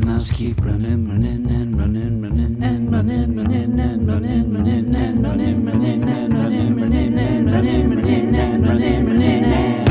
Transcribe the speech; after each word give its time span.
my 0.00 0.12
mouse 0.12 0.30
keep 0.32 0.58
running, 0.64 1.08
running 1.08 1.50
and 1.50 1.78
running, 1.78 2.20
running 2.20 2.62
and 2.62 2.92
running, 2.92 3.36
running 3.36 3.80
and 3.80 4.08
running, 4.08 4.52
running 4.52 4.94
and 4.94 5.24
running, 5.24 5.64
running 5.64 6.08
and 6.08 6.34
running, 6.34 6.76
running 6.76 7.18
and 7.18 7.50
running, 7.50 7.90
running 7.90 8.34
and 8.34 8.66
running, 8.66 9.06
running 9.06 9.44
and. 9.44 9.76
Let's 9.76 9.85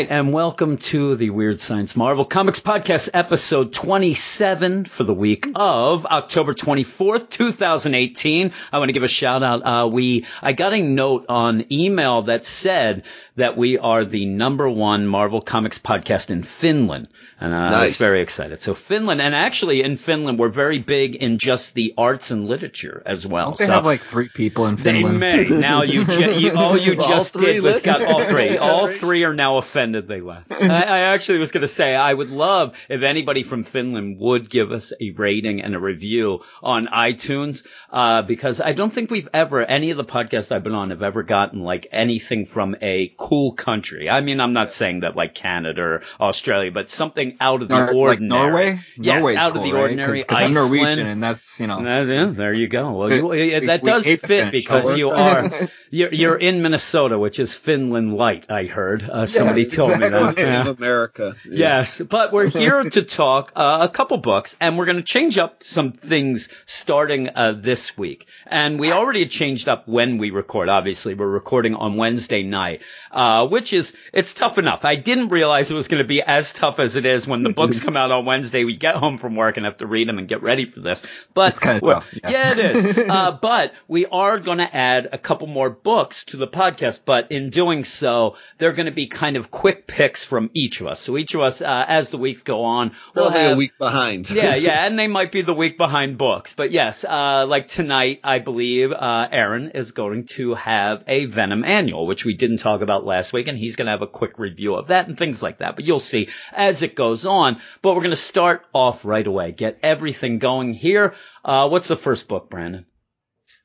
right, 0.00 0.10
and 0.10 0.32
welcome 0.32 0.78
to 0.78 1.14
the 1.14 1.28
Weird 1.28 1.60
Science 1.60 1.94
Marvel 1.94 2.24
Comics 2.24 2.60
Podcast, 2.60 3.10
episode 3.12 3.74
27 3.74 4.86
for 4.86 5.04
the 5.04 5.12
week 5.12 5.46
of 5.54 6.06
October 6.06 6.54
24th, 6.54 7.28
2018. 7.28 8.52
I 8.72 8.78
want 8.78 8.88
to 8.88 8.94
give 8.94 9.02
a 9.02 9.08
shout 9.08 9.42
out. 9.42 9.60
Uh, 9.60 9.88
we, 9.88 10.24
I 10.40 10.54
got 10.54 10.72
a 10.72 10.80
note 10.80 11.26
on 11.28 11.70
email 11.70 12.22
that 12.22 12.46
said 12.46 13.02
that 13.36 13.56
we 13.56 13.78
are 13.78 14.04
the 14.04 14.26
number 14.26 14.68
one 14.68 15.06
Marvel 15.06 15.40
Comics 15.40 15.78
podcast 15.78 16.30
in 16.30 16.42
Finland. 16.42 17.08
And 17.40 17.54
uh, 17.54 17.56
I 17.56 17.84
was 17.84 17.96
very 17.96 18.20
excited. 18.22 18.60
So 18.60 18.74
Finland, 18.74 19.20
and 19.22 19.34
actually 19.34 19.82
in 19.82 19.96
Finland, 19.96 20.38
we're 20.38 20.50
very 20.50 20.78
big 20.78 21.14
in 21.14 21.38
just 21.38 21.74
the 21.74 21.94
arts 21.96 22.30
and 22.30 22.46
literature 22.46 23.02
as 23.06 23.26
well. 23.26 23.50
Don't 23.52 23.58
they 23.58 23.66
so 23.66 23.72
have 23.72 23.84
like 23.86 24.02
three 24.02 24.28
people 24.28 24.66
in 24.66 24.76
Finland. 24.76 25.22
they 25.22 25.44
Finland? 25.44 25.50
may. 25.50 25.60
Now 25.70 25.82
you, 25.82 26.04
ju- 26.04 26.38
you 26.38 26.52
all 26.56 26.76
you 26.76 26.94
All 27.00 27.08
just 27.08 27.32
three 27.32 27.54
did 27.54 27.62
was 27.62 27.80
got 27.80 28.04
all 28.04 28.24
three. 28.24 28.42
Is 28.50 28.58
that 28.58 28.62
All 28.62 28.86
right? 28.88 28.96
three 28.96 29.24
are 29.24 29.32
now 29.34 29.56
offended 29.58 30.06
they 30.08 30.20
left. 30.20 30.52
I, 30.52 30.82
I 30.82 30.98
actually 31.14 31.38
was 31.38 31.50
going 31.50 31.62
to 31.62 31.68
say 31.68 31.94
I 31.94 32.12
would 32.12 32.30
love 32.30 32.76
if 32.88 33.02
anybody 33.02 33.42
from 33.42 33.64
Finland 33.64 34.18
would 34.18 34.50
give 34.50 34.70
us 34.72 34.92
a 35.00 35.10
rating 35.12 35.62
and 35.62 35.74
a 35.74 35.78
review 35.78 36.40
on 36.62 36.86
iTunes 36.88 37.66
uh, 37.90 38.22
because 38.22 38.60
I 38.60 38.72
don't 38.72 38.92
think 38.92 39.10
we've 39.10 39.28
ever 39.32 39.62
any 39.64 39.90
of 39.90 39.96
the 39.96 40.04
podcasts 40.04 40.52
I've 40.52 40.62
been 40.64 40.74
on 40.74 40.90
have 40.90 41.02
ever 41.02 41.22
gotten 41.22 41.60
like 41.60 41.86
anything 41.92 42.44
from 42.46 42.76
a 42.82 43.08
cool 43.20 43.52
country. 43.52 44.08
I 44.08 44.22
mean, 44.22 44.40
I'm 44.40 44.54
not 44.54 44.72
saying 44.72 45.00
that 45.00 45.14
like 45.14 45.34
Canada 45.34 45.82
or 45.82 46.02
Australia, 46.18 46.70
but 46.72 46.88
something 46.88 47.36
out 47.38 47.60
of 47.60 47.68
the 47.68 47.74
Nor- 47.76 47.86
like 47.86 47.94
ordinary. 47.94 48.28
Norway? 48.50 48.80
Yes, 48.96 49.20
Norway's 49.22 49.36
out 49.36 49.50
of 49.50 49.56
cool, 49.56 49.64
the 49.64 49.72
right? 49.74 49.80
ordinary. 49.82 50.18
Because 50.20 50.38
I'm 50.42 50.52
Norwegian, 50.54 51.06
and 51.06 51.22
that's 51.22 51.60
you 51.60 51.66
know. 51.66 51.78
Uh, 51.78 52.04
yeah, 52.04 52.24
there 52.34 52.54
you 52.54 52.66
go. 52.68 52.92
Well, 52.92 53.12
you, 53.12 53.26
We- 53.26 53.66
that 53.66 53.82
we 53.82 53.90
does 53.90 54.06
fit 54.06 54.50
because 54.50 54.96
you 54.96 55.10
are 55.10 55.68
you're, 55.90 56.12
you're 56.14 56.36
in 56.38 56.62
Minnesota, 56.62 57.18
which 57.18 57.38
is 57.38 57.54
Finland 57.54 58.14
light. 58.14 58.46
I 58.50 58.64
heard 58.64 59.02
uh, 59.02 59.26
somebody 59.26 59.62
Yes, 59.62 59.74
told 59.74 59.90
me 60.00 60.08
that. 60.08 60.38
Yeah. 60.38 60.68
Of 60.68 60.78
America. 60.78 61.36
Yes, 61.44 62.00
but 62.00 62.32
we're 62.32 62.48
here 62.62 62.82
to 62.82 63.02
talk 63.02 63.52
uh, 63.54 63.78
a 63.82 63.92
couple 63.92 64.16
books, 64.16 64.56
and 64.60 64.78
we're 64.78 64.86
going 64.86 64.96
to 64.96 65.02
change 65.02 65.36
up 65.36 65.62
some 65.62 65.92
things 65.92 66.48
starting 66.64 67.28
uh, 67.28 67.52
this 67.60 67.98
week. 67.98 68.26
And 68.46 68.80
we 68.80 68.92
already 68.92 69.26
changed 69.26 69.68
up 69.68 69.86
when 69.86 70.16
we 70.16 70.30
record. 70.30 70.68
Obviously, 70.70 71.12
we're 71.14 71.26
recording 71.28 71.74
on 71.74 71.96
Wednesday 71.96 72.42
night, 72.42 72.82
uh, 73.10 73.46
which 73.46 73.72
is 73.72 73.94
it's 74.12 74.34
tough 74.34 74.58
enough. 74.58 74.84
I 74.84 74.96
didn't 74.96 75.28
realize 75.28 75.70
it 75.70 75.74
was 75.74 75.88
going 75.88 76.02
to 76.02 76.08
be 76.08 76.22
as 76.22 76.52
tough 76.52 76.78
as 76.78 76.96
it 76.96 77.06
is 77.06 77.26
when 77.26 77.42
the 77.42 77.50
books 77.50 77.80
come 77.84 77.96
out 77.96 78.10
on 78.10 78.24
Wednesday. 78.24 78.64
We 78.64 78.76
get 78.76 78.96
home 78.96 79.18
from 79.18 79.36
work 79.36 79.56
and 79.56 79.66
have 79.66 79.78
to 79.78 79.86
read 79.86 80.08
them 80.08 80.18
and 80.18 80.28
get 80.28 80.42
ready 80.42 80.66
for 80.66 80.80
this. 80.80 81.02
But 81.34 81.50
It's 81.50 81.60
kinda 81.60 81.80
well, 81.82 82.00
tough, 82.00 82.14
yeah. 82.22 82.30
yeah, 82.30 82.52
it 82.52 82.58
is. 82.58 82.96
Uh, 83.10 83.32
but 83.32 83.72
we 83.88 84.06
are 84.06 84.38
going 84.38 84.58
to 84.58 84.76
add 84.76 85.08
a 85.12 85.18
couple 85.18 85.46
more 85.48 85.68
books 85.68 86.24
to 86.26 86.36
the 86.36 86.46
podcast. 86.46 87.02
But 87.04 87.32
in 87.32 87.50
doing 87.50 87.84
so, 87.84 88.36
they're 88.58 88.72
going 88.72 88.86
to 88.86 88.92
be 88.92 89.08
kind 89.08 89.36
of 89.36 89.50
quick 89.50 89.86
picks 89.86 90.22
from 90.22 90.50
each 90.54 90.80
of 90.80 90.86
us. 90.86 91.00
So 91.00 91.16
each 91.18 91.34
of 91.34 91.40
us, 91.40 91.60
uh, 91.60 91.84
as 91.88 92.10
the 92.10 92.18
weeks 92.18 92.42
go 92.42 92.62
on, 92.64 92.92
we'll 93.14 93.26
Probably 93.26 93.40
have 93.40 93.52
a 93.52 93.56
week 93.56 93.72
behind. 93.78 94.30
yeah, 94.40 94.54
yeah, 94.54 94.86
and 94.86 94.98
they 94.98 95.08
might 95.08 95.32
be 95.32 95.42
the 95.42 95.54
week 95.54 95.76
behind 95.76 96.18
books. 96.18 96.52
But 96.52 96.70
yes, 96.70 97.04
uh, 97.04 97.46
like 97.48 97.68
tonight, 97.68 98.20
I 98.22 98.38
believe, 98.38 98.92
uh, 98.92 99.28
Aaron 99.32 99.70
is 99.70 99.90
going 99.92 100.26
to 100.26 100.54
have 100.54 101.02
a 101.08 101.24
Venom 101.24 101.64
annual, 101.64 102.06
which 102.06 102.24
we 102.24 102.34
didn't 102.34 102.58
talk 102.58 102.80
about 102.82 102.99
last 103.04 103.32
week, 103.32 103.48
and 103.48 103.58
he's 103.58 103.76
going 103.76 103.86
to 103.86 103.92
have 103.92 104.02
a 104.02 104.06
quick 104.06 104.38
review 104.38 104.74
of 104.74 104.88
that 104.88 105.08
and 105.08 105.16
things 105.16 105.42
like 105.42 105.58
that. 105.58 105.76
But 105.76 105.84
you'll 105.84 106.00
see 106.00 106.28
as 106.52 106.82
it 106.82 106.94
goes 106.94 107.26
on. 107.26 107.60
But 107.82 107.94
we're 107.94 108.02
going 108.02 108.10
to 108.10 108.16
start 108.16 108.66
off 108.72 109.04
right 109.04 109.26
away, 109.26 109.52
get 109.52 109.80
everything 109.82 110.38
going 110.38 110.74
here. 110.74 111.14
Uh, 111.44 111.68
what's 111.68 111.88
the 111.88 111.96
first 111.96 112.28
book, 112.28 112.50
Brandon? 112.50 112.86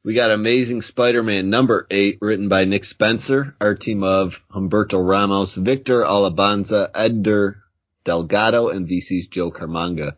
We 0.03 0.13
got 0.13 0.29
Amazing 0.29 0.83
Spider-Man 0.83 1.49
number 1.49 1.87
eight, 1.89 2.19
written 2.21 2.47
by 2.47 2.65
Nick 2.65 2.85
Spencer, 2.85 3.55
our 3.59 3.73
team 3.73 4.03
of 4.03 4.39
Humberto 4.53 5.03
Ramos, 5.03 5.55
Victor 5.55 6.03
Olazaba, 6.03 6.91
Edgar 6.93 7.63
Delgado, 8.03 8.69
and 8.69 8.87
VC's 8.87 9.27
Joe 9.27 9.51
Caramagna. 9.51 10.15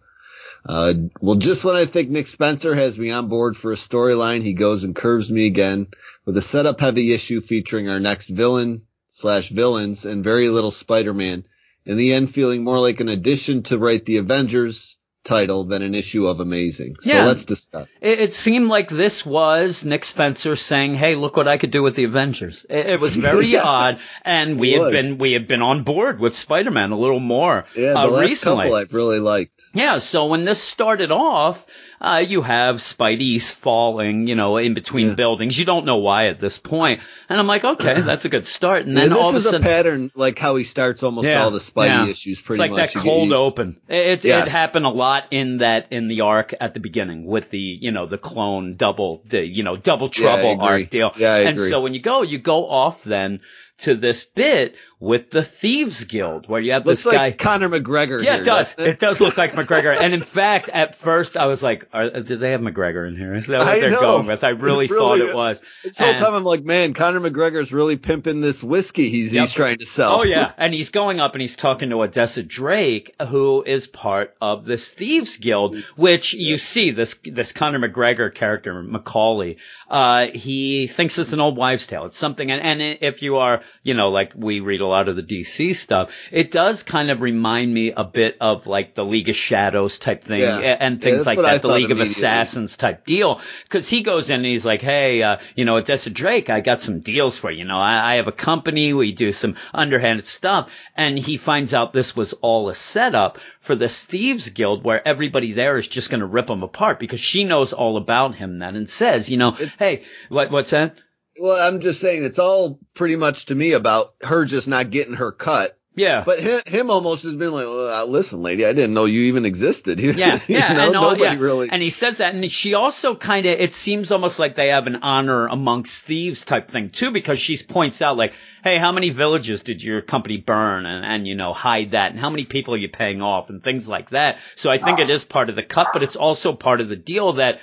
Uh, 0.66 0.94
well, 1.22 1.38
just 1.38 1.64
when 1.64 1.78
I 1.78 1.86
think 1.86 2.10
Nick 2.10 2.28
Spencer 2.28 2.76
has 2.76 3.00
me 3.00 3.12
on 3.12 3.30
board 3.30 3.56
for 3.56 3.72
a 3.72 3.76
storyline, 3.76 4.44
he 4.44 4.52
goes 4.52 4.84
and 4.84 4.94
curves 4.94 5.32
me 5.32 5.46
again 5.46 5.88
with 6.26 6.36
a 6.36 6.42
setup 6.42 6.82
heavy 6.82 7.14
issue 7.14 7.40
featuring 7.40 7.88
our 7.88 8.02
next 8.02 8.28
villain 8.28 8.82
slash 9.18 9.50
villains 9.50 10.06
and 10.06 10.24
very 10.24 10.50
little 10.50 10.72
Spider-Man. 10.72 11.44
In 11.86 11.98
the 11.98 12.14
end, 12.14 12.32
feeling 12.34 12.64
more 12.64 12.80
like 12.80 13.00
an 13.00 13.10
addition 13.10 13.64
to 13.64 13.78
write 13.78 14.06
the 14.06 14.18
Avengers 14.18 14.96
title 15.24 15.66
than 15.66 15.82
an 15.82 15.94
issue 15.94 16.26
of 16.28 16.40
Amazing. 16.40 16.96
So 17.02 17.10
Yeah. 17.10 17.26
let's 17.26 17.44
discuss. 17.44 17.94
It, 18.02 18.20
it 18.20 18.34
seemed 18.34 18.70
like 18.70 18.90
this 18.90 19.26
was 19.26 19.84
Nick 19.84 20.06
Spencer 20.06 20.56
saying, 20.56 20.96
"Hey, 20.96 21.16
look 21.16 21.36
what 21.36 21.50
I 21.50 21.58
could 21.58 21.72
do 21.72 21.84
with 21.84 21.96
the 21.96 22.06
Avengers." 22.06 22.66
It, 22.70 22.86
it 22.92 23.00
was 23.02 23.14
very 23.16 23.48
Yeah. 23.58 23.64
odd, 23.64 24.00
and 24.24 24.58
we 24.58 24.72
had 24.72 24.90
been 24.92 25.18
we 25.18 25.34
had 25.34 25.46
been 25.48 25.62
on 25.62 25.84
board 25.84 26.22
with 26.22 26.34
Spider-Man 26.38 26.92
a 26.92 26.96
little 26.98 27.20
more 27.20 27.66
Yeah, 27.76 27.92
the 27.94 28.00
uh, 28.00 28.08
last 28.08 28.30
recently. 28.30 28.64
couple 28.66 28.76
I've 28.76 28.94
really 28.94 29.20
liked. 29.20 29.64
Yeah, 29.74 29.98
so 29.98 30.28
when 30.28 30.46
this 30.46 30.62
started 30.62 31.12
off, 31.12 31.66
uh, 32.00 32.24
you 32.28 32.41
have 32.41 32.78
Spidey's 32.78 33.50
falling, 33.50 34.28
you 34.28 34.35
know, 34.35 34.58
in 34.58 34.74
between 34.74 35.09
Yeah. 35.09 35.13
buildings. 35.16 35.58
You 35.58 35.66
don't 35.66 35.85
know 35.85 35.97
why 35.97 36.28
at 36.28 36.40
this 36.40 36.58
point. 36.59 37.02
And 37.30 37.40
I'm 37.40 37.47
like, 37.47 37.63
okay, 37.63 38.02
that's 38.02 38.25
a 38.25 38.30
good 38.30 38.46
start. 38.46 38.85
And 38.85 38.96
then 38.96 39.09
yeah, 39.12 39.18
all 39.18 39.30
of 39.30 39.35
a 39.35 39.38
is 39.38 39.46
a 39.46 39.50
sudden, 39.50 39.62
pattern 39.63 40.12
like 40.16 40.38
how 40.38 40.56
he 40.56 40.63
starts 40.63 41.03
almost 41.03 41.28
Yeah, 41.28 41.44
all 41.44 41.52
the 41.52 41.59
Spidey 41.59 42.09
issues 42.09 42.38
it's 42.38 42.41
pretty 42.41 42.59
like 42.59 42.72
much. 42.72 42.94
that 42.94 42.96
You 42.96 43.02
cold 43.02 43.34
open. 43.34 43.80
It, 43.88 43.96
it, 43.96 44.24
Yes. 44.25 44.46
it 44.47 44.50
happened 44.52 44.86
a 44.86 44.90
lot 44.90 45.25
in 45.31 45.57
that, 45.59 45.88
in 45.91 46.07
the 46.07 46.22
arc 46.22 46.53
at 46.59 46.74
the 46.74 46.80
beginning 46.80 47.25
with 47.25 47.50
the, 47.50 47.57
you 47.59 47.91
know, 47.91 48.06
the 48.06 48.18
clone 48.18 48.75
double, 48.75 49.24
the, 49.25 49.46
you 49.46 49.63
know, 49.63 49.75
double 49.75 50.09
trouble 50.09 50.57
arc 50.62 50.90
deal. 50.90 51.12
Yeah, 51.18 51.34
I 51.34 51.40
and 51.40 51.57
agree. 51.57 51.69
so 51.69 51.81
when 51.81 51.94
you 51.94 52.00
go, 52.02 52.22
you 52.22 52.38
go 52.38 52.69
off 52.69 53.03
then 53.03 53.41
to 53.80 53.96
this 53.96 54.25
bit 54.25 54.75
with 55.00 55.30
the 55.30 55.44
Thieves 55.44 56.06
Guild 56.06 56.50
where 56.50 56.59
you 56.59 56.72
have 56.74 56.85
Looks 56.85 57.03
this 57.03 57.13
guy. 57.13 57.31
Conor 57.31 57.69
McGregor. 57.69 58.24
Yeah, 58.24 58.34
here, 58.34 58.41
it 58.41 58.46
does. 58.46 58.74
doesn't 58.74 58.90
It 58.94 59.00
does 59.00 59.22
look 59.22 59.38
like 59.38 59.52
McGregor. 59.53 59.96
And 59.96 60.13
in 60.13 60.22
fact, 60.22 60.69
at 60.69 60.96
first 60.96 61.38
I 61.38 61.46
was 61.46 61.62
like, 61.62 61.88
are, 61.94 62.09
did 62.09 62.40
they 62.40 62.52
have 62.52 62.62
McGregor 62.62 63.07
in 63.07 63.16
here? 63.16 63.36
Is 63.36 63.46
that 63.47 63.59
what 63.59 63.68
I 63.68 63.80
they're 63.80 63.91
know. 63.91 64.00
going 64.00 64.25
with? 64.25 64.44
I 64.44 64.50
really, 64.50 64.86
It 64.86 64.91
really 64.91 65.19
thought 65.19 65.30
it 65.30 65.36
was. 65.36 65.62
This 65.84 66.00
whole 66.00 66.07
And- 66.07 66.18
time 66.18 66.34
I'm 66.34 66.44
like, 66.44 66.63
man, 66.63 66.94
Conor 66.96 67.19
McGregor's 67.19 67.72
really 67.72 67.97
pimping 67.97 68.41
this 68.41 68.63
whiskey 68.63 69.09
he's 69.09 69.31
Yep. 69.34 69.41
he's 69.41 69.53
trying 69.53 69.78
to 69.78 69.86
sell. 69.86 70.22
Oh 70.22 70.24
yeah, 70.24 70.52
and 70.57 70.74
he's 70.74 70.90
going 70.90 71.19
up 71.19 71.34
and 71.36 71.41
he's 71.44 71.56
talking 71.56 71.91
to 71.91 72.02
Odessa 72.02 72.41
Drake, 72.41 73.13
who 73.28 73.63
is 73.63 73.86
part 73.86 74.36
of 74.41 74.66
this 74.66 74.94
thieves 74.94 75.38
guild. 75.38 75.78
Which 75.96 76.34
you 76.34 76.57
see 76.57 76.90
this 76.91 77.13
this 77.24 77.52
Conor 77.52 77.88
McGregor 77.88 78.34
character 78.34 78.81
Macaulay. 78.81 79.57
Uh, 79.90 80.28
he 80.28 80.88
thinks 80.88 81.18
it's 81.18 81.34
an 81.34 81.40
old 81.40 81.56
wives' 81.56 81.88
tale. 81.88 82.06
It's 82.06 82.18
something, 82.18 82.52
and, 82.52 82.62
and 82.81 82.97
if 83.02 83.22
you 83.22 83.38
are, 83.38 83.62
you 83.84 83.94
know, 83.94 84.09
like 84.09 84.34
we 84.36 84.59
read 84.59 84.81
a 84.88 84.90
lot 84.90 85.08
of 85.09 85.16
the 85.16 85.24
DC 85.24 85.75
stuff, 85.75 86.12
it 86.31 86.50
does 86.52 86.84
kind 86.84 87.12
of 87.12 87.22
remind 87.22 87.74
me 87.74 87.92
a 87.92 88.03
bit 88.03 88.38
of 88.42 88.66
like 88.68 88.94
the 88.96 89.06
League 89.06 89.30
of 89.30 89.36
Shadows 89.36 90.00
type 90.00 90.24
thing, 90.24 90.40
Yeah. 90.42 90.58
and 90.59 91.02
things 91.02 91.18
that's 91.18 91.28
like 91.28 91.38
what 91.38 91.46
I 91.46 91.53
that, 91.53 91.62
the 91.62 91.68
League 91.68 91.92
of. 91.92 92.00
Assassins 92.00 92.78
type 92.78 93.06
deal. 93.06 93.40
Because 93.64 93.88
he 93.90 94.02
goes 94.02 94.30
in 94.30 94.38
and 94.38 94.46
he's 94.46 94.66
like, 94.66 94.81
hey, 94.81 95.22
uh, 95.22 95.38
you 95.56 95.66
know, 95.66 95.78
Odessa 95.78 96.09
Drake, 96.09 96.50
I 96.50 96.62
got 96.62 96.81
some 96.81 97.02
deals 97.02 97.38
for 97.38 97.52
you. 97.52 97.58
You 97.59 97.66
know, 97.66 97.80
I, 97.80 98.14
I 98.14 98.16
have 98.16 98.28
a 98.28 98.31
company. 98.31 98.94
We 98.94 99.12
do 99.12 99.31
some 99.31 99.56
underhanded 99.74 100.25
stuff. 100.25 100.69
And 100.95 101.18
he 101.18 101.38
finds 101.38 101.74
out 101.74 101.92
this 101.92 102.16
was 102.16 102.34
all 102.34 102.69
a 102.69 102.75
setup 102.75 103.39
for 103.60 103.75
this 103.75 104.06
thieves 104.06 104.50
guild 104.50 104.84
where 104.84 105.06
everybody 105.07 105.54
there 105.54 105.78
is 105.78 105.88
just 105.88 106.10
going 106.10 106.19
to 106.22 106.25
rip 106.28 106.50
him 106.50 106.63
apart 106.63 107.00
because 107.00 107.19
she 107.19 107.44
knows 107.44 107.74
all 107.74 107.98
about 107.98 108.36
him 108.36 108.60
then 108.60 108.75
and 108.75 108.89
says, 108.89 109.30
you 109.30 109.38
know, 109.38 109.51
hey, 109.80 110.04
what, 110.30 110.51
what's 110.51 110.69
that? 110.69 110.98
Well, 111.39 111.68
I'm 111.68 111.81
just 111.81 112.01
saying 112.01 112.24
it's 112.24 112.39
all 112.39 112.80
pretty 112.94 113.16
much 113.16 113.48
to 113.48 113.56
me 113.56 113.74
about 113.74 114.10
her 114.22 114.45
just 114.45 114.68
not 114.68 114.89
getting 114.89 115.16
her 115.16 115.31
cut. 115.31 115.78
Yeah. 115.98 116.24
But 116.24 116.39
him, 116.39 116.62
him 116.68 116.92
almost 116.92 117.24
has 117.24 117.36
been 117.36 117.51
like, 117.51 117.66
well, 117.66 118.04
uh, 118.04 118.06
listen, 118.06 118.44
lady, 118.44 118.68
I 118.68 118.74
didn't 118.74 118.94
know 118.94 119.06
you 119.06 119.22
even 119.24 119.45
existed. 119.45 120.00
Yeah, 120.18 120.39
yeah, 120.48 120.74
know, 120.74 120.88
and 120.88 120.95
all, 120.95 121.12
nobody 121.12 121.24
yeah. 121.24 121.36
really. 121.39 121.69
And 121.69 121.81
he 121.81 121.89
says 121.89 122.19
that, 122.19 122.34
and 122.34 122.51
she 122.51 122.75
also 122.75 123.16
kind 123.16 123.45
of. 123.45 123.60
It 123.60 123.74
seems 123.74 124.12
almost 124.12 124.39
like 124.39 124.56
they 124.56 124.69
have 124.69 124.88
an 124.88 124.98
honor 124.98 125.48
amongst 125.48 126.06
thieves 126.06 126.44
type 126.45 126.69
thing 126.69 126.92
too, 126.92 127.12
because 127.12 127.39
she 127.39 127.57
points 127.57 128.01
out 128.01 128.16
like, 128.16 128.34
hey, 128.63 128.78
how 128.78 128.92
many 128.92 129.10
villages 129.10 129.63
did 129.63 129.84
your 129.84 130.01
company 130.01 130.38
burn, 130.38 130.86
and 130.86 131.06
and 131.06 131.28
you 131.28 131.36
know 131.36 131.51
hide 131.51 131.92
that, 131.92 132.12
and 132.12 132.19
how 132.19 132.30
many 132.30 132.45
people 132.45 132.74
are 132.74 132.78
you 132.78 132.89
paying 132.89 133.22
off, 133.22 133.50
and 133.50 133.63
things 133.63 133.88
like 133.88 134.12
that. 134.12 134.38
So 134.56 134.69
I 134.69 134.78
think 134.78 135.00
it 135.00 135.10
is 135.10 135.24
part 135.25 135.50
of 135.50 135.56
the 135.56 135.63
cut, 135.63 135.88
but 135.94 136.04
it's 136.04 136.16
also 136.16 136.54
part 136.54 136.80
of 136.80 136.89
the 136.89 136.95
deal 136.95 137.34
that 137.34 137.60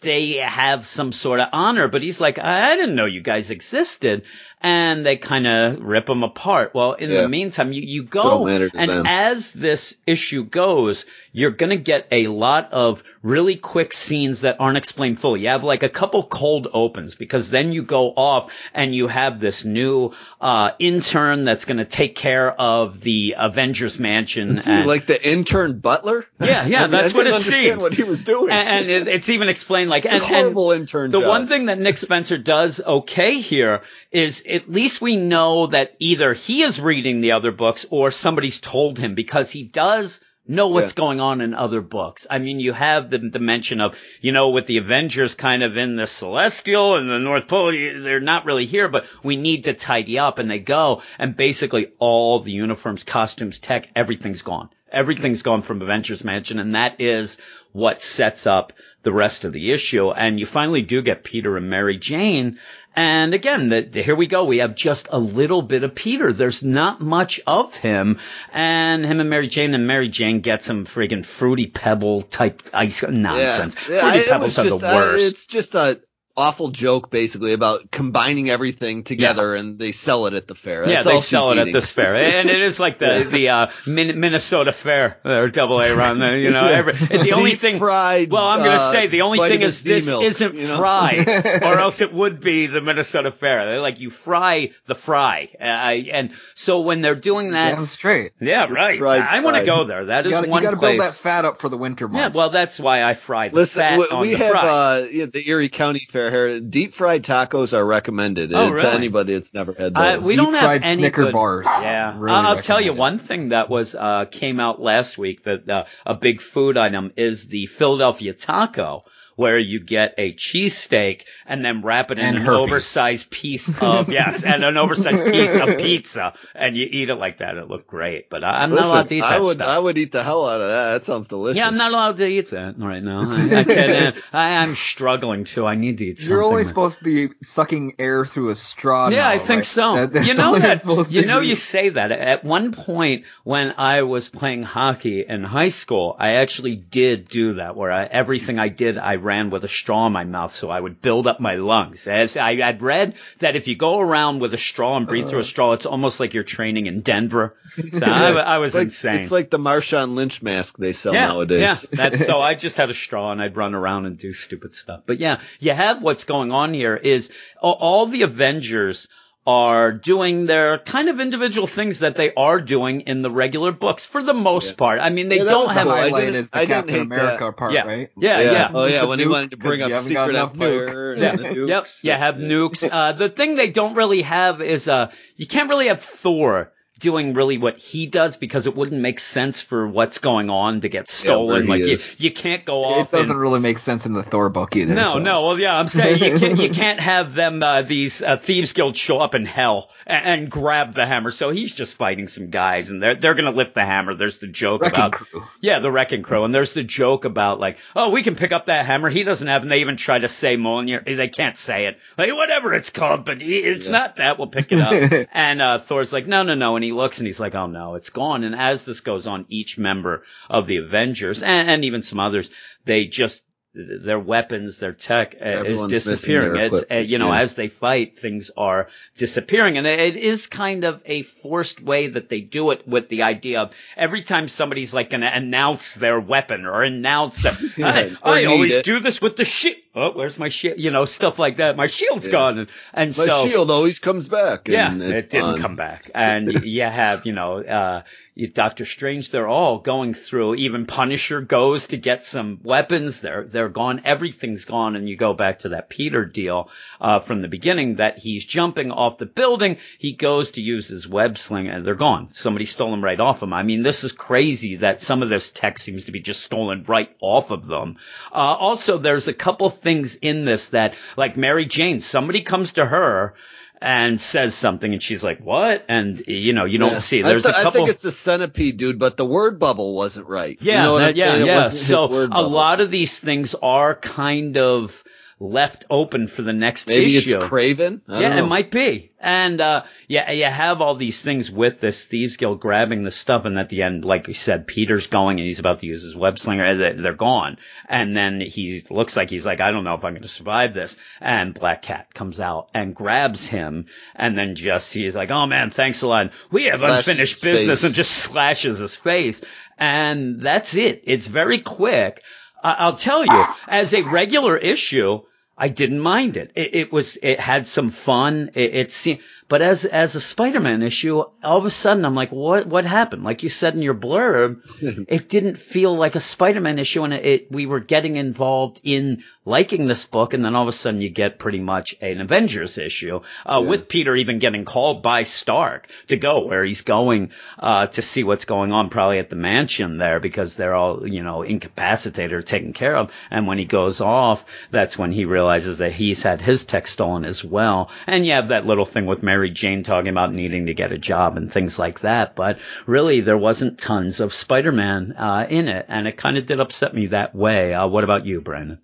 they 0.00 0.32
have 0.34 0.86
some 0.86 1.12
sort 1.12 1.40
of 1.40 1.48
honor. 1.52 1.88
But 1.88 2.02
he's 2.02 2.20
like, 2.20 2.38
I 2.38 2.76
didn't 2.76 2.94
know 2.94 3.04
you 3.06 3.20
guys 3.20 3.50
existed. 3.50 4.24
And 4.60 5.06
they 5.06 5.16
kind 5.16 5.46
of 5.46 5.80
rip 5.82 6.06
them 6.06 6.22
apart. 6.24 6.72
Well, 6.74 6.94
in 6.94 7.10
Yeah. 7.10 7.22
the 7.22 7.28
meantime, 7.28 7.72
you, 7.72 7.82
you 7.82 8.02
go 8.02 8.22
Don't 8.22 8.46
matter 8.46 8.68
to 8.70 8.76
and 8.76 8.90
them. 8.90 9.06
as 9.06 9.52
this 9.52 9.96
issue 10.06 10.44
goes, 10.44 11.04
you're 11.32 11.50
going 11.52 11.70
to 11.70 11.76
get 11.76 12.08
a 12.10 12.26
lot 12.26 12.72
of 12.72 13.02
really 13.22 13.54
quick 13.56 13.92
scenes 13.92 14.40
that 14.40 14.56
aren't 14.58 14.76
explained 14.78 15.20
fully. 15.20 15.42
You 15.42 15.48
have 15.48 15.62
like 15.62 15.82
a 15.84 15.88
couple 15.88 16.24
cold 16.24 16.66
opens 16.72 17.14
because 17.14 17.50
then 17.50 17.70
you 17.72 17.82
go 17.82 18.08
off 18.10 18.52
and 18.74 18.92
you 18.94 19.06
have 19.06 19.38
this 19.38 19.64
new 19.64 20.12
uh, 20.40 20.70
intern 20.80 21.44
that's 21.44 21.64
going 21.64 21.76
to 21.76 21.84
take 21.84 22.16
care 22.16 22.50
of 22.50 23.00
the 23.00 23.36
Avengers 23.38 23.98
Mansion. 24.00 24.58
And- 24.66 24.86
like 24.88 25.06
the 25.06 25.28
intern 25.28 25.78
butler. 25.78 26.26
Yeah, 26.40 26.66
yeah, 26.66 26.78
I 26.78 26.82
mean, 26.82 26.90
that's 26.92 27.14
I 27.14 27.16
what 27.18 27.26
it 27.28 27.40
seems. 27.40 27.82
What 27.82 27.92
he 27.94 28.02
was 28.02 28.24
doing. 28.24 28.50
and, 28.50 28.68
and 28.90 28.90
it, 28.90 29.08
it's 29.08 29.28
even 29.28 29.48
explained 29.48 29.90
like 29.90 30.04
It's 30.04 30.14
and, 30.14 30.22
and 30.24 30.58
intern. 30.80 31.10
the 31.10 31.20
job. 31.20 31.28
one 31.28 31.46
thing 31.46 31.66
that 31.66 31.78
Nick 31.78 31.98
Spencer 31.98 32.38
does 32.38 32.80
okay 32.84 33.38
here 33.40 33.82
is 34.10 34.42
at 34.48 34.70
least 34.70 35.00
we 35.00 35.16
know 35.16 35.66
that 35.68 35.94
either 35.98 36.32
he 36.34 36.62
is 36.62 36.80
reading 36.80 37.20
the 37.20 37.32
other 37.32 37.52
books 37.52 37.86
or 37.90 38.10
somebody's 38.10 38.60
told 38.60 38.98
him 38.98 39.14
because 39.14 39.50
he 39.50 39.64
does 39.64 40.20
know 40.50 40.68
what's 40.68 40.92
Yeah. 40.92 40.96
going 41.02 41.20
on 41.20 41.42
in 41.42 41.52
other 41.52 41.82
books. 41.82 42.26
I 42.30 42.38
mean, 42.38 42.58
you 42.58 42.72
have 42.72 43.10
the, 43.10 43.18
the 43.18 43.38
mention 43.38 43.82
of, 43.82 43.98
you 44.22 44.32
know, 44.32 44.48
with 44.48 44.64
the 44.66 44.78
Avengers 44.78 45.34
kind 45.34 45.62
of 45.62 45.76
in 45.76 45.94
the 45.96 46.06
Celestial 46.06 46.96
and 46.96 47.10
the 47.10 47.18
North 47.18 47.48
Pole, 47.48 47.72
they're 47.72 48.18
not 48.20 48.46
really 48.46 48.64
here, 48.64 48.88
but 48.88 49.04
we 49.22 49.36
need 49.36 49.64
to 49.64 49.74
tidy 49.74 50.18
up 50.18 50.38
and 50.38 50.50
they 50.50 50.58
go 50.58 51.02
and 51.18 51.36
basically 51.36 51.88
all 51.98 52.40
the 52.40 52.52
uniforms, 52.52 53.04
costumes, 53.04 53.58
tech, 53.58 53.88
everything's 53.94 54.40
gone. 54.42 54.70
Everything's 54.90 55.42
gone 55.42 55.60
from 55.60 55.82
Avengers 55.82 56.24
Mansion 56.24 56.58
and 56.58 56.74
that 56.74 56.98
is 56.98 57.36
what 57.72 58.00
sets 58.00 58.46
up 58.46 58.72
the 59.02 59.12
rest 59.12 59.44
of 59.44 59.52
the 59.52 59.70
issue. 59.70 60.10
And 60.10 60.40
you 60.40 60.46
finally 60.46 60.80
do 60.80 61.02
get 61.02 61.24
Peter 61.24 61.58
and 61.58 61.68
Mary 61.68 61.98
Jane. 61.98 62.58
And 62.98 63.32
again, 63.32 63.68
the, 63.68 63.82
the- 63.82 64.02
here 64.02 64.16
we 64.16 64.26
go. 64.26 64.42
We 64.44 64.58
have 64.58 64.74
just 64.74 65.06
a 65.12 65.20
little 65.20 65.62
bit 65.62 65.84
of 65.84 65.94
Peter. 65.94 66.32
There's 66.32 66.64
not 66.64 67.00
much 67.00 67.40
of 67.46 67.76
him. 67.76 68.18
And 68.52 69.06
him 69.06 69.20
and 69.20 69.30
Mary 69.30 69.46
Jane 69.46 69.76
and 69.76 69.86
Mary 69.86 70.08
Jane 70.08 70.40
get 70.40 70.64
some 70.64 70.84
friggin' 70.84 71.24
fruity 71.24 71.68
pebble 71.68 72.22
type 72.22 72.60
ice 72.74 73.04
nonsense. 73.04 73.76
Yeah, 73.88 74.00
fruity 74.00 74.18
it 74.18 74.28
pebbles 74.28 74.58
are 74.58 74.64
just, 74.64 74.80
the 74.80 74.88
uh, 74.88 74.94
worst. 74.96 75.26
it's 75.32 75.46
just 75.46 75.76
a 75.76 76.00
awful 76.38 76.70
joke, 76.70 77.10
basically, 77.10 77.52
about 77.52 77.90
combining 77.90 78.48
everything 78.48 79.02
together, 79.04 79.54
and 79.54 79.78
they 79.78 79.92
sell 79.92 80.26
it 80.26 80.34
at 80.34 80.46
the 80.46 80.54
fair. 80.54 80.88
yeah, 80.88 81.02
they 81.02 81.12
all 81.14 81.18
sell 81.20 81.50
she's 81.50 81.56
it 81.58 81.60
at 81.60 81.66
eating. 81.68 81.74
this 81.74 81.90
fair, 81.90 82.14
and 82.14 82.48
it 82.48 82.60
is 82.62 82.78
like 82.80 82.98
the 82.98 83.26
the 83.30 83.48
uh, 83.48 83.66
Min- 83.86 84.18
Minnesota 84.20 84.72
Fair 84.72 85.18
or 85.24 85.48
Double 85.48 85.80
A 85.80 85.94
run. 85.94 86.20
You 86.20 86.50
know, 86.50 86.66
every, 86.66 86.92
the 86.94 87.32
only 87.32 87.50
Deep 87.50 87.58
thing. 87.60 87.78
fried. 87.78 88.30
Well, 88.30 88.44
I'm 88.44 88.60
going 88.60 88.70
to 88.70 88.82
uh, 88.84 88.92
say 88.92 89.06
the 89.08 89.22
only 89.22 89.40
thing 89.40 89.62
is 89.62 89.82
D 89.82 89.90
this 89.90 90.06
milk, 90.06 90.22
isn't 90.24 90.54
you 90.56 90.68
know? 90.68 90.76
fried, 90.78 91.28
or 91.62 91.78
else 91.78 92.00
it 92.00 92.12
would 92.14 92.40
be 92.40 92.66
the 92.68 92.80
Minnesota 92.80 93.32
Fair. 93.32 93.66
They're 93.66 93.80
like 93.80 93.98
you 94.00 94.10
fry 94.10 94.70
the 94.86 94.94
fry, 94.94 95.48
uh, 95.60 95.64
and 95.64 96.30
so 96.54 96.80
when 96.80 97.00
they're 97.00 97.14
doing 97.16 97.50
that, 97.50 97.74
Damn 97.74 97.86
straight. 97.86 98.32
yeah, 98.40 98.66
right. 98.66 98.98
Fried 98.98 99.22
I 99.22 99.40
want 99.40 99.56
to 99.56 99.64
go 99.64 99.84
there. 99.84 100.06
That 100.06 100.24
You 100.24 100.30
is 100.30 100.36
gotta, 100.36 100.46
you 100.48 100.60
gotta 100.60 100.76
place. 100.76 100.96
build 100.98 101.12
that 101.12 101.18
fat 101.18 101.44
up 101.44 101.60
for 101.60 101.68
the 101.68 101.76
winter 101.78 102.06
yeah, 102.06 102.20
months. 102.22 102.36
well, 102.36 102.50
that's 102.50 102.78
why 102.78 103.02
I 103.02 103.14
fry 103.14 103.48
the 103.48 103.56
Listen, 103.56 103.80
fat 103.80 103.98
we, 103.98 104.04
on 104.06 104.20
we 104.20 104.30
the 104.30 104.38
have 104.38 104.50
fry. 104.52 104.68
uh, 104.68 105.06
yeah, 105.10 105.26
the 105.26 105.48
Erie 105.48 105.68
County 105.68 106.06
Fair 106.10 106.27
here. 106.30 106.60
Deep 106.60 106.94
fried 106.94 107.24
tacos 107.24 107.72
are 107.72 107.84
recommended 107.84 108.52
Oh, 108.54 108.70
really? 108.70 108.82
to 108.82 108.92
anybody 108.92 109.34
that's 109.34 109.52
never 109.54 109.72
had 109.72 109.94
those. 109.94 110.18
Uh, 110.18 110.20
we 110.22 110.36
Deep 110.36 110.44
don't 110.44 110.54
have 110.54 110.82
any 110.82 111.02
Snicker 111.02 111.24
good- 111.24 111.32
bars. 111.32 111.66
Yeah, 111.66 112.14
Really 112.18 112.36
I'll, 112.36 112.46
I'll 112.56 112.62
tell 112.62 112.80
you 112.80 112.92
one 112.94 113.18
thing 113.18 113.50
that 113.50 113.68
was 113.68 113.94
uh, 113.94 114.24
came 114.30 114.60
out 114.60 114.80
last 114.80 115.18
week 115.18 115.44
that 115.44 115.68
uh, 115.68 115.84
a 116.06 116.14
big 116.14 116.40
food 116.40 116.76
item 116.76 117.12
is 117.16 117.48
the 117.48 117.66
Philadelphia 117.66 118.32
taco, 118.32 119.04
where 119.38 119.56
you 119.56 119.78
get 119.78 120.14
a 120.18 120.32
cheesesteak 120.32 121.22
and 121.46 121.64
then 121.64 121.80
wrap 121.82 122.10
it 122.10 122.18
in 122.18 122.24
And 122.24 122.36
an 122.38 122.42
herpes. 122.42 122.56
oversized 122.58 123.30
piece 123.30 123.68
of 123.82 124.08
yes, 124.10 124.42
and 124.42 124.64
an 124.64 124.76
oversized 124.76 125.24
piece 125.30 125.54
of 125.56 125.78
pizza, 125.78 126.32
and 126.56 126.76
you 126.76 126.88
eat 126.90 127.08
it 127.08 127.14
like 127.14 127.38
that. 127.38 127.56
It 127.56 127.68
looked 127.68 127.86
great, 127.86 128.28
but 128.28 128.42
I, 128.42 128.62
I'm 128.64 128.70
Listen, 128.72 128.88
not 128.88 128.92
allowed 128.94 129.08
to 129.10 129.14
eat 129.14 129.20
that 129.20 129.32
I 129.32 129.38
would 129.40 129.54
stuff. 129.54 129.68
I 129.68 129.78
would 129.78 129.96
eat 129.96 130.10
the 130.10 130.24
hell 130.24 130.44
out 130.48 130.60
of 130.60 130.68
that. 130.68 130.92
That 130.98 131.04
sounds 131.04 131.28
delicious. 131.28 131.56
yeah, 131.56 131.68
I'm 131.68 131.76
not 131.76 131.92
allowed 131.92 132.16
to 132.16 132.26
eat 132.26 132.50
that 132.50 132.78
right 132.78 133.02
now. 133.02 133.22
I, 133.30 133.60
I 133.60 133.64
can't, 133.64 134.16
uh, 134.16 134.20
I, 134.32 134.56
I'm 134.56 134.74
struggling 134.74 135.44
too. 135.44 135.66
I 135.66 135.76
need 135.76 135.98
to 135.98 136.06
eat 136.06 136.18
something. 136.18 136.32
You're 136.34 136.42
only 136.42 136.62
like- 136.62 136.66
supposed 136.66 136.98
to 136.98 137.04
be 137.04 137.28
sucking 137.44 137.94
air 138.00 138.26
through 138.26 138.50
a 138.50 138.56
straw. 138.56 139.08
Yeah, 139.08 139.18
now, 139.22 139.28
I 139.30 139.38
think 139.38 139.58
right? 139.58 139.64
so. 139.64 139.94
That- 139.94 140.12
that's 140.14 140.26
you 140.26 140.34
know 140.38 140.46
all 140.54 140.58
you're 140.58 140.74
that. 140.76 141.10
You 141.12 141.26
know, 141.26 141.40
do. 141.40 141.46
you 141.46 141.54
say 141.54 141.90
that. 141.90 142.10
At 142.10 142.42
one 142.44 142.72
point, 142.72 143.24
when 143.44 143.72
I 143.78 144.02
was 144.02 144.28
playing 144.28 144.64
hockey 144.64 145.24
in 145.28 145.44
high 145.44 145.68
school, 145.68 146.16
I 146.18 146.32
actually 146.34 146.74
did 146.74 147.28
do 147.28 147.54
that. 147.54 147.76
Where 147.76 147.92
I, 147.92 148.04
everything 148.04 148.58
I 148.58 148.68
did, 148.68 148.98
I 148.98 149.14
ran 149.28 149.50
with 149.50 149.62
a 149.64 149.68
straw 149.68 150.06
in 150.06 150.12
my 150.12 150.24
mouth, 150.24 150.52
so 150.52 150.70
I 150.70 150.80
would 150.80 151.02
build 151.02 151.26
up 151.26 151.38
my 151.38 151.56
lungs. 151.56 152.08
As 152.08 152.36
I 152.36 152.56
had 152.56 152.80
read 152.82 153.14
that 153.40 153.56
if 153.56 153.68
you 153.68 153.76
go 153.76 153.98
around 154.00 154.40
with 154.40 154.54
a 154.54 154.58
straw 154.70 154.96
and 154.96 155.06
breathe 155.06 155.28
through 155.28 155.40
a 155.40 155.42
uh-huh. 155.42 155.54
straw, 155.54 155.72
it's 155.72 155.86
almost 155.86 156.18
like 156.20 156.32
you're 156.34 156.44
training 156.44 156.86
in 156.86 157.02
Denver. 157.02 157.54
So 157.92 158.06
I, 158.06 158.30
I 158.32 158.58
was 158.58 158.70
It's 158.70 158.76
like, 158.76 158.84
insane. 158.86 159.20
It's 159.20 159.30
like 159.30 159.50
the 159.50 159.58
Marshawn 159.58 160.14
Lynch 160.14 160.42
mask 160.42 160.78
they 160.78 160.94
sell 160.94 161.14
yeah, 161.14 161.26
nowadays. 161.26 161.86
Yeah, 161.92 162.08
that's 162.08 162.24
so 162.24 162.40
I 162.40 162.54
just 162.66 162.76
had 162.78 162.90
a 162.90 162.94
straw 162.94 163.30
and 163.32 163.42
I'd 163.42 163.56
run 163.56 163.74
around 163.74 164.06
and 164.06 164.16
do 164.18 164.32
stupid 164.32 164.74
stuff. 164.74 165.02
But 165.06 165.18
yeah, 165.18 165.40
you 165.60 165.72
have 165.72 166.02
what's 166.02 166.24
going 166.24 166.50
on 166.50 166.72
here 166.72 166.96
is 166.96 167.30
all 167.60 168.06
the 168.06 168.22
Avengers 168.22 169.08
are 169.48 169.92
doing 169.92 170.44
their 170.44 170.76
kind 170.78 171.08
of 171.08 171.20
individual 171.20 171.66
things 171.66 172.00
that 172.00 172.16
they 172.16 172.34
are 172.34 172.60
doing 172.60 173.00
in 173.12 173.22
the 173.22 173.30
regular 173.30 173.72
books 173.72 174.04
for 174.04 174.22
the 174.22 174.34
most 174.34 174.68
Yeah. 174.72 174.76
part. 174.76 175.00
I 175.00 175.08
mean, 175.08 175.30
they 175.30 175.38
Yeah, 175.38 175.44
don't 175.44 175.70
have 175.72 175.84
cool. 175.84 175.92
I 175.92 176.00
highlight 176.02 176.24
didn't- 176.26 176.34
is 176.36 176.50
the 176.50 176.58
I 176.58 176.64
didn't 176.66 176.74
Captain 176.88 177.00
America 177.00 177.44
that. 177.46 177.56
part, 177.56 177.72
Yeah. 177.72 177.86
right? 177.86 178.10
Yeah, 178.20 178.40
yeah. 178.42 178.70
Oh 178.74 178.84
yeah, 178.84 179.04
when 179.06 179.18
he 179.18 179.26
wanted 179.26 179.52
to 179.52 179.56
bring 179.56 179.80
'cause 179.80 179.86
up 179.86 179.88
you 179.88 179.94
haven't 179.94 180.12
got 180.12 180.26
Secret 180.26 180.36
enough 180.36 180.52
Empire 180.52 181.12
and 181.12 181.22
Yeah. 181.22 181.36
the 181.36 181.42
Yep. 181.66 181.84
nukes. 181.84 182.04
You 182.04 182.12
have 182.12 182.34
nukes. 182.34 182.88
Uh, 182.92 183.12
the 183.12 183.30
thing 183.30 183.56
they 183.56 183.70
don't 183.70 183.94
really 183.94 184.20
have 184.20 184.60
is, 184.60 184.86
uh, 184.86 185.08
you 185.36 185.46
can't 185.46 185.70
really 185.70 185.86
have 185.88 186.02
Thor 186.02 186.70
doing 186.98 187.34
really 187.34 187.58
what 187.58 187.78
he 187.78 188.06
does 188.06 188.36
because 188.36 188.66
it 188.66 188.74
wouldn't 188.74 189.00
make 189.00 189.20
sense 189.20 189.60
for 189.60 189.86
what's 189.86 190.18
going 190.18 190.50
on 190.50 190.80
to 190.80 190.88
get 190.88 191.08
stolen. 191.08 191.62
he 191.62 191.68
like 191.68 191.80
you, 191.80 191.92
is. 191.92 192.16
you 192.18 192.32
can't 192.32 192.64
go 192.64 192.84
off. 192.84 193.12
It 193.12 193.16
doesn't 193.16 193.36
really 193.36 193.60
make 193.60 193.78
sense 193.78 194.04
in 194.06 194.12
the 194.12 194.22
Thor 194.22 194.48
book 194.48 194.74
either. 194.76 194.94
No, 194.94 195.12
so. 195.14 195.18
no. 195.18 195.44
Well, 195.44 195.58
yeah, 195.58 195.76
I'm 195.78 195.88
saying 195.88 196.18
you 196.22 196.38
can't, 196.38 196.58
you 196.58 196.70
can't 196.72 197.00
have 197.00 197.34
them, 197.34 197.62
uh, 197.62 197.82
these, 197.82 198.22
uh, 198.22 198.36
thieves 198.36 198.72
guild 198.72 198.96
show 198.96 199.18
up 199.18 199.34
in 199.34 199.44
hell 199.46 199.90
and, 200.06 200.24
and 200.42 200.50
grab 200.50 200.94
the 200.94 201.06
hammer. 201.06 201.30
So 201.30 201.50
he's 201.50 201.72
just 201.72 201.96
fighting 201.96 202.26
some 202.28 202.50
guys 202.50 202.90
and 202.90 203.02
they're, 203.02 203.14
they're 203.14 203.34
gonna 203.34 203.52
lift 203.52 203.74
the 203.74 203.84
hammer. 203.84 204.14
There's 204.14 204.38
the 204.38 204.46
joke 204.48 204.82
Wrecking 204.82 204.98
about, 204.98 205.12
crew. 205.12 205.44
yeah, 205.60 205.78
the 205.78 205.90
wrecking 205.92 206.22
crew. 206.22 206.44
And 206.44 206.54
there's 206.54 206.72
the 206.72 206.82
joke 206.82 207.24
about 207.24 207.60
like, 207.60 207.78
oh, 207.94 208.10
we 208.10 208.22
can 208.22 208.34
pick 208.34 208.52
up 208.52 208.66
that 208.66 208.86
hammer. 208.86 209.08
He 209.08 209.22
doesn't 209.22 209.46
have, 209.46 209.62
and 209.62 209.70
they 209.70 209.80
even 209.80 209.96
try 209.96 210.18
to 210.18 210.28
say 210.28 210.56
Mjolnir. 210.56 211.04
They 211.04 211.28
can't 211.28 211.56
say 211.56 211.86
it. 211.86 211.98
Like, 212.16 212.34
whatever 212.34 212.74
it's 212.74 212.90
called, 212.90 213.24
but 213.24 213.40
it's 213.40 213.86
Yeah. 213.86 213.92
not 213.92 214.16
that. 214.16 214.38
We'll 214.38 214.48
pick 214.48 214.72
it 214.72 214.80
up. 214.80 215.28
and, 215.32 215.62
uh, 215.62 215.78
Thor's 215.78 216.12
like, 216.12 216.26
no, 216.26 216.42
no, 216.42 216.54
no. 216.54 216.76
And 216.76 216.84
he 216.84 216.87
looks 216.92 217.18
and 217.18 217.26
he's 217.26 217.40
like, 217.40 217.54
oh 217.54 217.66
no, 217.66 217.94
it's 217.94 218.10
gone. 218.10 218.44
And 218.44 218.54
as 218.54 218.84
this 218.84 219.00
goes 219.00 219.26
on, 219.26 219.46
each 219.48 219.78
member 219.78 220.24
of 220.48 220.66
the 220.66 220.78
Avengers 220.78 221.42
and, 221.42 221.70
and 221.70 221.84
even 221.84 222.02
some 222.02 222.20
others, 222.20 222.48
they 222.84 223.06
just, 223.06 223.42
their 223.78 224.18
weapons, 224.18 224.78
their 224.78 224.92
tech 224.92 225.36
uh, 225.40 225.62
is 225.64 225.82
disappearing. 225.84 226.60
It's, 226.60 226.84
uh, 226.90 226.96
you 226.96 227.18
know, 227.18 227.32
yeah. 227.32 227.40
as 227.42 227.54
they 227.54 227.68
fight, 227.68 228.18
things 228.18 228.50
are 228.56 228.88
disappearing. 229.16 229.78
And 229.78 229.86
it, 229.86 229.98
it 230.00 230.16
is 230.16 230.46
kind 230.46 230.84
of 230.84 231.00
a 231.06 231.22
forced 231.22 231.80
way 231.80 232.08
that 232.08 232.28
they 232.28 232.40
do 232.40 232.70
it 232.72 232.86
with 232.88 233.08
the 233.08 233.22
idea 233.22 233.62
of 233.62 233.74
every 233.96 234.22
time 234.22 234.48
somebody's 234.48 234.92
like 234.92 235.10
going 235.10 235.20
to 235.20 235.32
announce 235.34 235.94
their 235.94 236.18
weapon 236.18 236.66
or 236.66 236.82
announce 236.82 237.42
that, 237.42 237.58
I, 238.24 238.40
I 238.40 238.44
always 238.46 238.74
it. 238.74 238.84
do 238.84 239.00
this 239.00 239.20
with 239.20 239.36
the 239.36 239.44
shit. 239.44 239.78
Oh, 239.94 240.12
where's 240.12 240.38
my 240.38 240.48
shield? 240.48 240.78
You 240.78 240.90
know, 240.90 241.04
stuff 241.04 241.38
like 241.38 241.56
that. 241.56 241.76
My 241.76 241.86
shield's 241.88 242.26
Yeah. 242.26 242.32
gone. 242.32 242.58
And, 242.58 242.68
and 242.94 243.16
My 243.16 243.26
so. 243.26 243.46
shield 243.46 243.70
always 243.70 243.98
comes 243.98 244.28
back. 244.28 244.68
Yeah, 244.68 244.94
it's 244.94 245.22
it 245.22 245.30
didn't 245.30 245.52
fun. 245.54 245.60
come 245.60 245.76
back. 245.76 246.10
And 246.14 246.52
you 246.64 246.82
have, 246.82 247.26
you 247.26 247.32
know, 247.32 247.62
uh, 247.62 248.02
Doctor 248.46 248.84
Strange, 248.84 249.30
they're 249.30 249.48
all 249.48 249.78
going 249.78 250.14
through, 250.14 250.54
even 250.54 250.86
Punisher 250.86 251.40
goes 251.40 251.88
to 251.88 251.96
get 251.96 252.24
some 252.24 252.60
weapons. 252.62 253.20
They're, 253.20 253.42
they're 253.44 253.68
gone. 253.68 254.02
Everything's 254.04 254.64
gone. 254.64 254.94
And 254.94 255.08
you 255.08 255.16
go 255.16 255.34
back 255.34 255.60
to 255.60 255.70
that 255.70 255.88
Peter 255.88 256.24
deal, 256.24 256.70
uh, 257.00 257.18
from 257.18 257.42
the 257.42 257.48
beginning 257.48 257.96
that 257.96 258.18
he's 258.18 258.44
jumping 258.44 258.92
off 258.92 259.18
the 259.18 259.26
building. 259.26 259.78
He 259.98 260.12
goes 260.12 260.52
to 260.52 260.62
use 260.62 260.86
his 260.86 261.08
web 261.08 261.36
sling 261.36 261.68
and 261.68 261.84
they're 261.84 261.96
gone. 261.96 262.32
Somebody 262.32 262.66
stole 262.66 262.92
them 262.92 263.02
right 263.02 263.18
off 263.18 263.42
him. 263.42 263.52
I 263.52 263.64
mean, 263.64 263.82
this 263.82 264.04
is 264.04 264.12
crazy 264.12 264.76
that 264.76 265.00
some 265.00 265.24
of 265.24 265.30
this 265.30 265.50
tech 265.50 265.78
seems 265.78 266.04
to 266.04 266.12
be 266.12 266.20
just 266.20 266.44
stolen 266.44 266.84
right 266.86 267.10
off 267.20 267.50
of 267.50 267.66
them. 267.66 267.96
Uh, 268.30 268.36
also, 268.36 268.98
there's 268.98 269.26
a 269.26 269.32
couple 269.32 269.68
things 269.68 270.14
in 270.14 270.44
this 270.44 270.68
that, 270.68 270.94
like 271.16 271.36
Mary 271.36 271.64
Jane, 271.64 271.98
somebody 271.98 272.42
comes 272.42 272.72
to 272.72 272.86
her, 272.86 273.34
and 273.80 274.20
says 274.20 274.54
something 274.54 274.92
and 274.92 275.02
she's 275.02 275.22
like, 275.22 275.38
what? 275.40 275.84
And 275.88 276.22
you 276.26 276.52
know, 276.52 276.64
you 276.64 276.78
don't 276.78 276.92
Yeah. 276.92 276.98
see. 276.98 277.22
There's 277.22 277.44
th- 277.44 277.54
a 277.54 277.62
couple. 277.62 277.82
I 277.82 277.84
think 277.84 277.94
it's 277.94 278.02
the 278.02 278.12
centipede, 278.12 278.76
dude, 278.76 278.98
but 278.98 279.16
the 279.16 279.24
word 279.24 279.58
bubble 279.58 279.94
wasn't 279.94 280.26
right. 280.26 280.58
yeah, 280.60 280.74
you 280.76 280.82
know 280.88 280.98
that- 280.98 281.16
yeah? 281.16 281.36
Yeah. 281.36 281.70
So 281.70 282.04
a 282.06 282.42
lot 282.42 282.80
of 282.80 282.90
these 282.90 283.18
things 283.20 283.54
are 283.62 283.94
kind 283.94 284.56
of 284.56 285.02
left 285.40 285.84
open 285.88 286.26
for 286.26 286.42
the 286.42 286.52
next 286.52 286.88
Maybe 286.88 287.16
issue. 287.16 287.36
it's 287.36 287.44
Kraven. 287.44 288.00
I 288.08 288.20
yeah, 288.22 288.28
know. 288.34 288.44
it 288.44 288.48
might 288.48 288.70
be. 288.72 289.12
And 289.20 289.60
uh 289.60 289.84
yeah, 290.08 290.30
you 290.32 290.44
have 290.44 290.80
all 290.80 290.94
these 290.96 291.22
things 291.22 291.48
with 291.50 291.80
this 291.80 292.06
Thieves 292.06 292.36
Guild 292.36 292.58
grabbing 292.60 293.02
the 293.04 293.10
stuff, 293.10 293.44
and 293.44 293.58
at 293.58 293.68
the 293.68 293.82
end, 293.82 294.04
like 294.04 294.26
you 294.28 294.34
said, 294.34 294.66
Peter's 294.66 295.06
going 295.06 295.38
and 295.38 295.46
he's 295.46 295.58
about 295.60 295.80
to 295.80 295.86
use 295.86 296.02
his 296.02 296.16
web 296.16 296.38
slinger, 296.38 296.74
they- 296.76 297.00
they're 297.02 297.12
gone. 297.14 297.58
And 297.88 298.16
then 298.16 298.40
he 298.40 298.84
looks 298.90 299.16
like 299.16 299.30
he's 299.30 299.46
like, 299.46 299.60
I 299.60 299.70
don't 299.70 299.84
know 299.84 299.94
if 299.94 300.04
I'm 300.04 300.12
going 300.12 300.22
to 300.22 300.28
survive 300.28 300.74
this. 300.74 300.96
And 301.20 301.54
Black 301.54 301.82
Cat 301.82 302.12
comes 302.14 302.40
out 302.40 302.70
and 302.74 302.94
grabs 302.94 303.46
him, 303.46 303.86
and 304.16 304.36
then 304.36 304.54
just 304.56 304.92
he's 304.92 305.14
like, 305.14 305.30
Oh 305.30 305.46
man, 305.46 305.70
thanks 305.70 306.02
a 306.02 306.08
lot. 306.08 306.32
We 306.50 306.64
have 306.64 306.80
Slashes 306.80 307.08
unfinished 307.08 307.42
business, 307.42 307.80
face. 307.80 307.84
and 307.86 307.94
just 307.94 308.10
slashes 308.10 308.78
his 308.80 308.96
face. 308.96 309.42
And 309.78 310.40
that's 310.40 310.74
it. 310.74 311.02
It's 311.04 311.26
very 311.28 311.58
quick. 311.60 312.22
I'll 312.62 312.96
tell 312.96 313.24
you, 313.24 313.44
as 313.68 313.94
a 313.94 314.02
regular 314.02 314.56
issue, 314.56 315.20
I 315.58 315.68
didn't 315.68 316.00
mind 316.00 316.36
it. 316.36 316.52
It, 316.54 316.74
it 316.74 316.92
was, 316.92 317.18
it 317.20 317.40
had 317.40 317.66
some 317.66 317.90
fun. 317.90 318.50
It, 318.54 318.74
it 318.74 318.92
seemed, 318.92 319.20
but 319.48 319.62
as, 319.62 319.86
as 319.86 320.14
a 320.14 320.20
Spider-Man 320.20 320.82
issue, 320.82 321.22
all 321.42 321.58
of 321.58 321.64
a 321.64 321.70
sudden 321.70 322.04
I'm 322.04 322.14
like, 322.14 322.30
what, 322.30 322.66
what 322.66 322.84
happened? 322.84 323.24
Like 323.24 323.42
you 323.42 323.48
said 323.48 323.74
in 323.74 323.82
your 323.82 323.94
blurb, 323.94 324.60
it 325.08 325.28
didn't 325.28 325.58
feel 325.58 325.96
like 325.96 326.14
a 326.14 326.20
Spider-Man 326.20 326.78
issue 326.78 327.04
and 327.04 327.14
it, 327.14 327.24
it, 327.24 327.52
we 327.52 327.66
were 327.66 327.80
getting 327.80 328.16
involved 328.16 328.80
in 328.82 329.24
liking 329.46 329.86
this 329.86 330.04
book. 330.04 330.34
And 330.34 330.44
then 330.44 330.54
all 330.54 330.62
of 330.62 330.68
a 330.68 330.72
sudden 330.72 331.00
you 331.00 331.08
get 331.08 331.38
pretty 331.38 331.60
much 331.60 331.96
an 332.02 332.20
Avengers 332.20 332.76
issue, 332.76 333.20
uh, 333.46 333.62
with 333.66 333.88
Peter 333.88 334.14
even 334.14 334.38
getting 334.38 334.66
called 334.66 335.02
by 335.02 335.22
Stark 335.22 335.88
to 336.08 336.16
go 336.18 336.44
where 336.44 336.62
he's 336.62 336.82
going, 336.82 337.30
uh, 337.58 337.86
to 337.86 338.02
see 338.02 338.24
what's 338.24 338.44
going 338.44 338.72
on 338.72 338.90
probably 338.90 339.18
at 339.18 339.30
the 339.30 339.36
mansion 339.36 339.96
there 339.96 340.20
because 340.20 340.56
they're 340.56 340.74
all, 340.74 341.08
you 341.08 341.22
know, 341.22 341.42
incapacitated 341.42 342.32
or 342.32 342.42
taken 342.42 342.74
care 342.74 342.96
of. 342.96 343.10
And 343.30 343.46
when 343.46 343.56
he 343.56 343.64
goes 343.64 344.02
off, 344.02 344.44
that's 344.70 344.98
when 344.98 345.12
he 345.12 345.24
realizes 345.24 345.78
that 345.78 345.92
he's 345.92 346.22
had 346.22 346.42
his 346.42 346.66
tech 346.66 346.86
stolen 346.86 347.24
as 347.24 347.42
well. 347.42 347.90
And 348.06 348.26
you 348.26 348.32
have 348.32 348.48
that 348.48 348.66
little 348.66 348.84
thing 348.84 349.06
with 349.06 349.22
Mary 349.22 349.37
Jane 349.46 349.84
talking 349.84 350.10
about 350.10 350.34
needing 350.34 350.66
to 350.66 350.74
get 350.74 350.92
a 350.92 350.98
job 350.98 351.36
and 351.36 351.52
things 351.52 351.78
like 351.78 352.00
that. 352.00 352.34
But 352.34 352.58
really, 352.86 353.20
there 353.20 353.38
wasn't 353.38 353.78
tons 353.78 354.20
of 354.20 354.34
Spider-Man, 354.34 355.12
uh, 355.12 355.46
in 355.48 355.68
it. 355.68 355.86
And 355.88 356.08
it 356.08 356.16
kind 356.16 356.36
of 356.36 356.46
did 356.46 356.60
upset 356.60 356.94
me 356.94 357.06
that 357.08 357.34
way. 357.34 357.74
Uh, 357.74 357.86
what 357.86 358.04
about 358.04 358.26
you, 358.26 358.40
Brandon? 358.40 358.80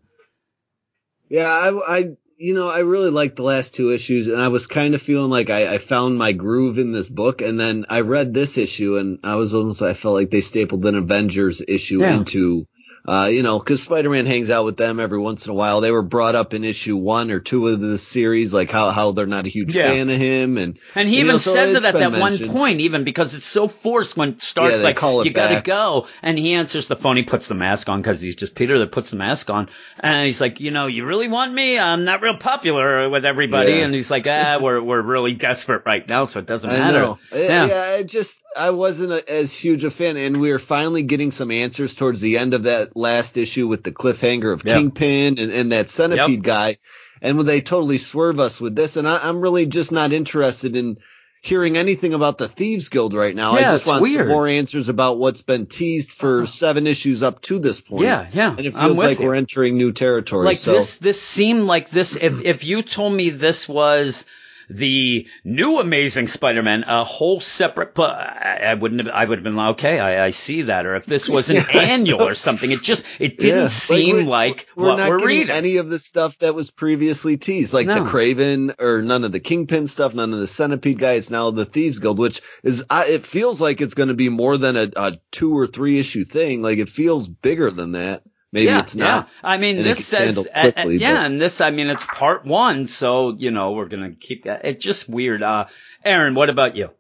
Yeah, 1.28 1.48
I, 1.48 1.96
I, 1.96 2.04
you 2.36 2.54
know, 2.54 2.68
I 2.68 2.80
really 2.80 3.10
liked 3.10 3.36
the 3.36 3.42
last 3.42 3.74
two 3.74 3.90
issues, 3.90 4.28
and 4.28 4.40
I 4.40 4.48
was 4.48 4.66
kind 4.66 4.94
of 4.94 5.02
feeling 5.02 5.30
like 5.30 5.50
I, 5.50 5.74
I 5.74 5.78
found 5.78 6.18
my 6.18 6.32
groove 6.32 6.78
in 6.78 6.92
this 6.92 7.08
book. 7.08 7.40
And 7.42 7.58
then 7.58 7.86
I 7.88 8.00
read 8.00 8.34
this 8.34 8.58
issue, 8.58 8.98
and 8.98 9.20
I 9.24 9.36
was 9.36 9.54
almost, 9.54 9.82
I 9.82 9.94
felt 9.94 10.14
like 10.14 10.30
they 10.30 10.42
stapled 10.42 10.84
an 10.86 10.96
Avengers 10.96 11.62
issue 11.66 12.00
Yeah. 12.00 12.16
into, 12.16 12.66
uh, 13.06 13.28
you 13.30 13.42
know, 13.42 13.58
because 13.58 13.82
Spider-Man 13.82 14.26
hangs 14.26 14.48
out 14.48 14.64
with 14.64 14.76
them 14.76 14.98
every 14.98 15.18
once 15.18 15.44
in 15.46 15.50
a 15.50 15.54
while. 15.54 15.80
They 15.80 15.90
were 15.90 16.02
brought 16.02 16.34
up 16.34 16.54
in 16.54 16.64
issue 16.64 16.96
one 16.96 17.30
or 17.30 17.40
two 17.40 17.68
of 17.68 17.80
the 17.80 17.98
series, 17.98 18.54
like 18.54 18.70
how 18.70 18.90
how 18.90 19.12
they're 19.12 19.26
not 19.26 19.46
a 19.46 19.50
huge 19.50 19.74
Yeah. 19.76 19.88
fan 19.88 20.08
of 20.08 20.16
him, 20.16 20.56
and 20.56 20.78
And 20.94 21.08
he 21.08 21.16
you 21.16 21.20
even 21.22 21.34
know, 21.34 21.38
says 21.38 21.74
it 21.74 21.84
at 21.84 21.94
that 21.94 22.12
one 22.12 22.38
point, 22.48 22.80
even 22.80 23.04
because 23.04 23.34
it's 23.34 23.44
so 23.46 23.68
forced 23.68 24.16
when 24.16 24.40
Stark's 24.40 24.78
Yeah, 24.78 24.84
like, 24.84 25.02
you 25.24 25.32
gotta 25.32 25.60
go. 25.62 26.06
And 26.22 26.38
he 26.38 26.54
answers 26.54 26.88
the 26.88 26.96
phone. 26.96 27.16
He 27.16 27.22
puts 27.24 27.48
the 27.48 27.54
mask 27.54 27.88
on 27.88 28.00
because 28.00 28.20
he's 28.20 28.36
just 28.36 28.54
Peter 28.54 28.78
that 28.78 28.92
puts 28.92 29.10
the 29.10 29.16
mask 29.16 29.50
on. 29.50 29.68
And 30.00 30.26
he's 30.26 30.40
like, 30.40 30.60
you 30.60 30.70
know, 30.70 30.86
you 30.86 31.04
really 31.04 31.28
want 31.28 31.52
me? 31.52 31.78
I'm 31.78 32.04
not 32.04 32.22
real 32.22 32.36
popular 32.38 33.08
with 33.10 33.24
everybody. 33.24 33.72
Yeah. 33.72 33.84
And 33.84 33.94
he's 33.94 34.10
like, 34.10 34.26
ah, 34.26 34.58
we're, 34.62 34.80
we're 34.80 35.02
really 35.02 35.32
desperate 35.34 35.82
right 35.84 36.06
now. 36.08 36.24
So 36.26 36.38
it 36.40 36.46
doesn't 36.46 36.70
matter. 36.70 37.14
Yeah. 37.32 37.66
Yeah. 37.66 37.94
I 37.98 38.02
just 38.02 38.38
I 38.56 38.70
wasn't 38.70 39.12
a, 39.12 39.30
as 39.32 39.52
huge 39.52 39.82
a 39.82 39.90
fan, 39.90 40.16
and 40.16 40.40
we 40.40 40.52
were 40.52 40.60
finally 40.60 41.02
getting 41.02 41.32
some 41.32 41.50
answers 41.50 41.94
towards 41.96 42.20
the 42.20 42.38
end 42.38 42.54
of 42.54 42.62
that 42.64 42.93
last 42.94 43.36
issue 43.36 43.66
with 43.66 43.82
the 43.82 43.92
cliffhanger 43.92 44.52
of 44.52 44.64
Yep. 44.64 44.76
Kingpin 44.76 45.38
and, 45.38 45.52
and 45.52 45.72
that 45.72 45.90
centipede 45.90 46.42
guy, 46.42 46.78
and 47.20 47.36
when 47.36 47.46
they 47.46 47.60
totally 47.60 47.98
swerve 47.98 48.40
us 48.40 48.60
with 48.60 48.74
this, 48.74 48.96
and 48.96 49.08
I, 49.08 49.18
I'm 49.28 49.40
really 49.40 49.66
just 49.66 49.92
not 49.92 50.12
interested 50.12 50.76
in 50.76 50.98
hearing 51.44 51.76
anything 51.76 52.14
about 52.14 52.38
the 52.38 52.48
Thieves 52.48 52.88
Guild 52.88 53.12
right 53.12 53.34
now. 53.36 53.58
Yeah, 53.58 53.70
I 53.70 53.74
just 53.74 53.86
want 53.86 54.02
weird. 54.02 54.20
some 54.20 54.28
more 54.28 54.48
answers 54.48 54.88
about 54.88 55.18
what's 55.18 55.42
been 55.42 55.66
teased 55.66 56.10
for 56.10 56.38
uh-huh. 56.38 56.46
seven 56.46 56.86
issues 56.86 57.22
up 57.22 57.42
to 57.42 57.58
this 57.58 57.82
point. 57.82 58.04
Yeah, 58.04 58.26
yeah. 58.32 58.50
And 58.56 58.66
it 58.66 58.74
feels 58.74 58.96
like 58.96 59.18
you. 59.18 59.26
we're 59.26 59.34
entering 59.34 59.76
new 59.76 59.92
territory. 59.92 60.46
like 60.46 60.58
so 60.58 60.72
this 60.72 60.96
this 60.98 61.20
seemed 61.20 61.64
like 61.64 61.90
this 61.90 62.16
if 62.16 62.40
if 62.40 62.64
you 62.64 62.82
told 62.82 63.12
me 63.12 63.30
this 63.30 63.68
was 63.68 64.24
the 64.68 65.26
new 65.44 65.78
Amazing 65.78 66.28
Spider-Man, 66.28 66.84
a 66.86 67.04
whole 67.04 67.40
separate, 67.40 67.94
but 67.94 68.10
I, 68.10 68.74
wouldn't 68.74 69.06
have, 69.06 69.14
I 69.14 69.24
would 69.24 69.38
have 69.38 69.44
been 69.44 69.56
like, 69.56 69.70
okay, 69.78 69.98
I, 69.98 70.26
I 70.26 70.30
see 70.30 70.62
that. 70.62 70.86
Or 70.86 70.94
if 70.96 71.06
this 71.06 71.28
was 71.28 71.50
an 71.50 71.58
annual 71.72 72.22
or 72.26 72.34
something, 72.34 72.70
it 72.70 72.82
just, 72.82 73.04
it 73.18 73.38
didn't 73.38 73.62
Yeah. 73.62 73.68
seem 73.68 74.16
we- 74.16 74.24
like, 74.24 74.66
we're 74.76 74.88
what 74.88 74.96
not 74.98 75.08
we're 75.10 75.18
getting 75.18 75.38
reading. 75.38 75.50
any 75.54 75.76
of 75.76 75.88
the 75.90 75.98
stuff 75.98 76.38
that 76.38 76.54
was 76.54 76.70
previously 76.70 77.36
teased, 77.36 77.72
like 77.72 77.86
No. 77.86 77.94
the 78.04 78.10
Kraven 78.10 78.74
or 78.80 79.02
none 79.02 79.24
of 79.24 79.32
the 79.32 79.40
Kingpin 79.40 79.86
stuff, 79.86 80.14
none 80.14 80.32
of 80.32 80.38
the 80.38 80.46
Centipede 80.46 80.98
guy. 80.98 81.12
It's 81.12 81.30
now 81.30 81.50
the 81.50 81.64
Thieves 81.64 81.98
Guild, 81.98 82.18
which 82.18 82.40
is 82.62 82.84
I, 82.90 83.06
it 83.06 83.26
feels 83.26 83.60
like 83.60 83.80
it's 83.80 83.94
going 83.94 84.08
to 84.08 84.14
be 84.14 84.28
more 84.28 84.56
than 84.56 84.76
a, 84.76 84.90
a 84.96 85.18
two 85.30 85.56
or 85.56 85.66
three 85.66 85.98
issue 85.98 86.24
thing. 86.24 86.62
Like 86.62 86.78
it 86.78 86.88
feels 86.88 87.28
bigger 87.28 87.70
than 87.70 87.92
that. 87.92 88.22
Maybe 88.54 88.66
yeah, 88.66 88.78
it's 88.78 88.94
not. 88.94 89.26
Yeah. 89.26 89.32
I 89.42 89.58
mean, 89.58 89.78
and 89.78 89.84
this 89.84 89.98
gets 89.98 90.06
says, 90.06 90.48
handled 90.54 90.76
uh, 90.86 90.88
yeah, 90.90 91.14
but- 91.14 91.26
and 91.26 91.40
this, 91.40 91.60
I 91.60 91.70
mean, 91.72 91.88
it's 91.90 92.04
part 92.04 92.46
one, 92.46 92.86
so, 92.86 93.34
you 93.36 93.50
know, 93.50 93.72
we're 93.72 93.88
gonna 93.88 94.12
keep 94.12 94.44
that. 94.44 94.64
It's 94.64 94.82
just 94.82 95.08
weird. 95.08 95.42
Uh, 95.42 95.66
Aaron, 96.04 96.34
what 96.34 96.48
about 96.50 96.76
you? 96.76 96.90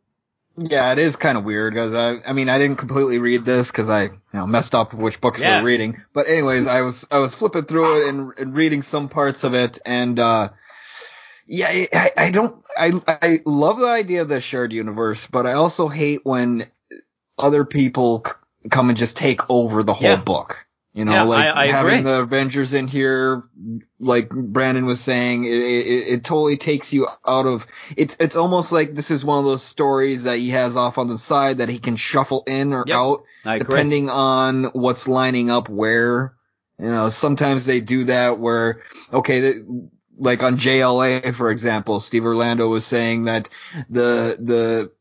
Yeah, 0.56 0.90
it 0.92 0.98
is 0.98 1.14
kind 1.16 1.38
of 1.38 1.44
weird 1.44 1.74
because 1.74 1.94
I, 1.94 2.16
I 2.28 2.32
mean, 2.32 2.48
I 2.48 2.58
didn't 2.58 2.78
completely 2.78 3.18
read 3.18 3.44
this 3.44 3.70
because 3.70 3.88
I, 3.88 4.02
you 4.04 4.20
know, 4.32 4.46
messed 4.46 4.74
up 4.74 4.94
which 4.94 5.20
books 5.20 5.38
we 5.38 5.46
Yes. 5.46 5.62
were 5.62 5.68
reading. 5.68 6.02
But 6.12 6.28
anyways, 6.28 6.66
I 6.66 6.80
was, 6.82 7.06
I 7.10 7.18
was 7.18 7.34
flipping 7.34 7.64
through 7.66 8.02
it 8.02 8.08
and, 8.08 8.32
and 8.38 8.54
reading 8.54 8.82
some 8.82 9.08
parts 9.08 9.44
of 9.44 9.54
it, 9.54 9.78
and 9.86 10.18
uh, 10.18 10.48
yeah, 11.46 11.66
I, 11.68 11.88
I- 11.92 12.12
I 12.16 12.30
don't, 12.30 12.64
I, 12.76 12.92
I 13.06 13.40
love 13.44 13.78
the 13.78 13.86
idea 13.88 14.22
of 14.22 14.28
the 14.28 14.40
shared 14.40 14.72
universe, 14.72 15.28
but 15.28 15.46
I 15.46 15.52
also 15.52 15.86
hate 15.88 16.20
when 16.24 16.66
other 17.38 17.64
people 17.64 18.24
c- 18.26 18.68
come 18.70 18.88
and 18.88 18.98
just 18.98 19.16
take 19.16 19.48
over 19.48 19.82
the 19.84 19.94
whole 19.94 20.08
Yeah. 20.10 20.16
book. 20.16 20.64
You 20.94 21.04
know, 21.04 21.12
Yeah, 21.12 21.22
like 21.24 21.44
I- 21.44 21.64
I 21.64 21.66
having 21.66 21.90
agree. 21.92 22.02
the 22.04 22.20
Avengers 22.20 22.72
in 22.72 22.86
here, 22.86 23.42
like 23.98 24.28
Brandon 24.30 24.86
was 24.86 25.00
saying, 25.00 25.44
it, 25.44 25.50
it, 25.50 26.08
it 26.08 26.24
totally 26.24 26.56
takes 26.56 26.92
you 26.92 27.08
out 27.26 27.46
of. 27.46 27.66
It's 27.96 28.16
it's 28.20 28.36
almost 28.36 28.70
like 28.70 28.94
this 28.94 29.10
is 29.10 29.24
one 29.24 29.40
of 29.40 29.44
those 29.44 29.62
stories 29.64 30.22
that 30.22 30.38
he 30.38 30.50
has 30.50 30.76
off 30.76 30.96
on 30.98 31.08
the 31.08 31.18
side 31.18 31.58
that 31.58 31.68
he 31.68 31.80
can 31.80 31.96
shuffle 31.96 32.44
in 32.46 32.72
or 32.72 32.84
Yep, 32.86 32.96
out 32.96 33.24
depending 33.58 34.08
on 34.08 34.64
what's 34.66 35.08
lining 35.08 35.50
up 35.50 35.68
where. 35.68 36.34
You 36.78 36.90
know, 36.90 37.08
sometimes 37.08 37.66
they 37.66 37.80
do 37.80 38.04
that 38.04 38.38
where 38.38 38.82
okay, 39.12 39.40
the, 39.40 39.88
like 40.16 40.42
on 40.44 40.58
JLA 40.58 41.34
for 41.34 41.50
example, 41.50 41.98
Steve 42.00 42.24
Orlando 42.24 42.68
was 42.68 42.86
saying 42.86 43.24
that 43.24 43.48
the 43.90 44.36
the 44.40 44.92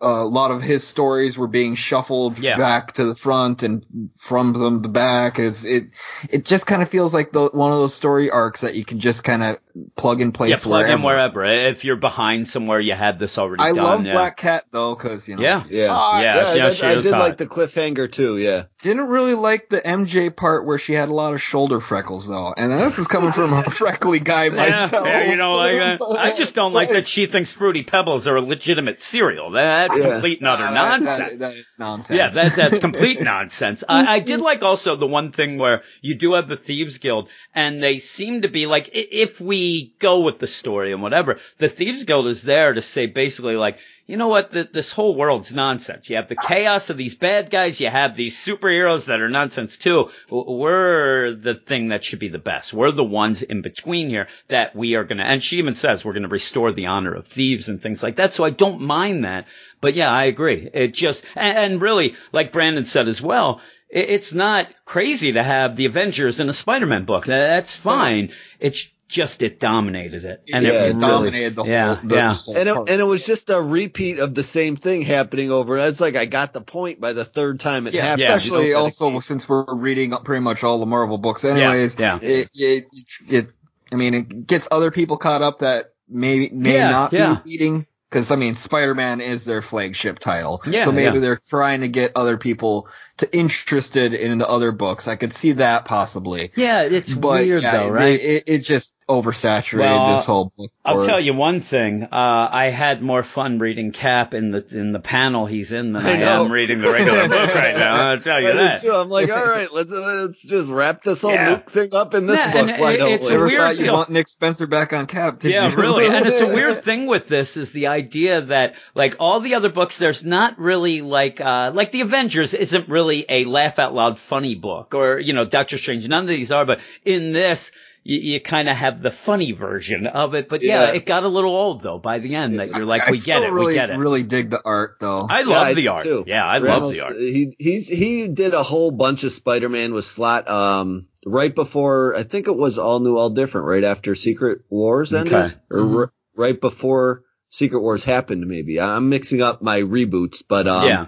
a 0.00 0.24
lot 0.24 0.50
of 0.50 0.62
his 0.62 0.86
stories 0.86 1.36
were 1.36 1.46
being 1.46 1.74
shuffled 1.74 2.38
Yeah. 2.38 2.56
back 2.56 2.94
to 2.94 3.04
the 3.04 3.14
front 3.14 3.62
and 3.62 3.84
from 4.18 4.52
them 4.54 4.82
to 4.82 4.88
back. 4.88 5.38
It's, 5.38 5.64
it 5.64 5.90
it 6.28 6.44
just 6.44 6.66
kind 6.66 6.82
of 6.82 6.88
feels 6.88 7.12
like 7.12 7.32
the 7.32 7.48
one 7.48 7.72
of 7.72 7.78
those 7.78 7.94
story 7.94 8.30
arcs 8.30 8.62
that 8.62 8.74
you 8.74 8.84
can 8.84 8.98
just 9.00 9.24
kind 9.24 9.42
of 9.42 9.58
plug 9.96 10.20
and 10.20 10.32
place 10.34 10.50
Yeah, 10.50 10.56
plug 10.56 10.82
wherever. 10.84 10.92
in 10.96 11.02
wherever. 11.02 11.44
If 11.44 11.84
you're 11.84 11.96
behind 11.96 12.48
somewhere, 12.48 12.80
you 12.80 12.94
had 12.94 13.18
this 13.18 13.38
already 13.38 13.62
I 13.62 13.68
done. 13.68 13.76
love 13.76 14.06
yeah. 14.06 14.12
Black 14.12 14.36
Cat 14.36 14.64
though, 14.70 14.94
because 14.94 15.28
you 15.28 15.36
know, 15.36 15.42
Yeah. 15.42 15.62
she's 15.64 15.72
Yeah. 15.72 15.88
hot. 15.88 16.22
Yeah, 16.22 16.34
yeah, 16.34 16.54
yeah, 16.54 16.66
that- 16.68 16.76
she 16.76 16.82
I 16.86 16.94
did 16.96 17.04
hot. 17.12 17.20
like 17.20 17.36
the 17.38 17.46
cliffhanger 17.46 18.10
too. 18.10 18.36
Yeah. 18.38 18.64
Didn't 18.82 19.08
really 19.08 19.34
like 19.34 19.68
the 19.68 19.80
MJ 19.86 20.30
part 20.34 20.64
where 20.64 20.78
she 20.78 20.94
had 20.94 21.10
a 21.10 21.12
lot 21.12 21.34
of 21.34 21.42
shoulder 21.42 21.80
freckles 21.80 22.26
though, 22.26 22.54
and 22.56 22.72
this 22.72 22.98
is 22.98 23.06
coming 23.06 23.32
from 23.32 23.52
a 23.52 23.62
freckly 23.70 24.20
guy 24.20 24.48
myself. 24.48 25.06
yeah, 25.06 25.24
you 25.30 25.36
know, 25.36 25.56
like, 25.56 26.00
uh, 26.00 26.12
I 26.18 26.32
just 26.32 26.54
don't 26.54 26.72
like 26.72 26.90
that 26.92 27.06
she 27.06 27.26
thinks 27.26 27.52
Fruity 27.52 27.82
Pebbles 27.82 28.26
are 28.26 28.36
a 28.36 28.40
legitimate 28.42 29.02
cereal. 29.02 29.50
That's 29.50 29.98
Yeah. 29.98 30.12
complete 30.12 30.38
and 30.40 30.48
utter 30.48 30.64
Uh, 30.64 30.70
that- 30.72 31.00
nonsense. 31.00 31.30
that- 31.32 31.38
that 31.40 31.54
is 31.54 31.64
nonsense. 31.78 32.16
Yeah, 32.16 32.28
that's 32.28 32.56
that's 32.56 32.78
complete 32.88 33.20
nonsense. 33.20 33.84
I, 33.88 34.14
I 34.16 34.18
did 34.20 34.40
like 34.40 34.62
also 34.62 34.96
the 34.96 35.06
one 35.06 35.32
thing 35.32 35.58
where 35.58 35.82
you 36.00 36.14
do 36.14 36.32
have 36.32 36.48
the 36.48 36.56
Thieves 36.56 36.98
Guild, 36.98 37.28
and 37.54 37.82
they 37.82 37.98
seem 37.98 38.42
to 38.42 38.48
be 38.48 38.66
like, 38.66 38.88
if 38.92 39.40
we 39.40 39.60
go 39.98 40.20
with 40.20 40.38
the 40.38 40.46
story 40.46 40.92
and 40.92 41.02
whatever, 41.02 41.38
the 41.58 41.68
Thieves 41.68 42.04
Guild 42.04 42.26
is 42.26 42.42
there 42.42 42.72
to 42.74 42.82
say 42.82 43.06
basically 43.06 43.56
like, 43.56 43.78
you 44.06 44.16
know 44.16 44.28
what, 44.28 44.50
th 44.50 44.72
this 44.72 44.90
whole 44.90 45.14
world's 45.14 45.52
nonsense. 45.54 46.10
You 46.10 46.16
have 46.16 46.28
the 46.28 46.36
chaos 46.50 46.90
of 46.90 46.96
these 46.96 47.14
bad 47.14 47.48
guys, 47.50 47.78
you 47.80 47.88
have 47.88 48.16
these 48.16 48.36
superheroes 48.36 49.06
that 49.06 49.20
are 49.20 49.28
nonsense 49.28 49.76
too. 49.76 50.10
We're 50.28 51.32
the 51.32 51.54
thing 51.54 51.88
that 51.88 52.02
should 52.04 52.18
be 52.18 52.28
the 52.28 52.38
best. 52.52 52.72
We're 52.74 52.90
the 52.90 53.04
ones 53.04 53.42
in 53.42 53.62
between 53.62 54.08
here 54.08 54.26
that 54.48 54.74
we 54.74 54.94
are 54.96 55.04
gonna, 55.04 55.22
and 55.24 55.42
she 55.42 55.58
even 55.58 55.74
says 55.74 56.04
we're 56.04 56.14
gonna 56.14 56.28
restore 56.40 56.72
the 56.72 56.86
honor 56.86 57.14
of 57.14 57.26
thieves 57.28 57.68
and 57.68 57.80
things 57.80 58.02
like 58.02 58.16
that. 58.16 58.32
So 58.32 58.44
I 58.44 58.50
don't 58.50 58.80
mind 58.80 59.24
that. 59.24 59.46
But 59.80 59.94
yeah, 59.94 60.10
I 60.10 60.24
agree. 60.24 60.68
It 60.72 60.92
just, 60.92 61.24
and, 61.36 61.56
and 61.58 61.82
really, 61.82 62.14
like 62.32 62.52
Brandon 62.52 62.84
said 62.84 63.06
as 63.08 63.22
well, 63.22 63.60
it, 63.88 64.10
it's 64.10 64.34
not 64.34 64.66
crazy 64.84 65.32
to 65.32 65.42
have 65.42 65.76
the 65.76 65.86
Avengers 65.86 66.40
in 66.40 66.48
a 66.48 66.52
Spider-Man 66.52 67.04
book. 67.04 67.26
That- 67.26 67.48
That's 67.54 67.76
fine. 67.76 68.32
It's 68.58 68.88
just, 69.10 69.42
it 69.42 69.58
dominated 69.60 70.24
it. 70.24 70.42
And 70.52 70.64
Yeah, 70.64 70.70
it 70.70 70.74
it 70.74 70.86
really, 70.94 71.00
dominated 71.00 71.54
the 71.56 71.64
whole. 71.64 71.70
yeah, 71.72 72.00
the 72.02 72.14
yeah. 72.14 72.32
And 72.56 72.68
it, 72.68 72.76
and 72.76 73.00
it 73.00 73.04
was 73.04 73.24
just 73.24 73.50
a 73.50 73.60
repeat 73.60 74.18
of 74.18 74.34
the 74.34 74.44
same 74.44 74.76
thing 74.76 75.02
happening 75.02 75.50
over. 75.50 75.76
It's 75.78 76.00
like 76.00 76.16
I 76.16 76.26
got 76.26 76.52
the 76.52 76.60
point 76.60 77.00
by 77.00 77.12
the 77.12 77.24
third 77.24 77.60
time 77.60 77.86
it 77.86 77.94
yeah, 77.94 78.02
happened. 78.02 78.20
Yeah. 78.22 78.34
especially 78.36 78.68
You 78.68 78.74
don't 78.74 78.82
also 78.84 79.20
since 79.20 79.48
we're 79.48 79.74
reading 79.74 80.12
pretty 80.24 80.42
much 80.42 80.64
all 80.64 80.78
the 80.78 80.86
Marvel 80.86 81.18
books, 81.18 81.44
anyways. 81.44 81.98
yeah. 81.98 82.18
It, 82.22 82.48
it, 82.54 82.86
it 83.28 83.50
I 83.92 83.96
mean, 83.96 84.14
it 84.14 84.46
gets 84.46 84.68
other 84.70 84.90
people 84.90 85.16
caught 85.16 85.42
up 85.42 85.58
that 85.60 85.94
may 86.08 86.48
may 86.52 86.74
Yeah, 86.74 86.90
not 86.90 87.12
yeah. 87.12 87.40
be 87.44 87.50
reading 87.50 87.86
because 88.08 88.30
I 88.30 88.36
mean, 88.36 88.54
Spider-Man 88.56 89.20
is 89.20 89.44
their 89.44 89.62
flagship 89.62 90.18
title. 90.18 90.62
Yeah, 90.66 90.84
so 90.84 90.92
maybe 90.92 91.14
yeah. 91.16 91.20
they're 91.20 91.40
trying 91.48 91.82
to 91.82 91.88
get 91.88 92.12
other 92.16 92.36
people 92.38 92.88
to 93.20 93.36
interested 93.36 94.12
in 94.12 94.36
the 94.38 94.48
other 94.48 94.72
books. 94.72 95.08
I 95.08 95.16
could 95.16 95.32
see 95.32 95.52
that 95.52 95.84
possibly. 95.86 96.52
Yeah, 96.56 96.82
it's 96.82 97.14
But 97.14 97.42
weird 97.42 97.62
yeah, 97.62 97.72
though, 97.78 97.86
it- 97.86 97.90
right? 97.92 98.20
It, 98.20 98.44
it 98.46 98.58
just 98.58 98.92
oversaturated 99.08 99.80
Well, 99.80 100.16
this 100.16 100.24
whole 100.24 100.52
book. 100.56 100.70
I'll 100.84 101.00
for- 101.00 101.06
tell 101.06 101.18
you 101.20 101.34
one 101.34 101.60
thing. 101.60 102.04
Uh, 102.04 102.06
I 102.12 102.66
had 102.66 103.02
more 103.02 103.24
fun 103.24 103.58
reading 103.58 103.90
Cap 103.90 104.34
in 104.34 104.52
the 104.52 104.64
in 104.70 104.92
the 104.92 105.00
panel 105.00 105.46
he's 105.46 105.72
in 105.72 105.92
than 105.94 106.06
I 106.06 106.20
I, 106.22 106.40
am 106.40 106.50
reading 106.52 106.80
the 106.80 106.90
regular 106.92 107.26
book 107.28 107.52
right 107.54 107.76
now. 107.76 108.10
I'll 108.10 108.20
tell 108.20 108.40
you 108.40 108.50
I 108.50 108.52
that. 108.52 108.82
too. 108.82 108.92
I'm 108.94 109.08
like, 109.10 109.28
all 109.28 109.44
right, 109.44 109.66
let's 109.72 109.90
uh, 109.90 110.26
let's 110.26 110.40
just 110.42 110.68
wrap 110.70 111.02
this 111.02 111.22
whole 111.22 111.32
Yeah. 111.32 111.50
Luke 111.50 111.70
thing 111.70 111.92
up 111.92 112.14
in 112.14 112.26
this 112.26 112.38
Yeah, 112.38 112.52
book. 112.52 112.68
and 112.68 112.80
Why 112.80 112.92
it- 112.92 112.96
don't 112.98 113.12
it's 113.12 113.28
we? 113.28 113.34
a 113.34 113.40
weird 113.40 113.60
thought 113.60 113.78
you 113.78 113.84
deal. 113.86 113.94
want 113.94 114.10
Nick 114.10 114.28
Spencer 114.28 114.68
back 114.68 114.92
on 114.92 115.06
cap. 115.08 115.40
Did 115.40 115.52
Yeah, 115.52 115.68
you? 115.70 115.76
really. 115.76 116.06
And 116.06 116.26
it's 116.26 116.40
a 116.40 116.46
weird 116.54 116.84
thing 116.84 117.06
with 117.06 117.26
this 117.26 117.56
is 117.56 117.72
the 117.72 117.88
idea 117.88 118.42
that 118.42 118.76
like 118.94 119.16
all 119.18 119.40
the 119.40 119.56
other 119.56 119.70
books, 119.70 119.98
there's 119.98 120.24
not 120.24 120.58
really 120.60 121.00
like 121.02 121.40
uh 121.40 121.72
like 121.74 121.90
the 121.90 122.02
Avengers 122.02 122.54
isn't 122.54 122.88
really 122.88 123.09
a 123.28 123.44
laugh 123.44 123.78
out 123.78 123.94
loud 123.94 124.18
funny 124.18 124.54
book 124.54 124.94
or 124.94 125.18
you 125.18 125.32
know 125.32 125.44
Doctor 125.44 125.78
Strange. 125.78 126.06
None 126.08 126.24
of 126.24 126.28
these 126.28 126.52
are, 126.52 126.64
but 126.64 126.80
in 127.04 127.32
this. 127.32 127.72
You, 128.02 128.18
you 128.18 128.40
kind 128.40 128.66
of 128.70 128.78
have 128.78 129.02
the 129.02 129.10
funny 129.10 129.52
version 129.52 130.06
of 130.06 130.34
it, 130.34 130.48
but 130.48 130.62
yeah, 130.62 130.84
Yeah. 130.86 130.92
it 130.94 131.04
got 131.04 131.22
a 131.24 131.28
little 131.28 131.54
old 131.54 131.82
though 131.82 131.98
by 131.98 132.18
the 132.18 132.34
end. 132.34 132.58
That 132.58 132.70
you're 132.70 132.86
like, 132.86 133.02
I 133.06 133.10
we 133.10 133.18
get 133.18 133.42
it, 133.42 133.52
really, 133.52 133.66
we 133.66 133.72
get 133.74 133.90
it. 133.90 133.96
Really 133.98 134.22
dig 134.22 134.48
the 134.48 134.62
art 134.64 134.96
though. 135.02 135.26
I 135.28 135.42
love 135.42 135.66
I 135.66 135.74
the 135.74 135.82
do 135.82 135.90
art. 135.90 136.02
too. 136.04 136.24
Yeah, 136.26 136.42
I 136.46 136.58
love 136.60 136.94
the 136.94 137.00
art. 137.02 137.16
He 137.18 137.54
he's 137.58 137.86
he 137.88 138.26
did 138.28 138.54
a 138.54 138.62
whole 138.62 138.90
bunch 138.90 139.22
of 139.24 139.32
Spider-Man 139.32 139.92
with 139.92 140.06
Slott 140.06 140.48
um 140.48 141.08
right 141.26 141.54
before 141.54 142.16
I 142.16 142.22
think 142.22 142.48
it 142.48 142.56
was 142.56 142.78
all 142.78 143.00
new, 143.00 143.18
all 143.18 143.28
different, 143.28 143.66
right 143.66 143.84
after 143.84 144.14
Secret 144.14 144.62
Wars 144.70 145.12
ended, 145.12 145.34
Okay. 145.34 145.54
or 145.70 145.78
Mhm. 145.80 145.96
r- 145.98 146.12
right 146.34 146.58
before 146.58 147.24
Secret 147.50 147.80
Wars 147.80 148.02
happened. 148.02 148.46
Maybe 148.46 148.80
I'm 148.80 149.10
mixing 149.10 149.42
up 149.42 149.60
my 149.60 149.82
reboots, 149.82 150.42
but 150.48 150.66
um, 150.66 150.86
yeah, 150.86 151.06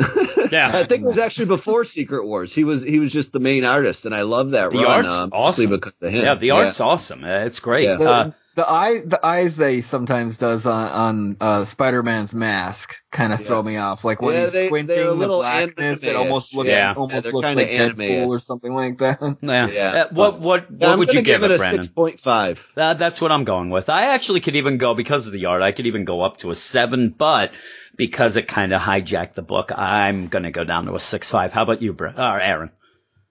yeah. 0.50 0.70
I 0.74 0.84
think 0.84 1.02
it 1.02 1.06
was 1.06 1.18
actually 1.18 1.46
before 1.46 1.84
Secret 1.84 2.24
Wars. 2.26 2.54
He 2.54 2.64
was 2.64 2.82
he 2.82 2.98
was 2.98 3.12
just 3.12 3.32
the 3.32 3.40
main 3.40 3.64
artist, 3.64 4.06
and 4.06 4.14
I 4.14 4.22
love 4.22 4.50
that 4.50 4.70
The 4.70 4.78
run. 4.78 4.86
art's 4.86 5.08
um, 5.08 5.30
awesome. 5.32 5.70
because 5.70 5.92
of 6.00 6.12
him. 6.12 6.24
Yeah, 6.24 6.34
the 6.36 6.52
art's 6.52 6.80
awesome. 6.80 7.24
Uh, 7.24 7.44
It's 7.44 7.60
great. 7.60 7.84
Yeah. 7.84 7.96
the, 7.96 8.10
Uh, 8.10 8.30
the 8.60 8.70
eye 8.70 9.00
the 9.04 9.24
eyes 9.24 9.56
they 9.56 9.80
sometimes 9.80 10.36
does 10.38 10.66
on, 10.66 10.88
on 10.88 11.36
uh, 11.40 11.64
Spider-Man's 11.64 12.34
mask 12.34 12.96
kind 13.10 13.32
of 13.32 13.40
Yeah. 13.40 13.46
throw 13.46 13.62
me 13.62 13.76
off. 13.76 14.04
Like 14.04 14.20
when 14.20 14.34
Yeah, 14.34 14.42
he's 14.44 14.52
they- 14.52 14.66
squinting, 14.66 14.96
they're 14.96 15.06
the 15.06 15.14
little 15.14 15.40
blackness, 15.40 16.02
it 16.02 16.14
almost 16.14 16.54
looks 16.54 16.68
Yeah. 16.68 16.90
Yeah, 16.90 16.94
almost 16.94 17.22
they're 17.22 17.32
looks 17.32 17.54
like 17.54 17.68
anime-ish. 17.68 18.10
Deadpool 18.10 18.28
or 18.28 18.38
something 18.40 18.74
like 18.74 18.98
that. 18.98 19.18
yeah. 19.42 19.66
Yeah. 19.68 19.88
Uh, 20.02 20.08
what 20.12 20.40
what 20.40 20.66
Yeah, 20.70 20.76
what 20.88 20.92
I'm 20.92 20.98
would 20.98 21.08
gonna 21.08 21.20
you 21.20 21.24
give, 21.24 21.40
give 21.40 21.50
it, 21.50 21.52
it 21.52 21.54
a 21.54 21.58
Brandon? 21.58 21.82
six 21.82 21.92
point 21.92 22.20
five. 22.20 22.66
That, 22.74 22.98
that's 22.98 23.20
what 23.20 23.32
I'm 23.32 23.44
going 23.44 23.70
with. 23.70 23.88
I 23.88 24.14
actually 24.14 24.40
could 24.40 24.56
even 24.56 24.76
go 24.78 24.94
because 24.94 25.26
of 25.26 25.32
the 25.32 25.46
art. 25.46 25.62
I 25.62 25.72
could 25.72 25.86
even 25.86 26.04
go 26.04 26.20
up 26.22 26.36
to 26.38 26.50
a 26.50 26.54
seven, 26.54 27.08
but 27.16 27.52
because 27.96 28.36
it 28.36 28.46
kind 28.48 28.72
of 28.72 28.80
hijacked 28.80 29.32
the 29.34 29.42
book, 29.42 29.72
I'm 29.72 30.28
gonna 30.28 30.50
go 30.50 30.64
down 30.64 30.86
to 30.86 30.94
a 30.94 31.00
six 31.00 31.30
five. 31.30 31.52
How 31.52 31.62
about 31.62 31.82
you, 31.82 31.92
Br- 31.92 32.08
or 32.08 32.40
Aaron? 32.40 32.70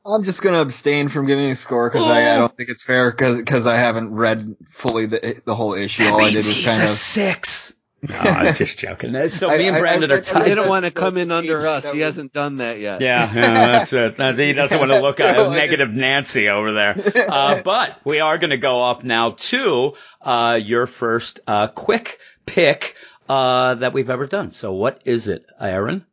I'm 0.05 0.23
just 0.23 0.41
gonna 0.41 0.61
abstain 0.61 1.09
from 1.09 1.25
giving 1.27 1.49
a 1.51 1.55
score 1.55 1.89
because 1.89 2.07
I, 2.07 2.33
I 2.33 2.37
don't 2.37 2.55
think 2.55 2.69
it's 2.69 2.83
fair 2.83 3.11
because 3.11 3.67
I 3.67 3.75
haven't 3.75 4.13
read 4.13 4.55
fully 4.71 5.05
the 5.07 5.41
the 5.45 5.55
whole 5.55 5.73
issue. 5.73 6.05
All 6.07 6.21
I 6.21 6.29
did 6.29 6.37
was 6.37 6.65
kind 6.65 6.83
of 6.83 6.89
six. 6.89 7.73
No, 8.01 8.15
I'm 8.15 8.53
just 8.55 8.77
joking. 8.77 9.27
So 9.27 9.49
I- 9.49 9.57
me 9.57 9.67
and 9.67 9.75
I- 9.75 9.79
Brandon 9.81 10.09
I- 10.09 10.15
are 10.15 10.17
I- 10.35 10.43
He 10.43 10.49
didn't 10.55 10.69
want 10.69 10.85
to 10.85 10.91
come 10.91 11.17
in 11.17 11.31
under 11.31 11.67
us. 11.67 11.91
He 11.91 11.99
hasn't 11.99 12.31
done 12.31 12.57
that 12.57 12.79
yet. 12.79 13.01
Yeah, 13.01 13.29
yeah, 13.35 13.51
that's 13.73 13.91
it. 13.91 14.37
He 14.37 14.53
doesn't 14.53 14.79
want 14.79 14.91
to 14.91 14.99
look 15.01 15.19
at 15.19 15.35
No, 15.35 15.47
a 15.47 15.49
I 15.49 15.57
negative 15.57 15.89
Nancy 15.89 16.47
over 16.47 16.71
there. 16.71 16.95
Uh, 17.29 17.61
but 17.65 17.97
we 18.05 18.21
are 18.21 18.37
going 18.37 18.51
to 18.51 18.57
go 18.57 18.79
off 18.79 19.03
now 19.03 19.31
to 19.31 19.95
uh, 20.21 20.57
your 20.61 20.87
first 20.87 21.41
uh, 21.45 21.67
quick 21.67 22.19
pick 22.45 22.95
uh, 23.27 23.75
that 23.75 23.91
we've 23.91 24.09
ever 24.09 24.27
done. 24.27 24.51
So 24.51 24.71
what 24.71 25.01
is 25.03 25.27
it, 25.27 25.45
Aaron? 25.59 26.05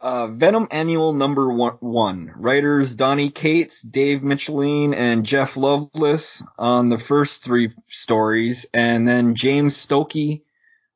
Uh, 0.00 0.28
Venom 0.28 0.68
Annual 0.70 1.14
Number 1.14 1.50
one. 1.50 2.32
Writers 2.36 2.94
Donny 2.94 3.30
Cates, 3.30 3.82
Dave 3.82 4.20
Michelinie, 4.20 4.96
and 4.96 5.26
Jeff 5.26 5.54
Loveness 5.54 6.42
on 6.56 6.88
the 6.88 6.98
first 6.98 7.42
three 7.42 7.72
stories, 7.88 8.66
and 8.72 9.08
then 9.08 9.34
James 9.34 9.76
Stokoe 9.76 10.42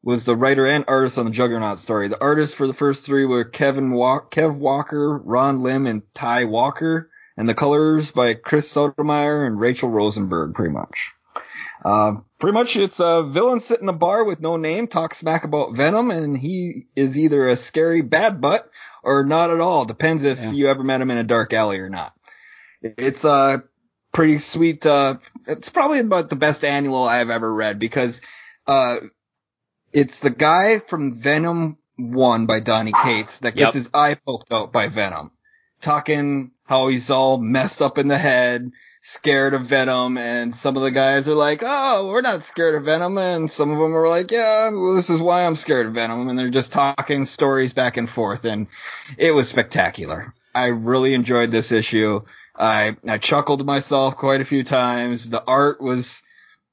was 0.04 0.24
the 0.24 0.36
writer 0.36 0.66
and 0.66 0.84
artist 0.86 1.18
on 1.18 1.24
the 1.24 1.32
Juggernaut 1.32 1.80
story. 1.80 2.08
The 2.08 2.20
artists 2.20 2.54
for 2.54 2.68
the 2.68 2.74
first 2.74 3.04
three 3.04 3.24
were 3.24 3.44
Kevin 3.44 3.92
Walk, 3.92 4.32
Kev 4.32 4.56
Walker, 4.56 5.18
Ron 5.18 5.62
Lim, 5.62 5.86
and 5.86 6.02
Ty 6.14 6.44
Walker, 6.44 7.10
and 7.36 7.48
the 7.48 7.54
colors 7.54 8.12
by 8.12 8.34
Chris 8.34 8.70
Sotomayor 8.70 9.46
and 9.46 9.58
Rachel 9.58 9.90
Rosenberg, 9.90 10.54
pretty 10.54 10.72
much. 10.72 11.10
Uh, 11.84 12.14
pretty 12.38 12.54
much 12.54 12.76
it's 12.76 13.00
a 13.00 13.24
villain 13.24 13.58
sitting 13.58 13.84
in 13.84 13.88
a 13.88 13.92
bar 13.92 14.22
with 14.22 14.40
no 14.40 14.56
name, 14.56 14.86
talks 14.86 15.18
smack 15.18 15.42
about 15.42 15.74
Venom, 15.74 16.12
and 16.12 16.36
he 16.36 16.86
is 16.94 17.18
either 17.18 17.48
a 17.48 17.56
scary 17.56 18.02
bad 18.02 18.40
butt 18.40 18.70
or 19.02 19.24
not 19.24 19.50
at 19.50 19.60
all. 19.60 19.84
Depends 19.84 20.24
if 20.24 20.38
Yeah. 20.40 20.52
you 20.52 20.68
ever 20.68 20.82
met 20.82 21.00
him 21.00 21.10
in 21.10 21.18
a 21.18 21.24
dark 21.24 21.52
alley 21.52 21.78
or 21.78 21.88
not. 21.88 22.12
It's 22.82 23.24
a 23.24 23.62
pretty 24.12 24.38
sweet. 24.38 24.84
Uh, 24.86 25.16
it's 25.46 25.68
probably 25.68 26.00
about 26.00 26.30
the 26.30 26.36
best 26.36 26.64
annual 26.64 27.04
I've 27.04 27.30
ever 27.30 27.52
read 27.52 27.78
because 27.78 28.20
uh, 28.66 28.96
it's 29.92 30.20
the 30.20 30.30
guy 30.30 30.78
from 30.78 31.20
Venom 31.20 31.78
One 31.96 32.46
by 32.46 32.60
Donny 32.60 32.92
Cates 32.92 33.40
that 33.40 33.54
gets 33.54 33.68
Yep. 33.68 33.74
his 33.74 33.90
eye 33.94 34.14
poked 34.14 34.50
out 34.52 34.72
by 34.72 34.88
Venom, 34.88 35.30
talking 35.80 36.52
how 36.64 36.88
he's 36.88 37.10
all 37.10 37.38
messed 37.38 37.82
up 37.82 37.98
in 37.98 38.08
the 38.08 38.18
head. 38.18 38.70
Scared 39.04 39.54
of 39.54 39.66
Venom, 39.66 40.16
and 40.16 40.54
some 40.54 40.76
of 40.76 40.82
the 40.84 40.92
guys 40.92 41.28
are 41.28 41.34
like, 41.34 41.62
"Oh, 41.64 42.06
we're 42.06 42.20
not 42.20 42.44
scared 42.44 42.76
of 42.76 42.84
Venom," 42.84 43.18
and 43.18 43.50
some 43.50 43.72
of 43.72 43.78
them 43.78 43.96
are 43.96 44.08
like, 44.08 44.30
"Yeah, 44.30 44.68
well, 44.68 44.94
this 44.94 45.10
is 45.10 45.20
why 45.20 45.44
I'm 45.44 45.56
scared 45.56 45.86
of 45.86 45.94
Venom," 45.94 46.28
and 46.28 46.38
they're 46.38 46.50
just 46.50 46.72
talking 46.72 47.24
stories 47.24 47.72
back 47.72 47.96
and 47.96 48.08
forth, 48.08 48.44
and 48.44 48.68
it 49.18 49.32
was 49.32 49.48
spectacular. 49.48 50.32
I 50.54 50.66
really 50.66 51.14
enjoyed 51.14 51.50
this 51.50 51.72
issue. 51.72 52.20
I 52.56 52.96
I 53.04 53.18
chuckled 53.18 53.58
to 53.58 53.64
myself 53.64 54.16
quite 54.16 54.40
a 54.40 54.44
few 54.44 54.62
times. 54.62 55.28
The 55.28 55.42
art 55.44 55.80
was 55.80 56.22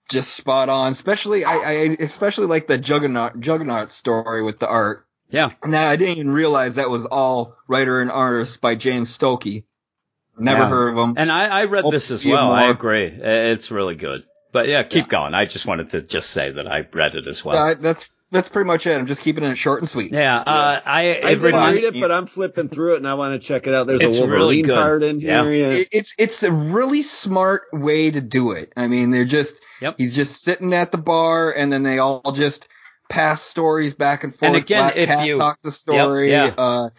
just 0.07 0.35
spot 0.35 0.69
on, 0.69 0.91
especially 0.91 1.45
I, 1.45 1.55
I 1.55 1.97
especially 1.99 2.45
like 2.45 2.67
the 2.67 2.77
Juggernaut 2.77 3.39
Juggernaut 3.39 3.89
story 3.89 4.43
with 4.43 4.59
the 4.59 4.69
art. 4.69 5.03
Yeah. 5.31 5.49
Now 5.65 5.87
I 5.87 5.95
didn't 5.95 6.17
even 6.17 6.31
realize 6.31 6.75
that 6.75 6.91
was 6.91 7.07
all 7.07 7.55
writer 7.67 8.01
and 8.01 8.11
artist 8.11 8.61
by 8.61 8.75
James 8.75 9.15
Stokoe. 9.17 9.63
Never 10.39 10.61
Yeah. 10.61 10.69
heard 10.69 10.89
of 10.89 10.95
them. 10.95 11.13
And 11.17 11.31
I, 11.31 11.45
I 11.47 11.65
read 11.65 11.83
Hope 11.83 11.93
this 11.93 12.11
as 12.11 12.23
well. 12.25 12.51
I 12.51 12.69
agree. 12.69 13.05
It's 13.05 13.71
really 13.71 13.95
good. 13.95 14.23
But 14.51 14.67
yeah, 14.67 14.83
keep 14.83 15.05
Yeah. 15.05 15.19
going. 15.19 15.33
I 15.33 15.45
just 15.45 15.65
wanted 15.65 15.91
to 15.91 16.01
just 16.01 16.31
say 16.31 16.51
that 16.51 16.67
I 16.67 16.87
read 16.93 17.15
it 17.15 17.27
as 17.27 17.45
well. 17.45 17.55
Uh, 17.57 17.73
that's 17.75 18.09
that's 18.31 18.47
pretty 18.49 18.67
much 18.67 18.85
it. 18.85 18.93
I'm 18.95 19.07
just 19.07 19.21
keeping 19.21 19.43
it 19.43 19.55
short 19.55 19.79
and 19.81 19.89
sweet. 19.89 20.11
yeah, 20.11 20.37
uh, 20.37 20.79
I, 20.85 21.01
I 21.01 21.01
it 21.01 21.21
didn't 21.41 21.43
read 21.73 21.83
it, 21.83 21.99
but 21.99 22.11
I'm 22.11 22.27
flipping 22.27 22.67
through 22.67 22.93
it 22.93 22.97
and 22.97 23.07
I 23.07 23.15
want 23.15 23.39
to 23.39 23.47
check 23.47 23.65
it 23.65 23.73
out. 23.73 23.87
There's 23.87 24.01
It's 24.01 24.17
a 24.17 24.21
Wolverine 24.21 24.39
really 24.39 24.61
good. 24.61 24.75
part 24.75 25.03
in 25.03 25.19
Yeah. 25.19 25.49
here. 25.49 25.77
Yeah. 25.77 25.83
It's 25.91 26.13
it's 26.19 26.43
a 26.43 26.51
really 26.51 27.01
smart 27.01 27.63
way 27.73 28.11
to 28.11 28.21
do 28.21 28.51
it. 28.51 28.71
I 28.77 28.87
mean, 28.87 29.11
they're 29.11 29.25
just 29.25 29.55
Yep. 29.81 29.95
he's 29.97 30.15
just 30.15 30.43
sitting 30.43 30.73
at 30.73 30.91
the 30.91 30.97
bar, 30.99 31.51
and 31.51 31.71
then 31.73 31.83
they 31.83 31.99
all 31.99 32.31
just 32.33 32.67
pass 33.09 33.41
stories 33.41 33.95
back 33.95 34.23
and 34.23 34.35
forth. 34.37 34.49
And 34.49 34.55
again, 34.57 34.83
Black 34.83 34.97
if 34.97 35.07
Cat 35.09 35.25
you- 35.25 35.37
talks 35.39 35.65
a 35.65 35.71
story. 35.71 36.29
yeah. 36.31 36.53
Uh, 36.57 36.89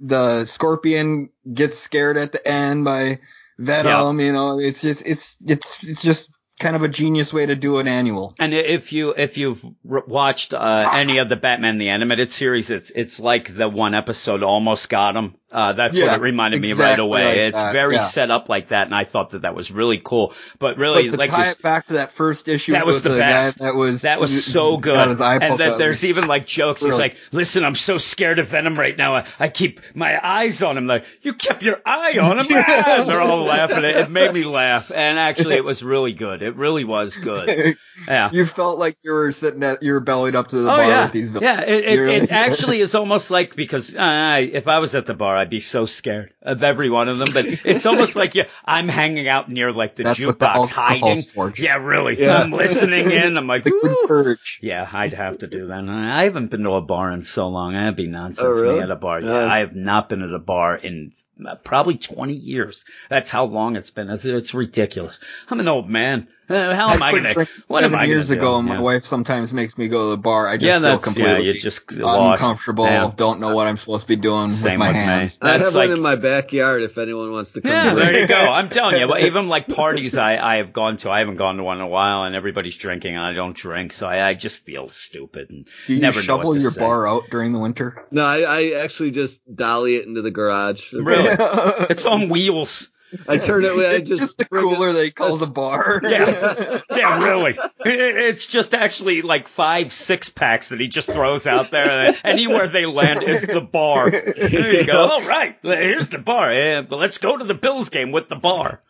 the 0.00 0.44
Scorpion 0.44 1.30
gets 1.52 1.78
scared 1.78 2.16
at 2.16 2.32
the 2.32 2.46
end 2.46 2.84
by 2.84 3.20
Venom. 3.58 4.20
You 4.20 4.32
know, 4.32 4.58
it's 4.58 4.80
just 4.80 5.06
it's 5.06 5.36
it's 5.46 5.78
it's 5.82 6.02
just 6.02 6.30
kind 6.58 6.76
of 6.76 6.82
a 6.82 6.88
genius 6.88 7.32
way 7.32 7.46
to 7.46 7.56
do 7.56 7.78
an 7.78 7.88
annual. 7.88 8.34
And 8.38 8.54
if 8.54 8.92
you 8.92 9.10
if 9.10 9.38
you've 9.38 9.64
watched 9.84 10.54
uh, 10.54 10.90
any 10.92 11.18
of 11.18 11.28
the 11.28 11.36
Batman 11.36 11.78
the 11.78 11.90
animated 11.90 12.30
series, 12.32 12.70
it's 12.70 12.90
it's 12.90 13.20
like 13.20 13.54
the 13.54 13.68
one 13.68 13.94
episode 13.94 14.42
almost 14.42 14.88
got 14.88 15.16
him. 15.16 15.34
Uh, 15.52 15.72
that's 15.72 15.94
Yeah, 15.94 16.06
what 16.06 16.14
it 16.14 16.20
reminded 16.20 16.60
me 16.60 16.72
right 16.74 16.98
away. 16.98 17.24
like 17.24 17.36
it's 17.38 17.56
that, 17.60 17.72
very 17.72 17.96
yeah. 17.96 18.02
set 18.02 18.30
up 18.30 18.48
like 18.48 18.68
that, 18.68 18.86
and 18.86 18.94
I 18.94 19.04
thought 19.04 19.30
that 19.30 19.42
that 19.42 19.54
was 19.54 19.70
really 19.72 20.00
cool. 20.02 20.32
But 20.58 20.78
really, 20.78 21.10
but 21.10 21.18
like 21.18 21.32
it 21.56 21.60
back 21.62 21.86
to 21.86 21.94
that 21.94 22.12
first 22.12 22.46
issue, 22.48 22.72
That 22.72 22.86
was 22.86 23.02
with 23.02 23.12
the 23.12 23.18
best. 23.18 23.58
That 23.58 23.74
was 23.74 24.02
That 24.02 24.20
was 24.20 24.44
so 24.46 24.76
good. 24.76 25.20
And 25.20 25.58
that 25.60 25.78
there's 25.78 26.04
even 26.04 26.26
like 26.28 26.46
jokes. 26.46 26.82
He's 26.82 26.98
like, 26.98 27.16
listen, 27.32 27.64
I'm 27.64 27.74
so 27.74 27.98
scared 27.98 28.38
of 28.38 28.46
Venom 28.48 28.78
right 28.78 28.96
now. 28.96 29.16
I, 29.16 29.26
I 29.38 29.48
keep 29.48 29.80
my 29.94 30.18
eyes 30.24 30.62
on 30.62 30.76
him. 30.76 30.86
Like, 30.86 31.04
you 31.22 31.34
kept 31.34 31.62
your 31.62 31.80
eye 31.84 32.18
on 32.18 32.38
him. 32.38 32.46
They're 33.06 33.20
all 33.20 33.42
laughing. 33.42 33.78
It, 33.84 33.96
it 33.96 34.10
made 34.10 34.32
me 34.32 34.44
laugh. 34.44 34.92
And 34.92 35.18
actually, 35.18 35.56
it 35.56 35.64
was 35.64 35.82
really 35.82 36.12
good. 36.12 36.42
It 36.42 36.56
really 36.56 36.84
was 36.84 37.16
good. 37.16 37.76
Yeah. 38.08 38.30
you 38.32 38.46
felt 38.46 38.78
like 38.78 38.96
you 39.02 39.12
were 39.12 39.30
sitting 39.30 39.62
at 39.62 39.82
you 39.82 39.92
were 39.92 40.00
bellied 40.00 40.34
up 40.34 40.48
to 40.48 40.56
the 40.56 40.62
Oh 40.72 40.76
bar 40.76 40.88
yeah, 40.88 41.02
with 41.02 41.12
these 41.12 41.28
villains. 41.28 41.42
yeah. 41.42 41.60
It, 41.60 41.84
it, 41.84 42.00
really- 42.00 42.14
it 42.16 42.32
actually 42.32 42.80
is 42.80 42.94
almost 42.94 43.30
like 43.30 43.54
because 43.54 43.94
uh, 43.94 44.38
if 44.40 44.68
I 44.68 44.78
was 44.78 44.94
at 44.94 45.04
the 45.04 45.12
bar, 45.12 45.36
I'd 45.40 45.50
be 45.50 45.60
so 45.60 45.86
scared 45.86 46.32
of 46.42 46.62
every 46.62 46.90
one 46.90 47.08
of 47.08 47.18
them. 47.18 47.28
But 47.32 47.46
it's 47.46 47.86
almost 47.86 48.16
like 48.16 48.34
you, 48.34 48.44
I'm 48.64 48.88
hanging 48.88 49.28
out 49.28 49.50
near 49.50 49.72
like 49.72 49.96
the 49.96 50.04
That's 50.04 50.20
what 50.24 50.38
the 50.38 50.46
jukebox, 50.46 50.70
hiding. 50.70 51.22
for. 51.22 51.52
Yeah, 51.56 51.76
really. 51.76 52.20
Yeah. 52.20 52.36
I'm 52.36 52.50
listening 52.50 53.10
in. 53.10 53.36
I'm 53.36 53.46
like, 53.46 53.64
Liquid 53.64 53.82
"Woo." 53.90 54.06
courage. 54.06 54.58
Yeah, 54.62 54.88
I'd 54.92 55.14
have 55.14 55.38
to 55.38 55.46
do 55.46 55.68
that. 55.68 55.88
I 55.88 56.24
haven't 56.24 56.50
been 56.50 56.62
to 56.64 56.72
a 56.72 56.80
bar 56.80 57.10
in 57.10 57.22
so 57.22 57.48
long. 57.48 57.74
That'd 57.74 57.96
be 57.96 58.06
nonsense. 58.06 58.46
Oh, 58.46 58.62
really? 58.62 58.76
Me 58.76 58.82
at 58.82 58.90
a 58.90 58.96
bar. 58.96 59.20
Yeah, 59.20 59.46
I 59.46 59.58
have 59.60 59.74
not 59.74 60.08
been 60.08 60.22
at 60.22 60.32
a 60.32 60.38
bar 60.38 60.76
in 60.76 61.12
uh, 61.46 61.56
probably 61.56 61.96
20 61.96 62.34
years. 62.34 62.84
That's 63.08 63.30
how 63.30 63.44
long 63.44 63.76
it's 63.76 63.90
been. 63.90 64.10
It's, 64.10 64.24
it's 64.24 64.54
ridiculous. 64.54 65.20
I'm 65.48 65.60
an 65.60 65.68
old 65.68 65.88
man. 65.88 66.28
Uh, 66.50 66.74
how 66.74 66.90
am 66.90 67.02
I 67.02 67.10
quit 67.10 67.22
gonna? 67.22 67.34
drinking 67.34 67.62
What 67.68 67.84
am 67.84 67.94
I 67.94 68.04
years 68.06 68.28
gonna 68.28 68.40
ago, 68.40 68.60
do? 68.60 68.68
my 68.68 68.74
Yeah. 68.74 68.80
wife 68.80 69.04
sometimes 69.04 69.52
makes 69.52 69.78
me 69.78 69.86
go 69.88 70.06
to 70.06 70.10
the 70.10 70.16
bar. 70.16 70.48
I 70.48 70.56
just 70.56 70.64
Yeah, 70.66 70.72
feel 70.74 70.80
that's- 70.82 71.00
yeah, 71.00 71.04
completely 71.04 71.46
you 71.46 71.52
just 71.60 71.92
uncomfortable. 71.92 72.84
Yeah. 72.86 73.12
Don't 73.16 73.40
know 73.40 73.54
what 73.54 73.66
I'm 73.68 73.76
supposed 73.76 74.02
to 74.02 74.08
be 74.08 74.16
doing 74.16 74.48
Same 74.48 74.72
with 74.72 74.78
my 74.80 74.86
with 74.88 74.96
me. 74.96 75.02
hands. 75.02 75.38
I 75.40 75.52
have 75.58 75.62
like 75.74 75.88
one 75.88 75.90
in 75.92 76.00
my 76.02 76.16
backyard 76.16 76.82
if 76.82 76.98
anyone 76.98 77.30
wants 77.32 77.52
to 77.52 77.60
come. 77.60 77.70
Yeah, 77.70 77.94
there 77.94 78.20
you 78.20 78.26
go. 78.26 78.34
I'm 78.50 78.68
telling 78.68 79.00
you, 79.00 79.06
but 79.06 79.22
even 79.22 79.48
like 79.48 79.68
parties 79.68 80.16
I, 80.18 80.36
I 80.36 80.56
have 80.56 80.72
gone 80.72 80.96
to, 80.98 81.10
I 81.10 81.20
haven't 81.20 81.36
gone 81.36 81.56
to 81.58 81.62
one 81.62 81.76
in 81.76 81.82
a 81.82 81.88
while, 81.88 82.24
and 82.24 82.34
everybody's 82.34 82.76
drinking, 82.76 83.14
and 83.16 83.24
I 83.24 83.32
don't 83.32 83.54
drink, 83.56 83.92
so 83.92 84.06
I, 84.08 84.28
I 84.30 84.34
just 84.34 84.64
feel 84.64 84.88
stupid 84.88 85.50
and 85.50 85.68
Do 85.86 85.94
you 85.94 86.00
never 86.00 86.18
know 86.18 86.22
shovel 86.24 86.48
what 86.48 86.54
to 86.56 86.60
your 86.60 86.70
say. 86.72 86.80
bar 86.80 87.06
out 87.08 87.24
during 87.30 87.52
the 87.52 87.58
winter? 87.60 88.06
No, 88.10 88.24
I, 88.24 88.40
I 88.40 88.70
actually 88.82 89.12
just 89.12 89.40
dolly 89.54 89.96
it 89.96 90.06
into 90.06 90.22
the 90.22 90.30
garage. 90.32 90.92
Really? 90.92 91.30
It's 91.90 92.04
on 92.06 92.28
wheels. 92.28 92.88
I 93.28 93.38
turn 93.38 93.64
it. 93.64 93.70
I 93.72 93.94
it's 93.94 94.08
just, 94.08 94.20
just, 94.20 94.38
the 94.38 94.44
bring 94.46 94.68
it- 94.68 94.74
cooler 94.74 94.92
they 94.92 95.10
call 95.10 95.36
the 95.36 95.46
bar. 95.46 96.00
Yeah. 96.10 96.80
Yeah, 96.90 97.24
really. 97.24 97.56
It's 97.84 98.46
just 98.46 98.74
actually 98.74 99.22
like 99.22 99.48
five 99.48 99.92
six 99.92 100.28
packs 100.28 100.68
that 100.70 100.80
he 100.80 100.88
just 100.88 101.08
throws 101.10 101.46
out 101.46 101.70
there. 101.70 102.14
Anywhere 102.24 102.68
they 102.68 102.84
land 102.86 103.22
is 103.22 103.46
the 103.46 103.60
bar. 103.60 104.10
There 104.10 104.74
you 104.74 104.84
go. 104.84 105.04
All 105.10 105.22
right, 105.22 105.56
here's 105.62 106.08
the 106.08 106.18
bar. 106.18 106.52
Yeah, 106.52 106.82
but 106.82 106.98
let's 106.98 107.18
go 107.18 107.36
to 107.36 107.44
the 107.44 107.54
Bills 107.54 107.88
game 107.90 108.12
with 108.12 108.28
the 108.28 108.36
bar. 108.36 108.82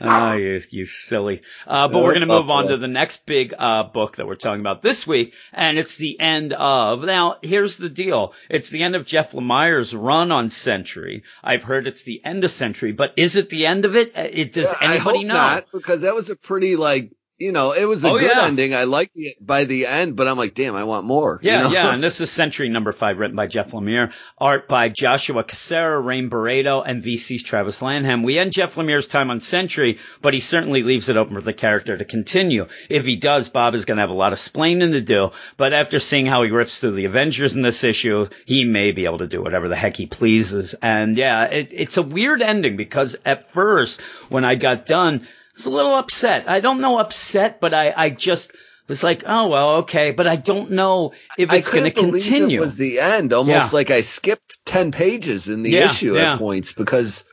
Ah, 0.00 0.34
you, 0.34 0.60
you 0.70 0.86
silly. 0.86 1.42
Uh, 1.66 1.88
but 1.88 1.98
Yeah, 1.98 2.04
we're 2.04 2.10
going 2.14 2.20
to 2.20 2.26
move 2.26 2.50
on 2.50 2.68
to 2.68 2.76
the 2.76 2.88
next 2.88 3.26
big 3.26 3.54
uh, 3.58 3.84
book 3.84 4.16
that 4.16 4.26
we're 4.26 4.34
talking 4.36 4.60
about 4.60 4.82
this 4.82 5.06
week, 5.06 5.34
and 5.52 5.78
it's 5.78 5.96
the 5.96 6.18
end 6.20 6.52
of. 6.52 7.02
Now, 7.04 7.36
here's 7.42 7.76
the 7.76 7.88
deal. 7.88 8.34
It's 8.48 8.70
the 8.70 8.82
end 8.82 8.96
of 8.96 9.06
Jeff 9.06 9.32
Lemire's 9.32 9.94
run 9.94 10.32
on 10.32 10.48
Sentry. 10.50 11.22
I've 11.42 11.62
heard 11.62 11.86
it's 11.86 12.04
the 12.04 12.24
end 12.24 12.44
of 12.44 12.50
Sentry, 12.50 12.92
but 12.92 13.14
is 13.16 13.36
it 13.36 13.48
the 13.48 13.66
end 13.66 13.84
of 13.84 13.96
it? 13.96 14.16
Uh, 14.16 14.28
It 14.30 14.52
does 14.52 14.72
I 14.80 14.94
anybody 14.94 15.24
know? 15.24 15.34
not 15.34 15.66
because 15.72 16.02
that 16.02 16.14
was 16.14 16.30
a 16.30 16.36
pretty 16.36 16.76
like 16.76 17.12
you 17.40 17.52
know 17.52 17.72
it 17.72 17.86
was 17.86 18.04
a 18.04 18.08
Oh, 18.08 18.18
good 18.18 18.30
yeah. 18.30 18.44
ending. 18.44 18.74
I 18.74 18.84
liked 18.84 19.12
it 19.16 19.36
by 19.44 19.64
the 19.64 19.86
end, 19.86 20.14
but 20.14 20.28
I'm 20.28 20.36
like, 20.38 20.54
damn, 20.54 20.76
I 20.76 20.84
want 20.84 21.06
more. 21.06 21.40
you 21.42 21.50
Yeah, 21.50 21.62
know? 21.62 21.70
yeah, 21.70 21.92
and 21.92 22.02
this 22.04 22.20
is 22.20 22.30
Sentry 22.30 22.68
Number 22.68 22.92
Five, 22.92 23.18
written 23.18 23.34
by 23.36 23.46
Jeff 23.46 23.72
Lemire, 23.72 24.12
art 24.38 24.68
by 24.68 24.88
Joshua 24.90 25.42
Cassara, 25.42 26.00
Rain 26.04 26.28
Beredo, 26.30 26.82
and 26.86 27.02
VC's 27.02 27.42
Travis 27.42 27.82
Lanham. 27.82 28.22
We 28.22 28.38
end 28.38 28.52
Jeff 28.52 28.74
Lemire's 28.76 29.06
time 29.06 29.30
on 29.30 29.40
Sentry, 29.40 29.98
but 30.20 30.34
he 30.34 30.40
certainly 30.40 30.82
leaves 30.82 31.08
it 31.08 31.16
open 31.16 31.34
for 31.34 31.40
the 31.40 31.52
character 31.52 31.96
to 31.96 32.04
continue. 32.04 32.66
If 32.88 33.04
he 33.06 33.16
does, 33.16 33.48
Bob 33.48 33.74
is 33.74 33.86
going 33.86 33.96
to 33.96 34.02
have 34.02 34.10
a 34.10 34.14
lot 34.14 34.32
of 34.32 34.38
splaining 34.38 34.92
to 34.92 35.00
do. 35.00 35.30
But 35.56 35.72
after 35.72 35.98
seeing 35.98 36.26
how 36.26 36.42
he 36.42 36.50
rips 36.50 36.78
through 36.78 36.92
the 36.92 37.06
Avengers 37.06 37.56
in 37.56 37.62
this 37.62 37.82
issue, 37.84 38.28
he 38.44 38.64
may 38.64 38.92
be 38.92 39.06
able 39.06 39.18
to 39.18 39.26
do 39.26 39.42
whatever 39.42 39.68
the 39.68 39.76
heck 39.76 39.96
he 39.96 40.06
pleases. 40.06 40.74
And 40.82 41.16
yeah, 41.16 41.44
it, 41.46 41.68
it's 41.72 41.96
a 41.96 42.02
weird 42.02 42.42
ending 42.42 42.76
because 42.76 43.16
at 43.24 43.50
first, 43.52 44.00
when 44.28 44.44
I 44.44 44.56
got 44.56 44.84
done, 44.86 45.26
was 45.60 45.72
a 45.72 45.76
little 45.76 45.94
upset. 45.94 46.48
I 46.48 46.60
don't 46.60 46.80
know 46.80 46.98
upset, 46.98 47.60
but 47.60 47.74
I, 47.74 47.92
I 47.96 48.10
just 48.10 48.52
was 48.88 49.04
like, 49.04 49.22
oh 49.26 49.48
well, 49.48 49.70
okay, 49.78 50.10
but 50.10 50.26
I 50.26 50.36
don't 50.36 50.72
know 50.72 51.12
if 51.38 51.52
it's 51.52 51.70
going 51.70 51.84
to 51.84 51.90
continue. 51.90 52.58
It 52.58 52.60
was 52.64 52.76
the 52.76 52.98
end, 53.00 53.32
almost 53.32 53.66
Yeah. 53.66 53.70
like 53.72 53.90
I 53.90 54.00
skipped 54.00 54.58
ten 54.64 54.90
pages 54.92 55.48
in 55.48 55.62
the 55.62 55.70
Yeah, 55.70 55.84
issue 55.90 56.16
yeah. 56.16 56.32
at 56.32 56.38
points 56.38 56.72
because 56.72 57.24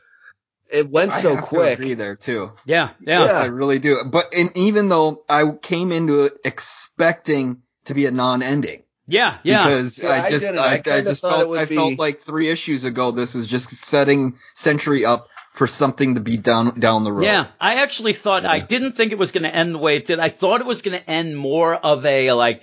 it 0.70 0.88
went 0.90 1.12
I 1.12 1.20
so 1.20 1.34
have 1.34 1.44
to 1.44 1.46
quick. 1.48 1.78
agree 1.78 1.94
there 1.94 2.14
too. 2.16 2.52
yeah, 2.66 2.90
yeah, 3.00 3.24
Yeah. 3.24 3.32
I 3.32 3.46
really 3.46 3.78
do. 3.78 4.02
But 4.04 4.34
and 4.36 4.54
even 4.56 4.88
though 4.88 5.24
I 5.28 5.50
came 5.62 5.90
into 5.92 6.24
it 6.24 6.34
expecting 6.44 7.62
to 7.86 7.94
be 7.94 8.06
a 8.06 8.10
non-ending, 8.10 8.84
yeah, 9.06 9.38
yeah. 9.42 9.64
because 9.64 9.98
Yeah, 9.98 10.10
I 10.10 10.26
I 10.26 10.30
just 10.30 10.44
didn't. 10.44 10.58
I, 10.60 10.82
I 10.86 10.96
I, 10.98 11.00
just 11.00 11.22
thought 11.22 11.32
it 11.32 11.36
felt 11.38 11.48
would 11.48 11.58
I 11.60 11.64
be- 11.64 11.74
felt 11.76 11.98
like 11.98 12.20
three 12.20 12.50
issues 12.50 12.84
ago 12.84 13.10
this 13.10 13.34
was 13.34 13.46
just 13.46 13.70
setting 13.70 14.38
Sentry 14.54 15.04
up 15.06 15.28
for 15.58 15.66
something 15.66 16.14
to 16.14 16.20
be 16.20 16.36
down 16.36 16.78
down 16.78 17.02
the 17.02 17.12
road. 17.12 17.24
Yeah, 17.24 17.48
I 17.60 17.82
actually 17.82 18.12
thought 18.12 18.46
I 18.46 18.60
didn't 18.60 18.92
think 18.92 19.10
it 19.10 19.18
was 19.18 19.32
going 19.32 19.42
to 19.42 19.54
end 19.54 19.74
the 19.74 19.78
way 19.78 19.96
it 19.96 20.06
did. 20.06 20.20
I 20.20 20.28
thought 20.28 20.60
it 20.60 20.66
was 20.66 20.82
going 20.82 20.98
to 20.98 21.10
end 21.10 21.36
more 21.36 21.74
of 21.74 22.06
a 22.06 22.32
like 22.32 22.62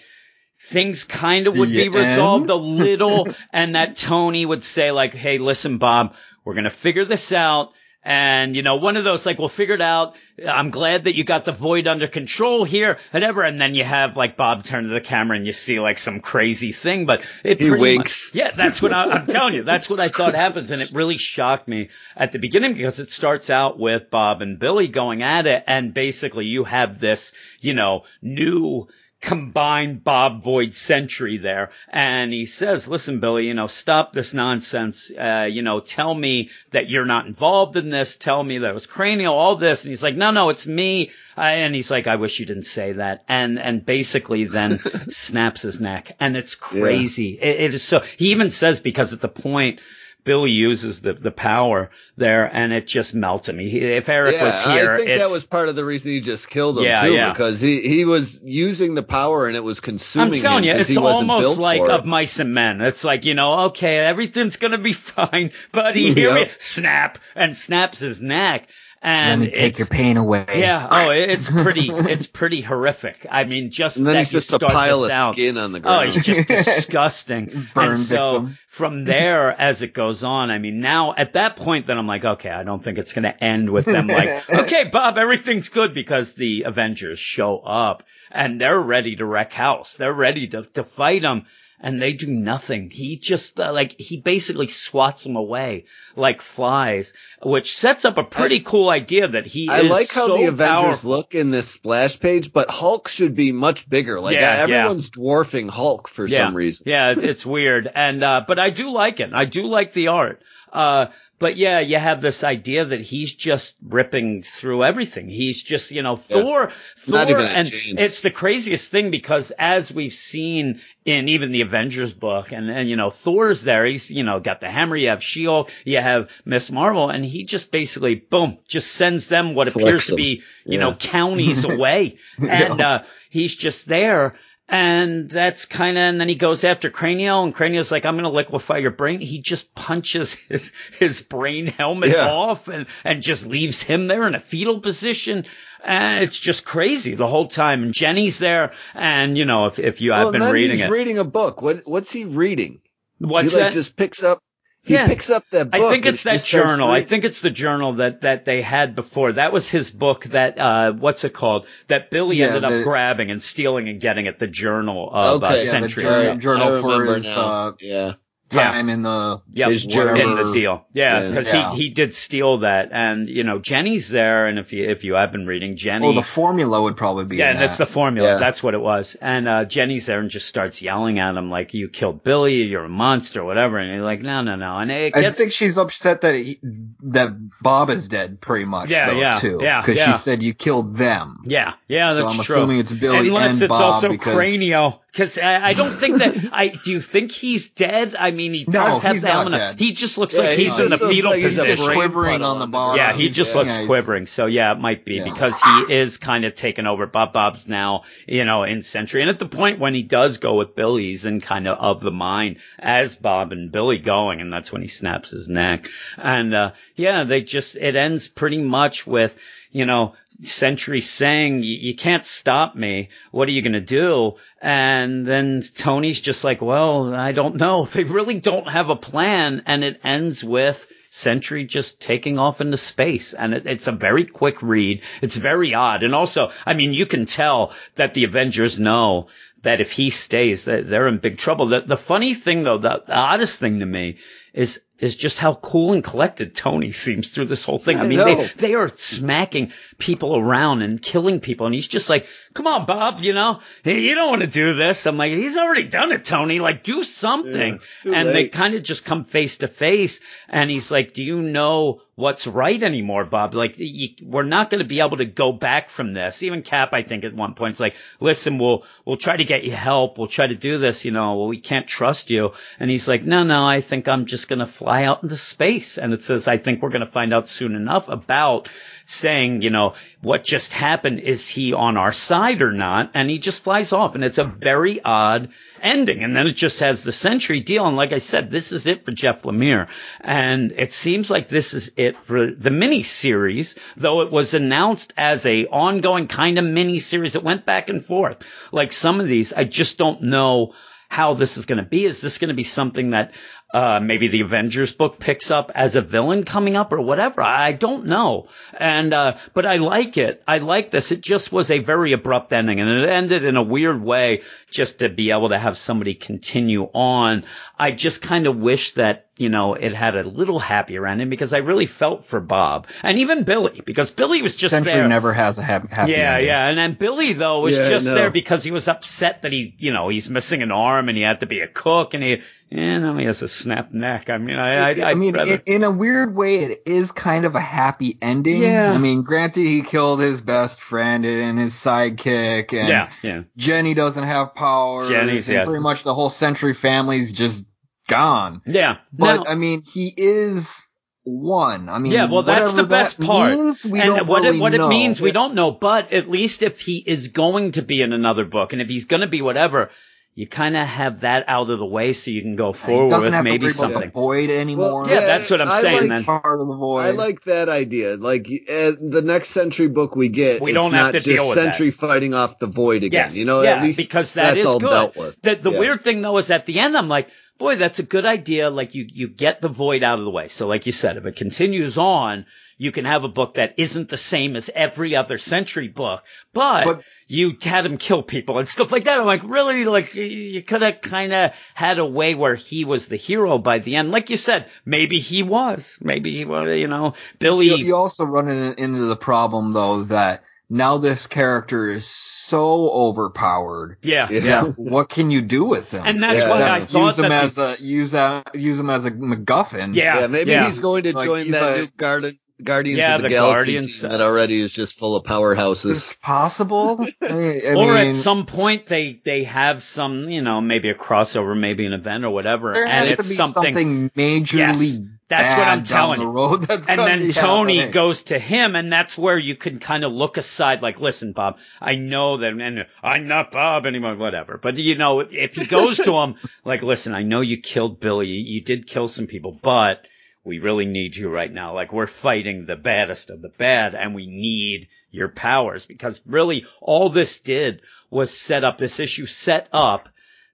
things 0.70 1.04
kind 1.04 1.48
of 1.48 1.58
would 1.58 1.70
The 1.70 1.76
be 1.76 1.90
resolved 1.90 2.50
a 2.50 2.56
little, 2.56 3.28
and 3.52 3.76
that 3.76 3.98
Tony 3.98 4.46
would 4.46 4.64
say 4.64 4.92
like, 4.92 5.14
"Hey, 5.14 5.38
listen, 5.38 5.78
Bob, 5.78 6.16
we're 6.46 6.54
going 6.54 6.64
to 6.64 6.70
figure 6.70 7.04
this 7.06 7.34
out." 7.34 7.74
And, 8.08 8.56
you 8.56 8.62
know, 8.62 8.76
one 8.76 8.98
of 8.98 9.04
those, 9.04 9.26
like, 9.26 9.40
we'll 9.40 9.50
figure 9.50 9.74
it 9.74 9.82
out. 9.82 10.16
I'm 10.48 10.70
glad 10.70 11.06
that 11.06 11.16
you 11.16 11.24
got 11.24 11.44
the 11.44 11.52
void 11.52 11.88
under 11.88 12.06
control 12.08 12.64
here, 12.64 13.00
whatever. 13.10 13.42
And 13.42 13.60
then 13.60 13.74
you 13.74 13.84
have, 13.84 14.16
like, 14.16 14.38
Bob 14.38 14.64
turn 14.64 14.84
to 14.88 14.94
the 14.94 15.02
camera 15.02 15.36
and 15.36 15.48
you 15.48 15.54
see, 15.54 15.80
like, 15.80 15.98
some 15.98 16.20
crazy 16.20 16.72
thing, 16.72 17.08
but 17.08 17.26
it 17.44 17.60
He 17.60 17.68
pretty 17.68 17.82
winks. 17.82 18.30
much- 18.32 18.36
yeah, 18.36 18.52
that's 18.52 18.80
what 18.80 18.94
I, 18.94 19.06
I'm 19.06 19.26
telling 19.38 19.56
you. 19.56 19.64
That's 19.64 19.90
what 19.90 20.00
I 20.00 20.10
thought 20.10 20.36
happens. 20.36 20.70
And 20.70 20.84
it 20.84 20.92
really 20.94 21.18
shocked 21.18 21.68
me 21.68 21.90
at 22.16 22.32
the 22.32 22.38
beginning 22.38 22.76
because 22.76 23.00
it 23.00 23.12
starts 23.12 23.50
out 23.50 23.80
with 23.80 24.12
Bob 24.12 24.44
and 24.44 24.60
Billy 24.60 24.88
going 24.88 25.24
at 25.24 25.48
it. 25.48 25.64
And 25.66 25.92
basically 25.92 26.46
you 26.46 26.64
have 26.64 27.00
this, 27.00 27.34
you 27.60 27.74
know, 27.74 28.04
new 28.22 28.88
combined 29.26 30.04
Bob 30.04 30.44
Void 30.44 30.76
Sentry 30.76 31.38
there. 31.38 31.72
And 31.90 32.32
he 32.32 32.46
says, 32.46 32.88
listen, 32.88 33.20
Billy, 33.20 33.48
you 33.48 33.54
know, 33.54 33.68
stop 33.68 34.14
this 34.14 34.34
nonsense. 34.34 35.12
Uh, 35.12 35.48
you 35.50 35.64
know, 35.64 35.80
tell 35.80 36.14
me 36.14 36.52
that 36.72 36.90
you're 36.90 37.06
not 37.06 37.26
involved 37.26 37.76
in 37.76 37.90
this. 37.90 38.18
Tell 38.18 38.42
me 38.44 38.60
that 38.60 38.70
it 38.70 38.74
was 38.74 38.88
Cranio, 38.88 39.32
all 39.32 39.56
this. 39.56 39.84
And 39.84 39.90
he's 39.90 40.04
like, 40.04 40.16
no, 40.16 40.32
no, 40.32 40.50
it's 40.50 40.68
me. 40.68 41.12
Uh, 41.38 41.42
and 41.42 41.76
he's 41.76 41.92
like, 41.92 42.08
I 42.08 42.16
wish 42.16 42.40
you 42.40 42.46
didn't 42.46 42.64
say 42.64 42.94
that. 42.94 43.26
And, 43.28 43.60
and 43.60 43.86
basically 43.86 44.46
then 44.46 44.80
snaps 45.10 45.64
his 45.64 45.82
neck. 45.82 46.16
And 46.20 46.38
it's 46.38 46.56
crazy. 46.56 47.40
It, 47.42 47.62
it 47.62 47.74
is 47.74 47.84
so, 47.84 48.00
he 48.00 48.32
even 48.32 48.52
says 48.52 48.80
because 48.80 49.12
at 49.12 49.22
the 49.22 49.28
point, 49.28 49.80
Billy 50.26 50.52
uses 50.52 51.00
the, 51.00 51.14
the 51.14 51.32
power 51.32 51.92
there 52.18 52.44
and 52.54 52.74
it 52.74 52.88
just 52.88 53.14
melts 53.16 53.48
him. 53.48 53.60
He, 53.60 53.80
if 53.80 54.10
Eric 54.10 54.34
yeah, 54.36 54.44
was 54.44 54.62
here, 54.64 54.94
I 54.94 54.98
think 54.98 55.20
that 55.20 55.30
was 55.30 55.46
part 55.46 55.70
of 55.70 55.76
the 55.76 55.86
reason 55.86 56.12
he 56.12 56.20
just 56.20 56.50
killed 56.50 56.80
him 56.80 56.84
Yeah, 56.84 57.04
too, 57.04 57.14
yeah. 57.14 57.32
because 57.32 57.62
he 57.62 57.82
he 57.88 58.04
was 58.06 58.42
using 58.44 58.96
the 58.96 59.04
power 59.04 59.48
and 59.48 59.56
it 59.56 59.64
was 59.64 59.80
consuming 59.80 60.34
I'm 60.34 60.40
telling 60.40 60.64
him 60.66 60.76
you, 60.76 60.82
it's 60.82 60.98
almost 60.98 61.60
like 61.60 61.82
of 61.90 62.06
mice 62.06 62.40
and 62.40 62.54
men. 62.54 62.82
It's 62.82 63.04
like, 63.04 63.24
you 63.26 63.36
know, 63.36 63.66
okay, 63.68 64.00
everything's 64.00 64.58
gonna 64.58 64.80
be 64.80 64.94
fine, 64.94 65.52
buddy. 65.72 66.12
Here 66.14 66.38
Yep. 66.38 66.52
snap 66.60 67.20
and 67.36 67.56
snaps 67.56 68.00
his 68.00 68.20
neck. 68.20 68.68
Let 69.06 69.12
And 69.12 69.42
me 69.42 69.52
take 69.52 69.78
your 69.78 69.86
pain 69.86 70.18
away. 70.18 70.46
Yeah. 70.56 70.88
Oh, 70.90 71.12
it's 71.12 71.48
pretty. 71.48 71.90
it's 71.92 72.26
pretty 72.26 72.62
horrific. 72.62 73.28
I 73.30 73.44
mean, 73.44 73.70
just 73.70 73.98
and 73.98 74.08
then 74.08 74.16
that 74.16 74.20
he's 74.22 74.32
just 74.32 74.50
a 74.50 74.56
start 74.56 74.72
pile 74.74 75.04
of 75.04 75.12
out. 75.12 75.34
skin 75.34 75.60
on 75.60 75.74
the 75.74 75.78
oh, 75.78 75.82
ground. 75.82 76.10
Oh, 76.10 76.12
ground. 76.12 76.26
he's 76.26 76.26
just 76.26 76.48
disgusting. 76.66 77.68
Burn 77.76 77.92
and 77.92 78.00
so 78.00 78.32
victim. 78.32 78.58
from 78.68 79.06
there, 79.06 79.52
as 79.52 79.84
it 79.84 79.94
goes 79.94 80.24
on, 80.24 80.50
I 80.50 80.58
mean, 80.58 80.80
now 80.80 81.14
at 81.16 81.34
that 81.34 81.56
point, 81.56 81.86
then 81.86 82.00
I'm 82.00 82.08
like, 82.08 82.26
okay, 82.26 82.50
I 82.50 82.64
don't 82.64 82.84
think 82.84 82.98
it's 82.98 83.14
going 83.14 83.24
to 83.24 83.44
end 83.44 83.70
with 83.70 83.86
them 83.86 84.08
like, 84.08 84.50
okay, 84.50 84.86
Bob, 84.86 85.20
everything's 85.20 85.70
good 85.70 85.94
because 85.94 86.34
the 86.34 86.64
Avengers 86.64 87.20
show 87.20 87.60
up 87.60 88.02
and 88.32 88.60
they're 88.60 88.80
ready 88.80 89.16
to 89.18 89.26
wreck 89.26 89.54
house. 89.54 89.98
They're 89.98 90.12
ready 90.14 90.48
to, 90.48 90.64
to 90.64 90.84
fight 90.84 91.22
him. 91.24 91.46
And 91.80 92.02
they 92.02 92.14
do 92.14 92.28
nothing. 92.28 92.90
He 92.90 93.18
just, 93.18 93.60
uh, 93.60 93.72
like, 93.74 94.00
he 94.00 94.18
basically 94.18 94.68
swats 94.68 95.24
them 95.24 95.36
away 95.36 95.86
like 96.16 96.42
flies, 96.42 97.14
which 97.44 97.76
sets 97.78 98.06
up 98.06 98.18
a 98.18 98.24
pretty 98.24 98.62
cool 98.62 98.90
idea 98.90 99.28
that 99.28 99.46
he 99.46 99.68
I 99.70 99.82
like 99.82 100.10
how 100.10 100.28
so 100.28 100.38
the 100.38 100.46
Avengers 100.46 100.82
powerful. 100.84 101.10
look 101.12 101.36
in 101.36 101.52
this 101.52 101.70
splash 101.70 102.20
page, 102.20 102.54
but 102.54 102.70
Hulk 102.70 103.10
should 103.10 103.36
be 103.36 103.52
much 103.52 103.90
bigger. 103.90 104.20
Like 104.20 104.36
Yeah, 104.36 104.64
uh, 104.64 104.68
yeah. 104.68 104.78
everyone's 104.78 105.10
dwarfing 105.10 105.68
Hulk 105.68 106.08
for 106.08 106.26
yeah. 106.26 106.46
some 106.46 106.56
reason. 106.56 106.86
Yeah, 106.88 107.12
it's, 107.12 107.24
it's 107.32 107.46
weird. 107.46 107.90
And, 107.94 108.24
uh, 108.24 108.46
but 108.48 108.60
I 108.60 108.70
do 108.70 108.90
like 108.92 109.20
it. 109.20 109.34
I 109.34 109.46
do 109.46 109.64
like 109.64 109.94
the 109.94 110.08
art. 110.08 110.42
Uh, 110.76 111.08
but 111.38 111.58
yeah, 111.58 111.80
you 111.82 111.98
have 111.98 112.22
this 112.22 112.46
idea 112.46 112.86
that 112.86 113.02
he's 113.02 113.34
just 113.34 113.76
ripping 113.86 114.44
through 114.44 114.86
everything. 114.86 115.28
He's 115.28 115.62
just, 115.62 115.92
you 115.92 116.02
know, 116.02 116.16
Thor, 116.16 116.72
Thor, 116.98 117.14
Not 117.14 117.30
even 117.30 117.46
a 117.46 117.50
and 117.50 117.70
chance. 117.70 117.94
it's 118.00 118.22
the 118.22 118.32
craziest 118.32 118.90
thing 118.90 119.12
because 119.12 119.52
as 119.60 119.92
we've 119.92 120.14
seen 120.14 120.80
in 121.04 121.28
even 121.28 121.52
the 121.52 121.60
Avengers 121.62 122.14
book 122.14 122.54
and, 122.54 122.70
and, 122.72 122.90
you 122.90 122.96
know, 122.96 123.10
Thor's 123.10 123.64
there. 123.64 123.86
He's, 123.86 124.10
you 124.10 124.24
know, 124.24 124.40
got 124.40 124.62
the 124.62 124.70
hammer. 124.72 124.96
You 124.96 125.10
have 125.10 125.22
She-Hulk. 125.22 125.72
You 125.84 125.98
have 126.00 126.30
Miss 126.46 126.72
Marvel 126.72 127.10
and 127.10 127.26
he 127.26 127.44
just 127.44 127.70
basically, 127.70 128.16
boom, 128.16 128.58
just 128.68 128.94
sends 128.94 129.28
them 129.28 129.56
what 129.56 129.68
appears 129.68 129.82
Collects 129.84 130.08
to 130.08 130.16
be, 130.16 130.42
you 130.66 130.74
Yeah. 130.74 130.80
know, 130.80 130.94
counties 130.94 131.64
away. 131.74 132.18
And, 132.38 132.80
uh, 132.80 133.04
he's 133.30 133.56
just 133.56 133.88
there. 133.88 134.36
And 134.68 135.30
that's 135.30 135.66
kind 135.66 135.96
of, 135.98 136.02
and 136.02 136.20
then 136.20 136.28
he 136.28 136.34
goes 136.36 136.64
after 136.64 136.90
Cranio, 136.90 137.44
and 137.44 137.54
Cranio's 137.54 137.92
like, 137.92 138.04
I'm 138.06 138.16
going 138.16 138.24
to 138.24 138.30
liquefy 138.32 138.80
your 138.80 138.90
brain. 138.92 139.22
He 139.22 139.40
just 139.40 139.74
punches 139.76 140.34
his, 140.50 140.72
his 140.98 141.22
brain 141.22 141.68
helmet 141.68 142.10
Yeah. 142.10 142.32
off 142.32 142.68
and, 142.68 142.88
and 143.04 143.22
just 143.22 143.46
leaves 143.46 143.82
him 143.84 144.08
there 144.08 144.28
in 144.28 144.34
a 144.34 144.40
fetal 144.40 144.80
position. 144.80 145.46
And 145.84 146.24
it's 146.24 146.40
just 146.40 146.66
crazy 146.66 147.14
the 147.14 147.28
whole 147.28 147.46
time. 147.48 147.84
And 147.84 147.94
Jenny's 147.94 148.40
there. 148.40 148.74
And, 148.96 149.38
you 149.38 149.46
know, 149.46 149.68
if, 149.68 149.78
if 149.78 150.02
you, 150.02 150.12
Well, 150.12 150.26
I've 150.28 150.34
been 150.34 150.42
reading 150.42 150.78
he's 150.78 150.86
it. 150.86 150.90
reading 150.90 151.20
a 151.20 151.24
book. 151.24 151.62
What 151.62 151.82
what's 151.86 152.12
he 152.12 152.26
reading? 152.26 152.82
What's 153.20 153.52
he 153.52 153.58
like 153.60 153.68
that? 153.68 153.74
just 153.74 153.96
picks 153.96 154.24
up. 154.24 154.40
He 154.86 154.94
Yeah. 154.94 155.08
picks 155.08 155.30
up 155.30 155.44
that 155.52 155.72
book. 155.72 155.82
I 155.82 155.90
think 155.92 156.06
it's 156.06 156.24
that 156.24 156.44
journal. 156.44 156.92
I 156.92 157.02
think 157.04 157.26
it's 157.26 157.42
the 157.42 157.50
journal 157.50 157.94
that, 157.96 158.22
that 158.22 158.46
they 158.46 158.62
had 158.62 158.96
before. 158.96 159.34
That 159.34 159.52
was 159.52 159.68
his 159.70 159.90
book 159.90 160.26
that, 160.26 160.60
uh, 160.60 160.92
what's 160.94 161.24
it 161.24 161.34
called? 161.34 161.66
That 161.88 162.12
Billy 162.12 162.38
Yeah, 162.38 162.48
ended 162.48 162.64
up 162.66 162.84
grabbing 162.84 163.32
and 163.32 163.42
stealing 163.42 163.90
and 163.90 164.00
getting 164.00 164.28
at 164.28 164.38
the 164.38 164.48
journal 164.48 165.10
of 165.12 165.44
uh, 165.44 165.48
Okay. 165.48 165.56
Yeah, 165.56 165.60
the 165.60 165.66
Yeah, 165.66 165.72
Sentry. 165.72 166.04
jour- 166.04 166.12
and 166.14 166.22
stuff. 166.22 166.40
journal 166.40 166.82
for 166.82 167.06
his 167.16 167.26
uh, 167.26 167.72
yeah. 167.80 168.14
Yeah. 168.52 168.72
time 168.72 168.90
in 168.90 169.02
the 169.02 169.42
Yep, 169.54 169.70
His 169.72 169.86
in 169.86 169.90
the 169.92 170.52
deal. 170.54 170.86
Yeah, 170.94 171.22
Yeah. 171.22 171.30
because 171.30 171.52
Yeah. 171.52 171.72
he 171.72 171.84
he 171.86 171.90
did 171.90 172.14
steal 172.14 172.60
that, 172.60 172.90
and 172.92 173.28
you 173.28 173.44
know 173.44 173.58
Jenny's 173.60 174.08
there, 174.10 174.46
and 174.46 174.60
if 174.60 174.72
you 174.72 174.88
if 174.88 175.04
you 175.04 175.16
have 175.16 175.32
been 175.32 175.48
reading 175.48 175.78
Jenny, 175.78 176.06
well 176.06 176.14
the 176.14 176.22
formula 176.22 176.82
would 176.84 176.96
probably 176.96 177.26
be. 177.26 177.38
yeah, 177.38 177.54
that's 177.58 177.78
that. 177.78 177.88
the 177.88 177.92
formula. 177.92 178.30
Yeah. 178.34 178.38
That's 178.38 178.62
what 178.62 178.74
it 178.76 178.82
was. 178.82 179.16
And 179.20 179.48
uh 179.48 179.66
Jenny's 179.66 180.06
there 180.06 180.20
and 180.20 180.30
just 180.30 180.48
starts 180.48 180.82
yelling 180.82 181.18
at 181.20 181.36
him 181.36 181.50
like, 181.50 181.74
"You 181.74 181.90
killed 181.90 182.24
Billy. 182.24 182.56
You're 182.64 182.86
a 182.86 182.90
monster, 182.90 183.44
whatever." 183.44 183.78
And 183.80 183.92
he's 183.94 184.02
like, 184.04 184.22
"No, 184.22 184.42
no, 184.42 184.56
no." 184.56 184.78
And 184.78 184.92
it 184.92 185.18
I 185.18 185.22
gets 185.22 185.40
think 185.40 185.52
she's 185.52 185.78
upset 185.80 186.22
that 186.22 186.36
he, 186.36 186.60
that 187.04 187.30
Bob 187.62 187.90
is 187.90 188.08
dead, 188.08 188.42
pretty 188.42 188.66
much. 188.66 188.90
Yeah, 188.90 189.10
though, 189.10 189.20
yeah, 189.20 189.40
too. 189.40 189.60
yeah, 189.62 189.82
Because 189.82 189.98
yeah. 189.98 190.12
she 190.12 190.18
said 190.20 190.44
you 190.44 190.54
killed 190.54 190.96
them. 190.96 191.42
yeah, 191.46 191.74
yeah, 191.88 192.12
So 192.12 192.28
I'm 192.28 192.32
true. 192.34 192.42
assuming 192.42 192.78
it's 192.80 192.94
Billy 192.94 193.28
Unless 193.30 193.54
and 193.56 193.62
it's 193.64 193.70
Bob 193.70 193.82
also 193.82 194.10
because- 194.10 194.36
Cranio, 194.36 195.00
because 195.16 195.38
I, 195.38 195.68
I 195.70 195.74
don't 195.74 195.96
think 195.96 196.18
that. 196.18 196.50
I 196.52 196.68
do 196.68 196.92
you 196.92 197.00
think 197.00 197.32
he's 197.32 197.70
dead? 197.70 198.16
I 198.20 198.32
mean, 198.32 198.54
he 198.54 198.66
No, 198.66 198.72
does 198.72 199.02
have 199.04 199.14
he's 199.14 199.22
the 199.22 199.30
not 199.30 199.34
helmet. 199.44 199.52
dead. 199.54 199.80
He 199.80 199.94
just 199.94 200.18
looks 200.18 200.36
Yeah, 200.36 200.42
like 200.42 200.58
he 200.58 200.66
he's 200.66 200.78
in 200.78 200.90
the 200.90 200.98
just 200.98 201.10
fetal 201.10 201.32
like 201.32 201.42
position. 201.42 201.66
Just 201.78 201.86
brain 201.86 201.98
quivering 201.98 202.34
on 202.36 202.40
the 202.42 202.46
on 202.48 202.60
the 202.60 202.68
bottom. 202.68 202.98
Yeah, 202.98 203.14
he 203.14 203.24
he's- 203.24 203.36
just 203.36 203.54
yeah, 203.54 203.58
looks 203.62 203.74
he's- 203.76 203.88
quivering. 203.88 204.28
So 204.28 204.46
yeah, 204.48 204.74
it 204.74 204.80
might 204.80 205.06
be 205.06 205.16
Yeah. 205.16 205.24
because 205.24 205.60
he 205.62 205.94
is 205.94 206.18
kind 206.18 206.44
of 206.44 206.54
taken 206.54 206.86
over. 206.86 207.06
Bob 207.08 207.32
Bob's 207.32 207.68
now, 207.68 208.04
you 208.28 208.44
know, 208.44 208.64
in 208.64 208.82
Sentry. 208.84 209.22
And 209.22 209.30
at 209.30 209.40
the 209.40 209.48
point 209.48 209.80
when 209.80 209.94
he 209.94 210.04
does 210.04 210.38
go 210.40 210.56
with 210.56 210.76
Billy, 210.76 211.06
he's 211.06 211.26
in 211.26 211.40
kind 211.40 211.68
of 211.68 211.78
of 211.80 212.02
the 212.02 212.12
mind 212.12 212.58
as 212.78 213.16
Bob 213.16 213.54
and 213.54 213.72
Billy 213.72 214.00
going, 214.00 214.42
and 214.42 214.52
that's 214.52 214.72
when 214.72 214.82
he 214.82 214.90
snaps 214.90 215.30
his 215.32 215.48
neck. 215.48 215.90
And 216.18 216.54
uh 216.54 216.72
yeah, 216.96 217.24
they 217.24 217.40
just 217.42 217.78
it 217.78 217.96
ends 217.96 218.28
pretty 218.28 218.62
much 218.62 219.08
with, 219.08 219.34
you 219.72 219.86
know, 219.86 220.16
Sentry 220.42 221.02
saying, 221.02 221.64
"You 221.64 221.96
can't 221.96 222.26
stop 222.26 222.76
me. 222.76 223.10
What 223.32 223.48
are 223.48 223.52
you 223.52 223.62
gonna 223.62 223.80
do?" 223.80 224.36
And 224.62 225.26
then 225.26 225.64
Tony's 225.76 226.20
just 226.20 226.44
like, 226.44 226.62
"Well, 226.62 227.14
I 227.14 227.32
don't 227.32 227.56
know. 227.56 227.86
They 227.94 228.04
really 228.04 228.40
don't 228.40 228.68
have 228.68 228.90
a 228.90 228.96
plan." 228.96 229.64
And 229.66 229.84
it 229.84 230.02
ends 230.04 230.44
with 230.44 230.86
Sentry 231.10 231.64
just 231.64 232.02
taking 232.02 232.38
off 232.38 232.60
into 232.60 232.76
space. 232.76 233.34
And 233.34 233.54
it, 233.54 233.66
it's 233.66 233.88
a 233.88 233.94
very 233.94 234.26
quick 234.26 234.62
read. 234.62 235.02
It's 235.22 235.38
very 235.38 235.74
odd. 235.74 236.04
And 236.04 236.14
also, 236.14 236.52
I 236.66 236.74
mean, 236.74 236.94
you 236.94 237.06
can 237.06 237.26
tell 237.26 237.74
that 237.96 238.14
the 238.14 238.26
Avengers 238.26 238.78
know 238.78 239.28
that 239.62 239.80
if 239.80 239.92
he 239.92 240.10
stays, 240.10 240.66
that 240.66 240.90
they're 240.90 241.08
in 241.08 241.20
big 241.20 241.38
trouble. 241.38 241.68
The, 241.68 241.82
the 241.82 241.98
funny 241.98 242.34
thing 242.34 242.64
though, 242.64 242.78
the, 242.78 243.02
the 243.06 243.16
oddest 243.16 243.60
thing 243.62 243.80
to 243.80 243.86
me 243.86 244.18
is, 244.54 244.82
is 245.00 245.16
just 245.16 245.38
how 245.38 245.56
cool 245.56 245.94
and 245.94 246.04
collected 246.04 246.56
Tony 246.56 246.92
seems 246.92 247.30
through 247.30 247.46
this 247.46 247.64
whole 247.64 247.80
thing. 247.80 247.98
I, 247.98 248.04
I 248.04 248.08
mean, 248.08 248.20
know. 248.20 248.36
they, 248.36 248.48
they 248.48 248.74
are 248.76 248.88
smacking 248.88 249.74
people 249.98 250.38
around 250.38 250.82
and 250.82 251.02
killing 251.02 251.42
people. 251.42 251.66
And 251.66 251.76
he's 251.76 251.88
just 251.88 252.10
like, 252.10 252.28
come 252.54 252.66
on, 252.66 252.86
Bob, 252.86 253.20
you 253.20 253.34
know, 253.34 253.60
Hey, 253.84 254.00
you 254.00 254.16
don't 254.16 254.30
want 254.30 254.42
to 254.42 254.48
do 254.48 254.74
this. 254.74 255.06
I'm 255.06 255.18
like, 255.18 255.32
he's 255.32 255.58
already 255.58 255.88
done 255.88 256.12
it, 256.12 256.26
Tony. 256.26 256.60
Like, 256.60 256.84
do 256.84 257.04
something. 257.04 257.80
Yeah, 258.04 258.12
and 258.14 258.30
they 258.30 258.48
kind 258.48 258.74
of 258.76 258.84
just 258.84 259.06
come 259.06 259.26
face 259.26 259.60
to 259.60 259.68
face. 259.68 260.22
And 260.48 260.70
he's 260.70 260.90
like, 260.90 261.14
do 261.14 261.24
you 261.24 261.42
know 261.42 262.02
what's 262.16 262.48
right 262.48 262.82
anymore, 262.82 263.26
Bob? 263.26 263.54
Like, 263.54 263.76
you, 263.78 264.10
we're 264.24 264.44
not 264.44 264.70
going 264.70 264.80
to 264.80 264.88
be 264.88 265.02
able 265.02 265.18
to 265.18 265.26
go 265.26 265.52
back 265.52 265.90
from 265.90 266.14
this. 266.14 266.42
Even 266.44 266.62
Cap, 266.62 266.94
I 266.94 267.04
think 267.04 267.26
at 267.26 267.36
one 267.36 267.54
point, 267.54 267.76
is 267.76 267.80
like, 267.80 267.96
listen, 268.20 268.58
we'll, 268.58 268.86
we'll 269.04 269.18
try 269.18 269.36
to 269.36 269.44
get 269.44 269.66
you 269.66 269.72
help. 269.72 270.18
We'll 270.18 270.28
try 270.28 270.48
to 270.48 270.56
do 270.56 270.78
this. 270.78 271.06
You 271.06 271.12
know, 271.12 271.36
well, 271.36 271.48
we 271.48 271.60
can't 271.60 271.88
trust 271.88 272.30
you. 272.30 272.54
And 272.80 272.90
he's 272.90 273.08
like, 273.08 273.24
no, 273.24 273.44
no, 273.44 273.68
I 273.68 273.82
think 273.82 274.08
I'm 274.08 274.26
just 274.26 274.48
going 274.48 274.60
to 274.60 274.66
fly 274.86 275.06
out 275.06 275.24
into 275.24 275.36
space. 275.36 275.98
And 275.98 276.14
it 276.14 276.24
says, 276.24 276.48
I 276.48 276.58
think 276.58 276.84
we're 276.84 276.92
going 276.92 277.00
to 277.00 277.08
find 277.08 277.34
out 277.34 277.48
soon 277.48 277.74
enough 277.74 278.08
about 278.08 278.70
saying, 279.04 279.64
you 279.64 279.72
know, 279.72 279.96
what 280.22 280.44
just 280.44 280.74
happened? 280.74 281.22
Is 281.22 281.50
he 281.50 281.74
on 281.74 281.98
our 281.98 282.14
side 282.14 282.62
or 282.62 282.72
not? 282.72 283.10
And 283.16 283.28
he 283.28 283.40
just 283.40 283.64
flies 283.64 283.94
off 283.94 284.14
and 284.14 284.24
it's 284.24 284.38
a 284.38 284.44
very 284.44 285.04
odd 285.04 285.50
ending. 285.82 286.24
And 286.24 286.36
then 286.36 286.46
it 286.46 286.52
just 286.52 286.82
has 286.82 287.04
the 287.04 287.12
Sentry 287.12 287.62
deal. 287.62 287.88
And 287.88 287.98
like 287.98 288.14
I 288.14 288.20
said, 288.20 288.52
this 288.52 288.72
is 288.72 288.86
it 288.86 289.06
for 289.06 289.12
Jeff 289.12 289.42
Lemire. 289.42 289.88
And 290.22 290.72
it 290.72 290.92
seems 290.92 291.32
like 291.32 291.50
this 291.50 291.74
is 291.74 291.92
it 291.98 292.18
for 292.18 292.52
the 292.52 292.70
mini 292.70 293.02
series, 293.02 293.76
though 293.98 294.22
it 294.22 294.32
was 294.32 294.54
announced 294.54 295.14
as 295.18 295.48
a 295.48 295.66
ongoing 295.66 296.28
kind 296.28 296.60
of 296.60 296.66
mini 296.66 297.00
series. 297.00 297.36
It 297.36 297.44
went 297.44 297.66
back 297.66 297.90
and 297.90 298.06
forth. 298.06 298.44
Like 298.72 298.92
some 298.92 299.20
of 299.20 299.28
these, 299.28 299.52
I 299.52 299.64
just 299.64 299.98
don't 299.98 300.22
know 300.22 300.76
how 301.10 301.34
this 301.34 301.58
is 301.58 301.66
going 301.66 301.78
to 301.78 301.90
be. 301.90 302.06
Is 302.06 302.22
this 302.22 302.38
going 302.38 302.50
to 302.50 302.56
be 302.56 302.64
something 302.64 303.12
that 303.12 303.34
uh, 303.74 304.00
maybe 304.02 304.28
the 304.30 304.42
Avengers 304.42 304.94
book 304.94 305.20
picks 305.20 305.52
up 305.52 305.72
as 305.76 305.96
a 305.96 306.02
villain 306.02 306.44
coming 306.46 306.78
up 306.78 306.94
or 306.94 307.02
whatever? 307.02 307.42
I 307.42 307.74
don't 307.74 308.06
know. 308.06 308.48
And 308.74 309.14
uh, 309.14 309.38
but 309.54 309.66
I 309.66 309.78
like 309.78 310.18
it. 310.18 310.42
I 310.48 310.60
like 310.60 310.92
this. 310.92 311.12
It 311.12 311.22
just 311.22 311.52
was 311.52 311.72
a 311.72 311.80
very 311.80 312.14
abrupt 312.14 312.54
ending, 312.54 312.80
and 312.80 312.90
it 312.90 313.10
ended 313.10 313.44
in 313.44 313.58
a 313.58 313.64
weird 313.64 314.02
way. 314.02 314.44
Just 314.70 315.00
to 315.00 315.10
be 315.10 315.32
able 315.32 315.50
to 315.50 315.58
have 315.58 315.78
somebody 315.78 316.16
continue 316.16 316.84
on, 316.94 317.44
I 317.80 317.92
just 317.92 318.22
kind 318.22 318.46
of 318.48 318.58
wish 318.58 318.92
that 318.94 319.28
you 319.38 319.48
know 319.50 319.74
it 319.74 319.94
had 319.94 320.16
a 320.18 320.24
little 320.24 320.60
happier 320.60 321.06
ending 321.08 321.30
because 321.30 321.54
I 321.54 321.58
really 321.60 321.86
felt 321.86 322.26
for 322.26 322.40
Bob 322.42 322.88
and 323.04 323.20
even 323.20 323.44
Billy 323.44 323.82
because 323.86 324.12
Billy 324.12 324.42
was 324.42 324.56
just 324.56 324.72
Sentry 324.72 324.92
there. 324.94 325.08
never 325.08 325.32
has 325.34 325.58
a 325.58 325.64
happy, 325.64 325.88
happy 325.94 326.12
Yeah, 326.12 326.34
ending. 326.34 326.48
yeah. 326.48 326.68
And 326.68 326.78
then 326.78 326.94
Billy 326.94 327.34
though 327.34 327.62
was 327.62 327.78
Yeah, 327.78 327.90
just 327.90 328.06
know. 328.06 328.16
there 328.16 328.30
because 328.32 328.64
he 328.66 328.72
was 328.72 328.88
upset 328.90 329.42
that 329.44 329.52
he, 329.54 329.76
you 329.78 329.94
know, 329.94 330.10
he's 330.10 330.30
missing 330.30 330.62
an 330.62 330.72
arm 330.72 331.08
and 331.10 331.18
he 331.18 331.24
had 331.24 331.40
to 331.42 331.46
be 331.46 331.60
a 331.62 331.68
cook 331.68 332.14
and 332.14 332.24
he, 332.24 332.42
you 332.70 333.00
know, 333.00 333.18
he 333.18 333.26
has 333.26 333.42
a 333.42 333.48
snap 333.48 333.94
neck. 333.94 334.30
I 334.30 334.38
mean, 334.38 334.58
I, 334.58 334.92
I, 334.92 335.12
I, 335.12 335.14
mean, 335.14 335.36
rather, 335.36 335.62
in, 335.66 335.84
a 335.84 335.92
weird 335.92 336.36
way, 336.36 336.58
it 336.58 336.82
is 336.86 337.12
kind 337.12 337.46
of 337.46 337.56
a 337.56 337.62
happy 337.62 338.18
ending. 338.22 338.62
Yeah. 338.62 338.92
I 338.92 338.98
mean, 338.98 339.22
granted, 339.22 339.62
he 339.62 339.84
killed 339.84 340.20
his 340.20 340.42
best 340.42 340.82
friend 340.82 341.26
and 341.26 341.60
his 341.60 341.74
sidekick, 341.74 342.74
and 342.74 342.90
yeah, 342.90 343.10
yeah. 343.22 343.44
Jenny 343.56 343.94
doesn't 343.94 344.24
have 344.24 344.56
powers. 344.56 345.10
Jenny's, 345.10 345.48
and 345.48 345.58
yeah. 345.58 345.66
pretty 345.66 345.82
much 345.82 346.04
the 346.04 346.14
whole 346.14 346.30
Sentry 346.32 346.74
family's 346.74 347.34
just 347.34 347.64
gone. 348.08 348.62
Yeah. 348.66 348.98
But 349.14 349.44
Now- 349.44 349.52
I 349.52 349.56
mean, 349.56 349.84
he 349.84 350.12
is 350.16 350.86
one. 351.24 351.90
I 351.90 352.00
mean, 352.00 352.14
yeah, 352.14 352.26
well, 352.32 352.44
that's 352.44 352.74
the 352.74 352.84
best 352.84 353.18
that 353.18 353.26
part. 353.26 353.52
Means, 353.52 353.86
we 353.86 354.00
and 354.00 354.16
don't 354.16 354.28
what 354.28 354.44
really 354.44 354.58
it, 354.58 354.62
what 354.62 354.74
know. 354.74 354.86
it 354.86 354.90
means, 354.90 355.20
we 355.22 355.32
don't 355.32 355.56
know. 355.56 355.72
But 355.72 356.14
at 356.14 356.30
least 356.30 356.62
if 356.62 356.80
he 356.80 356.98
is 356.98 357.30
going 357.30 357.74
to 357.74 357.82
be 357.82 358.02
in 358.02 358.14
another 358.14 358.46
book, 358.46 358.74
and 358.74 358.82
if 358.82 358.88
he's 358.88 359.06
going 359.06 359.22
to 359.22 359.28
be 359.28 359.42
whatever, 359.42 359.92
you 360.38 360.46
kind 360.48 360.76
of 360.76 360.86
have 360.86 361.22
that 361.22 361.46
out 361.48 361.70
of 361.70 361.80
the 361.80 361.86
way, 361.86 362.12
so 362.12 362.30
you 362.30 362.42
can 362.42 362.58
go 362.58 362.74
forward 362.74 363.10
doesn't 363.10 363.24
with 363.28 363.34
have 363.34 363.44
maybe 363.46 363.60
to 363.60 363.64
worry 363.66 363.72
something. 363.74 364.02
the 364.02 364.08
void 364.10 364.50
anymore. 364.50 365.04
Well, 365.04 365.10
Yeah, 365.10 365.22
that's 365.22 365.50
what 365.50 365.62
I'm 365.62 365.70
I 365.70 365.82
saying, 365.82 366.00
like- 366.02 366.10
then. 366.10 366.24
part 366.26 366.60
of 366.62 366.68
the 366.68 366.76
void. 366.76 367.00
I 367.06 367.12
like 367.12 367.44
that 367.46 367.70
idea. 367.70 368.18
Like 368.18 368.46
uh, 368.48 368.92
the 369.00 369.22
next 369.24 369.50
Sentry 369.52 369.88
book 369.88 370.16
we 370.18 370.28
get, 370.28 370.62
We 370.62 370.72
it's 370.72 370.76
don't 370.76 370.92
have 370.94 371.14
to 371.14 371.20
just 371.20 371.26
deal 371.28 371.48
with 371.48 371.56
that. 371.56 371.74
Sentry 371.76 371.90
fighting 371.92 372.34
off 372.34 372.60
the 372.60 372.68
void 372.68 373.04
again. 373.06 373.28
Yes, 373.30 373.38
You 373.38 373.46
know, 373.46 373.62
yeah, 373.62 373.76
at 373.78 373.84
least 373.84 373.98
because 373.98 374.34
that 374.34 374.44
that's 374.56 374.60
is 374.60 374.66
all 374.66 374.80
good. 374.80 374.90
dealt 374.90 375.16
with. 375.16 375.42
The, 375.42 375.56
the 375.56 375.72
Yeah. 375.72 375.80
weird 375.80 376.02
thing 376.02 376.22
though 376.22 376.38
is 376.38 376.52
at 376.52 376.66
the 376.66 376.80
end, 376.80 376.98
I'm 376.98 377.08
like, 377.08 377.30
boy, 377.58 377.78
that's 377.78 378.00
a 378.00 378.04
good 378.04 378.26
idea. 378.26 378.70
Like 378.70 378.94
you, 378.94 379.08
you 379.10 379.30
get 379.30 379.62
the 379.62 379.70
void 379.70 380.04
out 380.04 380.20
of 380.20 380.26
the 380.26 380.32
way. 380.32 380.50
So 380.50 380.68
like 380.68 380.86
you 380.86 380.92
said, 380.92 381.16
if 381.16 381.26
it 381.26 381.38
continues 381.38 381.98
on, 381.98 382.46
you 382.78 382.92
can 382.92 383.06
have 383.06 383.24
a 383.24 383.30
book 383.30 383.54
that 383.54 383.76
isn't 383.78 384.10
the 384.10 384.18
same 384.18 384.58
as 384.58 384.70
every 384.76 385.16
other 385.16 385.38
Sentry 385.38 385.88
book, 385.88 386.24
but, 386.54 386.84
But- 386.84 387.02
you 387.28 387.58
had 387.62 387.86
him 387.86 387.98
kill 387.98 388.22
people 388.24 388.60
and 388.60 388.68
stuff 388.70 388.92
like 388.92 389.06
that. 389.06 389.20
I'm 389.20 389.26
like, 389.26 389.42
really? 389.44 389.86
Like 389.86 390.14
you- 390.16 390.24
you 390.26 390.62
could 390.62 390.82
have 390.84 391.02
kind 391.02 391.34
of 391.34 391.52
had 391.74 391.98
a 391.98 392.06
way 392.06 392.36
where 392.36 392.56
he 392.56 392.86
was 392.86 393.08
the 393.08 393.16
hero 393.16 393.58
by 393.58 393.80
the 393.80 393.96
end. 393.96 394.12
Like 394.12 394.30
you 394.30 394.38
said, 394.38 394.70
maybe 394.86 395.20
he 395.20 395.42
was, 395.44 395.98
maybe 396.02 396.32
he 396.32 396.46
was, 396.46 396.70
you 396.78 396.88
know, 396.88 397.14
Billy. 397.40 397.68
You, 397.68 397.78
you 397.78 397.96
also 397.96 398.26
run 398.26 398.50
in, 398.50 398.74
into 398.78 399.06
the 399.06 399.16
problem 399.16 399.74
though 399.74 400.04
that 400.06 400.44
now 400.70 400.98
this 400.98 401.28
character 401.28 401.88
is 401.90 402.08
so 402.08 402.90
overpowered. 402.90 403.98
yeah. 404.02 404.28
Yeah. 404.30 404.40
Yeah, 404.44 404.64
what 404.76 405.10
can 405.10 405.32
you 405.32 405.42
do 405.42 405.66
with 405.66 405.90
him? 405.92 406.04
And 406.06 406.24
that's 406.24 406.44
Yeah. 406.44 406.50
why 406.50 406.70
I 406.78 406.80
thought 406.82 407.06
use 407.08 407.20
him 407.20 407.30
that 407.30 407.44
as 407.46 407.58
a 407.58 407.78
use 407.80 408.14
a 408.14 408.44
use 408.54 408.80
him 408.80 408.90
as 408.90 409.06
a 409.06 409.12
MacGuffin. 409.12 409.96
Yeah. 409.96 410.22
Yeah, 410.22 410.28
maybe 410.28 410.52
yeah. 410.52 410.68
he's 410.68 410.80
going 410.80 411.04
to 411.04 411.14
Like, 411.16 411.26
join 411.28 411.46
he's 411.46 411.54
that 411.54 411.78
a- 411.78 411.82
new 411.82 411.88
Guardian, 411.98 412.40
Guardians 412.64 412.98
Yeah, 413.00 413.16
of 413.16 413.22
the, 413.22 413.28
the 413.28 413.34
Galaxy 413.36 413.56
Guardians, 413.56 414.02
team 414.02 414.10
that 414.10 414.22
already 414.22 414.60
is 414.62 414.74
just 414.74 414.98
full 414.98 415.16
of 415.16 415.26
powerhouses. 415.26 415.92
It's 415.92 416.14
possible. 416.14 417.00
I 417.22 417.34
mean, 417.34 417.62
I 417.68 417.74
or 417.74 417.94
mean, 417.94 418.08
at 418.08 418.14
some 418.14 418.46
point 418.46 418.88
they 418.88 419.20
they 419.24 419.44
have 419.44 419.84
some 419.84 420.30
you 420.30 420.42
know 420.42 420.62
maybe 420.62 420.90
a 420.90 420.96
crossover 420.96 421.58
maybe 421.60 421.86
an 421.86 421.94
event 421.94 422.24
or 422.24 422.30
whatever 422.30 422.74
there 422.74 422.86
and 422.86 422.92
has 423.08 423.12
it's 423.12 423.24
to 423.24 423.30
be 423.30 423.36
something, 423.36 423.74
something, 423.74 424.10
majorly 424.12 424.54
Yes, 424.58 425.00
that's 425.28 425.58
what 425.58 425.68
I'm 425.68 425.80
down 425.80 425.86
telling 425.86 426.20
the 426.20 426.26
you. 426.26 426.32
road 426.32 426.70
and 426.88 427.06
then 427.08 427.30
Tony 427.32 427.78
happening. 427.78 427.92
goes 427.92 428.24
to 428.26 428.40
him 428.40 428.76
and 428.76 428.94
that's 428.94 429.18
where 429.18 429.38
you 429.38 429.56
can 429.56 429.80
kind 429.80 430.04
of 430.04 430.12
look 430.14 430.38
aside 430.38 430.82
like 430.82 431.00
listen 431.02 431.34
Bob 431.34 431.58
I 431.82 431.96
know 431.96 432.38
that 432.38 432.54
and 432.54 432.86
I'm 433.04 433.28
not 433.28 433.52
Bob 433.52 433.86
anymore 433.86 434.16
whatever 434.16 434.60
but 434.62 434.78
you 434.78 434.96
know 434.96 435.22
if 435.22 435.56
he 435.56 435.66
goes 435.66 435.98
to 436.02 436.14
him 436.22 436.36
like 436.64 436.84
listen 436.84 437.14
I 437.16 437.24
know 437.24 437.42
you 437.42 437.60
killed 437.60 438.00
Billy 438.00 438.28
you, 438.28 438.54
you 438.56 438.62
did 438.62 438.88
kill 438.88 439.08
some 439.08 439.28
people 439.28 439.52
but 439.62 440.06
we 440.46 440.60
really 440.60 440.86
need 440.86 441.16
you 441.16 441.30
right 441.30 441.52
now. 441.52 441.74
Like 441.74 441.92
we're 441.92 442.08
fighting 442.08 442.66
the 442.66 442.76
baddest 442.76 443.30
of 443.30 443.42
the 443.42 443.50
bad 443.50 443.96
and 443.96 444.14
we 444.14 444.28
need 444.28 444.88
your 445.12 445.30
powers 445.30 445.86
because 445.86 446.22
really 446.26 446.66
all 446.80 447.10
this 447.10 447.40
did 447.40 447.82
was 448.10 448.36
set 448.36 448.64
up 448.64 448.78
this 448.78 449.00
issue 449.00 449.26
set 449.26 449.68
up 449.74 450.08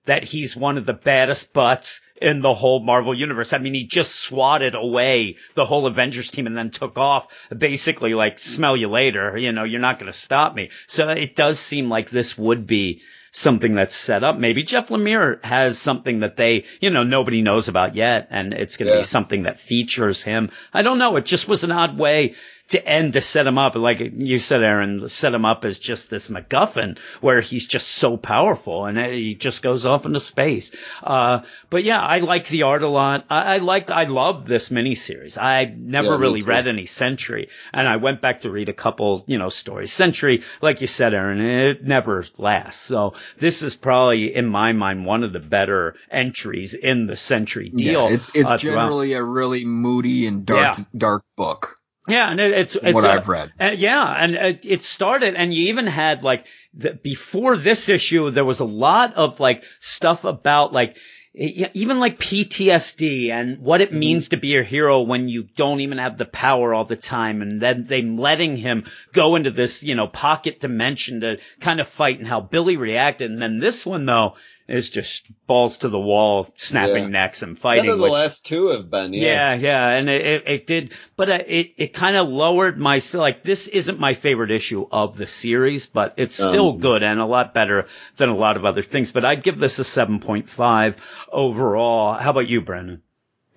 that 0.05 0.23
he's 0.23 0.55
one 0.55 0.77
of 0.77 0.85
the 0.85 0.93
baddest 0.93 1.53
butts 1.53 2.01
in 2.19 2.41
the 2.41 2.53
whole 2.53 2.79
Marvel 2.79 3.13
universe. 3.17 3.53
I 3.53 3.57
mean, 3.57 3.73
he 3.73 3.85
just 3.85 4.15
swatted 4.15 4.75
away 4.75 5.37
the 5.55 5.65
whole 5.65 5.85
Avengers 5.85 6.31
team 6.31 6.47
and 6.47 6.57
then 6.57 6.71
took 6.71 6.97
off 6.97 7.27
basically 7.55 8.13
like 8.13 8.39
smell 8.39 8.77
you 8.77 8.87
later. 8.87 9.37
You 9.37 9.51
know, 9.51 9.63
you're 9.63 9.79
not 9.79 9.99
going 9.99 10.11
to 10.11 10.17
stop 10.17 10.55
me. 10.55 10.71
So 10.87 11.09
it 11.09 11.35
does 11.35 11.59
seem 11.59 11.89
like 11.89 12.09
this 12.09 12.37
would 12.37 12.65
be 12.65 13.01
something 13.31 13.75
that's 13.75 13.95
set 13.95 14.23
up. 14.23 14.37
Maybe 14.37 14.63
Jeff 14.63 14.89
Lemire 14.89 15.43
has 15.43 15.79
something 15.79 16.19
that 16.19 16.35
they, 16.35 16.65
you 16.81 16.89
know, 16.89 17.03
nobody 17.03 17.41
knows 17.41 17.69
about 17.69 17.95
yet, 17.95 18.27
and 18.29 18.53
it's 18.53 18.75
going 18.77 18.87
to 18.87 18.93
Yeah. 18.93 18.99
be 18.99 19.05
something 19.05 19.43
that 19.43 19.59
features 19.59 20.21
him. 20.21 20.51
I 20.73 20.81
don't 20.81 20.99
know. 20.99 21.15
It 21.15 21.25
just 21.25 21.47
was 21.47 21.63
an 21.63 21.71
odd 21.71 21.97
way 21.97 22.35
to 22.71 22.85
end 22.85 23.13
to 23.13 23.21
set 23.21 23.47
him 23.47 23.57
up. 23.57 23.75
Like 23.75 23.99
you 23.99 24.39
said, 24.39 24.63
Aaron, 24.63 25.07
set 25.07 25.33
him 25.33 25.45
up 25.45 25.63
as 25.65 25.79
just 25.79 26.09
this 26.09 26.27
MacGuffin 26.27 26.97
where 27.21 27.41
he's 27.41 27.65
just 27.67 27.87
so 27.87 28.17
powerful 28.17 28.85
and 28.85 28.97
he 28.97 29.35
just 29.35 29.61
goes 29.61 29.85
off 29.85 30.05
into 30.05 30.19
space. 30.19 30.71
Uh, 31.01 31.41
but 31.69 31.83
yeah, 31.83 32.01
I 32.01 32.19
like 32.19 32.47
the 32.47 32.63
art 32.63 32.83
a 32.83 32.87
lot. 32.87 33.25
I, 33.29 33.55
I 33.55 33.57
liked, 33.59 33.89
I 33.89 34.05
loved 34.05 34.47
this 34.47 34.69
miniseries. 34.69 35.37
I 35.41 35.65
never 35.65 36.09
Yeah, 36.09 36.17
really 36.17 36.41
read 36.41 36.67
any 36.67 36.85
Sentry 36.85 37.49
and 37.73 37.87
I 37.87 37.97
went 37.97 38.21
back 38.21 38.41
to 38.41 38.49
read 38.51 38.69
a 38.69 38.73
couple, 38.73 39.23
you 39.27 39.37
know, 39.37 39.49
stories. 39.49 39.93
Sentry, 39.93 40.43
like 40.61 40.81
you 40.81 40.87
said, 40.87 41.13
Aaron, 41.13 41.41
it 41.41 41.83
never 41.83 42.25
lasts. 42.37 42.81
So 42.81 43.13
this 43.37 43.61
is 43.63 43.75
probably 43.75 44.33
in 44.33 44.47
my 44.47 44.73
mind 44.73 45.05
one 45.05 45.23
of 45.23 45.33
the 45.33 45.39
better 45.39 45.95
entries 46.09 46.73
in 46.73 47.07
the 47.07 47.17
Sentry 47.17 47.69
deal. 47.69 48.07
Yeah, 48.09 48.15
it's 48.15 48.31
it's 48.33 48.49
uh, 48.49 48.57
throughout. 48.57 48.75
generally 48.75 49.13
a 49.13 49.23
really 49.23 49.65
moody 49.65 50.25
and 50.27 50.45
dark 50.45 50.77
Yeah. 50.77 50.83
dark 50.95 51.23
book. 51.35 51.77
Yeah, 52.07 52.29
and 52.31 52.39
it, 52.39 52.51
it's 52.51 52.75
it's 52.75 52.93
what 52.93 53.05
I've 53.05 53.27
read. 53.27 53.53
uh, 53.59 53.73
yeah, 53.77 54.03
and 54.03 54.35
uh, 54.35 54.53
it 54.63 54.81
started, 54.83 55.35
and 55.35 55.53
you 55.53 55.67
even 55.69 55.85
had 55.87 56.23
like 56.23 56.45
the, 56.73 56.93
before 56.93 57.57
this 57.57 57.89
issue, 57.89 58.31
there 58.31 58.45
was 58.45 58.59
a 58.59 58.65
lot 58.65 59.13
of 59.15 59.39
like 59.39 59.63
stuff 59.79 60.25
about 60.25 60.73
like 60.73 60.97
even 61.33 61.99
like 62.01 62.19
PTSD 62.19 63.29
and 63.29 63.59
what 63.59 63.79
Mm-hmm. 63.81 63.95
it 63.95 63.97
means 63.97 64.29
to 64.29 64.37
be 64.37 64.57
a 64.57 64.63
hero 64.63 65.01
when 65.01 65.29
you 65.29 65.43
don't 65.55 65.79
even 65.79 65.97
have 65.97 66.17
the 66.17 66.25
power 66.25 66.73
all 66.73 66.85
the 66.85 66.95
time, 66.95 67.41
and 67.41 67.61
then 67.61 67.85
they 67.87 68.01
letting 68.01 68.57
him 68.57 68.85
go 69.13 69.35
into 69.35 69.51
this 69.51 69.83
you 69.83 69.95
know 69.95 70.07
pocket 70.07 70.59
dimension 70.59 71.21
to 71.21 71.37
kind 71.59 71.79
of 71.79 71.87
fight, 71.87 72.17
and 72.19 72.27
how 72.27 72.41
Billy 72.41 72.77
reacted, 72.77 73.31
and 73.31 73.41
then 73.41 73.59
this 73.59 73.85
one 73.85 74.05
though 74.05 74.35
is 74.71 74.89
just 74.89 75.25
balls 75.47 75.77
to 75.79 75.89
the 75.89 75.99
wall, 75.99 76.47
snapping 76.55 77.03
Yeah. 77.03 77.09
necks 77.09 77.41
and 77.41 77.59
fighting. 77.59 77.89
of 77.89 77.97
the 77.97 78.03
which- 78.03 78.11
last 78.11 78.45
two 78.45 78.67
have 78.67 78.89
been, 78.89 79.13
yeah. 79.13 79.53
yeah, 79.53 79.53
yeah, 79.55 79.89
and 79.89 80.09
it, 80.09 80.25
it, 80.25 80.43
it 80.47 80.67
did, 80.67 80.91
but 81.15 81.29
uh, 81.29 81.39
it 81.45 81.73
it 81.77 81.93
kind 81.93 82.15
of 82.15 82.29
lowered 82.29 82.77
my 82.79 82.99
like 83.13 83.43
this 83.43 83.67
isn't 83.67 83.99
my 83.99 84.13
favorite 84.13 84.51
issue 84.51 84.87
of 84.91 85.17
the 85.17 85.27
series, 85.27 85.85
but 85.87 86.13
it's 86.17 86.35
still 86.35 86.69
Um. 86.71 86.79
good 86.79 87.03
and 87.03 87.19
a 87.19 87.25
lot 87.25 87.53
better 87.53 87.87
than 88.17 88.29
a 88.29 88.35
lot 88.35 88.57
of 88.57 88.65
other 88.65 88.81
things. 88.81 89.11
But 89.11 89.25
I'd 89.25 89.43
give 89.43 89.59
this 89.59 89.77
a 89.79 89.83
seven 89.83 90.19
point 90.19 90.47
five 90.49 90.97
overall. 91.31 92.13
How 92.13 92.31
about 92.31 92.47
you, 92.47 92.61
Brendan? 92.61 93.01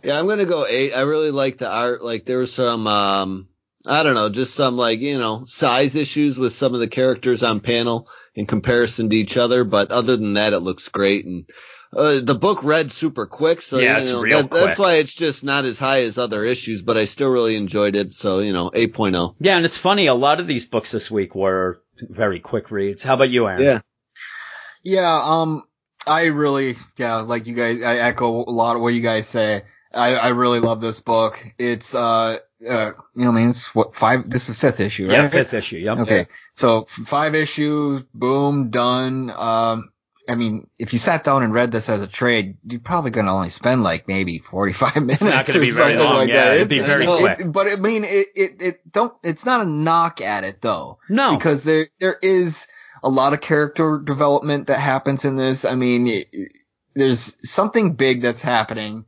Yeah, 0.03 0.19
I'm 0.19 0.27
gonna 0.27 0.45
go 0.45 0.67
eight. 0.69 0.93
I 0.93 1.03
really 1.03 1.31
like 1.31 1.59
the 1.59 1.71
art. 1.71 2.03
Like 2.05 2.25
there 2.27 2.39
was 2.39 2.53
some, 2.53 2.87
um, 2.87 3.49
I 3.87 4.03
don't 4.03 4.15
know, 4.15 4.29
just 4.29 4.55
some 4.55 4.77
like 4.77 5.01
you 5.01 5.19
know 5.19 5.45
size 5.47 5.95
issues 5.95 6.39
with 6.39 6.55
some 6.55 6.75
of 6.75 6.81
the 6.81 6.89
characters 6.89 7.43
on 7.43 7.61
panel 7.61 8.09
in 8.35 8.47
comparison 8.47 9.11
to 9.11 9.17
each 9.17 9.37
other. 9.37 9.65
But 9.65 9.91
other 9.91 10.17
than 10.17 10.35
that, 10.35 10.53
it 10.53 10.61
looks 10.61 10.89
great. 10.89 11.25
And 11.25 11.49
uh, 11.97 12.21
the 12.21 12.35
book 12.35 12.65
read 12.65 12.91
super 12.93 13.27
quick, 13.27 13.63
so 13.63 13.79
Yeah, 13.79 13.97
you 13.97 14.03
it's 14.03 14.11
know, 14.13 14.21
real 14.21 14.43
that, 14.43 14.51
that's 14.51 14.79
why 14.79 14.95
it's 14.95 15.15
just 15.15 15.45
not 15.45 15.65
as 15.65 15.79
high 15.79 16.03
as 16.03 16.19
other 16.19 16.45
issues. 16.45 16.83
But 16.83 16.97
I 16.97 17.05
still 17.05 17.31
really 17.31 17.57
enjoyed 17.57 17.97
it. 17.97 18.13
So 18.13 18.41
you 18.41 18.53
know, 18.53 18.67
oh. 18.75 18.79
8.0. 18.79 19.37
Yeah, 19.41 19.57
and 19.57 19.65
it's 19.65 19.79
funny. 19.79 20.07
A 20.07 20.15
lot 20.15 20.41
of 20.41 20.47
these 20.47 20.65
books 20.65 20.91
this 20.91 21.11
week 21.11 21.35
were 21.35 21.81
very 22.01 22.41
quick 22.41 22.71
reads. 22.71 23.03
How 23.03 23.15
about 23.15 23.31
you, 23.31 23.47
Aaron? 23.47 23.63
Yeah, 23.63 23.81
Yeah, 24.83 25.21
um, 25.23 25.63
I 26.07 26.25
really, 26.25 26.77
yeah, 26.97 27.17
like 27.17 27.47
you 27.47 27.55
guys, 27.55 27.83
I 27.83 27.97
echo 27.97 28.45
a 28.45 28.51
lot 28.51 28.77
of 28.77 28.83
what 28.83 28.95
you 28.95 29.01
guys 29.01 29.27
say. 29.27 29.63
I, 29.93 30.17
I 30.17 30.29
really 30.29 30.59
love 30.61 30.81
this 30.81 31.01
book. 31.01 31.39
It's, 31.57 31.95
uh, 31.95 32.39
uh, 32.69 32.93
you 33.15 33.25
know, 33.25 33.31
I 33.31 33.35
mean, 33.35 33.51
it's 33.51 33.75
what, 33.75 33.95
five, 33.97 34.29
this 34.31 34.49
is 34.49 34.59
fifth 34.59 34.81
issue, 34.81 35.09
right? 35.09 35.23
Yeah, 35.23 35.29
fifth 35.29 35.55
issue. 35.55 35.79
Yep. 35.79 35.99
Okay. 35.99 36.27
So 36.55 36.85
five 36.89 37.35
issues, 37.35 38.03
boom, 38.15 38.71
done. 38.71 39.31
Um, 39.31 39.91
I 40.29 40.37
mean, 40.37 40.69
if 40.79 40.93
you 40.95 40.99
sat 40.99 41.23
down 41.25 41.43
and 41.43 41.53
read 41.53 41.71
this 41.71 41.89
as 41.91 42.01
a 42.01 42.07
trade, 42.07 42.57
you're 42.67 42.81
probably 42.81 43.11
going 43.11 43.27
to 43.27 43.33
only 43.33 43.51
spend 43.51 43.83
like 43.83 44.09
maybe 44.09 44.39
45 44.39 44.95
minutes. 45.03 45.23
It's 45.23 45.31
not 45.31 45.45
gonna 45.47 45.59
or 45.59 45.63
be 45.63 45.71
very 45.71 45.97
long, 45.97 46.15
Like 46.17 46.29
yeah, 46.31 46.45
that. 46.47 46.55
it'd 46.57 46.69
be 46.69 46.79
very 46.79 47.05
it- 47.05 47.19
quick. 47.37 47.53
But 47.53 47.67
I 47.67 47.77
mean, 47.77 48.05
it, 48.05 48.29
it, 48.35 48.51
it 48.63 48.93
don't, 48.93 49.13
it's 49.23 49.45
not 49.45 49.61
a 49.61 49.67
knock 49.67 50.21
at 50.23 50.45
it 50.45 50.63
though 50.63 50.99
No. 51.11 51.37
because 51.37 51.65
there 51.65 51.89
there 52.01 52.17
is 52.23 52.67
a 53.03 53.09
lot 53.11 53.35
of 53.35 53.43
character 53.43 53.99
development 53.99 54.69
that 54.69 54.79
happens 54.79 55.27
in 55.27 55.37
this. 55.37 55.67
I 55.67 55.75
mean, 55.75 56.07
it, 56.07 56.27
it- 56.33 56.53
there's 56.97 57.37
something 57.43 57.95
big 57.95 58.23
that's 58.23 58.41
happening 58.41 59.05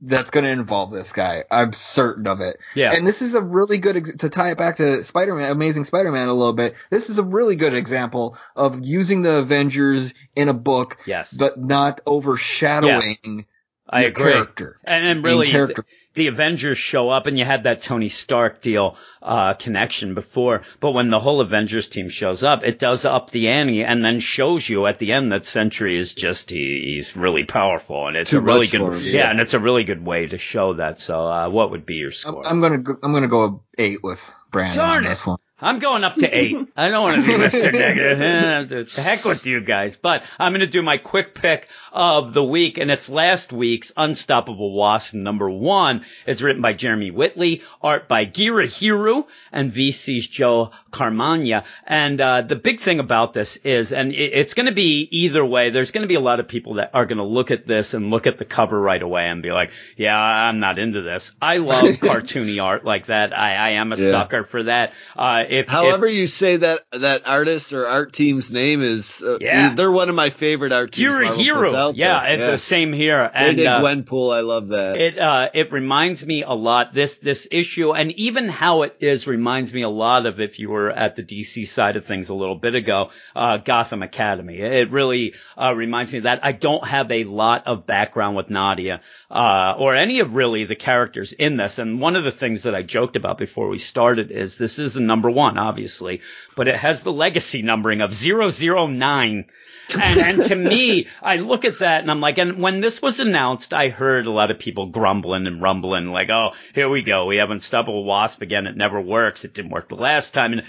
that's 0.00 0.30
going 0.30 0.44
to 0.44 0.50
involve 0.50 0.90
this 0.90 1.12
guy. 1.12 1.44
I'm 1.50 1.72
certain 1.72 2.26
of 2.26 2.40
it. 2.40 2.58
yeah. 2.74 2.92
And 2.92 3.06
this 3.06 3.22
is 3.22 3.34
a 3.34 3.40
really 3.40 3.78
good 3.78 3.96
ex- 3.96 4.16
to 4.16 4.28
tie 4.28 4.50
it 4.50 4.58
back 4.58 4.76
to 4.76 5.02
Spider-Man, 5.02 5.50
Amazing 5.50 5.84
Spider-Man 5.84 6.28
a 6.28 6.34
little 6.34 6.52
bit. 6.52 6.74
This 6.90 7.08
is 7.08 7.18
a 7.18 7.24
really 7.24 7.56
good 7.56 7.74
example 7.74 8.36
of 8.54 8.84
using 8.84 9.22
the 9.22 9.36
Avengers 9.36 10.12
in 10.34 10.48
a 10.48 10.54
book, 10.54 10.98
yes. 11.06 11.32
but 11.32 11.58
not 11.58 12.00
overshadowing 12.06 13.46
I 13.88 14.02
agree. 14.02 14.32
character. 14.32 14.78
And, 14.84 15.06
and 15.06 15.24
really, 15.24 15.50
character. 15.50 15.86
The 16.16 16.26
Avengers 16.26 16.78
show 16.78 17.08
up, 17.10 17.26
and 17.26 17.38
you 17.38 17.44
had 17.44 17.62
that 17.62 17.82
Tony 17.82 18.08
Stark 18.08 18.60
deal 18.60 18.96
uh, 19.22 19.54
connection 19.54 20.14
before. 20.14 20.62
But 20.80 20.90
when 20.90 21.10
the 21.10 21.20
whole 21.20 21.40
Avengers 21.40 21.86
team 21.86 22.08
shows 22.08 22.42
up, 22.42 22.64
it 22.64 22.78
does 22.80 23.04
up 23.04 23.30
the 23.30 23.48
ante, 23.48 23.84
and 23.84 24.04
then 24.04 24.18
shows 24.18 24.68
you 24.68 24.86
at 24.86 24.98
the 24.98 25.12
end 25.12 25.30
that 25.30 25.44
Sentry 25.44 25.96
is 25.96 26.12
just 26.12 26.50
he, 26.50 26.94
he's 26.96 27.16
really 27.16 27.44
powerful, 27.44 28.08
and 28.08 28.16
it's 28.16 28.32
Too 28.32 28.38
a 28.38 28.40
really 28.40 28.66
good 28.66 28.80
him, 28.80 28.94
yeah. 29.02 29.12
yeah. 29.12 29.30
and 29.30 29.38
it's 29.38 29.54
a 29.54 29.60
really 29.60 29.84
good 29.84 30.04
way 30.04 30.26
to 30.26 30.38
show 30.38 30.74
that. 30.74 30.98
So, 30.98 31.24
uh, 31.24 31.48
what 31.48 31.70
would 31.70 31.86
be 31.86 31.94
your 31.94 32.08
I'm, 32.08 32.14
score? 32.14 32.46
I'm 32.46 32.60
gonna 32.60 32.78
go, 32.78 32.96
I'm 33.02 33.12
gonna 33.12 33.28
go 33.28 33.62
eight 33.78 34.02
with 34.02 34.34
Brandon 34.50 34.78
Darn 34.78 34.98
on 34.98 35.04
this 35.04 35.24
one. 35.24 35.38
I'm 35.58 35.78
going 35.78 36.04
up 36.04 36.16
to 36.16 36.26
eight. 36.28 36.54
I 36.76 36.90
don't 36.90 37.02
want 37.02 37.16
to 37.16 37.26
be 37.26 37.32
Mr. 37.32 37.72
Negative. 37.72 38.20
Eh, 38.20 38.84
the 38.94 39.02
heck 39.02 39.24
with 39.24 39.46
you 39.46 39.62
guys. 39.62 39.96
But 39.96 40.22
I'm 40.38 40.52
going 40.52 40.60
to 40.60 40.66
do 40.66 40.82
my 40.82 40.98
quick 40.98 41.34
pick 41.34 41.68
of 41.92 42.34
the 42.34 42.44
week, 42.44 42.76
and 42.76 42.90
it's 42.90 43.08
last 43.08 43.54
week's 43.54 43.90
Unstoppable 43.96 44.74
Wasp 44.74 45.14
number 45.14 45.48
one. 45.48 46.04
It's 46.26 46.42
written 46.42 46.60
by 46.60 46.74
Jeremy 46.74 47.10
Whitley, 47.10 47.62
art 47.80 48.06
by 48.06 48.26
Gurihiru, 48.26 49.26
and 49.50 49.72
VC's 49.72 50.26
Joe 50.26 50.72
Caramagna. 50.90 51.64
And 51.86 52.20
uh, 52.20 52.42
the 52.42 52.56
big 52.56 52.78
thing 52.80 53.00
about 53.00 53.32
this 53.32 53.56
is, 53.56 53.92
and 53.94 54.12
it, 54.12 54.16
it's 54.34 54.52
going 54.52 54.66
to 54.66 54.72
be 54.74 55.08
either 55.10 55.42
way, 55.44 55.70
there's 55.70 55.90
going 55.90 56.02
to 56.02 56.08
be 56.08 56.16
a 56.16 56.20
lot 56.20 56.38
of 56.38 56.48
people 56.48 56.74
that 56.74 56.90
are 56.92 57.06
going 57.06 57.16
to 57.18 57.24
look 57.24 57.50
at 57.50 57.66
this 57.66 57.94
and 57.94 58.10
look 58.10 58.26
at 58.26 58.36
the 58.36 58.44
cover 58.44 58.78
right 58.78 59.00
away 59.00 59.26
and 59.28 59.42
be 59.42 59.52
like, 59.52 59.70
yeah, 59.96 60.18
I'm 60.18 60.60
not 60.60 60.78
into 60.78 61.00
this. 61.00 61.32
I 61.40 61.58
love 61.58 61.86
cartoony 61.96 62.62
art 62.62 62.84
like 62.84 63.06
that. 63.06 63.32
I, 63.34 63.54
I 63.54 63.68
am 63.70 63.94
a 63.94 63.96
Yeah. 63.96 64.10
sucker 64.10 64.44
for 64.44 64.64
that. 64.64 64.92
Uh, 65.16 65.44
if, 65.48 65.68
However 65.68 66.06
you 66.06 66.26
say 66.26 66.56
that 66.58 66.80
that 66.92 67.22
artist 67.26 67.72
or 67.72 67.86
art 67.86 68.12
team's 68.12 68.52
name 68.52 68.82
is, 68.82 69.22
uh, 69.22 69.38
Yeah. 69.40 69.74
they're 69.74 69.90
one 69.90 70.08
of 70.08 70.14
my 70.14 70.30
favorite 70.30 70.72
art 70.72 70.92
teams. 70.92 71.12
Marvel 71.12 71.28
puts 71.28 71.38
Hero, 71.40 71.92
yeah, 71.94 72.22
it, 72.24 72.36
the 72.38 72.58
same 72.58 72.92
here, 72.92 73.30
They 73.32 73.48
and 73.48 73.56
did 73.56 73.66
uh, 73.66 73.80
Gwenpool. 73.80 74.34
I 74.34 74.40
love 74.40 74.68
that. 74.68 74.96
it 74.96 75.18
uh, 75.18 75.48
it 75.54 75.72
reminds 75.72 76.24
me 76.26 76.42
a 76.42 76.52
lot 76.52 76.94
this 76.94 77.18
this 77.18 77.48
issue, 77.50 77.92
and 77.92 78.12
even 78.12 78.48
how 78.48 78.82
it 78.82 78.96
is 79.00 79.26
reminds 79.26 79.72
me 79.72 79.82
a 79.82 79.88
lot 79.88 80.26
of 80.26 80.40
if 80.40 80.58
you 80.58 80.70
were 80.70 80.90
at 80.90 81.16
the 81.16 81.22
DC 81.22 81.66
side 81.66 81.96
of 81.96 82.04
things 82.04 82.28
a 82.28 82.34
little 82.34 82.56
bit 82.56 82.74
ago, 82.74 83.10
uh, 83.34 83.56
Gotham 83.58 84.02
Academy. 84.02 84.58
It 84.58 84.90
really 84.90 85.34
uh, 85.56 85.74
reminds 85.74 86.12
me 86.12 86.18
of 86.18 86.24
that. 86.24 86.44
I 86.44 86.52
don't 86.52 86.86
have 86.86 87.10
a 87.10 87.24
lot 87.24 87.66
of 87.66 87.86
background 87.86 88.36
with 88.36 88.50
Nadia 88.50 89.00
uh, 89.30 89.74
or 89.78 89.94
any 89.94 90.20
of 90.20 90.34
really 90.34 90.64
the 90.64 90.76
characters 90.76 91.32
in 91.32 91.56
this, 91.56 91.78
and 91.78 92.00
one 92.00 92.16
of 92.16 92.24
the 92.24 92.30
things 92.32 92.64
that 92.64 92.74
I 92.74 92.82
joked 92.82 93.16
about 93.16 93.38
before 93.38 93.68
we 93.68 93.78
started 93.78 94.30
is 94.30 94.58
this 94.58 94.78
is 94.78 94.94
the 94.94 95.00
number 95.00 95.30
one, 95.36 95.58
obviously, 95.58 96.22
but 96.56 96.66
it 96.66 96.76
has 96.76 97.02
the 97.02 97.12
legacy 97.12 97.62
numbering 97.62 98.00
of 98.00 98.12
009 98.12 99.46
and, 99.94 100.20
and 100.20 100.42
to 100.44 100.54
me, 100.54 101.06
I 101.22 101.36
look 101.36 101.64
at 101.64 101.78
that 101.78 102.02
and 102.02 102.10
I'm 102.10 102.20
like, 102.20 102.38
and 102.38 102.60
when 102.60 102.80
this 102.80 103.00
was 103.00 103.20
announced, 103.20 103.72
I 103.72 103.88
heard 103.88 104.26
a 104.26 104.32
lot 104.32 104.50
of 104.50 104.58
people 104.58 104.86
grumbling 104.86 105.46
and 105.46 105.62
rumbling, 105.62 106.10
like, 106.10 106.30
oh, 106.30 106.52
here 106.74 106.88
we 106.88 107.02
go. 107.02 107.26
We 107.26 107.36
have 107.36 107.50
Unstoppable 107.50 108.04
Wasp 108.04 108.42
again. 108.42 108.66
It 108.66 108.76
never 108.76 109.00
works. 109.00 109.44
It 109.44 109.54
didn't 109.54 109.70
work 109.70 109.88
the 109.88 109.96
last 109.96 110.34
time. 110.34 110.52
And 110.52 110.62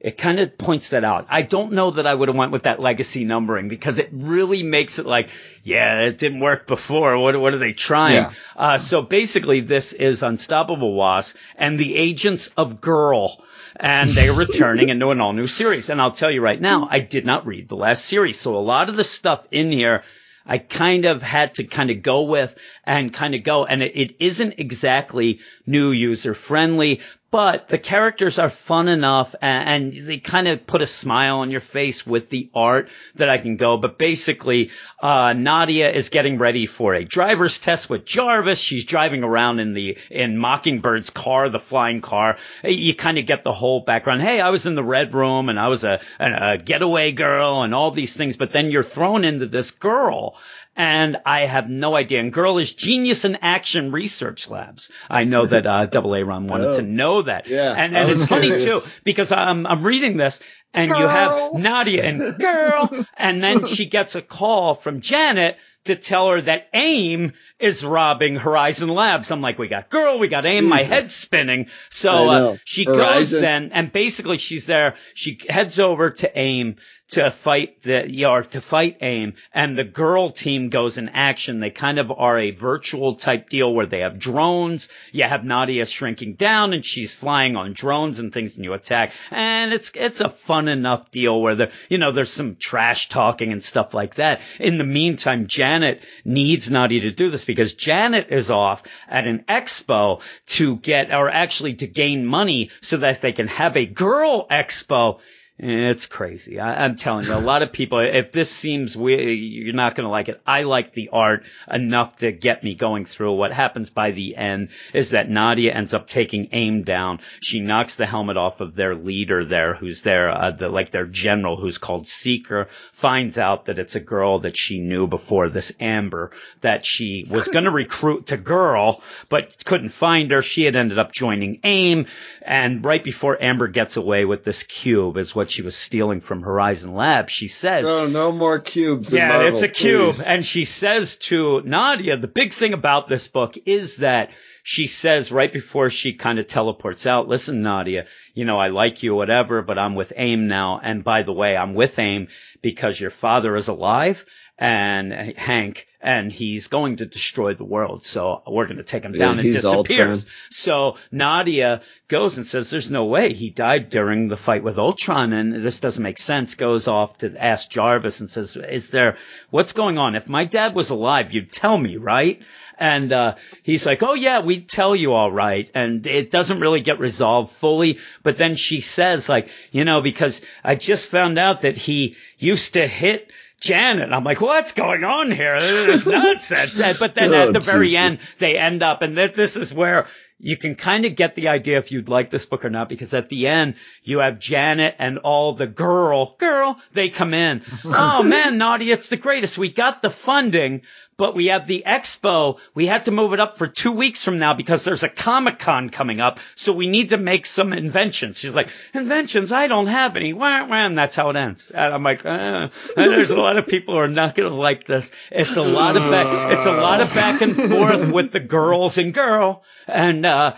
it 0.00 0.18
kind 0.18 0.40
of 0.40 0.58
points 0.58 0.90
that 0.90 1.04
out. 1.04 1.26
I 1.30 1.42
don't 1.42 1.72
know 1.72 1.92
that 1.92 2.06
I 2.06 2.14
would 2.14 2.28
have 2.28 2.36
went 2.36 2.52
with 2.52 2.64
that 2.64 2.80
legacy 2.80 3.24
numbering 3.24 3.68
because 3.68 3.98
it 3.98 4.10
really 4.12 4.62
makes 4.62 4.98
it 4.98 5.06
like, 5.06 5.30
yeah, 5.62 6.02
it 6.02 6.18
didn't 6.18 6.40
work 6.40 6.66
before. 6.66 7.16
What, 7.16 7.38
what 7.40 7.54
are 7.54 7.58
they 7.58 7.72
trying? 7.72 8.14
Yeah. 8.14 8.32
Uh, 8.56 8.78
so 8.78 9.02
basically 9.02 9.60
this 9.60 9.92
is 9.92 10.22
Unstoppable 10.22 10.94
Wasp 10.94 11.36
and 11.56 11.78
the 11.78 11.96
Agents 11.96 12.48
of 12.56 12.80
Girl. 12.80 13.42
And 13.76 14.10
they're 14.10 14.32
returning 14.32 14.88
into 14.88 15.10
an 15.10 15.20
all 15.20 15.32
new 15.32 15.46
series. 15.46 15.90
And 15.90 16.00
I'll 16.00 16.12
tell 16.12 16.30
you 16.30 16.40
right 16.40 16.60
now, 16.60 16.86
I 16.90 17.00
did 17.00 17.26
not 17.26 17.46
read 17.46 17.68
the 17.68 17.76
last 17.76 18.04
series. 18.04 18.38
So 18.38 18.56
a 18.56 18.58
lot 18.58 18.88
of 18.88 18.96
the 18.96 19.04
stuff 19.04 19.46
in 19.50 19.72
here, 19.72 20.04
I 20.46 20.58
kind 20.58 21.06
of 21.06 21.22
had 21.22 21.54
to 21.54 21.64
kind 21.64 21.90
of 21.90 22.02
go 22.02 22.22
with 22.22 22.56
and 22.86 23.12
kind 23.12 23.34
of 23.34 23.42
go. 23.42 23.64
And 23.64 23.82
it, 23.82 23.96
it 23.96 24.16
isn't 24.20 24.54
exactly 24.58 25.40
new 25.66 25.90
user 25.90 26.34
friendly, 26.34 27.00
but 27.34 27.66
the 27.66 27.78
characters 27.78 28.38
are 28.38 28.48
fun 28.48 28.86
enough 28.86 29.34
and, 29.42 29.92
and 29.92 30.06
they 30.06 30.18
kind 30.18 30.46
of 30.46 30.68
put 30.68 30.82
a 30.82 30.86
smile 30.86 31.38
on 31.38 31.50
your 31.50 31.60
face 31.60 32.06
with 32.06 32.30
the 32.30 32.48
art 32.54 32.90
that 33.16 33.28
I 33.28 33.38
can 33.38 33.56
go. 33.56 33.76
But 33.76 33.98
basically, 33.98 34.70
uh, 35.00 35.32
Nadia 35.32 35.90
is 35.90 36.10
getting 36.10 36.38
ready 36.38 36.66
for 36.66 36.94
a 36.94 37.04
driver's 37.04 37.58
test 37.58 37.90
with 37.90 38.04
Jarvis. 38.04 38.60
She's 38.60 38.84
driving 38.84 39.24
around 39.24 39.58
in 39.58 39.72
the, 39.72 39.98
in 40.10 40.38
Mockingbird's 40.38 41.10
car, 41.10 41.48
the 41.48 41.58
flying 41.58 42.02
car. 42.02 42.36
You 42.62 42.94
kind 42.94 43.18
of 43.18 43.26
get 43.26 43.42
the 43.42 43.50
whole 43.50 43.80
background. 43.80 44.22
Hey, 44.22 44.40
I 44.40 44.50
was 44.50 44.66
in 44.66 44.76
the 44.76 44.84
red 44.84 45.12
room 45.12 45.48
and 45.48 45.58
I 45.58 45.66
was 45.66 45.82
a, 45.82 46.00
a, 46.20 46.52
a 46.52 46.58
getaway 46.58 47.10
girl 47.10 47.62
and 47.62 47.74
all 47.74 47.90
these 47.90 48.16
things. 48.16 48.36
But 48.36 48.52
then 48.52 48.70
you're 48.70 48.84
thrown 48.84 49.24
into 49.24 49.46
this 49.46 49.72
girl 49.72 50.36
and 50.76 51.16
I 51.24 51.46
have 51.46 51.68
no 51.70 51.94
idea. 51.94 52.20
And 52.20 52.32
girl 52.32 52.58
is 52.58 52.74
genius 52.74 53.24
in 53.24 53.36
action 53.36 53.92
research 53.92 54.48
labs. 54.48 54.90
I 55.08 55.24
know 55.24 55.46
that 55.54 55.66
uh, 55.66 55.86
Double 55.86 56.14
A 56.14 56.22
Ron 56.24 56.46
wanted 56.46 56.68
Oh. 56.68 56.76
to 56.76 56.82
know 56.82 57.22
that. 57.22 57.46
Yeah, 57.48 57.72
and 57.76 57.96
and 57.96 58.08
was 58.08 58.22
it's 58.22 58.28
funny 58.28 58.48
too 58.60 58.80
because 59.04 59.32
I'm 59.32 59.66
I'm 59.66 59.82
reading 59.84 60.16
this. 60.16 60.40
And 60.76 60.88
you 60.90 61.06
have 61.06 61.52
Nadia 61.54 62.02
and 62.04 62.36
girl, 62.38 63.06
and 63.16 63.42
then 63.44 63.66
she 63.66 63.86
gets 63.96 64.16
a 64.16 64.22
call 64.22 64.74
from 64.74 65.00
Janet 65.00 65.56
to 65.84 65.94
tell 65.94 66.30
her 66.30 66.40
that 66.40 66.68
AIM 66.74 67.34
is 67.60 67.84
robbing 67.84 68.34
Horizon 68.36 68.88
Labs. 68.88 69.30
I'm 69.30 69.40
like, 69.40 69.56
we 69.58 69.68
got 69.68 69.88
girl, 69.88 70.18
we 70.18 70.26
got 70.26 70.44
AIM, 70.46 70.64
my 70.64 70.82
head's 70.82 71.14
spinning. 71.14 71.66
So 71.90 72.10
uh, 72.28 72.38
know. 72.40 72.58
she 72.64 72.84
goes 72.86 73.30
then, 73.30 73.70
and 73.72 73.92
basically 73.92 74.38
she's 74.38 74.66
there. 74.66 74.96
She 75.14 75.38
heads 75.48 75.78
over 75.78 76.10
to 76.10 76.36
AIM 76.38 76.76
to 77.10 77.30
fight 77.30 77.82
the, 77.82 78.24
or 78.24 78.42
to 78.42 78.60
fight 78.60 78.98
AIM, 79.02 79.34
and 79.52 79.76
the 79.76 79.84
girl 79.84 80.30
team 80.30 80.70
goes 80.70 80.96
in 80.96 81.10
action. 81.10 81.60
They 81.60 81.70
kind 81.70 81.98
of 81.98 82.10
are 82.10 82.38
a 82.38 82.50
virtual 82.50 83.16
type 83.16 83.50
deal 83.50 83.72
where 83.72 83.86
they 83.86 84.00
have 84.00 84.18
drones. 84.18 84.88
You 85.12 85.24
have 85.24 85.44
Nadia 85.44 85.86
shrinking 85.86 86.34
down, 86.34 86.72
and 86.72 86.84
she's 86.84 87.14
flying 87.14 87.56
on 87.56 87.74
drones 87.74 88.18
and 88.18 88.32
things, 88.32 88.56
and 88.56 88.64
you 88.64 88.72
attack. 88.72 89.12
And 89.30 89.72
it's 89.72 89.92
it's 89.94 90.20
a 90.20 90.30
fun 90.30 90.68
enough 90.68 91.10
deal 91.10 91.40
where 91.40 91.54
there, 91.54 91.72
you 91.88 91.98
know, 91.98 92.10
there's 92.10 92.32
some 92.32 92.56
trash 92.56 93.08
talking 93.08 93.52
and 93.52 93.62
stuff 93.62 93.92
like 93.92 94.14
that. 94.16 94.40
In 94.58 94.78
the 94.78 94.84
meantime, 94.84 95.46
Janet 95.46 96.02
needs 96.24 96.70
Nadia 96.70 97.02
to 97.02 97.10
do 97.10 97.28
this 97.30 97.44
because 97.44 97.74
Janet 97.74 98.28
is 98.30 98.50
off 98.50 98.82
at 99.08 99.26
an 99.26 99.44
expo 99.46 100.22
to 100.46 100.76
get, 100.76 101.12
or 101.12 101.28
actually 101.28 101.74
to 101.74 101.86
gain 101.86 102.24
money 102.24 102.70
so 102.80 102.96
that 102.96 103.20
they 103.20 103.32
can 103.32 103.48
have 103.48 103.76
a 103.76 103.86
girl 103.86 104.46
expo. 104.48 105.20
It's 105.56 106.06
crazy. 106.06 106.58
I, 106.58 106.84
I'm 106.84 106.96
telling 106.96 107.26
you, 107.26 107.32
a 107.32 107.38
lot 107.38 107.62
of 107.62 107.70
people, 107.70 108.00
if 108.00 108.32
this 108.32 108.50
seems 108.50 108.96
weird, 108.96 109.38
you're 109.38 109.72
not 109.72 109.94
going 109.94 110.04
to 110.04 110.10
like 110.10 110.28
it. 110.28 110.40
I 110.44 110.64
like 110.64 110.92
the 110.92 111.10
art 111.12 111.44
enough 111.70 112.16
to 112.18 112.32
get 112.32 112.64
me 112.64 112.74
going 112.74 113.04
through. 113.04 113.34
What 113.34 113.52
happens 113.52 113.88
by 113.88 114.10
the 114.10 114.34
end 114.34 114.70
is 114.92 115.10
that 115.10 115.30
Nadia 115.30 115.72
ends 115.72 115.94
up 115.94 116.08
taking 116.08 116.48
aim 116.50 116.82
down. 116.82 117.20
She 117.40 117.60
knocks 117.60 117.94
the 117.94 118.04
helmet 118.04 118.36
off 118.36 118.60
of 118.60 118.74
their 118.74 118.96
leader 118.96 119.44
there, 119.44 119.74
who's 119.74 120.02
there, 120.02 120.28
uh, 120.28 120.50
the, 120.50 120.68
like 120.68 120.90
their 120.90 121.06
general, 121.06 121.56
who's 121.56 121.78
called 121.78 122.08
Seeker, 122.08 122.66
finds 122.92 123.38
out 123.38 123.66
that 123.66 123.78
it's 123.78 123.94
a 123.94 124.00
girl 124.00 124.40
that 124.40 124.56
she 124.56 124.80
knew 124.80 125.06
before, 125.06 125.48
this 125.48 125.70
Amber, 125.78 126.32
that 126.62 126.84
she 126.84 127.26
was 127.30 127.46
going 127.46 127.64
to 127.66 127.70
recruit 127.70 128.26
to 128.26 128.36
girl, 128.36 129.02
but 129.28 129.64
couldn't 129.64 129.90
find 129.90 130.32
her. 130.32 130.42
She 130.42 130.64
had 130.64 130.74
ended 130.74 130.98
up 130.98 131.12
joining 131.12 131.60
AIM, 131.62 132.06
and 132.42 132.84
right 132.84 133.04
before 133.04 133.40
Amber 133.40 133.68
gets 133.68 133.96
away 133.96 134.24
with 134.24 134.42
this 134.42 134.64
cube 134.64 135.16
is 135.16 135.32
what 135.32 135.43
she 135.50 135.62
was 135.62 135.76
stealing 135.76 136.20
from 136.20 136.42
Horizon 136.42 136.94
Labs. 136.94 137.32
She 137.32 137.48
says, 137.48 137.86
Oh, 137.86 138.06
no 138.06 138.32
more 138.32 138.58
cubes. 138.58 139.12
in 139.12 139.18
yeah, 139.18 139.28
Marvel, 139.28 139.48
it's 139.48 139.62
a 139.62 139.68
cube. 139.68 140.14
please. 140.14 140.24
And 140.24 140.46
she 140.46 140.64
says 140.64 141.16
to 141.16 141.60
Nadia, 141.62 142.16
the 142.16 142.28
big 142.28 142.52
thing 142.52 142.72
about 142.72 143.08
this 143.08 143.28
book 143.28 143.56
is 143.66 143.98
that 143.98 144.30
she 144.62 144.86
says 144.86 145.30
right 145.30 145.52
before 145.52 145.90
she 145.90 146.14
kind 146.14 146.38
of 146.38 146.46
teleports 146.46 147.06
out, 147.06 147.28
listen, 147.28 147.62
Nadia, 147.62 148.06
you 148.32 148.44
know, 148.44 148.58
I 148.58 148.68
like 148.68 149.02
you, 149.02 149.14
whatever, 149.14 149.62
but 149.62 149.78
I'm 149.78 149.94
with 149.94 150.12
AIM 150.16 150.48
now. 150.48 150.80
And 150.82 151.04
by 151.04 151.22
the 151.22 151.32
way, 151.32 151.56
I'm 151.56 151.74
with 151.74 151.98
AIM 151.98 152.28
because 152.62 152.98
your 152.98 153.10
father 153.10 153.54
is 153.56 153.68
alive 153.68 154.24
and 154.56 155.12
Hank, 155.36 155.88
and 156.00 156.30
he's 156.30 156.68
going 156.68 156.96
to 156.96 157.06
destroy 157.06 157.54
the 157.54 157.64
world. 157.64 158.04
So 158.04 158.42
we're 158.46 158.66
going 158.66 158.76
to 158.76 158.84
take 158.84 159.02
him 159.02 159.12
Yeah, 159.12 159.18
down 159.18 159.38
and 159.38 159.46
he's 159.46 159.56
disappears. 159.62 160.20
Ultron. 160.20 160.32
So 160.50 160.96
Nadia 161.10 161.82
goes 162.06 162.36
and 162.36 162.46
says, 162.46 162.70
there's 162.70 162.90
no 162.90 163.06
way 163.06 163.32
he 163.32 163.50
died 163.50 163.90
during 163.90 164.28
the 164.28 164.36
fight 164.36 164.62
with 164.62 164.78
Ultron 164.78 165.32
and 165.32 165.52
this 165.52 165.80
doesn't 165.80 166.02
make 166.02 166.18
sense. 166.18 166.54
Goes 166.54 166.86
off 166.86 167.18
to 167.18 167.34
ask 167.36 167.68
Jarvis 167.68 168.20
and 168.20 168.30
says, 168.30 168.56
is 168.56 168.90
there, 168.90 169.16
what's 169.50 169.72
going 169.72 169.98
on? 169.98 170.14
If 170.14 170.28
my 170.28 170.44
dad 170.44 170.74
was 170.76 170.90
alive, 170.90 171.32
you'd 171.32 171.50
tell 171.50 171.76
me, 171.76 171.96
right? 171.96 172.40
And, 172.76 173.12
uh, 173.12 173.36
he's 173.62 173.86
like, 173.86 174.02
oh 174.02 174.14
yeah, 174.14 174.40
we'd 174.40 174.68
tell 174.68 174.94
you 174.94 175.12
all 175.12 175.32
right. 175.32 175.70
And 175.74 176.06
it 176.06 176.30
doesn't 176.30 176.60
really 176.60 176.80
get 176.80 176.98
resolved 176.98 177.52
fully. 177.52 177.98
But 178.22 178.36
then 178.36 178.56
she 178.56 178.80
says 178.82 179.28
like, 179.28 179.48
you 179.72 179.84
know, 179.84 180.00
because 180.00 180.42
I 180.62 180.74
just 180.74 181.08
found 181.08 181.38
out 181.38 181.62
that 181.62 181.76
he 181.76 182.16
used 182.44 182.74
to 182.74 182.86
hit 182.86 183.30
Janet. 183.60 184.12
I'm 184.12 184.24
like, 184.24 184.40
what's 184.40 184.72
going 184.72 185.04
on 185.04 185.30
here? 185.30 185.58
This 185.60 186.00
is 186.00 186.06
nonsense. 186.20 186.78
But 186.98 187.14
then 187.14 187.32
Oh, 187.32 187.48
at 187.48 187.52
the 187.52 187.60
very 187.60 187.96
end, 187.96 188.20
they 188.38 188.56
end 188.58 188.82
up, 188.82 189.02
and 189.02 189.16
th- 189.16 189.34
this 189.34 189.56
is 189.56 189.72
where 189.72 190.06
you 190.38 190.56
can 190.56 190.74
kind 190.74 191.04
of 191.06 191.14
get 191.16 191.34
the 191.36 191.48
idea 191.48 191.78
if 191.78 191.92
you'd 191.92 192.08
like 192.08 192.28
this 192.28 192.44
book 192.44 192.64
or 192.64 192.70
not, 192.70 192.88
because 192.88 193.14
at 193.14 193.28
the 193.28 193.46
end, 193.46 193.76
you 194.02 194.18
have 194.18 194.38
Janet 194.38 194.96
and 194.98 195.18
all 195.18 195.54
the 195.54 195.66
girl, 195.66 196.36
girl, 196.38 196.78
they 196.92 197.08
come 197.08 197.32
in. 197.32 197.62
oh 197.84 198.22
man, 198.22 198.58
Naughty, 198.58 198.90
it's 198.90 199.08
the 199.08 199.16
greatest. 199.16 199.56
We 199.56 199.70
got 199.70 200.02
the 200.02 200.10
funding, 200.10 200.82
but 201.16 201.36
we 201.36 201.46
have 201.46 201.68
the 201.68 201.84
expo. 201.86 202.58
We 202.74 202.86
had 202.86 203.04
to 203.04 203.12
move 203.12 203.32
it 203.32 203.38
up 203.40 203.56
for 203.56 203.68
two 203.68 203.92
weeks 203.92 204.24
from 204.24 204.40
now 204.40 204.52
because 204.54 204.82
there's 204.84 205.04
a 205.04 205.08
Comic 205.08 205.60
Con 205.60 205.88
coming 205.88 206.20
up. 206.20 206.40
So 206.56 206.72
we 206.72 206.88
need 206.88 207.10
to 207.10 207.16
make 207.16 207.46
some 207.46 207.72
inventions. 207.72 208.38
She's 208.40 208.52
like, 208.52 208.68
inventions? 208.92 209.52
I 209.52 209.68
don't 209.68 209.86
have 209.86 210.16
any. 210.16 210.32
Wah, 210.32 210.66
and 210.68 210.98
that's 210.98 211.14
how 211.14 211.30
it 211.30 211.36
ends. 211.36 211.70
And 211.72 211.94
I'm 211.94 212.02
like, 212.02 212.26
uh, 212.34 212.68
and 212.96 213.12
there's 213.12 213.30
a 213.30 213.36
lot 213.36 213.56
of 213.56 213.66
people 213.66 213.94
who 213.94 214.00
are 214.00 214.08
not 214.08 214.34
going 214.34 214.48
to 214.48 214.54
like 214.54 214.86
this. 214.86 215.10
It's 215.30 215.56
a 215.56 215.62
lot 215.62 215.96
of 215.96 216.02
back, 216.10 216.52
it's 216.52 216.66
a 216.66 216.72
lot 216.72 217.00
of 217.00 217.12
back 217.14 217.40
and 217.40 217.54
forth 217.56 218.12
with 218.12 218.32
the 218.32 218.40
girls 218.40 218.98
and 218.98 219.14
girl. 219.14 219.62
And, 219.86 220.26
uh, 220.26 220.56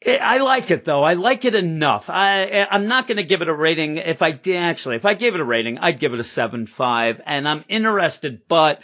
it- 0.00 0.20
I 0.20 0.38
like 0.38 0.70
it 0.70 0.84
though. 0.84 1.02
I 1.04 1.14
like 1.14 1.44
it 1.44 1.54
enough. 1.54 2.08
I 2.08 2.66
I'm 2.70 2.88
not 2.88 3.06
going 3.06 3.18
to 3.18 3.22
give 3.22 3.42
it 3.42 3.48
a 3.48 3.54
rating. 3.54 3.98
If 3.98 4.22
I 4.22 4.30
did 4.30 4.56
actually, 4.56 4.96
if 4.96 5.04
I 5.04 5.14
gave 5.14 5.34
it 5.34 5.40
a 5.40 5.44
rating, 5.44 5.78
I'd 5.78 6.00
give 6.00 6.14
it 6.14 6.20
a 6.20 6.24
seven 6.24 6.66
five. 6.66 7.20
And 7.26 7.46
I'm 7.46 7.64
interested, 7.68 8.42
but 8.48 8.80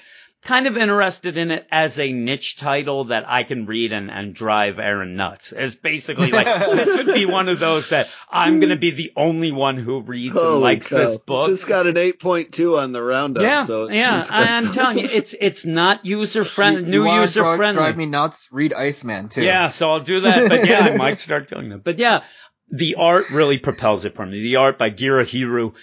kind 0.47 0.67
of 0.69 0.77
interested 0.77 1.37
in 1.37 1.51
it 1.51 1.67
as 1.73 1.99
a 1.99 2.13
niche 2.13 2.57
title 2.57 3.07
that 3.07 3.29
I 3.29 3.43
can 3.43 3.67
read 3.67 3.93
and, 3.93 4.11
and 4.11 4.33
drive 4.33 4.79
Aaron 4.79 5.17
nuts. 5.17 5.53
It's 5.53 5.75
basically 5.75 6.31
like 6.31 6.47
this 6.47 6.97
would 6.97 7.13
be 7.13 7.27
one 7.27 7.49
of 7.49 7.59
those 7.59 7.89
that 7.91 8.09
I'm 8.31 8.61
going 8.61 8.71
to 8.71 8.77
be 8.77 8.93
the 8.93 9.13
only 9.17 9.51
one 9.51 9.77
who 9.77 10.01
reads 10.01 10.37
and 10.37 10.61
likes 10.61 10.89
cow. 10.89 10.99
this 10.99 11.19
book. 11.19 11.51
It's 11.51 11.65
got 11.65 11.87
an 11.87 11.95
8.2 11.97 12.79
on 12.79 12.93
the 12.93 13.03
roundup. 13.03 13.43
yeah, 13.43 13.67
so 13.67 13.91
yeah. 13.91 14.21
it's- 14.21 14.31
I'm 14.31 14.71
telling 14.73 14.99
you, 14.99 15.09
it's 15.11 15.35
it's 15.39 15.67
not 15.67 16.07
user 16.07 16.45
friendly, 16.45 16.85
new 16.91 17.13
user 17.13 17.41
drive- 17.41 17.57
friendly. 17.57 17.83
Drive 17.83 17.97
me 17.97 18.07
nuts. 18.07 18.49
Read 18.53 18.73
Iceman 18.73 19.29
too. 19.29 19.43
Yeah, 19.43 19.69
so 19.69 19.91
I'll 19.91 20.01
do 20.01 20.21
that. 20.21 20.49
But 20.49 20.67
yeah, 20.69 20.81
I 20.81 20.97
might 20.97 21.19
start 21.19 21.49
doing 21.49 21.71
that. 21.71 21.83
But 21.83 21.99
yeah, 21.99 22.23
the 22.71 22.95
art 22.97 23.31
really 23.31 23.59
propels 23.59 24.05
it 24.05 24.15
for 24.15 24.25
me. 24.25 24.43
The 24.43 24.57
art 24.57 24.79
by 24.79 24.91
Gurihiru 24.91 25.75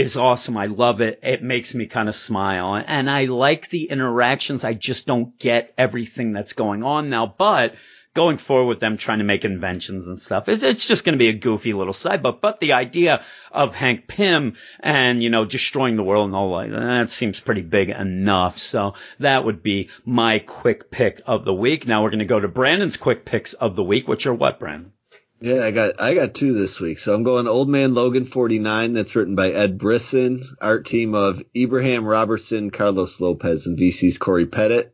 is 0.00 0.16
awesome. 0.16 0.56
I 0.56 0.66
love 0.66 1.00
it. 1.00 1.20
It 1.22 1.42
makes 1.42 1.74
me 1.74 1.86
kind 1.86 2.08
of 2.08 2.16
smile. 2.16 2.82
And 2.86 3.10
I 3.10 3.26
like 3.26 3.68
the 3.68 3.90
interactions. 3.90 4.64
I 4.64 4.74
just 4.74 5.06
don't 5.06 5.38
get 5.38 5.74
everything 5.76 6.32
that's 6.32 6.54
going 6.54 6.82
on 6.82 7.08
now. 7.08 7.26
But 7.26 7.74
going 8.14 8.38
forward 8.38 8.66
with 8.66 8.80
them 8.80 8.96
trying 8.96 9.18
to 9.18 9.24
make 9.24 9.44
inventions 9.44 10.08
and 10.08 10.20
stuff, 10.20 10.48
it's, 10.48 10.62
it's 10.62 10.86
just 10.86 11.04
going 11.04 11.12
to 11.12 11.18
be 11.18 11.28
a 11.28 11.34
goofy 11.34 11.72
little 11.72 11.92
side 11.92 12.22
book. 12.22 12.40
But 12.40 12.60
the 12.60 12.72
idea 12.72 13.24
of 13.52 13.74
Hank 13.74 14.08
Pym 14.08 14.56
and, 14.80 15.22
you 15.22 15.30
know, 15.30 15.44
destroying 15.44 15.96
the 15.96 16.02
world 16.02 16.26
and 16.26 16.34
all 16.34 16.58
that, 16.58 16.70
that 16.70 17.10
seems 17.10 17.38
pretty 17.38 17.62
big 17.62 17.90
enough. 17.90 18.58
So 18.58 18.94
that 19.18 19.44
would 19.44 19.62
be 19.62 19.90
my 20.04 20.38
quick 20.38 20.90
pick 20.90 21.20
of 21.26 21.44
the 21.44 21.54
week. 21.54 21.86
Now 21.86 22.02
we're 22.02 22.10
going 22.10 22.20
to 22.20 22.24
go 22.24 22.40
to 22.40 22.48
Brandon's 22.48 22.96
quick 22.96 23.24
picks 23.24 23.52
of 23.54 23.76
the 23.76 23.84
week, 23.84 24.08
which 24.08 24.26
are 24.26 24.34
what, 24.34 24.58
Brandon? 24.58 24.92
Yeah, 25.40 25.64
I 25.64 25.70
got 25.70 26.00
I 26.00 26.14
got 26.14 26.34
two 26.34 26.52
this 26.52 26.80
week. 26.80 26.98
So 26.98 27.14
I'm 27.14 27.22
going 27.22 27.48
Old 27.48 27.68
Man 27.68 27.94
Logan 27.94 28.24
49. 28.24 28.92
That's 28.92 29.16
written 29.16 29.34
by 29.34 29.50
Ed 29.50 29.78
Brisson, 29.78 30.44
art 30.60 30.84
team 30.84 31.14
of 31.14 31.42
Ibraim 31.56 32.06
Roberson, 32.06 32.70
Carlos 32.70 33.20
Lopez, 33.20 33.66
and 33.66 33.78
VC's 33.78 34.18
Cory 34.18 34.46
Petit. 34.46 34.90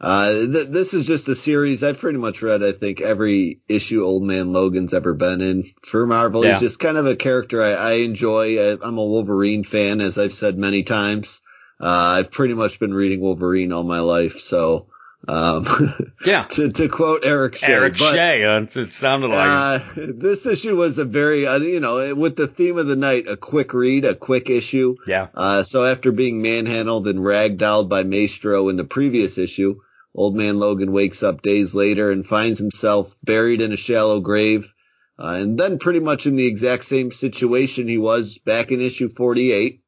Uh, 0.00 0.32
th- 0.32 0.68
this 0.68 0.94
is 0.94 1.06
just 1.06 1.28
a 1.28 1.34
series 1.34 1.84
I've 1.84 1.98
pretty 1.98 2.18
much 2.18 2.40
read. 2.40 2.62
I 2.62 2.72
think 2.72 3.02
every 3.02 3.60
issue 3.68 4.02
Old 4.02 4.22
Man 4.22 4.54
Logan's 4.54 4.94
ever 4.94 5.12
been 5.12 5.42
in 5.42 5.70
for 5.84 6.06
Marvel. 6.06 6.42
Yeah. 6.42 6.52
He's 6.52 6.60
just 6.60 6.80
kind 6.80 6.96
of 6.96 7.04
a 7.04 7.16
character 7.16 7.62
I, 7.62 7.72
I 7.72 7.92
enjoy. 7.96 8.58
I, 8.58 8.78
I'm 8.82 8.96
a 8.96 9.04
Wolverine 9.04 9.64
fan, 9.64 10.00
as 10.00 10.16
I've 10.16 10.32
said 10.32 10.56
many 10.56 10.84
times. 10.84 11.42
Uh, 11.78 12.16
I've 12.18 12.30
pretty 12.30 12.54
much 12.54 12.78
been 12.78 12.94
reading 12.94 13.20
Wolverine 13.20 13.72
all 13.72 13.84
my 13.84 14.00
life. 14.00 14.38
So, 14.38 14.86
um, 15.28 16.12
Yeah. 16.24 16.44
to, 16.44 16.70
to 16.72 16.88
quote 16.88 17.24
Eric 17.24 17.56
Shea, 17.56 17.66
Eric 17.72 17.98
but- 17.98 18.12
Shea. 18.14 18.44
uh, 18.44 18.60
It, 18.62 18.92
sounded 18.92 19.28
like 19.28 19.46
uh, 19.48 19.84
this 19.96 20.46
issue 20.46 20.76
was 20.76 20.98
a 20.98 21.04
very, 21.04 21.46
uh, 21.46 21.58
you 21.58 21.80
know, 21.80 22.14
with 22.14 22.36
the 22.36 22.46
theme 22.48 22.78
of 22.78 22.86
the 22.86 22.96
night, 22.96 23.28
a 23.28 23.36
quick 23.36 23.72
read, 23.74 24.04
a 24.04 24.14
quick 24.14 24.50
issue. 24.50 24.96
Yeah. 25.06 25.28
Uh, 25.34 25.62
so 25.62 25.84
after 25.84 26.10
being 26.12 26.42
manhandled 26.42 27.06
and 27.08 27.18
ragdolled 27.20 27.88
by 27.88 28.02
Maestro 28.04 28.68
in 28.68 28.76
the 28.76 28.84
previous 28.84 29.38
issue, 29.38 29.80
Old 30.14 30.34
Man 30.34 30.58
Logan 30.58 30.92
wakes 30.92 31.22
up 31.22 31.42
days 31.42 31.74
later 31.74 32.10
and 32.10 32.26
finds 32.26 32.58
himself 32.58 33.14
buried 33.22 33.60
in 33.60 33.72
a 33.72 33.76
shallow 33.76 34.20
grave. 34.20 34.72
Uh, 35.18 35.34
and 35.34 35.58
then 35.58 35.78
pretty 35.78 36.00
much 36.00 36.26
in 36.26 36.34
the 36.36 36.46
exact 36.46 36.84
same 36.84 37.12
situation 37.12 37.86
he 37.86 37.98
was 37.98 38.38
back 38.38 38.72
in 38.72 38.80
issue 38.80 39.10
48. 39.10 39.82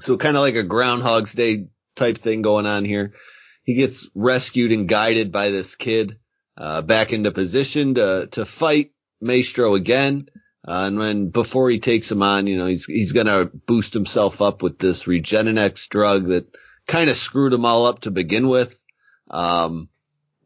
So 0.00 0.16
kind 0.18 0.36
of 0.36 0.42
like 0.42 0.56
a 0.56 0.62
Groundhog's 0.62 1.32
Day 1.32 1.68
type 1.96 2.18
thing 2.18 2.42
going 2.42 2.66
on 2.66 2.84
here. 2.84 3.12
He 3.64 3.74
gets 3.74 4.08
rescued 4.14 4.72
and 4.72 4.88
guided 4.88 5.32
by 5.32 5.50
this 5.50 5.74
kid, 5.74 6.18
uh, 6.56 6.82
back 6.82 7.12
into 7.12 7.32
position 7.32 7.94
to, 7.94 8.28
to 8.32 8.44
fight 8.44 8.92
Maestro 9.20 9.74
again. 9.74 10.28
Uh, 10.66 10.84
and 10.86 10.98
when 10.98 11.28
before 11.30 11.68
he 11.68 11.78
takes 11.78 12.10
him 12.10 12.22
on, 12.22 12.46
you 12.46 12.56
know, 12.56 12.66
he's 12.66 12.86
he's 12.86 13.12
gonna 13.12 13.44
boost 13.44 13.92
himself 13.92 14.40
up 14.40 14.62
with 14.62 14.78
this 14.78 15.04
Regenenex 15.04 15.88
drug 15.88 16.28
that 16.28 16.46
kind 16.86 17.10
of 17.10 17.16
screwed 17.16 17.52
him 17.52 17.66
all 17.66 17.86
up 17.86 18.00
to 18.00 18.10
begin 18.10 18.48
with. 18.48 18.82
Um, 19.30 19.88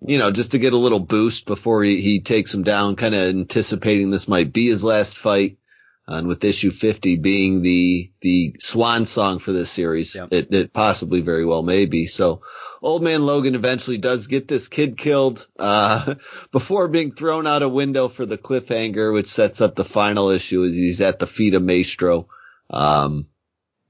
you 0.01 0.19
know, 0.19 0.31
just 0.31 0.53
to 0.53 0.59
get 0.59 0.73
a 0.73 0.79
little 0.79 1.01
boost 1.01 1.47
before 1.47 1.83
he, 1.83 2.01
he 2.01 2.21
takes 2.21 2.55
him 2.55 2.63
down, 2.63 2.97
kind 2.97 3.15
of 3.15 3.29
anticipating 3.29 4.11
this 4.11 4.29
might 4.29 4.53
be 4.53 4.67
his 4.67 4.85
last 4.85 5.19
fight. 5.19 5.59
And 6.07 6.27
with 6.27 6.43
issue 6.43 6.71
50 6.71 7.17
being 7.17 7.61
the, 7.61 8.13
the 8.23 8.57
swan 8.61 9.05
song 9.05 9.41
for 9.41 9.53
this 9.53 9.71
series, 9.71 10.17
it, 10.31 10.55
it 10.55 10.73
possibly 10.73 11.21
very 11.21 11.45
well 11.45 11.63
may 11.63 11.85
be. 11.85 12.07
So 12.07 12.41
old 12.83 13.03
man 13.03 13.25
Logan 13.25 13.55
eventually 13.55 13.99
does 13.99 14.27
get 14.27 14.49
this 14.49 14.69
kid 14.69 14.97
killed, 14.97 15.47
uh, 15.59 16.15
before 16.53 16.89
being 16.89 17.13
thrown 17.13 17.47
out 17.47 17.63
a 17.63 17.69
window 17.69 18.09
for 18.09 18.27
the 18.27 18.39
cliffhanger, 18.39 19.13
which 19.13 19.29
sets 19.29 19.61
up 19.61 19.75
the 19.75 19.85
final 19.85 20.31
issue 20.31 20.65
as 20.65 20.73
he's 20.73 21.01
at 21.01 21.19
the 21.19 21.27
feet 21.27 21.55
of 21.55 21.63
Maestro, 21.63 22.29
um, 22.71 23.27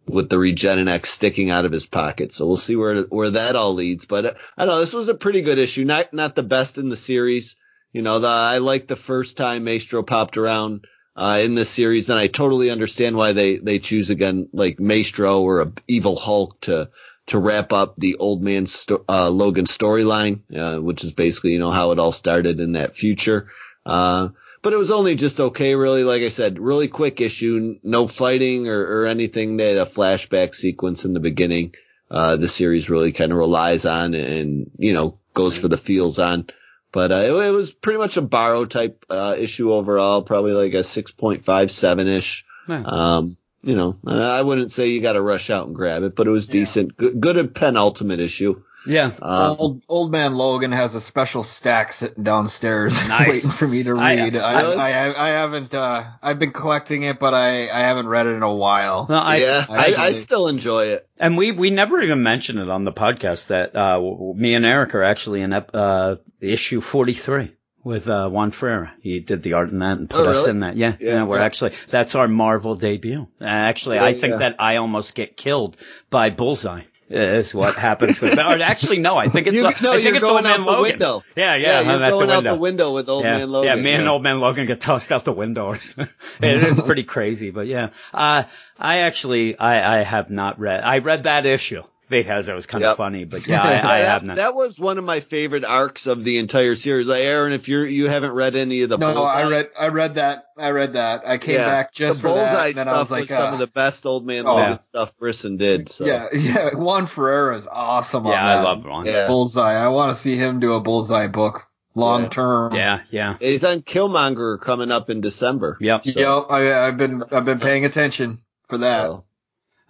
with 0.06 0.28
the 0.28 0.36
Regenenex 0.36 1.06
sticking 1.06 1.50
out 1.50 1.64
of 1.64 1.72
his 1.72 1.86
pocket. 1.86 2.32
So 2.32 2.46
we'll 2.46 2.56
see 2.56 2.76
where, 2.76 3.02
where 3.02 3.30
that 3.30 3.56
all 3.56 3.74
leads. 3.74 4.06
But 4.06 4.26
uh, 4.26 4.32
I 4.56 4.64
don't 4.64 4.74
know. 4.74 4.80
This 4.80 4.94
was 4.94 5.08
a 5.08 5.14
pretty 5.14 5.42
good 5.42 5.58
issue. 5.58 5.84
Not, 5.84 6.14
not 6.14 6.34
the 6.34 6.42
best 6.42 6.78
in 6.78 6.88
the 6.88 6.96
series. 6.96 7.56
You 7.92 8.02
know, 8.02 8.18
the, 8.18 8.28
I 8.28 8.58
like 8.58 8.86
the 8.86 8.96
first 8.96 9.36
time 9.36 9.64
Maestro 9.64 10.02
popped 10.02 10.36
around. 10.36 10.86
Uh, 11.16 11.40
in 11.42 11.56
this 11.56 11.68
series, 11.68 12.10
and 12.10 12.16
I 12.16 12.28
totally 12.28 12.70
understand 12.70 13.16
why 13.16 13.32
they, 13.32 13.56
they 13.56 13.80
choose 13.80 14.08
again, 14.08 14.50
like 14.52 14.78
Maestro 14.78 15.40
or 15.40 15.62
a 15.62 15.72
evil 15.88 16.14
Hulk 16.14 16.60
to, 16.60 16.90
to 17.28 17.38
wrap 17.38 17.72
up 17.72 17.94
the 17.96 18.16
old 18.16 18.42
man 18.42 18.66
sto- 18.66 19.04
uh, 19.08 19.30
Logan 19.30 19.66
storyline, 19.66 20.40
uh, 20.54 20.80
which 20.80 21.04
is 21.04 21.12
basically, 21.12 21.52
you 21.52 21.58
know, 21.58 21.70
how 21.70 21.92
it 21.92 21.98
all 21.98 22.12
started 22.12 22.60
in 22.60 22.72
that 22.72 22.96
future. 22.96 23.50
Uh, 23.86 24.28
but 24.60 24.72
it 24.72 24.76
was 24.76 24.90
only 24.90 25.14
just 25.14 25.38
okay, 25.38 25.74
really. 25.74 26.04
Like 26.04 26.22
I 26.22 26.28
said, 26.28 26.58
really 26.58 26.88
quick 26.88 27.20
issue, 27.20 27.78
no 27.82 28.08
fighting 28.08 28.68
or, 28.68 28.80
or 29.02 29.06
anything. 29.06 29.56
They 29.56 29.68
had 29.68 29.78
a 29.78 29.90
flashback 29.90 30.54
sequence 30.54 31.04
in 31.04 31.14
the 31.14 31.20
beginning. 31.20 31.74
Uh, 32.10 32.36
the 32.36 32.48
series 32.48 32.90
really 32.90 33.12
kind 33.12 33.32
of 33.32 33.38
relies 33.38 33.84
on 33.84 34.14
and, 34.14 34.70
you 34.78 34.92
know, 34.92 35.18
goes 35.34 35.56
for 35.56 35.68
the 35.68 35.76
feels 35.76 36.18
on. 36.18 36.48
But, 36.90 37.12
uh, 37.12 37.16
it, 37.16 37.32
it 37.32 37.50
was 37.50 37.70
pretty 37.70 37.98
much 37.98 38.16
a 38.16 38.22
borrow 38.22 38.64
type, 38.64 39.04
uh, 39.10 39.36
issue 39.38 39.72
overall, 39.72 40.22
probably 40.22 40.52
like 40.52 40.72
a 40.72 40.78
6.57 40.78 42.06
ish. 42.06 42.46
Yeah. 42.66 42.82
Um, 42.84 43.36
you 43.62 43.74
know, 43.76 43.96
I 44.06 44.42
wouldn't 44.42 44.72
say 44.72 44.88
you 44.88 45.00
got 45.00 45.12
to 45.14 45.22
rush 45.22 45.50
out 45.50 45.66
and 45.66 45.74
grab 45.76 46.02
it, 46.02 46.14
but 46.16 46.26
it 46.26 46.30
was 46.30 46.46
decent. 46.48 46.96
Good, 46.96 47.20
good 47.20 47.36
at 47.36 47.54
penultimate 47.54 48.20
issue. 48.20 48.62
Yeah. 48.86 49.10
Um, 49.20 49.56
old 49.58 49.82
old 49.88 50.12
man 50.12 50.34
Logan 50.34 50.72
has 50.72 50.94
a 50.94 51.00
special 51.00 51.42
stack 51.42 51.92
sitting 51.92 52.22
downstairs 52.24 52.94
Nice. 53.08 53.28
waiting 53.44 53.50
for 53.50 53.68
me 53.68 53.82
to 53.82 53.92
read. 53.92 54.36
I 54.36 54.60
I, 54.62 54.90
I, 54.90 55.26
I 55.26 55.28
haven't 55.30 55.74
uh 55.74 56.04
I've 56.22 56.38
been 56.38 56.52
collecting 56.52 57.02
it, 57.02 57.18
but 57.18 57.34
I 57.34 57.64
I 57.68 57.80
haven't 57.80 58.06
read 58.08 58.26
it 58.28 58.30
in 58.36 58.42
a 58.42 58.54
while. 58.54 59.06
Well, 59.08 59.20
I, 59.20 59.36
yeah, 59.38 59.66
I, 59.68 59.74
I 59.76 59.88
actually- 59.88 60.12
still 60.14 60.48
enjoy 60.48 60.86
it. 60.86 61.06
And 61.20 61.36
we, 61.36 61.50
we 61.50 61.70
never 61.70 62.00
even 62.00 62.22
mentioned 62.22 62.60
it 62.60 62.70
on 62.70 62.84
the 62.84 62.92
podcast 62.92 63.48
that, 63.48 63.74
uh, 63.74 64.00
me 64.38 64.54
and 64.54 64.64
Eric 64.64 64.94
are 64.94 65.02
actually 65.02 65.40
in, 65.42 65.52
ep- 65.52 65.74
uh, 65.74 66.14
issue 66.40 66.80
43 66.80 67.52
with, 67.84 68.08
uh, 68.08 68.28
Juan 68.28 68.50
Ferreyra. 68.50 68.90
He 69.00 69.20
did 69.20 69.42
the 69.42 69.54
art 69.54 69.70
in 69.70 69.78
that 69.80 69.98
and 69.98 70.10
put 70.10 70.26
Oh, 70.26 70.30
us 70.30 70.38
really? 70.38 70.50
in 70.50 70.60
that. 70.60 70.76
Yeah. 70.76 70.94
Yeah. 71.00 71.14
Yeah. 71.14 71.22
we're 71.24 71.38
Yeah. 71.38 71.44
actually, 71.44 71.72
that's 71.88 72.14
our 72.14 72.28
Marvel 72.28 72.74
debut. 72.74 73.26
Uh, 73.40 73.44
actually, 73.44 73.96
Yeah, 73.96 74.04
I 74.04 74.14
think 74.14 74.32
yeah. 74.32 74.38
that 74.38 74.56
I 74.58 74.76
almost 74.76 75.14
get 75.14 75.36
killed 75.36 75.76
by 76.10 76.30
Bullseye. 76.30 76.82
Is 77.10 77.54
what 77.54 77.74
happens 77.74 78.20
with, 78.20 78.38
or 78.38 78.42
actually, 78.60 78.98
no, 78.98 79.16
I 79.16 79.28
think 79.28 79.46
it's, 79.46 79.56
You- 79.56 79.62
no, 79.62 79.68
I 79.68 79.72
think 79.72 80.02
you're 80.04 80.14
it's 80.16 80.20
going 80.20 80.34
Old 80.34 80.42
Man 80.44 80.52
out 80.52 80.58
the 80.58 80.70
Logan. 80.72 80.82
window. 80.82 81.24
Yeah, 81.34 81.54
yeah, 81.56 81.80
you're 81.80 81.98
going 82.10 82.28
the 82.28 82.34
out 82.34 82.44
the 82.44 82.54
window 82.54 82.92
with 82.92 83.08
old 83.08 83.24
yeah, 83.24 83.38
man 83.38 83.50
Logan. 83.50 83.66
Yeah, 83.78 83.82
me 83.82 83.92
and 83.92 84.06
old 84.06 84.22
man 84.22 84.40
Logan 84.40 84.66
get 84.66 84.82
tossed 84.82 85.10
out 85.10 85.24
the 85.24 85.32
window. 85.32 85.68
or 85.68 85.76
it 86.42 86.62
is 86.64 86.78
pretty 86.82 87.04
crazy, 87.04 87.50
but 87.50 87.66
yeah. 87.66 87.88
Uh, 88.12 88.42
I 88.78 88.98
actually, 88.98 89.58
I, 89.58 90.00
I 90.00 90.02
have 90.02 90.28
not 90.28 90.60
read, 90.60 90.84
I 90.84 90.98
read 90.98 91.22
that 91.22 91.46
issue 91.46 91.82
because 92.08 92.48
it 92.48 92.54
was 92.54 92.66
kind 92.66 92.84
of 92.84 92.96
funny, 92.96 93.24
but 93.24 93.46
yeah, 93.46 93.62
I, 93.62 93.68
I 93.68 94.00
that, 94.00 94.08
have 94.08 94.24
not. 94.24 94.36
that 94.36 94.54
was 94.54 94.78
one 94.78 94.98
of 94.98 95.04
my 95.04 95.20
favorite 95.20 95.64
arcs 95.64 96.06
of 96.06 96.24
the 96.24 96.38
entire 96.38 96.76
series. 96.76 97.06
Like 97.08 97.22
Aaron, 97.22 97.52
if 97.52 97.68
you're 97.68 97.86
you 97.86 98.08
haven't 98.08 98.32
read 98.32 98.56
any 98.56 98.82
of 98.82 98.88
the 98.88 98.98
No, 98.98 99.14
Bullseye, 99.14 99.42
I 99.42 99.48
read 99.50 99.70
I 99.78 99.88
read 99.88 100.14
that 100.16 100.44
I 100.56 100.70
read 100.70 100.94
that. 100.94 101.22
I 101.26 101.38
came 101.38 101.54
yeah, 101.56 101.66
back 101.66 101.92
just 101.92 102.22
the 102.22 102.28
for 102.28 102.34
that, 102.34 102.50
Bullseye 102.50 102.66
and 102.68 102.76
then 102.76 102.84
stuff 102.84 102.96
I 102.96 102.98
was 103.00 103.10
like, 103.10 103.20
was 103.22 103.28
some 103.30 103.50
uh, 103.50 103.52
of 103.54 103.58
the 103.58 103.66
best 103.66 104.06
old 104.06 104.26
man 104.26 104.46
Oh. 104.46 104.54
Logan 104.54 104.70
Yeah. 104.72 104.78
stuff 104.78 105.16
Brisson 105.18 105.56
did. 105.56 105.88
So 105.88 106.04
yeah, 106.06 106.26
yeah. 106.34 106.74
Juan 106.74 107.06
Ferreyra 107.06 107.56
is 107.56 107.66
awesome. 107.66 108.26
on 108.26 108.32
yeah, 108.32 108.58
I 108.58 108.62
love 108.62 108.84
Ron. 108.84 109.06
yeah. 109.06 109.26
Bullseye. 109.26 109.74
I 109.74 109.88
want 109.88 110.16
to 110.16 110.20
see 110.22 110.36
him 110.36 110.60
do 110.60 110.74
a 110.74 110.80
Bullseye 110.80 111.26
book 111.28 111.66
long 111.94 112.24
Yeah. 112.24 112.28
term. 112.28 112.74
Yeah, 112.74 113.00
yeah. 113.10 113.36
he's 113.40 113.64
on 113.64 113.80
Killmonger 113.82 114.60
coming 114.60 114.90
up 114.92 115.10
in 115.10 115.20
December. 115.20 115.76
Yep. 115.80 116.06
So- 116.06 116.20
Yep, 116.40 116.46
I, 116.50 116.86
I've 116.86 116.96
been 116.96 117.22
I've 117.32 117.44
been 117.44 117.60
paying 117.60 117.84
attention 117.84 118.40
for 118.68 118.78
that. 118.78 119.04
So, 119.04 119.24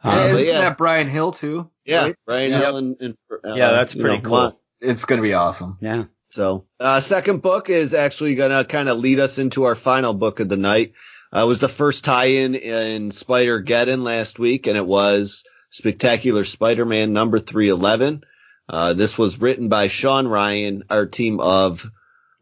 Uh, 0.05 0.11
And 0.11 0.39
isn't 0.39 0.47
yeah. 0.55 0.61
that 0.61 0.79
Bryan 0.79 1.09
Hill 1.09 1.33
too? 1.33 1.71
yeah, 1.85 2.03
Right? 2.05 2.17
Ryan 2.27 2.51
Yep. 2.53 2.63
Hill 2.63 2.77
and, 2.77 2.97
and 3.01 3.17
uh, 3.45 3.55
Yeah, 3.55 3.73
that's 3.73 3.95
pretty 3.95 4.19
know, 4.23 4.29
cool. 4.51 4.61
It's 4.81 5.05
gonna 5.05 5.23
be 5.23 5.35
awesome. 5.35 5.77
yeah. 5.81 6.05
So, 6.31 6.67
uh, 6.79 7.01
second 7.01 7.41
book 7.43 7.71
is 7.71 7.95
actually 7.95 8.35
gonna 8.35 8.65
kind 8.65 8.89
of 8.89 8.99
lead 8.99 9.19
us 9.19 9.39
into 9.39 9.65
our 9.65 9.75
final 9.75 10.13
book 10.15 10.41
of 10.41 10.49
the 10.49 10.57
night. 10.59 10.93
Uh, 11.35 11.41
it 11.41 11.47
was 11.47 11.59
the 11.59 11.69
first 11.69 12.05
tie-in 12.05 12.55
in 12.55 13.11
Spider 13.11 13.63
Geddon 13.63 14.03
last 14.03 14.39
week, 14.39 14.67
and 14.67 14.77
it 14.77 14.87
was 14.87 15.43
Spectacular 15.71 16.45
Spider-Man 16.45 17.13
number 17.13 17.39
311. 17.39 18.25
Uh, 18.69 18.93
this 18.95 19.17
was 19.19 19.41
written 19.41 19.69
by 19.69 19.89
Sean 19.89 20.29
Ryan, 20.29 20.85
our 20.91 21.07
team 21.07 21.41
of 21.41 21.91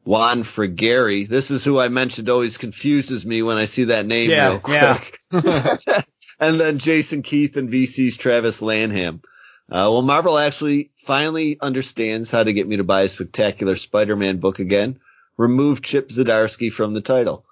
Juan 0.05 0.43
Frigeri. 0.45 1.27
This 1.27 1.51
is 1.51 1.65
who 1.65 1.79
I 1.81 1.89
mentioned 1.89 2.29
always 2.29 2.59
confuses 2.59 3.25
me 3.27 3.43
when 3.43 3.57
I 3.57 3.65
see 3.65 3.85
that 3.85 4.07
name 4.07 4.31
Yeah, 4.31 4.61
real 4.65 4.75
yeah. 4.75 5.01
and 6.39 6.61
then 6.61 6.79
Jason 6.79 7.23
Keith 7.23 7.57
and 7.57 7.71
VC's 7.71 8.17
Travis 8.17 8.63
Lanham. 8.63 9.23
Uh, 9.69 9.91
well, 9.91 10.03
Marvel 10.03 10.39
actually 10.39 10.91
finally 11.05 11.59
understands 11.61 12.31
how 12.31 12.45
to 12.45 12.53
get 12.53 12.69
me 12.69 12.77
to 12.77 12.85
buy 12.85 13.03
a 13.03 13.09
spectacular 13.09 13.75
Spider-Man 13.77 14.39
book 14.39 14.61
again. 14.61 15.01
Remove 15.37 15.83
Chip 15.83 16.09
Zdarsky 16.09 16.73
from 16.73 16.95
the 16.95 17.01
title. 17.01 17.45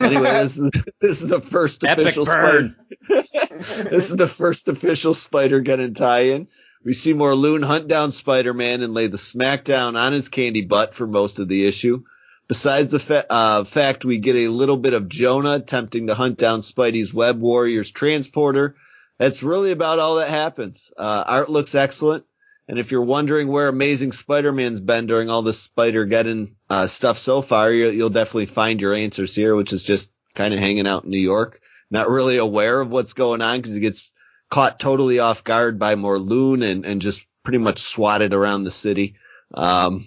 Anyway, 0.00 0.22
this 0.42 0.58
is, 0.58 0.70
this 1.00 1.22
is 1.22 1.28
the 1.28 1.40
first 1.40 1.82
Epic 1.84 2.04
official 2.04 2.24
burn. 2.26 2.76
Spider- 3.04 3.22
this 3.90 4.10
is 4.10 4.16
the 4.16 4.28
first 4.28 4.68
official 4.68 5.14
Spider-Geddon 5.14 5.96
tie-in. 5.96 6.48
We 6.84 6.94
see 6.94 7.14
Morlun 7.14 7.64
hunt 7.64 7.88
down 7.88 8.12
Spider-Man 8.12 8.82
and 8.82 8.92
lay 8.92 9.06
the 9.06 9.16
smackdown 9.16 9.98
on 9.98 10.12
his 10.12 10.28
candy 10.28 10.62
butt 10.62 10.94
for 10.94 11.06
most 11.06 11.38
of 11.38 11.48
the 11.48 11.66
issue. 11.66 12.02
Besides 12.52 12.92
the 12.92 12.98
fa- 12.98 13.32
uh, 13.32 13.64
fact 13.64 14.04
we 14.04 14.18
get 14.18 14.36
a 14.36 14.48
little 14.48 14.76
bit 14.76 14.92
of 14.92 15.08
Jonah 15.08 15.54
attempting 15.54 16.08
to 16.08 16.14
hunt 16.14 16.36
down 16.36 16.60
Spidey's 16.60 17.14
Web 17.14 17.40
Warriors 17.40 17.90
transporter, 17.90 18.76
that's 19.18 19.42
really 19.42 19.70
about 19.70 19.98
all 19.98 20.16
that 20.16 20.28
happens. 20.28 20.92
Uh, 20.94 21.24
art 21.26 21.48
looks 21.48 21.74
excellent. 21.74 22.26
And 22.68 22.78
if 22.78 22.90
you're 22.90 23.00
wondering 23.00 23.48
where 23.48 23.68
Amazing 23.68 24.12
Spider-Man's 24.12 24.82
been 24.82 25.06
during 25.06 25.30
all 25.30 25.40
this 25.40 25.60
Spider-Geddon 25.60 26.52
uh, 26.68 26.88
stuff 26.88 27.16
so 27.16 27.40
far, 27.40 27.72
you, 27.72 27.88
you'll 27.88 28.10
definitely 28.10 28.44
find 28.44 28.82
your 28.82 28.92
answers 28.92 29.34
here, 29.34 29.56
which 29.56 29.72
is 29.72 29.82
just 29.82 30.10
kind 30.34 30.52
of 30.52 30.60
hanging 30.60 30.86
out 30.86 31.04
in 31.04 31.10
New 31.10 31.16
York, 31.16 31.58
not 31.90 32.10
really 32.10 32.36
aware 32.36 32.82
of 32.82 32.90
what's 32.90 33.14
going 33.14 33.40
on 33.40 33.60
because 33.62 33.72
he 33.72 33.80
gets 33.80 34.12
caught 34.50 34.78
totally 34.78 35.20
off 35.20 35.42
guard 35.42 35.78
by 35.78 35.94
Morlun 35.94 36.62
and, 36.62 36.84
and 36.84 37.00
just 37.00 37.24
pretty 37.44 37.56
much 37.56 37.80
swatted 37.80 38.34
around 38.34 38.64
the 38.64 38.70
city. 38.70 39.14
Um, 39.54 40.06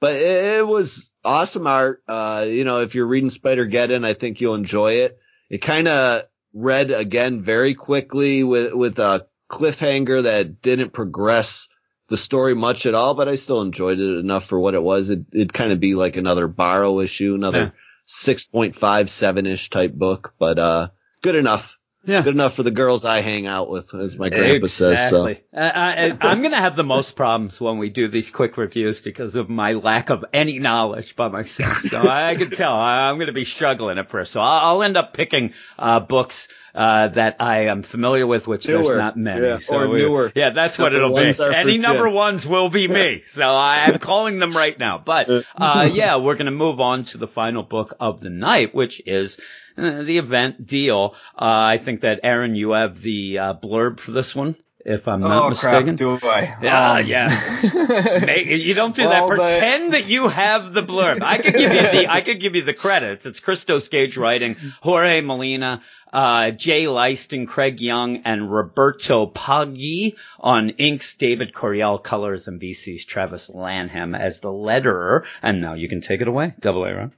but 0.00 0.16
it, 0.16 0.60
it 0.60 0.66
was 0.66 1.10
awesome 1.24 1.66
art. 1.66 2.02
Uh, 2.06 2.46
you 2.48 2.64
know, 2.64 2.80
if 2.80 2.94
you're 2.94 3.06
reading 3.06 3.30
Spider-Geddon, 3.30 4.04
I 4.04 4.14
think 4.14 4.40
you'll 4.40 4.54
enjoy 4.54 4.94
it. 4.94 5.18
It 5.50 5.58
kind 5.58 5.88
of 5.88 6.24
read 6.54 6.90
again 6.90 7.42
very 7.42 7.74
quickly 7.74 8.44
with, 8.44 8.72
with 8.74 8.98
a 8.98 9.26
cliffhanger 9.50 10.24
that 10.24 10.62
didn't 10.62 10.92
progress 10.92 11.68
the 12.08 12.16
story 12.16 12.54
much 12.54 12.86
at 12.86 12.94
all, 12.94 13.14
but 13.14 13.28
I 13.28 13.36
still 13.36 13.62
enjoyed 13.62 13.98
it 13.98 14.18
enough 14.18 14.44
for 14.44 14.58
what 14.58 14.74
it 14.74 14.82
was. 14.82 15.10
It, 15.10 15.26
it'd 15.32 15.52
kind 15.52 15.72
of 15.72 15.80
be 15.80 15.94
like 15.94 16.16
another 16.16 16.48
borrow 16.48 17.00
issue, 17.00 17.34
another 17.34 17.72
6.57 18.08 19.46
ish 19.46 19.70
type 19.70 19.92
book, 19.92 20.34
but, 20.38 20.58
uh, 20.58 20.88
good 21.22 21.36
enough. 21.36 21.78
Yeah. 22.04 22.22
Good 22.22 22.34
enough 22.34 22.54
for 22.54 22.64
the 22.64 22.72
girls 22.72 23.04
I 23.04 23.20
hang 23.20 23.46
out 23.46 23.70
with, 23.70 23.94
as 23.94 24.16
my 24.16 24.28
grandpa 24.28 24.66
says. 24.66 25.08
So. 25.08 25.26
Exactly. 25.26 25.44
Uh, 25.56 25.70
I, 25.74 26.16
I'm 26.20 26.40
going 26.40 26.50
to 26.50 26.56
have 26.56 26.74
the 26.74 26.82
most 26.82 27.14
problems 27.14 27.60
when 27.60 27.78
we 27.78 27.90
do 27.90 28.08
these 28.08 28.30
quick 28.32 28.56
reviews 28.56 29.00
because 29.00 29.36
of 29.36 29.48
my 29.48 29.74
lack 29.74 30.10
of 30.10 30.24
any 30.32 30.58
knowledge 30.58 31.14
by 31.14 31.28
myself. 31.28 31.82
So 31.88 32.00
I, 32.00 32.30
I 32.30 32.34
can 32.34 32.50
tell 32.50 32.74
I, 32.74 33.08
I'm 33.08 33.16
going 33.16 33.28
to 33.28 33.32
be 33.32 33.44
struggling 33.44 33.98
at 33.98 34.08
first. 34.08 34.32
So 34.32 34.40
I'll, 34.40 34.76
I'll 34.76 34.82
end 34.82 34.96
up 34.96 35.14
picking 35.14 35.52
uh, 35.78 36.00
books 36.00 36.48
uh, 36.74 37.08
that 37.08 37.36
I 37.40 37.66
am 37.66 37.82
familiar 37.82 38.26
with, 38.26 38.46
which 38.46 38.64
there's 38.64 38.90
not 38.90 39.16
many. 39.16 39.46
Yeah, 39.46 39.58
so 39.58 39.78
or 39.78 39.98
newer. 39.98 40.32
Yeah, 40.34 40.50
that's 40.50 40.78
what 40.78 40.94
it'll 40.94 41.10
be. 41.10 41.14
ones 41.14 41.40
are 41.40 41.50
for 41.50 41.56
Any 41.56 41.78
number 41.78 42.04
Jim. 42.04 42.14
ones 42.14 42.46
will 42.46 42.70
be 42.70 42.88
me. 42.88 43.22
So 43.26 43.42
I, 43.42 43.84
I'm 43.86 43.98
calling 43.98 44.38
them 44.38 44.52
right 44.52 44.78
now. 44.78 44.98
But 44.98 45.28
uh, 45.56 45.88
yeah, 45.92 46.16
we're 46.16 46.34
going 46.34 46.46
to 46.46 46.52
move 46.52 46.80
on 46.80 47.04
to 47.04 47.18
the 47.18 47.28
final 47.28 47.62
book 47.62 47.94
of 48.00 48.20
the 48.20 48.30
night, 48.30 48.74
which 48.74 49.02
is 49.06 49.38
uh, 49.76 50.02
the 50.02 50.18
event 50.18 50.66
deal. 50.66 51.14
Uh, 51.34 51.74
I 51.74 51.78
think 51.78 52.00
that 52.00 52.20
Aaron, 52.22 52.54
you 52.54 52.70
have 52.72 53.00
the 53.00 53.38
uh, 53.38 53.54
blurb 53.54 54.00
for 54.00 54.12
this 54.12 54.34
one, 54.34 54.56
if 54.84 55.06
I'm 55.08 55.20
not 55.20 55.44
oh 55.44 55.48
mistaken. 55.50 55.96
crap, 55.96 56.20
do 56.20 56.28
I? 56.28 56.56
Yeah, 56.62 56.92
Um, 56.92 57.06
yeah. 57.06 58.20
Make- 58.24 58.46
you 58.46 58.74
don't 58.74 58.94
do 58.94 59.04
that. 59.04 59.26
Pretend 59.28 59.94
that 59.94 60.06
you 60.08 60.28
have 60.28 60.72
the 60.72 60.82
blurb. 60.82 61.22
I 61.22 61.38
could 61.38 61.54
give 61.54 61.72
you 61.72 61.82
the 61.82 62.06
I 62.10 62.20
could 62.20 62.40
give 62.40 62.54
you 62.54 62.62
the 62.62 62.74
credits. 62.74 63.26
It's 63.26 63.40
Christos 63.40 63.88
Gage 63.88 64.16
writing, 64.16 64.56
Jorge 64.80 65.20
Molina, 65.20 65.82
uh, 66.12 66.50
Jay 66.50 66.88
Leisten, 66.88 67.46
Craig 67.46 67.78
Yeung, 67.78 68.22
and 68.24 68.52
Roberto 68.52 69.26
Poggi 69.26 70.16
on 70.38 70.70
inks, 70.70 71.16
David 71.16 71.52
Curiel 71.54 72.02
colors, 72.02 72.48
and 72.48 72.60
VC's 72.60 73.04
Travis 73.04 73.50
Lanham 73.50 74.14
as 74.14 74.40
the 74.40 74.50
letterer. 74.50 75.24
And 75.42 75.60
now 75.60 75.74
you 75.74 75.88
can 75.88 76.00
take 76.00 76.20
it 76.20 76.28
away. 76.28 76.54
Double 76.60 76.84
A, 76.84 76.94
right? 76.94 77.10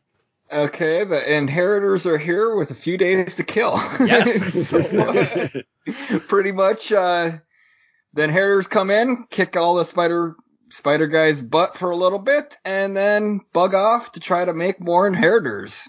Okay, 0.52 1.02
the 1.04 1.34
inheritors 1.36 2.06
are 2.06 2.18
here 2.18 2.54
with 2.54 2.70
a 2.70 2.74
few 2.74 2.96
days 2.98 3.36
to 3.36 3.44
kill. 3.44 3.80
Yes. 3.98 4.84
So, 4.84 5.48
pretty 6.28 6.52
much, 6.52 6.92
uh, 6.92 7.32
the 8.14 8.22
inheritors 8.24 8.66
come 8.66 8.90
in, 8.90 9.26
kick 9.30 9.56
all 9.56 9.74
the 9.74 9.84
spider 9.84 10.36
spider 10.70 11.06
guy's 11.06 11.42
butt 11.42 11.76
for 11.76 11.90
a 11.90 11.96
little 11.96 12.18
bit, 12.18 12.56
and 12.64 12.96
then 12.96 13.40
bug 13.52 13.74
off 13.74 14.12
to 14.12 14.20
try 14.20 14.44
to 14.44 14.54
make 14.54 14.80
more 14.80 15.06
inheritors. 15.06 15.86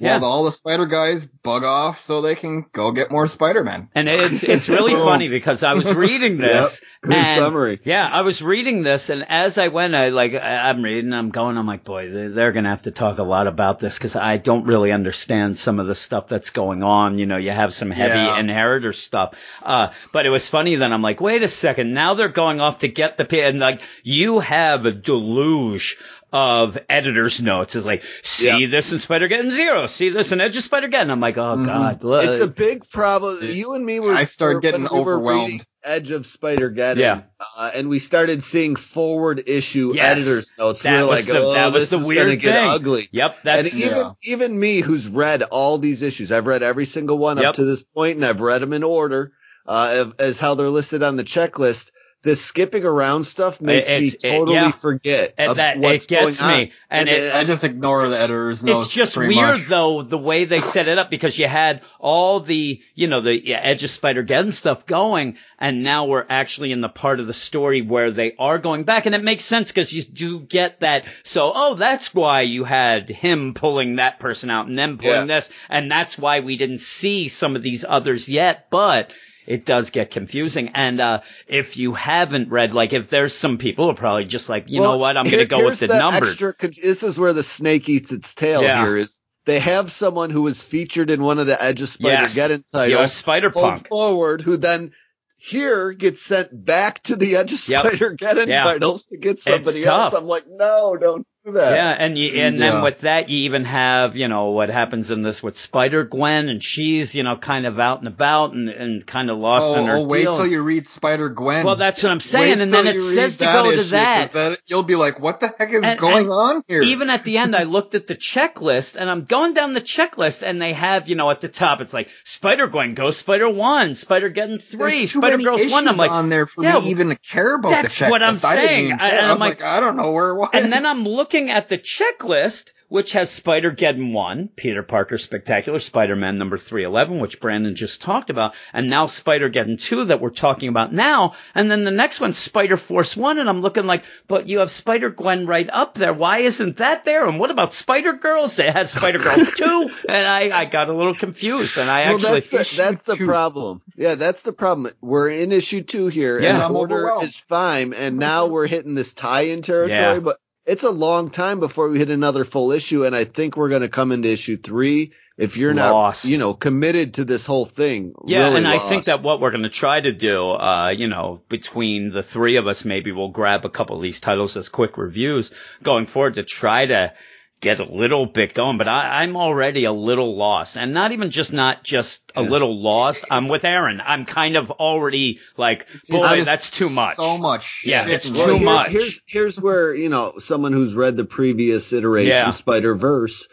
Yeah. 0.00 0.18
While 0.20 0.30
all 0.30 0.44
the 0.44 0.52
spider 0.52 0.86
guys 0.86 1.26
bug 1.26 1.64
off 1.64 1.98
so 2.00 2.20
they 2.22 2.36
can 2.36 2.66
go 2.72 2.92
get 2.92 3.10
more 3.10 3.26
Spider-Man. 3.26 3.88
And 3.96 4.08
it's 4.08 4.44
it's 4.44 4.68
really 4.68 4.94
funny 5.08 5.28
because 5.28 5.64
I 5.64 5.74
was 5.74 5.92
reading 5.92 6.38
this. 6.38 6.80
Good 7.02 7.14
and- 7.14 7.38
summary. 7.40 7.80
Yeah, 7.84 8.06
I 8.06 8.22
was 8.22 8.40
reading 8.40 8.82
this, 8.84 9.10
and 9.10 9.24
as 9.28 9.58
I 9.58 9.68
went, 9.68 9.94
I 9.96 10.10
like 10.10 10.34
I- 10.34 10.68
I'm 10.70 10.82
reading, 10.82 11.12
I'm 11.12 11.30
going, 11.30 11.56
I'm 11.58 11.66
like, 11.66 11.82
boy, 11.84 12.08
they- 12.10 12.28
they're 12.28 12.52
gonna 12.52 12.68
have 12.70 12.82
to 12.82 12.90
talk 12.92 13.18
a 13.18 13.22
lot 13.24 13.46
about 13.48 13.80
this 13.80 13.98
because 13.98 14.14
I 14.14 14.36
don't 14.36 14.66
really 14.66 14.92
understand 14.92 15.58
some 15.58 15.80
of 15.80 15.86
the 15.88 15.94
stuff 15.96 16.28
that's 16.28 16.50
going 16.50 16.82
on. 16.84 17.18
You 17.18 17.26
know, 17.26 17.36
you 17.36 17.50
have 17.50 17.74
some 17.74 17.90
heavy 17.90 18.14
Yeah. 18.18 18.38
inheritor 18.38 18.92
stuff. 18.92 19.34
Uh, 19.62 19.88
but 20.12 20.26
it 20.26 20.30
was 20.30 20.48
funny. 20.48 20.76
Then 20.76 20.92
I'm 20.92 21.02
like, 21.02 21.20
wait 21.20 21.42
a 21.42 21.48
second, 21.48 21.92
now 21.92 22.14
they're 22.14 22.28
going 22.28 22.60
off 22.60 22.78
to 22.80 22.88
get 22.88 23.16
the 23.16 23.24
p 23.24 23.40
and 23.40 23.58
like 23.58 23.80
you 24.04 24.38
have 24.38 24.86
a 24.86 24.92
deluge 24.92 25.98
of 26.32 26.76
editor's 26.88 27.40
notes. 27.42 27.74
is 27.76 27.86
like, 27.86 28.02
see 28.22 28.60
Yeah. 28.62 28.66
this 28.68 28.92
in 28.92 28.98
Spider 28.98 29.28
Geddon 29.28 29.50
Zero, 29.50 29.86
see 29.86 30.10
this 30.10 30.32
in 30.32 30.40
Edge 30.40 30.56
of 30.56 30.64
Spider 30.64 30.88
Geddon. 30.88 31.10
I'm 31.10 31.20
like, 31.20 31.38
oh 31.38 31.64
god, 31.64 32.04
look. 32.04 32.24
It's 32.24 32.40
a 32.40 32.48
big 32.48 32.88
problem. 32.90 33.38
You 33.42 33.74
and 33.74 33.84
me 33.84 34.00
were. 34.00 34.12
I 34.14 34.24
started 34.24 34.62
getting 34.62 34.82
we 34.82 34.88
overwhelmed. 34.88 35.64
Edge 35.84 36.10
of 36.10 36.26
Spider 36.26 36.70
Geddon, 36.70 36.96
Yeah. 36.98 37.20
uh, 37.56 37.70
and 37.72 37.88
we 37.88 37.98
started 38.00 38.42
seeing 38.42 38.74
forward 38.76 39.44
issue 39.46 39.92
Yes. 39.94 40.18
editors 40.18 40.52
notes. 40.58 40.82
That 40.82 40.96
we 40.96 40.98
were 41.02 41.08
like, 41.08 41.24
the- 41.24 41.38
oh, 41.38 41.52
that 41.54 41.72
was 41.72 41.84
this 41.88 41.90
the 41.90 41.98
is 41.98 42.06
weird 42.06 42.26
gonna 42.26 42.36
get 42.36 42.52
thing. 42.60 42.70
ugly. 42.70 43.08
Yep, 43.12 43.36
that's 43.44 43.72
and 43.72 43.82
even 43.84 43.96
Yeah. 43.96 44.10
even 44.24 44.58
me, 44.60 44.80
who's 44.80 45.08
read 45.08 45.44
all 45.44 45.78
these 45.78 46.02
issues, 46.02 46.30
I've 46.32 46.46
read 46.46 46.62
every 46.62 46.84
single 46.84 47.16
one 47.16 47.38
Yep. 47.38 47.46
up 47.46 47.54
to 47.54 47.64
this 47.64 47.82
point, 47.84 48.16
and 48.16 48.26
I've 48.26 48.40
read 48.40 48.60
them 48.60 48.72
in 48.72 48.82
order 48.82 49.32
uh, 49.66 49.96
of- 50.00 50.14
as 50.18 50.40
how 50.40 50.54
they're 50.54 50.68
listed 50.70 51.02
on 51.02 51.16
the 51.16 51.24
checklist. 51.24 51.90
This 52.28 52.44
skipping 52.44 52.84
around 52.84 53.24
stuff 53.24 53.58
makes 53.58 53.88
me 53.88 53.94
It's- 53.94 54.14
it- 54.22 54.30
totally 54.30 54.56
yeah. 54.56 54.70
forget 54.70 55.32
and 55.38 55.56
that 55.56 55.78
what's 55.78 56.04
it 56.04 56.08
gets 56.08 56.40
going 56.40 56.52
on. 56.52 56.60
me, 56.60 56.72
and, 56.90 57.08
it, 57.08 57.34
I 57.34 57.44
just 57.44 57.64
ignore 57.64 58.06
the 58.10 58.18
editor's 58.20 58.62
it's 58.62 58.88
just 58.92 59.16
weird 59.16 59.34
much. 59.34 59.66
though 59.68 60.02
the 60.02 60.18
way 60.18 60.44
they 60.44 60.60
set 60.60 60.88
it 60.88 60.98
up 60.98 61.10
because 61.10 61.38
you 61.38 61.48
had 61.48 61.80
all 61.98 62.40
the 62.40 62.82
you 62.94 63.06
know 63.06 63.22
the 63.22 63.32
yeah, 63.46 63.60
Edge 63.62 63.82
of 63.82 63.90
Spider 63.90 64.22
Geddon 64.22 64.52
stuff 64.52 64.84
going, 64.84 65.38
and 65.58 65.82
now 65.82 66.04
we're 66.04 66.26
actually 66.28 66.70
in 66.70 66.82
the 66.82 66.90
part 66.90 67.18
of 67.18 67.26
the 67.26 67.32
story 67.32 67.80
where 67.80 68.10
they 68.10 68.34
are 68.38 68.58
going 68.58 68.84
back, 68.84 69.06
and 69.06 69.14
it 69.14 69.24
makes 69.24 69.44
sense 69.44 69.70
because 69.70 69.90
you 69.92 70.02
do 70.02 70.40
get 70.40 70.80
that. 70.80 71.06
So 71.22 71.50
oh, 71.54 71.74
that's 71.76 72.14
why 72.14 72.42
you 72.42 72.64
had 72.64 73.08
him 73.08 73.54
pulling 73.54 73.96
that 73.96 74.20
person 74.20 74.50
out 74.50 74.66
and 74.66 74.78
then 74.78 74.98
pulling 74.98 75.28
Yeah. 75.28 75.36
this, 75.36 75.48
and 75.70 75.90
that's 75.90 76.18
why 76.18 76.40
we 76.40 76.56
didn't 76.58 76.80
see 76.80 77.28
some 77.28 77.56
of 77.56 77.62
these 77.62 77.86
others 77.88 78.28
yet, 78.28 78.66
but. 78.70 79.12
It 79.48 79.64
does 79.64 79.88
get 79.88 80.10
confusing, 80.10 80.72
and 80.74 81.00
uh, 81.00 81.20
if 81.46 81.78
you 81.78 81.94
haven't 81.94 82.50
read, 82.50 82.74
like, 82.74 82.92
if 82.92 83.08
there's 83.08 83.34
some 83.34 83.56
people 83.56 83.86
who 83.86 83.92
are 83.92 83.94
probably 83.94 84.26
just 84.26 84.50
like, 84.50 84.66
you 84.68 84.80
know 84.80 84.98
what, 84.98 85.16
I'm 85.16 85.24
going 85.24 85.38
to 85.38 85.46
go 85.46 85.64
with 85.64 85.80
the 85.80 85.88
con- 85.88 86.72
this 86.82 87.02
is 87.02 87.18
where 87.18 87.32
the 87.32 87.42
snake 87.42 87.88
eats 87.88 88.12
its 88.12 88.34
tail. 88.34 88.62
Yeah. 88.62 88.82
Here 88.84 88.98
is 88.98 89.22
they 89.46 89.58
have 89.60 89.90
someone 89.90 90.28
who 90.28 90.42
was 90.42 90.62
featured 90.62 91.08
in 91.10 91.22
one 91.22 91.38
of 91.38 91.46
the 91.46 91.60
Edge 91.62 91.80
of 91.80 91.88
Spider 91.88 92.22
Yes. 92.24 92.36
Geddon 92.36 92.62
Yeah, 92.74 92.78
titles, 92.80 93.12
Spider 93.14 93.50
pulled 93.50 93.64
Punk. 93.64 93.88
forward, 93.88 94.42
who 94.42 94.58
then 94.58 94.92
here 95.38 95.92
gets 95.92 96.20
sent 96.20 96.50
back 96.52 97.02
to 97.04 97.16
the 97.16 97.36
Edge 97.36 97.54
of 97.54 97.66
Yep. 97.66 97.86
Spider 97.86 98.16
Geddon 98.16 98.48
Yeah. 98.48 98.64
titles 98.64 99.06
to 99.06 99.16
get 99.16 99.40
somebody 99.40 99.82
else. 99.82 100.12
I'm 100.12 100.26
like, 100.26 100.44
no, 100.46 100.94
don't 101.00 101.22
do 101.22 101.26
that. 101.52 101.74
Yeah, 101.74 101.90
and 101.90 102.16
you, 102.18 102.40
and 102.42 102.56
then 102.56 102.82
with 102.82 103.00
that, 103.00 103.28
you 103.28 103.38
even 103.40 103.64
have, 103.64 104.16
you 104.16 104.28
know, 104.28 104.50
what 104.50 104.68
happens 104.70 105.10
in 105.10 105.22
this 105.22 105.42
with 105.42 105.56
Spider 105.58 106.04
Gwen, 106.04 106.48
and 106.48 106.62
she's, 106.62 107.14
you 107.14 107.22
know, 107.22 107.36
kind 107.36 107.66
of 107.66 107.78
out 107.78 107.98
and 108.00 108.08
about 108.08 108.52
and, 108.52 108.68
and 108.68 109.06
kind 109.06 109.30
of 109.30 109.38
lost 109.38 109.68
oh, 109.68 109.74
in 109.74 109.86
her 109.86 109.96
oh, 109.96 110.02
wait 110.04 110.22
deal. 110.22 110.34
till 110.34 110.46
you 110.46 110.62
read 110.62 110.88
Spider 110.88 111.28
Gwen. 111.28 111.64
well, 111.64 111.76
that's 111.76 112.02
what 112.02 112.12
I'm 112.12 112.20
saying, 112.20 112.58
Wait 112.58 112.62
and 112.62 112.72
then 112.72 112.86
it 112.86 112.98
says 113.00 113.36
to 113.38 113.44
read 113.46 113.52
go 113.52 113.62
to 113.64 113.70
issue, 113.80 113.90
'cause 113.96 114.30
that. 114.32 114.60
you'll 114.66 114.82
be 114.82 114.96
like, 114.96 115.20
what 115.20 115.40
the 115.40 115.48
heck 115.58 115.72
is 115.72 115.82
And- 115.82 115.98
going 115.98 116.24
and 116.24 116.30
on 116.32 116.64
here? 116.68 116.82
Even 116.82 117.10
at 117.10 117.24
the 117.24 117.38
end, 117.38 117.54
I 117.56 117.64
looked 117.64 117.94
at 117.94 118.06
the 118.06 118.14
checklist, 118.14 118.96
and 118.96 119.10
I'm 119.10 119.24
going 119.24 119.54
down 119.54 119.74
the 119.74 119.80
checklist, 119.80 120.42
and 120.42 120.60
they 120.60 120.72
have, 120.72 121.08
you 121.08 121.14
know, 121.16 121.30
at 121.30 121.40
the 121.40 121.48
top, 121.48 121.80
it's 121.80 121.92
like 121.94 122.08
Spider 122.24 122.66
Gwen, 122.66 122.94
Go 122.94 123.10
Spider 123.10 123.48
One, 123.48 123.94
Spider 123.94 124.30
Geddon 124.30 124.60
Three, 124.62 125.06
Spider 125.06 125.38
Girls 125.38 125.70
One. 125.70 125.88
I'm 125.88 125.96
like, 125.96 126.10
on 126.10 126.28
there 126.28 126.46
for 126.46 126.62
yeah, 126.64 126.78
me 126.78 126.90
even 126.90 127.08
to 127.08 127.16
care 127.16 127.54
about 127.54 127.70
that's 127.70 127.98
the 127.98 128.04
checklist. 128.06 128.10
what 128.10 128.22
I'm 128.22 128.36
I 128.44 128.56
didn't 128.56 128.68
saying. 128.68 128.92
I- 128.92 128.96
care. 128.98 129.08
and 129.10 129.20
I, 129.20 129.24
I'm 129.24 129.30
was 129.32 129.40
like- 129.40 129.60
like, 129.60 129.64
I 129.64 129.80
don't 129.80 129.96
know 129.96 130.10
where 130.12 130.30
it 130.30 130.34
was. 130.36 130.48
And 130.52 130.72
then 130.72 130.84
I'm 130.86 131.04
looking 131.04 131.37
at 131.46 131.68
the 131.68 131.78
checklist, 131.78 132.72
which 132.88 133.12
has 133.12 133.30
Spider 133.30 133.70
Geddon 133.70 134.12
1, 134.12 134.48
Peter 134.56 134.82
Parker 134.82 135.18
Spectacular 135.18 135.78
Spider-Man 135.78 136.38
number 136.38 136.56
311, 136.56 137.20
which 137.20 137.38
Brandon 137.40 137.76
just 137.76 138.00
talked 138.00 138.30
about, 138.30 138.54
and 138.72 138.88
now 138.88 139.06
Spider 139.06 139.50
Geddon 139.50 139.78
2 139.80 140.06
that 140.06 140.20
we're 140.20 140.30
talking 140.30 140.68
about 140.70 140.92
now, 140.92 141.34
and 141.54 141.70
then 141.70 141.84
the 141.84 141.90
next 141.90 142.18
one, 142.20 142.32
Spider 142.32 142.76
Force 142.78 143.14
1, 143.16 143.38
and 143.38 143.48
I'm 143.48 143.60
looking 143.60 143.84
like, 143.86 144.04
but 144.26 144.48
you 144.48 144.60
have 144.60 144.70
Spider 144.70 145.10
Gwen 145.10 145.46
right 145.46 145.68
up 145.70 145.94
there. 145.94 146.14
Why 146.14 146.38
isn't 146.38 146.78
that 146.78 147.04
there? 147.04 147.26
And 147.28 147.38
what 147.38 147.50
about 147.50 147.74
Spider 147.74 148.14
Girls? 148.14 148.58
It 148.58 148.72
has 148.74 148.90
Spider 148.90 149.18
Girls 149.18 149.48
2, 149.56 149.90
and 150.08 150.26
I, 150.26 150.58
I 150.60 150.64
got 150.64 150.88
a 150.88 150.94
little 150.96 151.14
confused, 151.14 151.76
and 151.76 151.90
I 151.90 152.04
Well, 152.06 152.16
actually, 152.16 152.40
that's 152.40 152.70
the, 152.70 152.76
that's 152.76 153.02
the 153.02 153.16
problem. 153.26 153.82
Yeah, 153.96 154.14
that's 154.14 154.42
the 154.42 154.52
problem. 154.52 154.92
We're 155.02 155.28
in 155.28 155.52
issue 155.52 155.82
two 155.82 156.06
here, 156.08 156.40
Yeah. 156.40 156.54
and 156.54 156.62
I'm 156.62 156.74
order 156.74 157.12
is 157.22 157.38
fine, 157.38 157.92
and 157.92 158.16
now 158.16 158.46
we're 158.46 158.66
hitting 158.66 158.94
this 158.94 159.12
tie-in 159.12 159.60
territory. 159.60 159.98
Yeah. 159.98 160.18
But 160.20 160.38
it's 160.68 160.82
a 160.82 160.90
long 160.90 161.30
time 161.30 161.60
before 161.60 161.88
we 161.88 161.98
hit 161.98 162.10
another 162.10 162.44
full 162.44 162.72
issue, 162.72 163.06
and 163.06 163.16
I 163.16 163.24
think 163.24 163.56
we're 163.56 163.70
going 163.70 163.80
to 163.82 163.88
come 163.88 164.12
into 164.12 164.28
issue 164.28 164.58
three 164.58 165.12
if 165.38 165.56
you're 165.56 165.72
Lost. 165.72 166.26
not, 166.26 166.30
you 166.30 166.36
know, 166.36 166.52
committed 166.52 167.14
to 167.14 167.24
this 167.24 167.46
whole 167.46 167.64
thing. 167.64 168.12
Yeah, 168.26 168.44
really 168.44 168.58
and 168.58 168.68
I 168.68 168.78
think 168.78 169.04
that 169.04 169.22
what 169.22 169.40
we're 169.40 169.50
going 169.50 169.62
to 169.62 169.70
try 169.70 169.98
to 169.98 170.12
do, 170.12 170.50
uh, 170.50 170.90
you 170.90 171.08
know, 171.08 171.40
between 171.48 172.12
the 172.12 172.22
three 172.22 172.56
of 172.56 172.66
us, 172.66 172.84
maybe 172.84 173.12
we'll 173.12 173.30
grab 173.30 173.64
a 173.64 173.70
couple 173.70 173.96
of 173.96 174.02
these 174.02 174.20
titles 174.20 174.58
as 174.58 174.68
quick 174.68 174.98
reviews 174.98 175.50
going 175.82 176.04
forward 176.04 176.34
to 176.34 176.42
try 176.42 176.84
to 176.84 177.14
get 177.60 177.80
a 177.80 177.84
little 177.84 178.26
bit 178.26 178.54
going. 178.54 178.78
But 178.78 178.88
I, 178.88 179.22
I'm 179.22 179.36
already 179.36 179.84
a 179.84 179.92
little 179.92 180.36
lost, 180.36 180.76
and 180.76 180.94
not 180.94 181.12
even 181.12 181.30
just 181.30 181.52
not 181.52 181.82
just 181.84 182.32
a 182.36 182.42
little 182.42 182.80
lost. 182.82 183.24
I'm 183.30 183.48
with 183.48 183.64
Aaron. 183.64 184.00
I'm 184.04 184.24
kind 184.24 184.56
of 184.56 184.70
already 184.70 185.40
like, 185.56 185.86
boy, 186.08 186.44
that's 186.44 186.70
too 186.70 186.88
much. 186.88 187.16
So 187.16 187.38
much. 187.38 187.82
Yeah, 187.84 188.04
shit 188.04 188.12
it's 188.14 188.28
and 188.28 188.36
too 188.36 188.54
here- 188.56 188.64
much. 188.64 188.88
Here's 188.90 189.20
here's 189.26 189.60
where 189.60 189.94
you 189.94 190.08
know 190.08 190.34
someone 190.38 190.72
who's 190.72 190.94
read 190.94 191.16
the 191.16 191.24
previous 191.24 191.92
iteration, 191.92 192.28
Yeah. 192.30 192.50
Spider 192.50 192.94
Verse. 192.94 193.48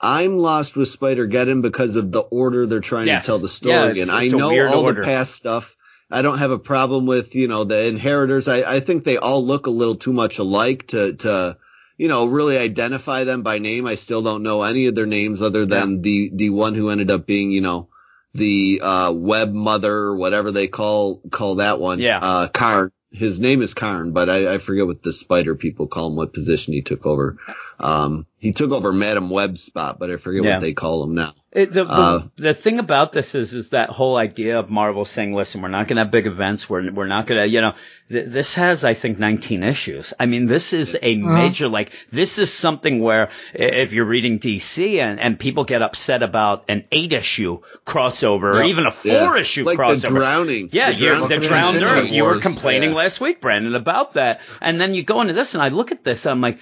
I'm 0.00 0.38
lost 0.38 0.76
with 0.76 0.86
Spider 0.88 1.26
Geddon 1.26 1.60
because 1.60 1.96
of 1.96 2.12
the 2.12 2.20
order 2.20 2.66
they're 2.66 2.78
trying 2.80 3.08
Yes. 3.08 3.24
to 3.24 3.26
tell 3.26 3.38
the 3.38 3.48
Yeah, 3.48 3.80
story 3.80 3.90
it's- 4.00 4.08
in. 4.08 4.14
I 4.14 4.24
it's 4.24 4.32
a 4.32 4.36
know 4.36 4.66
all 4.68 4.84
order. 4.84 5.00
the 5.00 5.04
past 5.06 5.34
stuff. 5.34 5.74
I 6.10 6.22
don't 6.22 6.38
have 6.38 6.52
a 6.52 6.58
problem 6.58 7.04
with 7.06 7.34
you 7.34 7.48
know 7.48 7.64
the 7.64 7.86
inheritors. 7.86 8.46
I, 8.48 8.76
I 8.76 8.80
think 8.80 9.04
they 9.04 9.16
all 9.16 9.44
look 9.44 9.66
a 9.66 9.70
little 9.70 9.96
too 9.96 10.12
much 10.12 10.38
alike 10.38 10.86
to 10.88 11.14
to 11.14 11.56
you 11.98 12.08
know 12.08 12.26
really 12.26 12.56
identify 12.56 13.24
them 13.24 13.42
by 13.42 13.58
name. 13.58 13.86
I 13.86 13.96
still 13.96 14.22
don't 14.22 14.42
know 14.42 14.62
any 14.62 14.86
of 14.86 14.94
their 14.94 15.06
names 15.06 15.42
other 15.42 15.66
than 15.66 16.00
the 16.00 16.30
the 16.32 16.50
one 16.50 16.74
who 16.74 16.88
ended 16.88 17.10
up 17.10 17.26
being 17.26 17.50
you 17.50 17.60
know 17.60 17.88
the 18.32 18.80
uh 18.82 19.12
web 19.12 19.52
mother 19.52 20.14
whatever 20.14 20.52
they 20.52 20.68
call 20.68 21.20
call 21.30 21.56
that 21.56 21.80
one. 21.80 21.98
Yeah. 21.98 22.18
Uh 22.18 22.48
Karn. 22.48 22.92
His 23.10 23.40
name 23.40 23.62
is 23.62 23.72
Karn, 23.72 24.12
but 24.12 24.28
I, 24.28 24.54
I 24.54 24.58
forget 24.58 24.86
what 24.86 25.02
the 25.02 25.14
spider 25.14 25.54
people 25.54 25.86
call 25.86 26.08
him, 26.08 26.16
what 26.16 26.34
position 26.34 26.74
he 26.74 26.82
took 26.82 27.06
over. 27.06 27.38
Um 27.80 28.26
he 28.40 28.52
took 28.52 28.70
over 28.70 28.92
Madam 28.92 29.30
Web's 29.30 29.62
spot, 29.62 29.98
but 29.98 30.10
I 30.12 30.16
forget 30.16 30.44
Yeah. 30.44 30.54
what 30.54 30.60
they 30.60 30.72
call 30.72 31.02
him 31.02 31.14
now. 31.16 31.34
It, 31.50 31.72
the, 31.72 31.84
the, 31.84 31.90
Uh, 31.90 32.22
the 32.36 32.54
thing 32.54 32.78
about 32.78 33.10
this 33.12 33.34
is, 33.34 33.52
is 33.52 33.70
that 33.70 33.90
whole 33.90 34.16
idea 34.16 34.60
of 34.60 34.70
Marvel 34.70 35.04
saying, 35.04 35.34
listen, 35.34 35.60
we're 35.60 35.66
not 35.68 35.88
going 35.88 35.96
to 35.96 36.02
have 36.04 36.12
big 36.12 36.28
events. 36.28 36.70
We're, 36.70 36.92
we're 36.92 37.08
not 37.08 37.26
going 37.26 37.40
to, 37.40 37.48
you 37.48 37.60
know, 37.62 37.72
th- 38.12 38.26
this 38.28 38.54
has, 38.54 38.84
I 38.84 38.94
think, 38.94 39.18
19 39.18 39.64
issues. 39.64 40.14
I 40.20 40.26
mean, 40.26 40.46
this 40.46 40.72
is 40.72 40.96
a 41.02 41.16
major, 41.16 41.66
like, 41.68 41.90
this 42.12 42.38
is 42.38 42.52
something 42.52 43.00
where 43.00 43.30
if 43.54 43.92
you're 43.92 44.04
reading 44.04 44.38
DC 44.38 45.00
and, 45.00 45.18
and 45.18 45.36
people 45.36 45.64
get 45.64 45.82
upset 45.82 46.22
about 46.22 46.64
an 46.68 46.84
eight 46.92 47.12
issue 47.12 47.58
crossover 47.84 48.54
or 48.54 48.62
even 48.62 48.84
a 48.86 48.92
Yeah. 49.02 49.26
four 49.26 49.36
issue 49.36 49.64
like 49.64 49.78
crossover. 49.78 50.02
the 50.02 50.08
drowning. 50.10 50.68
Yeah, 50.70 50.92
the 50.92 50.98
you're 50.98 51.14
drowning 51.16 51.28
the 51.40 51.48
drowned 51.48 51.82
Earth. 51.82 52.12
You 52.12 52.24
were 52.24 52.38
complaining 52.38 52.90
yeah. 52.90 52.96
last 52.96 53.20
week, 53.20 53.40
Brandon, 53.40 53.74
about 53.74 54.14
that. 54.14 54.42
And 54.60 54.80
then 54.80 54.94
you 54.94 55.02
go 55.02 55.22
into 55.22 55.32
this 55.32 55.54
and 55.54 55.62
I 55.62 55.68
look 55.70 55.90
at 55.90 56.04
this, 56.04 56.24
I'm 56.26 56.40
like, 56.40 56.56
"H- 56.56 56.60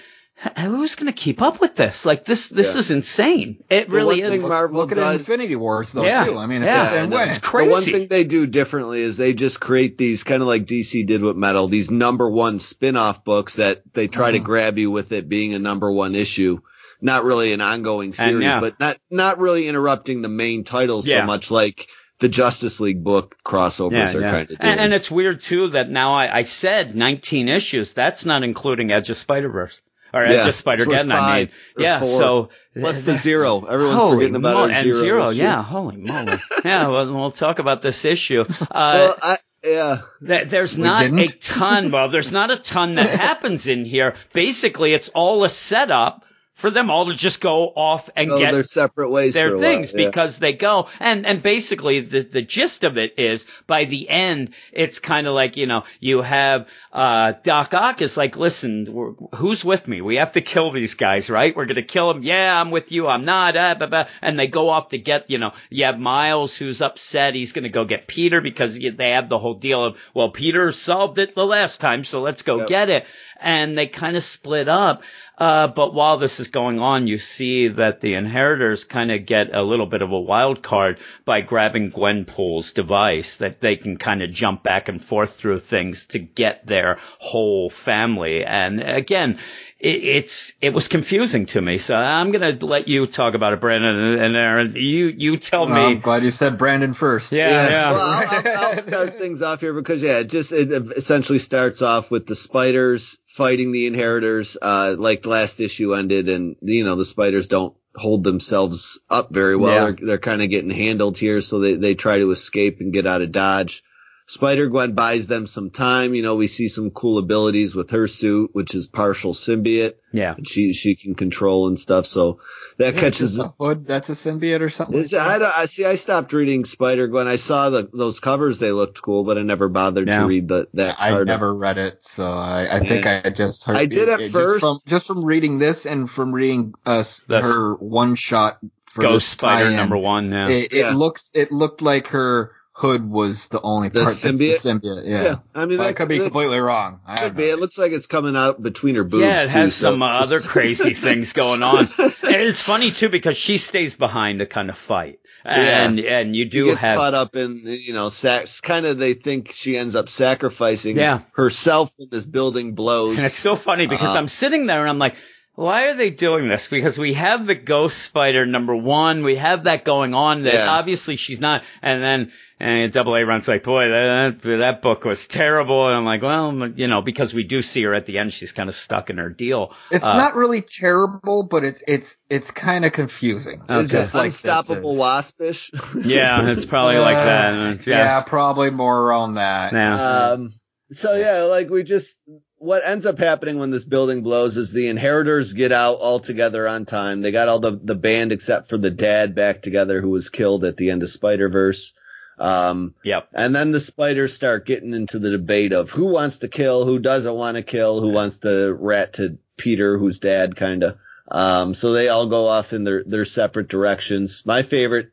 who's 0.58 0.94
going 0.96 1.06
to 1.06 1.12
keep 1.12 1.40
up 1.40 1.60
with 1.60 1.76
this? 1.76 2.04
Like 2.04 2.24
this, 2.24 2.48
this 2.48 2.74
Yeah. 2.74 2.78
is 2.78 2.90
insane. 2.90 3.64
It 3.70 3.88
The 3.88 3.96
really 3.96 4.20
one 4.20 4.24
is. 4.24 4.30
thing 4.30 4.42
Marvel 4.42 4.80
Look 4.80 4.92
at 4.92 4.96
does- 4.96 5.20
Infinity 5.20 5.56
Wars 5.56 5.92
though 5.92 6.04
Yeah. 6.04 6.24
too. 6.24 6.36
I 6.38 6.46
mean, 6.46 6.62
it's 6.62 6.70
Yeah. 6.70 6.84
the 6.84 6.90
same 6.90 7.10
way. 7.10 7.28
It's 7.30 7.38
The 7.38 7.64
one 7.64 7.82
thing 7.82 8.06
they 8.08 8.24
do 8.24 8.46
differently 8.46 9.00
is 9.00 9.16
they 9.16 9.32
just 9.32 9.60
create 9.60 9.96
these 9.96 10.24
kind 10.24 10.42
of 10.42 10.48
like 10.48 10.66
DC 10.66 11.04
did 11.06 11.22
with 11.22 11.36
Metal, 11.36 11.68
these 11.68 11.90
number 11.90 12.28
one 12.28 12.58
spin-off 12.58 13.24
books 13.24 13.56
that 13.56 13.82
they 13.94 14.08
try 14.08 14.32
to 14.32 14.40
Mhm. 14.40 14.44
grab 14.44 14.78
you 14.78 14.90
with 14.90 15.12
it 15.12 15.28
being 15.28 15.54
a 15.54 15.58
number 15.58 15.90
one 15.90 16.14
issue. 16.14 16.58
Not 17.00 17.24
really 17.24 17.52
an 17.52 17.60
ongoing 17.60 18.12
series, 18.14 18.42
yeah. 18.44 18.60
but 18.60 18.78
not 18.80 18.96
not 19.10 19.38
really 19.38 19.68
interrupting 19.68 20.22
the 20.22 20.28
main 20.28 20.64
titles 20.64 21.06
Yeah. 21.06 21.20
so 21.22 21.26
much 21.26 21.50
like 21.50 21.88
the 22.20 22.28
Justice 22.28 22.80
League 22.80 23.04
book 23.04 23.36
crossovers 23.44 24.14
are 24.14 24.22
kind 24.22 24.42
of 24.42 24.48
doing. 24.48 24.58
And, 24.60 24.80
and 24.80 24.94
it's 24.94 25.10
weird 25.10 25.40
too 25.40 25.68
that 25.70 25.90
now 25.90 26.14
I, 26.14 26.38
I 26.38 26.42
said 26.44 26.96
19 26.96 27.50
issues. 27.50 27.92
That's 27.92 28.24
not 28.24 28.42
including 28.42 28.90
Edge 28.92 29.10
of 29.10 29.18
Spider 29.18 29.50
Verse 29.50 29.80
or 30.22 30.26
Yeah, 30.26 30.48
of 30.48 30.54
Spider 30.54 30.84
Geddon. 30.86 31.12
I 31.12 31.38
mean, 31.40 31.48
yeah. 31.78 32.00
four. 32.00 32.08
So 32.08 32.48
Plus 32.78 33.02
the 33.04 33.16
zero. 33.16 33.64
Everyone's 33.64 33.96
holy 33.98 34.16
forgetting 34.16 34.36
about 34.36 34.54
mo- 34.54 34.60
our 34.64 34.70
and 34.70 34.92
zero. 34.92 35.30
Yeah, 35.30 35.62
holy 35.62 35.96
moly. 35.96 36.38
yeah, 36.64 36.88
well, 36.88 37.14
we'll 37.14 37.30
talk 37.30 37.58
about 37.58 37.82
this 37.82 38.04
issue. 38.04 38.44
Uh, 38.60 38.66
Well, 38.70 39.18
I, 39.22 39.38
yeah. 39.64 40.00
Th- 40.26 40.48
There's 40.48 40.76
We 40.76 40.84
not 40.84 41.06
a 41.06 41.08
didn't? 41.08 41.40
ton, 41.40 41.90
well, 41.90 42.08
there's 42.08 42.30
not 42.32 42.50
a 42.50 42.56
ton 42.56 42.94
that 42.96 43.18
happens 43.20 43.66
in 43.66 43.84
here. 43.84 44.14
Basically, 44.32 44.92
it's 44.94 45.08
all 45.08 45.42
a 45.44 45.50
setup 45.50 46.24
for 46.56 46.70
them 46.70 46.90
all 46.90 47.06
to 47.06 47.14
just 47.14 47.40
go 47.40 47.68
off 47.68 48.10
and 48.16 48.30
Oh, 48.30 48.38
get 48.38 48.52
they're 48.52 48.62
separate 48.64 49.10
ways. 49.10 49.34
their 49.34 49.48
a 49.48 49.52
while, 49.52 49.60
things 49.60 49.92
yeah. 49.94 50.06
because 50.06 50.38
they 50.38 50.52
go 50.54 50.88
and 51.00 51.26
and 51.26 51.42
basically 51.42 52.00
the 52.00 52.20
the 52.22 52.42
gist 52.42 52.82
of 52.84 52.98
it 52.98 53.18
is 53.18 53.46
by 53.66 53.84
the 53.84 54.08
end 54.08 54.50
it's 54.72 54.98
kind 54.98 55.26
of 55.26 55.34
like 55.34 55.56
you 55.56 55.66
know 55.66 55.84
you 56.00 56.22
have 56.22 56.66
uh 56.92 57.34
Doc 57.42 57.74
Ock 57.74 58.00
is 58.02 58.16
like 58.16 58.36
listen 58.36 58.86
we're, 58.90 59.12
who's 59.34 59.64
with 59.64 59.86
me 59.86 60.00
we 60.00 60.16
have 60.16 60.32
to 60.32 60.40
kill 60.40 60.70
these 60.72 60.94
guys 60.94 61.28
right 61.30 61.54
we're 61.54 61.66
gonna 61.66 61.82
kill 61.82 62.12
them 62.12 62.22
yeah 62.22 62.58
I'm 62.60 62.70
with 62.70 62.90
you 62.90 63.06
I'm 63.06 63.24
not 63.26 63.56
uh, 63.56 63.74
blah, 63.76 63.86
blah. 63.86 64.06
and 64.22 64.38
they 64.38 64.46
go 64.46 64.70
off 64.70 64.88
to 64.88 64.98
get 64.98 65.30
you 65.30 65.38
know 65.38 65.52
you 65.70 65.84
have 65.84 65.98
Miles 65.98 66.56
who's 66.56 66.80
upset 66.82 67.34
he's 67.34 67.52
gonna 67.52 67.68
go 67.68 67.84
get 67.84 68.06
Peter 68.06 68.40
because 68.40 68.78
they 68.78 69.10
have 69.10 69.28
the 69.28 69.38
whole 69.38 69.54
deal 69.54 69.84
of 69.84 69.98
well 70.14 70.30
Peter 70.30 70.72
solved 70.72 71.18
it 71.18 71.34
the 71.34 71.44
last 71.46 71.80
time 71.80 72.02
so 72.02 72.22
let's 72.22 72.42
go 72.42 72.56
Yep. 72.58 72.66
get 72.68 72.88
it 72.88 73.06
and 73.38 73.76
they 73.76 73.86
kind 73.86 74.16
of 74.16 74.24
split 74.24 74.66
up 74.68 75.02
uh, 75.38 75.68
but 75.68 75.92
while 75.92 76.16
this 76.16 76.40
is 76.40 76.48
going 76.48 76.78
on, 76.78 77.06
you 77.06 77.18
see 77.18 77.68
that 77.68 78.00
the 78.00 78.14
inheritors 78.14 78.84
kind 78.84 79.12
of 79.12 79.26
get 79.26 79.54
a 79.54 79.62
little 79.62 79.86
bit 79.86 80.00
of 80.02 80.10
a 80.10 80.18
wild 80.20 80.62
card 80.62 80.98
by 81.24 81.42
grabbing 81.42 81.90
Gwenpool's 81.92 82.72
device 82.72 83.36
that 83.38 83.60
they 83.60 83.76
can 83.76 83.98
kind 83.98 84.22
of 84.22 84.30
jump 84.30 84.62
back 84.62 84.88
and 84.88 85.02
forth 85.02 85.34
through 85.34 85.58
things 85.60 86.06
to 86.08 86.18
get 86.18 86.66
their 86.66 86.98
whole 87.18 87.68
family. 87.68 88.44
And 88.44 88.80
again, 88.80 89.38
it, 89.78 89.88
it's, 90.04 90.52
it 90.62 90.72
was 90.72 90.88
confusing 90.88 91.44
to 91.46 91.60
me. 91.60 91.76
So 91.78 91.94
I'm 91.94 92.30
going 92.30 92.58
to 92.58 92.64
let 92.66 92.88
you 92.88 93.04
talk 93.06 93.34
about 93.34 93.52
it, 93.52 93.60
Brandon 93.60 93.94
and, 93.94 94.20
and 94.22 94.36
Aaron. 94.36 94.72
You, 94.74 95.06
you 95.14 95.36
tell 95.36 95.66
Well, 95.66 95.74
I'm 95.76 95.94
me. 95.96 96.00
glad 96.00 96.22
you 96.22 96.30
said 96.30 96.56
Brandon 96.56 96.94
first. 96.94 97.30
Yeah, 97.32 97.68
yeah. 97.68 97.90
Well, 97.90 98.00
I'll, 98.00 98.28
I'll, 98.28 98.64
I'll 98.76 98.82
start 98.82 99.18
things 99.18 99.42
off 99.42 99.60
here 99.60 99.74
because 99.74 100.00
yeah, 100.00 100.20
it 100.20 100.28
just 100.30 100.50
it 100.52 100.70
essentially 100.96 101.38
starts 101.38 101.82
off 101.82 102.10
with 102.10 102.26
the 102.26 102.34
spiders 102.34 103.18
fighting 103.36 103.70
the 103.70 103.86
inheritors, 103.86 104.56
uh, 104.60 104.96
like 104.98 105.22
the 105.22 105.28
last 105.28 105.60
issue 105.60 105.94
ended, 105.94 106.30
and 106.30 106.56
you 106.62 106.84
know 106.84 106.96
the 106.96 107.04
spiders 107.04 107.46
don't 107.46 107.76
hold 107.94 108.24
themselves 108.24 108.98
up 109.10 109.30
very 109.30 109.56
well. 109.56 109.74
Yeah. 109.74 109.84
They're 109.84 110.06
they're 110.06 110.18
kind 110.18 110.42
of 110.42 110.48
getting 110.48 110.70
handled 110.70 111.18
here, 111.18 111.42
so 111.42 111.60
they 111.60 111.74
they 111.74 111.94
try 111.94 112.18
to 112.18 112.30
escape 112.30 112.80
and 112.80 112.94
get 112.94 113.06
out 113.06 113.20
of 113.20 113.32
dodge. 113.32 113.84
Spider 114.28 114.66
Gwen 114.66 114.92
buys 114.94 115.28
them 115.28 115.46
some 115.46 115.70
time. 115.70 116.14
You 116.14 116.22
know, 116.22 116.34
we 116.34 116.48
see 116.48 116.66
some 116.68 116.90
cool 116.90 117.18
abilities 117.18 117.76
with 117.76 117.90
her 117.90 118.08
suit, 118.08 118.50
which 118.54 118.74
is 118.74 118.88
partial 118.88 119.34
symbiote. 119.34 119.94
Yeah. 120.12 120.34
And 120.36 120.48
she 120.48 120.72
she 120.72 120.96
can 120.96 121.14
control 121.14 121.68
and 121.68 121.78
stuff. 121.78 122.06
So 122.06 122.40
that 122.78 122.88
Is 122.88 122.96
it 122.96 123.00
catches 123.00 123.36
just 123.36 123.46
a 123.46 123.54
hood 123.62 123.86
that's 123.86 124.08
a 124.10 124.14
symbiote 124.14 124.62
or 124.62 124.68
something. 124.68 124.98
is 124.98 125.12
like 125.12 125.22
I, 125.22 125.38
don't- 125.38 125.56
I 125.56 125.66
see. 125.66 125.84
I 125.84 125.94
stopped 125.94 126.32
reading 126.32 126.64
Spider 126.64 127.06
Gwen. 127.06 127.28
I 127.28 127.36
saw 127.36 127.70
the 127.70 127.88
those 127.92 128.18
covers; 128.18 128.58
they 128.58 128.72
looked 128.72 129.00
cool, 129.00 129.22
but 129.22 129.38
I 129.38 129.42
never 129.42 129.68
bothered 129.68 130.08
Yeah. 130.08 130.20
to 130.20 130.26
read 130.26 130.48
the 130.48 130.68
that 130.74 130.96
I 130.98 131.10
part. 131.10 131.28
never 131.28 131.54
read 131.54 131.78
it, 131.78 132.02
so 132.02 132.24
I, 132.24 132.66
I 132.76 132.80
think 132.80 133.06
I 133.06 133.30
just 133.30 133.62
heard. 133.64 133.76
I 133.76 133.86
did 133.86 134.08
at 134.08 134.18
just 134.18 134.32
first. 134.32 134.60
from, 134.60 134.78
just 134.86 135.06
from 135.06 135.24
reading 135.24 135.58
this 135.58 135.86
and 135.86 136.10
from 136.10 136.32
reading 136.32 136.74
uh, 136.84 137.04
her 137.28 137.74
one 137.74 138.16
shot 138.16 138.58
Ghost 138.98 139.28
Spider 139.28 139.66
tie-in, 139.66 139.76
number 139.76 139.96
one. 139.98 140.32
Yeah. 140.32 140.48
It, 140.48 140.72
it 140.72 140.78
Yeah. 140.78 140.94
looks 140.94 141.30
it 141.34 141.52
looked 141.52 141.82
like 141.82 142.08
her 142.08 142.50
hood 142.78 143.08
was 143.08 143.48
the 143.48 143.60
only 143.62 143.88
The 143.88 144.02
part 144.04 144.16
that's 144.16 144.38
the 144.38 144.50
symbiote? 144.50 144.80
symbiote. 144.82 145.08
Yeah, 145.08 145.22
Yeah, 145.22 145.34
I 145.54 145.64
mean 145.64 145.78
But 145.78 145.84
I 145.84 145.86
that 145.88 145.96
could 145.96 146.08
be 146.08 146.18
that 146.18 146.24
completely 146.24 146.58
wrong. 146.60 147.00
I 147.06 147.16
Could 147.20 147.34
be. 147.36 147.44
know. 147.46 147.54
It 147.54 147.58
looks 147.58 147.78
like 147.78 147.92
it's 147.92 148.06
coming 148.06 148.36
out 148.36 148.62
between 148.62 148.96
her 148.96 149.04
boobs. 149.04 149.22
Yeah, 149.22 149.42
it 149.44 149.48
has 149.48 149.70
too, 149.70 149.80
so 149.80 149.90
some 149.92 150.02
uh, 150.02 150.08
other 150.08 150.40
crazy 150.54 150.92
things 150.92 151.32
going 151.32 151.62
on. 151.62 151.86
And 151.98 152.12
it's 152.22 152.60
funny 152.62 152.90
too 152.90 153.08
because 153.08 153.36
she 153.38 153.56
stays 153.56 153.96
behind 153.96 154.40
to 154.40 154.46
kind 154.46 154.68
of 154.68 154.76
fight, 154.76 155.20
and 155.44 155.98
and 156.00 156.36
you 156.36 156.50
do 156.50 156.66
gets 156.66 156.82
have 156.82 156.96
caught 156.96 157.14
up 157.14 157.34
in 157.34 157.62
you 157.64 157.94
know 157.94 158.10
sac- 158.10 158.48
kind 158.62 158.84
of 158.84 158.98
they 158.98 159.14
think 159.14 159.52
she 159.52 159.76
ends 159.78 159.94
up 159.94 160.08
sacrificing 160.10 160.96
Yeah. 160.96 161.20
herself 161.32 161.90
when 161.96 162.08
this 162.10 162.26
building 162.26 162.74
blows. 162.74 163.16
And 163.16 163.24
it's 163.26 163.38
so 163.38 163.56
funny 163.56 163.86
because 163.86 164.08
Uh-huh. 164.10 164.18
I'm 164.18 164.28
sitting 164.28 164.66
there 164.66 164.80
and 164.82 164.90
I'm 164.90 164.98
like, 164.98 165.14
why 165.56 165.88
are 165.88 165.94
they 165.94 166.10
doing 166.10 166.48
this? 166.48 166.68
Because 166.68 166.96
we 166.98 167.14
have 167.14 167.46
the 167.46 167.54
ghost 167.54 167.98
spider 167.98 168.46
number 168.46 168.76
one, 168.76 169.24
we 169.24 169.36
have 169.36 169.64
that 169.64 169.84
going 169.84 170.14
on 170.14 170.42
that 170.42 170.54
Yeah. 170.54 170.70
obviously 170.70 171.16
she's 171.16 171.40
not, 171.40 171.64
and 171.82 172.02
then 172.02 172.32
and 172.58 172.90
Double 172.90 173.14
A 173.16 173.22
runs 173.24 173.48
like, 173.48 173.64
boy, 173.64 173.88
that 173.88 174.40
that 174.42 174.80
book 174.80 175.04
was 175.04 175.26
terrible, 175.26 175.88
and 175.88 175.96
I'm 175.96 176.04
like, 176.06 176.22
well, 176.22 176.68
you 176.74 176.88
know, 176.88 177.02
because 177.02 177.34
we 177.34 177.44
do 177.44 177.60
see 177.60 177.82
her 177.82 177.92
at 177.94 178.06
the 178.06 178.16
end, 178.18 178.32
she's 178.32 178.52
kind 178.52 178.68
of 178.70 178.74
stuck 178.74 179.10
in 179.10 179.18
her 179.18 179.28
deal. 179.28 179.74
It's 179.90 180.04
Uh, 180.06 180.16
not 180.16 180.36
really 180.36 180.62
terrible, 180.62 181.42
but 181.42 181.64
it's 181.64 181.82
it's 181.86 182.16
it's 182.30 182.50
kind 182.50 182.84
of 182.86 182.92
confusing. 182.92 183.62
Is 183.68 183.76
Okay. 183.76 183.84
it 183.84 183.88
Just 183.88 184.14
like 184.14 184.24
this. 184.32 184.44
unstoppable 184.44 184.96
waspish? 184.96 185.70
Yeah, 186.04 186.48
it's 186.50 186.64
probably 186.64 186.98
like 186.98 187.18
Uh, 187.18 187.24
that. 187.24 187.86
Yeah, 187.86 188.22
probably 188.22 188.70
more 188.70 189.02
around 189.02 189.34
that. 189.34 189.72
Yeah. 189.74 190.30
Um, 190.32 190.54
so 190.92 191.12
yeah, 191.14 191.42
like 191.42 191.68
we 191.68 191.82
just, 191.82 192.16
what 192.58 192.82
ends 192.86 193.06
up 193.06 193.18
happening 193.18 193.58
when 193.58 193.70
this 193.70 193.84
building 193.84 194.22
blows 194.22 194.56
is 194.56 194.72
the 194.72 194.88
inheritors 194.88 195.52
get 195.52 195.72
out 195.72 195.94
all 195.98 196.20
together 196.20 196.66
on 196.66 196.86
time. 196.86 197.20
They 197.20 197.32
got 197.32 197.48
all 197.48 197.60
the, 197.60 197.78
the 197.82 197.94
band 197.94 198.32
except 198.32 198.68
for 198.68 198.78
the 198.78 198.90
dad 198.90 199.34
back 199.34 199.62
together 199.62 200.00
who 200.00 200.10
was 200.10 200.30
killed 200.30 200.64
at 200.64 200.76
the 200.76 200.90
end 200.90 201.02
of 201.02 201.10
Spider 201.10 201.48
Verse. 201.48 201.92
Um, 202.38 202.94
Yep. 203.02 203.28
and 203.32 203.56
then 203.56 203.72
the 203.72 203.80
spiders 203.80 204.34
start 204.34 204.66
getting 204.66 204.92
into 204.92 205.18
the 205.18 205.30
debate 205.30 205.72
of 205.72 205.90
who 205.90 206.06
wants 206.06 206.38
to 206.38 206.48
kill, 206.48 206.84
who 206.84 206.98
doesn't 206.98 207.34
want 207.34 207.56
to 207.56 207.62
kill, 207.62 208.00
who 208.00 208.10
wants 208.10 208.38
to 208.40 208.74
rat 208.78 209.14
to 209.14 209.38
Peter, 209.56 209.96
who's 209.98 210.18
dad, 210.18 210.54
kind 210.54 210.82
of. 210.84 210.98
Um, 211.28 211.74
so 211.74 211.92
they 211.92 212.08
all 212.08 212.26
go 212.26 212.46
off 212.46 212.72
in 212.72 212.84
their, 212.84 213.02
their 213.04 213.24
separate 213.24 213.68
directions. 213.68 214.42
My 214.44 214.62
favorite 214.62 215.10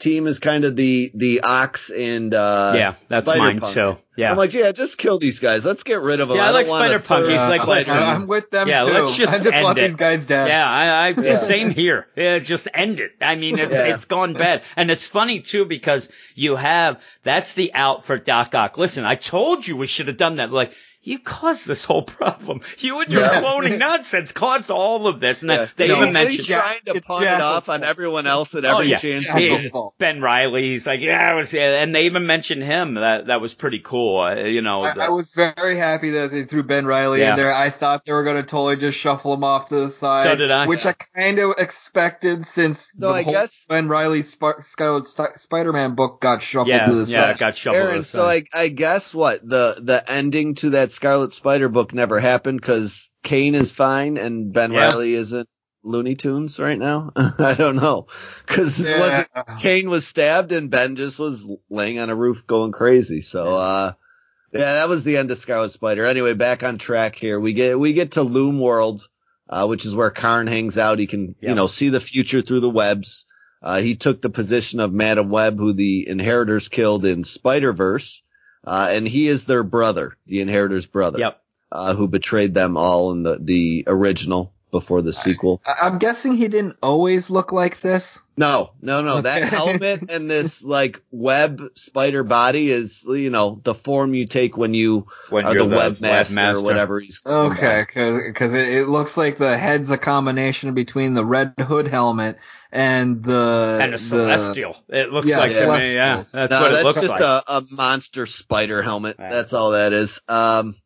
team 0.00 0.26
is 0.26 0.38
kind 0.38 0.64
of 0.64 0.74
the, 0.76 1.10
the 1.14 1.42
Ox 1.42 1.90
and, 1.90 2.34
uh, 2.34 2.72
yeah, 2.74 2.94
that's 3.08 3.26
mine 3.26 3.36
Spider-Punk. 3.58 3.74
too. 3.74 3.96
Yeah. 4.16 4.30
I'm 4.32 4.36
like, 4.36 4.52
yeah, 4.52 4.72
just 4.72 4.98
kill 4.98 5.18
these 5.18 5.38
guys. 5.38 5.64
Let's 5.64 5.82
get 5.82 6.02
rid 6.02 6.20
of 6.20 6.28
them. 6.28 6.36
Yeah, 6.36 6.42
I 6.42 6.46
don't 6.46 6.54
like 6.54 6.66
Spider-Punk. 6.66 7.26
He's 7.28 7.38
like, 7.40 7.62
spider. 7.62 7.78
listen, 7.80 7.98
I'm 7.98 8.26
with 8.26 8.50
them 8.50 8.68
Yeah, 8.68 8.80
too. 8.80 8.90
let's 8.92 9.16
just 9.16 9.32
I 9.32 9.38
just 9.42 9.54
end 9.54 9.64
want 9.64 9.78
it. 9.78 9.88
these 9.88 9.96
guys 9.96 10.26
dead. 10.26 10.48
Yeah, 10.48 10.68
I, 10.68 11.06
I 11.06 11.08
Yeah. 11.10 11.36
same 11.36 11.70
here. 11.70 12.06
Yeah, 12.16 12.38
just 12.38 12.68
end 12.74 13.00
it. 13.00 13.12
I 13.20 13.36
mean, 13.36 13.58
it's 13.58 13.72
Yeah. 13.72 13.94
it's 13.94 14.04
gone 14.06 14.34
bad, 14.34 14.62
and 14.76 14.90
it's 14.90 15.06
funny 15.06 15.40
too 15.40 15.64
because 15.64 16.08
you 16.34 16.56
have 16.56 17.00
that's 17.22 17.54
the 17.54 17.72
out 17.72 18.04
for 18.04 18.18
Doc 18.18 18.54
Ock. 18.54 18.76
Listen, 18.76 19.04
I 19.06 19.14
told 19.14 19.66
you 19.66 19.76
we 19.76 19.86
should 19.86 20.08
have 20.08 20.16
done 20.16 20.36
that. 20.36 20.50
Like. 20.52 20.72
You 21.02 21.18
caused 21.18 21.66
this 21.66 21.82
whole 21.86 22.02
problem. 22.02 22.60
You 22.78 23.00
and 23.00 23.10
your 23.10 23.22
Yeah. 23.22 23.40
cloning 23.40 23.78
nonsense 23.90 24.32
caused 24.32 24.70
all 24.70 25.06
of 25.06 25.18
this, 25.18 25.40
and 25.40 25.50
Yeah. 25.50 25.66
they 25.76 25.88
No, 25.88 25.94
even 25.94 26.04
and 26.08 26.12
mentioned 26.12 26.36
he's 26.36 26.46
trying 26.46 26.80
to 26.84 26.92
Jack- 26.94 27.04
pawn 27.04 27.22
it 27.22 27.40
off 27.40 27.70
on 27.70 27.82
everyone 27.84 28.26
else 28.26 28.54
at 28.54 28.66
Oh, 28.66 28.74
every 28.80 28.88
yeah. 28.88 28.98
chance. 28.98 29.24
Jack 29.24 29.38
he 29.38 29.48
was 29.48 29.58
gets. 29.62 29.70
full. 29.70 29.94
Ben 29.98 30.20
Riley. 30.20 30.62
He's 30.62 30.86
like, 30.86 31.00
yeah, 31.00 31.32
it 31.32 31.36
was, 31.36 31.54
and 31.54 31.94
they 31.94 32.04
even 32.04 32.26
mentioned 32.26 32.62
him. 32.62 32.94
That 32.94 33.28
that 33.28 33.40
was 33.40 33.54
pretty 33.54 33.78
cool. 33.78 34.20
Uh, 34.20 34.34
you 34.44 34.60
know, 34.60 34.82
I, 34.82 34.92
the- 34.92 35.02
I 35.04 35.08
was 35.08 35.32
very 35.32 35.78
happy 35.78 36.10
that 36.10 36.32
they 36.32 36.44
threw 36.44 36.62
Ben 36.64 36.84
Riley 36.84 37.20
Yeah. 37.20 37.30
in 37.30 37.36
there. 37.36 37.54
I 37.54 37.70
thought 37.70 38.04
they 38.04 38.12
were 38.12 38.24
going 38.24 38.36
to 38.36 38.42
totally 38.42 38.76
just 38.76 38.98
shuffle 38.98 39.32
him 39.32 39.42
off 39.42 39.70
to 39.70 39.76
the 39.76 39.90
side. 39.90 40.24
So 40.24 40.34
did 40.36 40.50
I. 40.50 40.66
Which 40.66 40.84
I 40.84 40.92
kind 40.92 41.38
of 41.38 41.54
expected 41.56 42.44
since 42.44 42.92
No, 42.94 43.08
the 43.08 43.14
I 43.14 43.22
whole 43.22 43.32
guess- 43.32 43.64
Ben 43.70 43.88
Riley 43.88 44.20
Sp- 44.20 44.60
Scarlet 44.60 45.06
St- 45.06 45.38
Spider-Man 45.38 45.94
book 45.94 46.20
got 46.20 46.42
shuffled 46.42 46.68
yeah, 46.68 46.84
to 46.84 46.94
the 46.94 47.06
side. 47.06 47.12
yeah, 47.12 47.20
side. 47.22 47.30
it 47.36 47.38
got 47.38 47.56
shuffled. 47.56 47.80
to 47.80 47.86
Aaron, 47.88 47.98
the 48.00 48.04
so. 48.04 48.24
I, 48.26 48.44
I 48.52 48.68
guess 48.68 49.14
what 49.14 49.40
the 49.48 49.76
the 49.80 50.04
ending 50.10 50.56
to 50.56 50.70
that 50.70 50.89
Scarlet 50.90 51.34
Spider 51.34 51.68
book 51.68 51.92
never 51.94 52.20
happened 52.20 52.60
because 52.60 53.10
Kaine 53.22 53.54
is 53.54 53.72
fine 53.72 54.16
and 54.16 54.52
Ben 54.52 54.72
Yeah. 54.72 54.88
Riley 54.88 55.14
isn't. 55.14 55.48
Looney 55.82 56.14
Tunes 56.14 56.58
right 56.58 56.78
now? 56.78 57.10
I 57.16 57.54
don't 57.54 57.76
know. 57.76 58.08
Cause 58.46 58.78
it 58.80 58.98
wasn't, 58.98 59.28
Kaine 59.60 59.88
was 59.88 60.06
stabbed 60.06 60.52
and 60.52 60.70
Ben 60.70 60.94
just 60.96 61.18
was 61.18 61.50
laying 61.70 61.98
on 61.98 62.10
a 62.10 62.14
roof 62.14 62.46
going 62.46 62.72
crazy. 62.72 63.22
So, 63.22 63.46
uh, 63.46 63.92
yeah, 64.52 64.74
that 64.74 64.88
was 64.90 65.04
the 65.04 65.16
end 65.16 65.30
of 65.30 65.38
Scarlet 65.38 65.70
Spider. 65.70 66.04
Anyway, 66.04 66.34
back 66.34 66.62
on 66.62 66.76
track 66.76 67.16
here. 67.16 67.40
We 67.40 67.54
get, 67.54 67.78
we 67.78 67.94
get 67.94 68.12
to 68.12 68.22
Loom 68.22 68.60
World, 68.60 69.08
uh, 69.48 69.66
which 69.68 69.86
is 69.86 69.96
where 69.96 70.10
Karn 70.10 70.46
hangs 70.48 70.76
out. 70.76 70.98
He 70.98 71.06
can, 71.06 71.34
you 71.40 71.54
know, 71.54 71.66
see 71.66 71.88
the 71.88 72.00
future 72.00 72.42
through 72.42 72.60
the 72.60 72.68
webs. 72.68 73.24
Uh, 73.62 73.80
he 73.80 73.94
took 73.96 74.20
the 74.20 74.30
position 74.30 74.80
of 74.80 74.92
Madam 74.92 75.30
Web, 75.30 75.56
who 75.58 75.72
the 75.72 76.08
Inheritors 76.08 76.68
killed 76.68 77.06
in 77.06 77.24
Spider-Verse. 77.24 78.22
Uh, 78.64 78.88
and 78.90 79.08
he 79.08 79.26
is 79.28 79.46
their 79.46 79.62
brother, 79.62 80.16
the 80.26 80.40
Inheritors 80.40 80.86
brother 80.86 81.18
Yep. 81.18 81.42
uh, 81.72 81.94
who 81.94 82.08
betrayed 82.08 82.54
them 82.54 82.76
all 82.76 83.12
in 83.12 83.22
the, 83.22 83.38
the 83.40 83.84
original 83.86 84.52
before 84.70 85.02
the 85.02 85.12
sequel. 85.12 85.60
I- 85.66 85.86
I'm 85.86 85.98
guessing 85.98 86.34
he 86.34 86.48
didn't 86.48 86.76
always 86.82 87.30
look 87.30 87.52
like 87.52 87.80
this. 87.80 88.20
No, 88.36 88.70
no, 88.80 89.02
no. 89.02 89.20
That 89.20 89.42
helmet 89.42 90.10
and 90.10 90.30
this 90.30 90.62
like 90.64 91.02
web 91.10 91.60
spider 91.74 92.22
body 92.24 92.70
is, 92.70 93.04
you 93.06 93.28
know, 93.28 93.60
the 93.64 93.74
form 93.74 94.14
you 94.14 94.26
take 94.26 94.56
when 94.56 94.72
you 94.72 95.06
When 95.28 95.44
are 95.44 95.52
you're 95.54 95.66
the, 95.66 95.76
webmaster 95.76 96.54
or 96.56 96.62
whatever 96.62 97.00
he's. 97.00 97.20
Okay, 97.26 97.84
because 97.86 98.54
it, 98.54 98.68
it 98.68 98.88
looks 98.88 99.16
like 99.18 99.36
the 99.36 99.58
head's 99.58 99.90
a 99.90 99.98
combination 99.98 100.72
between 100.72 101.12
the 101.14 101.24
red 101.24 101.52
hood 101.58 101.86
helmet 101.88 102.38
and 102.72 103.22
the 103.22 103.78
And 103.82 103.88
a 103.90 103.96
the- 103.96 103.98
celestial. 103.98 104.76
It 104.88 105.12
looks 105.12 105.26
Yeah, 105.26 105.38
like 105.38 105.52
to 105.52 105.76
me, 105.78 105.94
yeah. 105.94 106.16
That's 106.16 106.32
no, 106.32 106.38
what 106.40 106.48
that's 106.70 106.80
it 106.80 106.84
looks 106.84 107.00
just 107.02 107.10
like. 107.10 107.20
a, 107.20 107.42
a 107.46 107.62
monster 107.70 108.24
spider 108.24 108.82
helmet. 108.82 109.16
Yeah. 109.18 109.30
That's 109.30 109.52
all 109.52 109.72
that 109.72 109.92
is. 109.92 110.18
Um, 110.28 110.76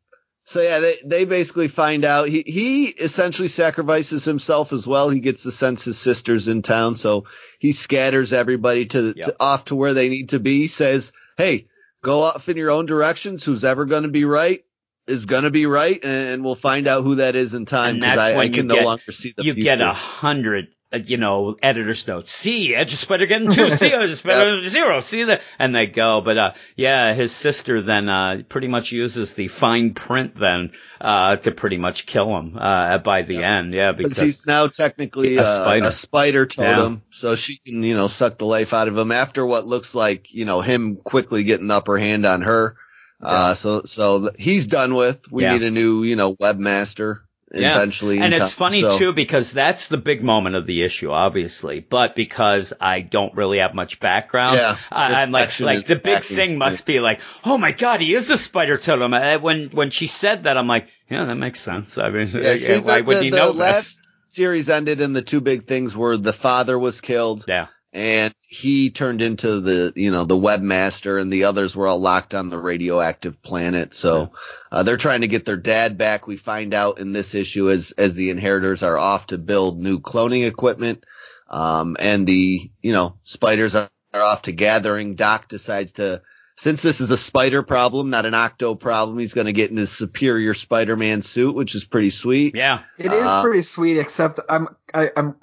so 0.45 0.61
yeah, 0.61 0.79
they, 0.81 0.99
they 1.05 1.25
basically 1.25 1.69
find 1.69 2.05
out 2.05 2.29
he, 2.29 2.43
he 2.47 2.85
essentially 2.87 3.49
sacrifices 3.49 4.25
himself 4.25 4.73
as 4.73 4.87
well. 4.87 5.09
He 5.09 5.21
gets 5.21 5.43
the 5.43 5.53
sense 5.53 5.85
his 5.85 5.99
sister's 5.99 6.49
in 6.49 6.61
town. 6.63 6.97
So 6.97 7.25
he 7.59 7.73
scatters 7.73 8.33
everybody 8.33 8.87
to, 8.87 9.15
Yep. 9.17 9.27
to 9.27 9.37
off 9.41 9.65
to 9.67 9.75
where 9.75 9.95
they 9.95 10.09
need 10.09 10.29
to 10.31 10.41
be. 10.41 10.59
He 10.61 10.67
says, 10.67 11.13
Hey, 11.39 11.67
go 12.03 12.23
off 12.23 12.49
in 12.49 12.57
your 12.59 12.71
own 12.71 12.85
directions. 12.87 13.43
Who's 13.43 13.65
ever 13.65 13.87
going 13.87 14.03
to 14.03 14.11
be 14.11 14.25
right 14.27 14.63
is 15.07 15.25
going 15.27 15.45
to 15.45 15.51
be 15.51 15.65
right. 15.67 16.05
And 16.05 16.45
we'll 16.45 16.55
find 16.55 16.87
out 16.87 17.05
who 17.05 17.15
that 17.17 17.37
is 17.37 17.55
in 17.55 17.65
time. 17.65 17.95
And 17.95 18.03
that's 18.03 18.21
I, 18.21 18.31
when 18.33 18.41
I 18.41 18.45
you 18.45 18.51
can 18.53 18.67
no 18.67 18.75
get- 18.75 18.85
longer 18.85 19.13
see 19.13 19.33
the 19.37 19.45
you 19.45 19.55
future. 19.55 19.65
get 19.65 19.81
a 19.81 19.93
hundred, 19.95 20.74
you 21.05 21.17
know, 21.17 21.57
editor's 21.63 22.07
notes. 22.07 22.33
See, 22.33 22.75
Edge 22.75 22.93
of 22.93 22.99
Spider 22.99 23.27
Geddon 23.27 23.53
two. 23.55 23.71
See, 23.71 23.93
Edge 23.93 24.11
of 24.11 24.17
Spider 24.17 24.69
zero. 24.69 25.01
See 25.01 25.25
that, 25.25 25.43
and 25.59 25.75
they 25.75 25.87
go. 25.87 26.21
But 26.21 26.39
uh, 26.39 26.53
yeah, 26.77 27.15
his 27.15 27.33
sister 27.33 27.83
then 27.83 28.09
uh, 28.09 28.43
pretty 28.49 28.69
much 28.69 28.93
uses 28.93 29.35
the 29.35 29.49
fine 29.49 29.95
print 29.95 30.35
then 30.37 30.73
uh, 31.01 31.37
to 31.37 31.51
pretty 31.53 31.77
much 31.79 32.07
kill 32.07 32.37
him 32.39 32.57
uh, 32.59 32.99
by 32.99 33.23
the 33.23 33.43
end. 33.45 33.73
Yeah, 33.75 33.93
Because 33.93 34.17
he's 34.17 34.47
now 34.47 34.67
technically 34.69 35.37
A 35.37 35.47
spider. 35.47 35.87
a 35.87 35.93
spider 35.93 36.47
totem, 36.47 37.03
so 37.11 37.37
she 37.37 37.59
can, 37.59 37.83
you 37.83 37.95
know, 37.97 38.07
suck 38.09 38.39
the 38.39 38.47
life 38.47 38.73
out 38.73 38.89
of 38.89 38.97
him 38.97 39.13
after 39.13 39.45
what 39.45 39.67
looks 39.67 39.95
like, 39.95 40.33
you 40.33 40.45
know, 40.45 40.61
him 40.61 40.97
quickly 40.97 41.45
getting 41.45 41.69
the 41.69 41.75
upper 41.75 41.99
hand 41.99 42.25
on 42.27 42.43
her. 42.43 42.77
Uh, 43.23 43.55
so, 43.55 43.83
so 43.85 44.31
he's 44.39 44.67
done 44.67 44.95
with. 44.95 45.31
We 45.33 45.45
Yeah. 45.45 45.53
need 45.55 45.63
a 45.63 45.71
new, 45.71 46.03
you 46.03 46.15
know, 46.15 46.35
webmaster 46.37 47.21
Yeah. 47.55 47.77
eventually. 47.77 48.21
and 48.21 48.33
it's 48.35 48.55
time. 48.55 48.71
funny 48.71 48.81
So- 48.83 48.99
too 48.99 49.13
because 49.13 49.53
that's 49.53 49.89
the 49.89 49.97
big 49.97 50.23
moment 50.23 50.57
of 50.57 50.67
the 50.67 50.83
issue, 50.83 51.11
obviously. 51.11 51.81
But 51.81 52.15
because 52.15 52.73
I 52.81 53.01
don't 53.01 53.35
really 53.35 53.59
have 53.59 53.75
much 53.75 54.01
background, 54.01 54.57
Yeah, 54.57 54.77
I, 54.91 55.23
I'm 55.23 55.31
like, 55.31 55.59
like 55.61 55.87
the 55.87 55.97
big 55.97 56.23
thing 56.23 56.59
must 56.59 56.85
be 56.87 57.01
like, 57.01 57.21
oh 57.45 57.57
my 57.59 57.73
god, 57.73 58.01
he 58.01 58.15
is 58.15 58.31
a 58.31 58.39
spider 58.39 58.77
totem. 58.77 59.15
Uh, 59.15 59.39
When 59.39 59.69
when 59.71 59.91
she 59.91 60.07
said 60.07 60.45
that, 60.45 60.57
I'm 60.57 60.67
like, 60.69 60.89
yeah, 61.11 61.25
that 61.25 61.35
makes 61.37 61.61
sense. 61.61 61.99
I 61.99 62.11
mean, 62.11 62.29
Yeah, 62.29 62.57
see, 62.57 62.79
why 62.81 63.01
the, 63.01 63.05
would 63.07 63.17
the, 63.19 63.23
he 63.25 63.31
the 63.31 63.37
know 63.37 63.51
last 63.51 63.99
this? 63.99 64.17
series 64.33 64.69
ended 64.69 65.01
and 65.01 65.15
the 65.15 65.23
two 65.23 65.41
big 65.41 65.67
things 65.67 65.97
were 65.97 66.17
the 66.17 66.33
father 66.33 66.79
was 66.79 67.01
killed 67.01 67.45
Yeah, 67.47 67.67
and 67.95 68.35
he 68.49 68.91
turned 68.91 69.23
into 69.23 69.61
the 69.61 69.93
you 69.95 70.11
know 70.11 70.25
the 70.25 70.37
webmaster 70.37 71.21
and 71.21 71.33
the 71.33 71.45
others 71.45 71.77
were 71.77 71.87
all 71.87 72.01
locked 72.01 72.35
on 72.35 72.51
the 72.51 72.59
radioactive 72.59 73.41
planet. 73.41 73.95
So 73.95 74.33
uh, 74.73 74.83
they're 74.83 74.97
trying 74.97 75.21
to 75.21 75.29
get 75.29 75.45
their 75.45 75.57
dad 75.57 75.97
back. 75.97 76.27
We 76.27 76.37
find 76.37 76.75
out 76.75 76.99
in 76.99 77.13
this 77.13 77.35
issue 77.37 77.71
as 77.71 77.93
as 77.93 78.15
the 78.15 78.31
inheritors 78.31 78.83
are 78.83 78.99
off 78.99 79.29
to 79.29 79.39
build 79.39 79.81
new 79.81 80.01
cloning 80.01 80.47
equipment. 80.47 81.07
Um 81.49 81.97
and 82.01 82.27
the 82.27 82.71
you 82.83 82.93
know 82.93 83.15
spiders 83.23 83.77
are, 83.77 83.89
are 84.13 84.23
off 84.23 84.43
to 84.43 84.53
gathering. 84.53 85.15
Doc 85.15 85.47
decides 85.47 85.93
to 85.93 86.23
since 86.57 86.83
this 86.83 87.01
is 87.01 87.11
a 87.11 87.17
spider 87.17 87.63
problem 87.63 88.11
not 88.11 88.27
an 88.27 88.35
octo 88.35 88.75
problem 88.75 89.19
he's 89.19 89.35
going 89.35 89.47
to 89.47 89.53
get 89.53 89.71
in 89.71 89.77
his 89.77 89.91
superior 89.91 90.55
spider-man 90.55 91.21
suit 91.23 91.55
which 91.55 91.75
is 91.77 91.85
pretty 91.85 92.11
sweet. 92.11 92.57
Yeah. 92.57 92.81
It 92.99 93.13
is 93.13 93.25
Uh, 93.25 93.43
pretty 93.43 93.63
sweet, 93.63 93.99
except 93.99 94.41
I'm 94.49 94.69
I, 94.93 95.11
I'm 95.17 95.37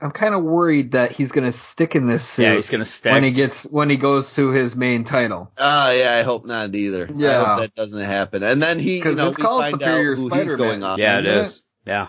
I'm 0.00 0.10
kind 0.12 0.34
of 0.34 0.42
worried 0.44 0.92
that 0.92 1.12
he's 1.12 1.32
gonna 1.32 1.52
stick 1.52 1.96
in 1.96 2.06
this 2.06 2.22
suit 2.24 2.44
Yeah, 2.44 2.54
he's 2.54 2.70
gonna 2.70 2.84
stay. 2.84 3.10
when 3.10 3.24
he 3.24 3.32
gets 3.32 3.64
when 3.64 3.90
he 3.90 3.96
goes 3.96 4.34
to 4.36 4.50
his 4.50 4.76
main 4.76 5.04
title. 5.04 5.50
Oh 5.58 5.90
yeah, 5.90 6.14
I 6.14 6.22
hope 6.22 6.46
not 6.46 6.74
either. 6.74 7.10
Yeah, 7.14 7.28
I 7.28 7.32
Yeah. 7.32 7.46
hope 7.48 7.58
that 7.60 7.74
doesn't 7.74 8.04
happen. 8.04 8.42
And 8.42 8.62
then 8.62 8.78
he, 8.78 8.98
you 8.98 9.02
'Cause 9.02 9.16
know, 9.16 9.28
it's 9.28 9.36
called 9.36 9.66
Superior 9.66 10.14
he's 10.16 10.26
Spider-Man. 10.26 10.56
going 10.80 10.98
yeah, 10.98 11.18
it 11.18 11.26
isn't 11.26 11.44
is. 11.46 11.62
Yeah. 11.86 12.08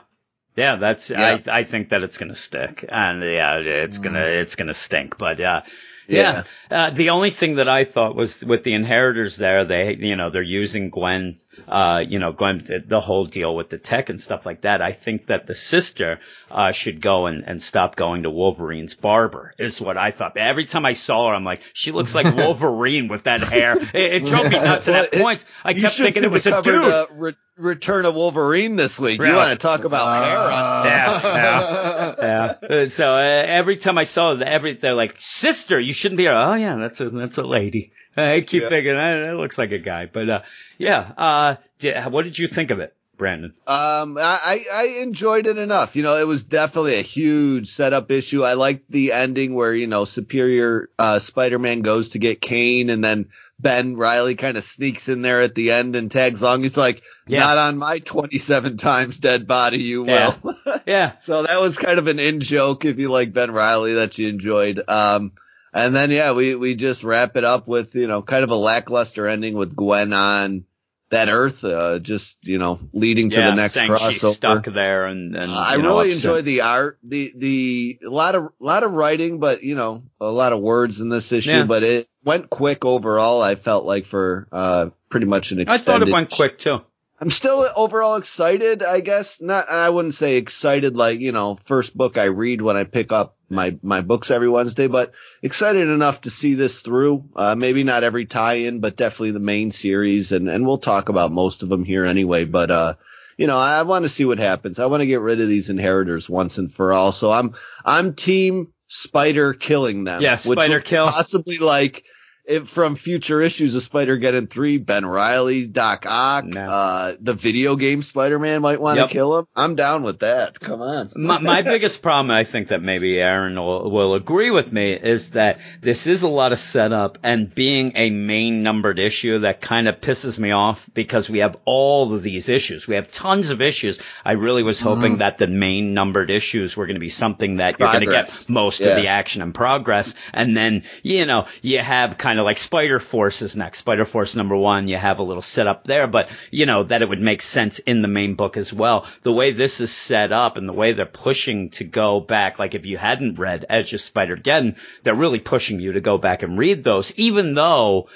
Yeah, 0.55 0.75
that's 0.75 1.09
Yeah. 1.09 1.39
I 1.47 1.59
I 1.59 1.63
think 1.63 1.89
that 1.89 2.03
it's 2.03 2.17
gonna 2.17 2.35
stick, 2.35 2.85
and 2.87 3.23
yeah, 3.23 3.55
it's 3.57 3.97
gonna 3.97 4.23
it's 4.25 4.55
gonna 4.55 4.73
stink. 4.73 5.17
But 5.17 5.39
uh, 5.39 5.61
Yeah. 6.07 6.21
yeah, 6.33 6.43
uh, 6.71 6.89
the 6.91 7.09
only 7.09 7.29
thing 7.31 7.55
that 7.55 7.67
I 7.67 7.83
thought 7.85 8.15
was 8.15 8.43
with 8.43 8.63
the 8.63 8.73
inheritors 8.73 9.37
there, 9.37 9.65
they 9.65 9.95
you 9.95 10.15
know 10.15 10.29
they're 10.29 10.41
using 10.41 10.89
Gwen, 10.89 11.37
uh, 11.67 12.03
you 12.07 12.19
know 12.19 12.31
Gwen 12.31 12.63
the, 12.65 12.79
the 12.85 12.99
whole 12.99 13.25
deal 13.25 13.55
with 13.55 13.69
the 13.69 13.77
tech 13.77 14.09
and 14.09 14.19
stuff 14.21 14.45
like 14.45 14.61
that. 14.61 14.81
I 14.81 14.91
think 14.91 15.27
that 15.27 15.47
the 15.47 15.55
sister 15.55 16.19
uh 16.51 16.71
should 16.71 17.01
go 17.01 17.25
and 17.27 17.43
and 17.47 17.61
stop 17.61 17.95
going 17.95 18.23
to 18.23 18.29
Wolverine's 18.29 18.93
barber 18.93 19.53
is 19.57 19.81
what 19.81 19.97
I 19.97 20.11
thought. 20.11 20.37
Every 20.37 20.65
time 20.65 20.85
I 20.85 20.93
saw 20.93 21.29
her, 21.29 21.35
I'm 21.35 21.43
like, 21.43 21.61
she 21.73 21.91
looks 21.91 22.13
like 22.15 22.35
Wolverine 22.35 23.07
with 23.07 23.23
that 23.23 23.41
hair. 23.41 23.77
It, 23.77 23.95
it 23.95 24.25
drove 24.25 24.45
me 24.45 24.57
nuts 24.59 24.87
Well, 24.87 25.03
at 25.05 25.13
it- 25.13 25.21
point. 25.21 25.45
I 25.63 25.73
kept 25.73 25.95
thinking 25.95 26.23
it 26.23 26.31
was 26.31 26.45
a 26.47 26.51
cover 26.51 26.71
dude. 26.71 26.83
to 26.83 27.07
Re- 27.13 27.35
Return 27.57 28.05
of 28.05 28.15
Wolverine 28.15 28.77
this 28.77 28.97
week. 28.97 29.19
Really? 29.19 29.31
You 29.33 29.37
want 29.37 29.51
to 29.59 29.61
talk 29.67 29.83
about 29.83 30.23
hair 30.23 30.37
on 30.37 30.85
Yeah, 30.85 31.21
yeah. 31.23 32.15
yeah. 32.61 32.67
Uh, 32.83 32.87
So 32.87 33.11
uh, 33.13 33.17
every 33.17 33.75
time 33.75 33.97
I 33.97 34.05
saw 34.05 34.31
it, 34.33 34.41
every 34.41 34.75
they're 34.75 34.93
like, 34.93 35.15
"Sister, 35.19 35.77
you 35.77 35.91
shouldn't 35.91 36.17
be." 36.17 36.23
here." 36.23 36.33
Oh 36.33 36.53
yeah, 36.59 36.75
that's 36.75 36.99
a 37.01 37.09
that's 37.09 37.37
a 37.37 37.43
lady. 37.43 37.91
I 38.17 38.41
keep 38.41 38.63
Yeah. 38.63 38.69
thinking 38.69 38.95
"Eh, 38.95 39.19
that 39.27 39.35
looks 39.37 39.57
like 39.57 39.71
a 39.71 39.77
guy, 39.79 40.05
but 40.05 40.29
uh, 40.29 40.41
yeah. 40.77 41.11
Uh, 41.17 41.55
di- 41.79 41.99
what 42.09 42.23
did 42.23 42.37
you 42.37 42.47
think 42.47 42.71
of 42.71 42.79
it, 42.79 42.93
Brandon? 43.17 43.53
Um, 43.67 44.17
I, 44.19 44.65
I 44.73 44.83
enjoyed 45.01 45.47
it 45.47 45.57
enough. 45.57 45.95
You 45.95 46.03
know, 46.03 46.17
it 46.17 46.27
was 46.27 46.43
definitely 46.43 46.95
a 46.95 47.01
huge 47.03 47.69
setup 47.69 48.11
issue. 48.11 48.43
I 48.43 48.53
liked 48.53 48.89
the 48.91 49.13
ending 49.13 49.53
where, 49.55 49.73
you 49.73 49.87
know, 49.87 50.05
Superior, 50.05 50.89
uh, 50.99 51.19
Spider-Man 51.19 51.81
goes 51.81 52.09
to 52.09 52.19
get 52.19 52.41
Kaine 52.41 52.89
and 52.89 53.03
then 53.03 53.29
Ben 53.59 53.95
Riley 53.97 54.35
kind 54.35 54.57
of 54.57 54.63
sneaks 54.63 55.07
in 55.09 55.21
there 55.21 55.41
at 55.41 55.53
the 55.55 55.71
end 55.71 55.95
and 55.95 56.09
tags 56.09 56.41
along. 56.41 56.63
He's 56.63 56.77
like, 56.77 57.03
Yeah. 57.27 57.39
not 57.39 57.57
on 57.57 57.77
my 57.77 57.99
27 57.99 58.77
times 58.77 59.17
dead 59.17 59.47
body, 59.47 59.81
you 59.81 60.05
Yeah. 60.07 60.33
will. 60.43 60.55
Yeah, 60.85 61.15
So 61.21 61.43
that 61.43 61.59
was 61.61 61.77
kind 61.77 61.99
of 61.99 62.07
an 62.07 62.19
in 62.19 62.39
joke 62.41 62.85
if 62.85 62.99
you 62.99 63.09
like 63.09 63.33
Ben 63.33 63.51
Riley 63.51 63.93
that 63.95 64.17
you 64.17 64.27
enjoyed. 64.29 64.81
Um, 64.87 65.33
and 65.73 65.95
then 65.95 66.11
yeah, 66.11 66.33
we, 66.33 66.55
we 66.55 66.75
just 66.75 67.03
wrap 67.03 67.35
it 67.37 67.43
up 67.43 67.67
with, 67.67 67.95
you 67.95 68.07
know, 68.07 68.21
kind 68.21 68.43
of 68.43 68.49
a 68.51 68.55
lackluster 68.55 69.27
ending 69.27 69.55
with 69.55 69.75
Gwen 69.75 70.13
on 70.13 70.65
that 71.11 71.27
Earth, 71.27 71.63
uh, 71.63 71.97
just, 71.97 72.37
you 72.43 72.59
know, 72.59 72.79
leading 72.93 73.31
to 73.31 73.37
the 73.41 73.55
next 73.55 73.75
crossover. 73.75 74.11
she's 74.11 74.33
stuck 74.35 74.65
there, 74.65 75.07
and, 75.07 75.35
and 75.35 75.49
Uh, 75.51 75.55
I 75.57 75.77
know, 75.77 75.87
really 75.87 76.09
upset. 76.09 76.25
enjoyed 76.29 76.45
the 76.45 76.61
art, 76.61 76.99
the, 77.03 77.33
the, 77.35 77.99
a 78.05 78.09
lot 78.09 78.35
of, 78.35 78.43
a 78.43 78.49
lot 78.59 78.83
of 78.83 78.91
writing, 78.91 79.39
but 79.39 79.63
you 79.63 79.73
know, 79.75 80.03
a 80.21 80.29
lot 80.29 80.53
of 80.53 80.59
words 80.59 81.01
in 81.01 81.09
this 81.09 81.31
issue, 81.31 81.49
Yeah. 81.49 81.63
but 81.63 81.81
it 81.81 82.07
went 82.23 82.51
quick 82.51 82.85
overall. 82.85 83.41
I 83.41 83.55
felt 83.55 83.85
like 83.85 84.05
for, 84.05 84.47
uh, 84.51 84.91
pretty 85.09 85.25
much 85.25 85.51
an 85.51 85.61
extended. 85.61 85.81
I 85.81 85.83
thought 85.83 86.07
it 86.07 86.11
went 86.11 86.29
quick 86.29 86.59
too. 86.59 86.81
I'm 87.21 87.31
still 87.31 87.67
overall 87.75 88.15
excited, 88.15 88.81
I 88.81 89.01
guess. 89.01 89.41
Not, 89.41 89.69
I 89.69 89.89
wouldn't 89.89 90.13
say 90.13 90.37
excited 90.37 90.95
like, 90.95 91.19
you 91.19 91.33
know, 91.33 91.57
first 91.65 91.95
book 91.95 92.17
I 92.17 92.25
read 92.25 92.61
when 92.61 92.77
I 92.77 92.85
pick 92.85 93.11
up 93.11 93.35
my, 93.49 93.77
my 93.81 93.99
books 93.99 94.31
every 94.31 94.47
Wednesday, 94.47 94.87
but 94.87 95.11
excited 95.41 95.89
enough 95.89 96.21
to 96.21 96.29
see 96.29 96.53
this 96.53 96.81
through. 96.81 97.25
Uh, 97.35 97.55
maybe 97.55 97.83
not 97.83 98.03
every 98.03 98.25
tie-in, 98.25 98.79
but 98.79 98.95
definitely 98.95 99.31
the 99.31 99.39
main 99.39 99.71
series. 99.71 100.31
And, 100.31 100.47
and 100.49 100.65
we'll 100.65 100.77
talk 100.77 101.09
about 101.09 101.31
most 101.31 101.61
of 101.61 101.67
them 101.67 101.83
here 101.83 102.05
anyway. 102.05 102.45
But, 102.45 102.71
uh, 102.71 102.93
you 103.37 103.47
know, 103.47 103.57
I 103.57 103.81
want 103.81 104.03
to 104.03 104.09
see 104.09 104.23
what 104.23 104.39
happens. 104.39 104.79
I 104.79 104.85
want 104.85 105.01
to 105.01 105.07
get 105.07 105.19
rid 105.19 105.41
of 105.41 105.49
these 105.49 105.69
inheritors 105.69 106.29
once 106.29 106.57
and 106.57 106.73
for 106.73 106.93
all. 106.93 107.11
So 107.11 107.31
I'm, 107.31 107.55
I'm 107.83 108.13
team 108.13 108.71
spider 108.87 109.53
killing 109.53 110.05
them. 110.05 110.21
Yeah, 110.21 110.37
which 110.45 110.57
spider 110.57 110.79
kill. 110.79 111.07
Possibly 111.07 111.57
like, 111.57 112.05
if 112.49 112.67
from 112.67 112.95
future 112.95 113.41
issues 113.41 113.75
of 113.75 113.83
Spider-Geddon 113.83 114.49
3, 114.49 114.77
Ben 114.79 115.05
Riley, 115.05 115.67
Doc 115.67 116.05
Ock, 116.07 116.45
No. 116.45 116.61
uh, 116.61 117.15
the 117.21 117.33
video 117.35 117.75
game 117.75 118.01
Spider-Man 118.01 118.61
might 118.61 118.81
want 118.81 118.97
to 118.97 119.01
Yep. 119.03 119.09
kill 119.11 119.37
him. 119.37 119.45
I'm 119.55 119.75
down 119.75 120.01
with 120.03 120.19
that. 120.19 120.59
Come 120.59 120.81
on. 120.81 121.11
my, 121.15 121.39
my 121.39 121.61
biggest 121.73 122.01
problem, 122.01 122.31
I 122.31 122.43
think 122.43 122.69
that 122.69 122.81
maybe 122.81 123.19
Aaron 123.19 123.55
will, 123.55 123.91
will 123.91 124.15
agree 124.15 124.49
with 124.49 124.71
me, 124.71 124.93
is 124.93 125.31
that 125.31 125.59
this 125.81 126.07
is 126.07 126.23
a 126.23 126.27
lot 126.27 126.51
of 126.51 126.59
setup 126.59 127.19
and 127.23 127.53
being 127.53 127.91
a 127.95 128.09
main 128.09 128.63
numbered 128.63 128.97
issue 128.97 129.39
that 129.41 129.61
kind 129.61 129.87
of 129.87 130.01
pisses 130.01 130.39
me 130.39 130.51
off 130.51 130.89
because 130.93 131.29
we 131.29 131.39
have 131.39 131.55
all 131.65 132.13
of 132.15 132.23
these 132.23 132.49
issues. 132.49 132.87
We 132.87 132.95
have 132.95 133.11
tons 133.11 133.51
of 133.51 133.61
issues. 133.61 133.99
I 134.25 134.31
really 134.31 134.63
was 134.63 134.81
hoping 134.81 135.17
that 135.17 135.37
the 135.37 135.45
main 135.47 135.93
numbered 135.93 136.31
issues 136.31 136.75
were 136.75 136.87
going 136.87 136.95
to 136.95 136.99
be 136.99 137.09
something 137.09 137.57
that 137.57 137.79
you're 137.79 137.89
going 137.91 137.99
to 138.05 138.11
get 138.11 138.47
most 138.49 138.81
Yeah. 138.81 138.87
of 138.89 138.95
the 138.95 139.09
action 139.09 139.43
and 139.43 139.53
progress. 139.53 140.15
And 140.33 140.57
then, 140.57 140.83
you 141.03 141.27
know, 141.27 141.45
you 141.61 141.77
have 141.77 142.17
kind 142.17 142.38
of 142.39 142.45
like 142.45 142.57
Spider 142.57 142.99
Force 142.99 143.41
is 143.41 143.55
next. 143.55 143.79
Spider 143.79 144.05
Force 144.05 144.35
number 144.35 144.55
one, 144.55 144.87
you 144.87 144.97
have 144.97 145.19
a 145.19 145.23
little 145.23 145.41
setup 145.41 145.83
there, 145.83 146.07
but 146.07 146.29
you 146.51 146.65
know, 146.65 146.83
that 146.83 147.01
it 147.01 147.09
would 147.09 147.21
make 147.21 147.41
sense 147.41 147.79
in 147.79 148.01
the 148.01 148.07
main 148.07 148.35
book 148.35 148.57
as 148.57 148.73
well. 148.73 149.07
The 149.23 149.31
way 149.31 149.51
this 149.51 149.81
is 149.81 149.91
set 149.91 150.31
up 150.31 150.57
and 150.57 150.67
the 150.67 150.73
way 150.73 150.93
they're 150.93 151.05
pushing 151.05 151.69
to 151.71 151.83
go 151.83 152.19
back, 152.19 152.59
like 152.59 152.75
if 152.75 152.85
you 152.85 152.97
hadn't 152.97 153.39
read 153.39 153.65
Edge 153.69 153.93
of 153.93 154.01
Spider 154.01 154.37
Geddon, 154.37 154.77
they're 155.03 155.15
really 155.15 155.39
pushing 155.39 155.79
you 155.79 155.93
to 155.93 156.01
go 156.01 156.17
back 156.17 156.43
and 156.43 156.57
read 156.57 156.83
those, 156.83 157.13
even 157.17 157.53
though 157.53 158.09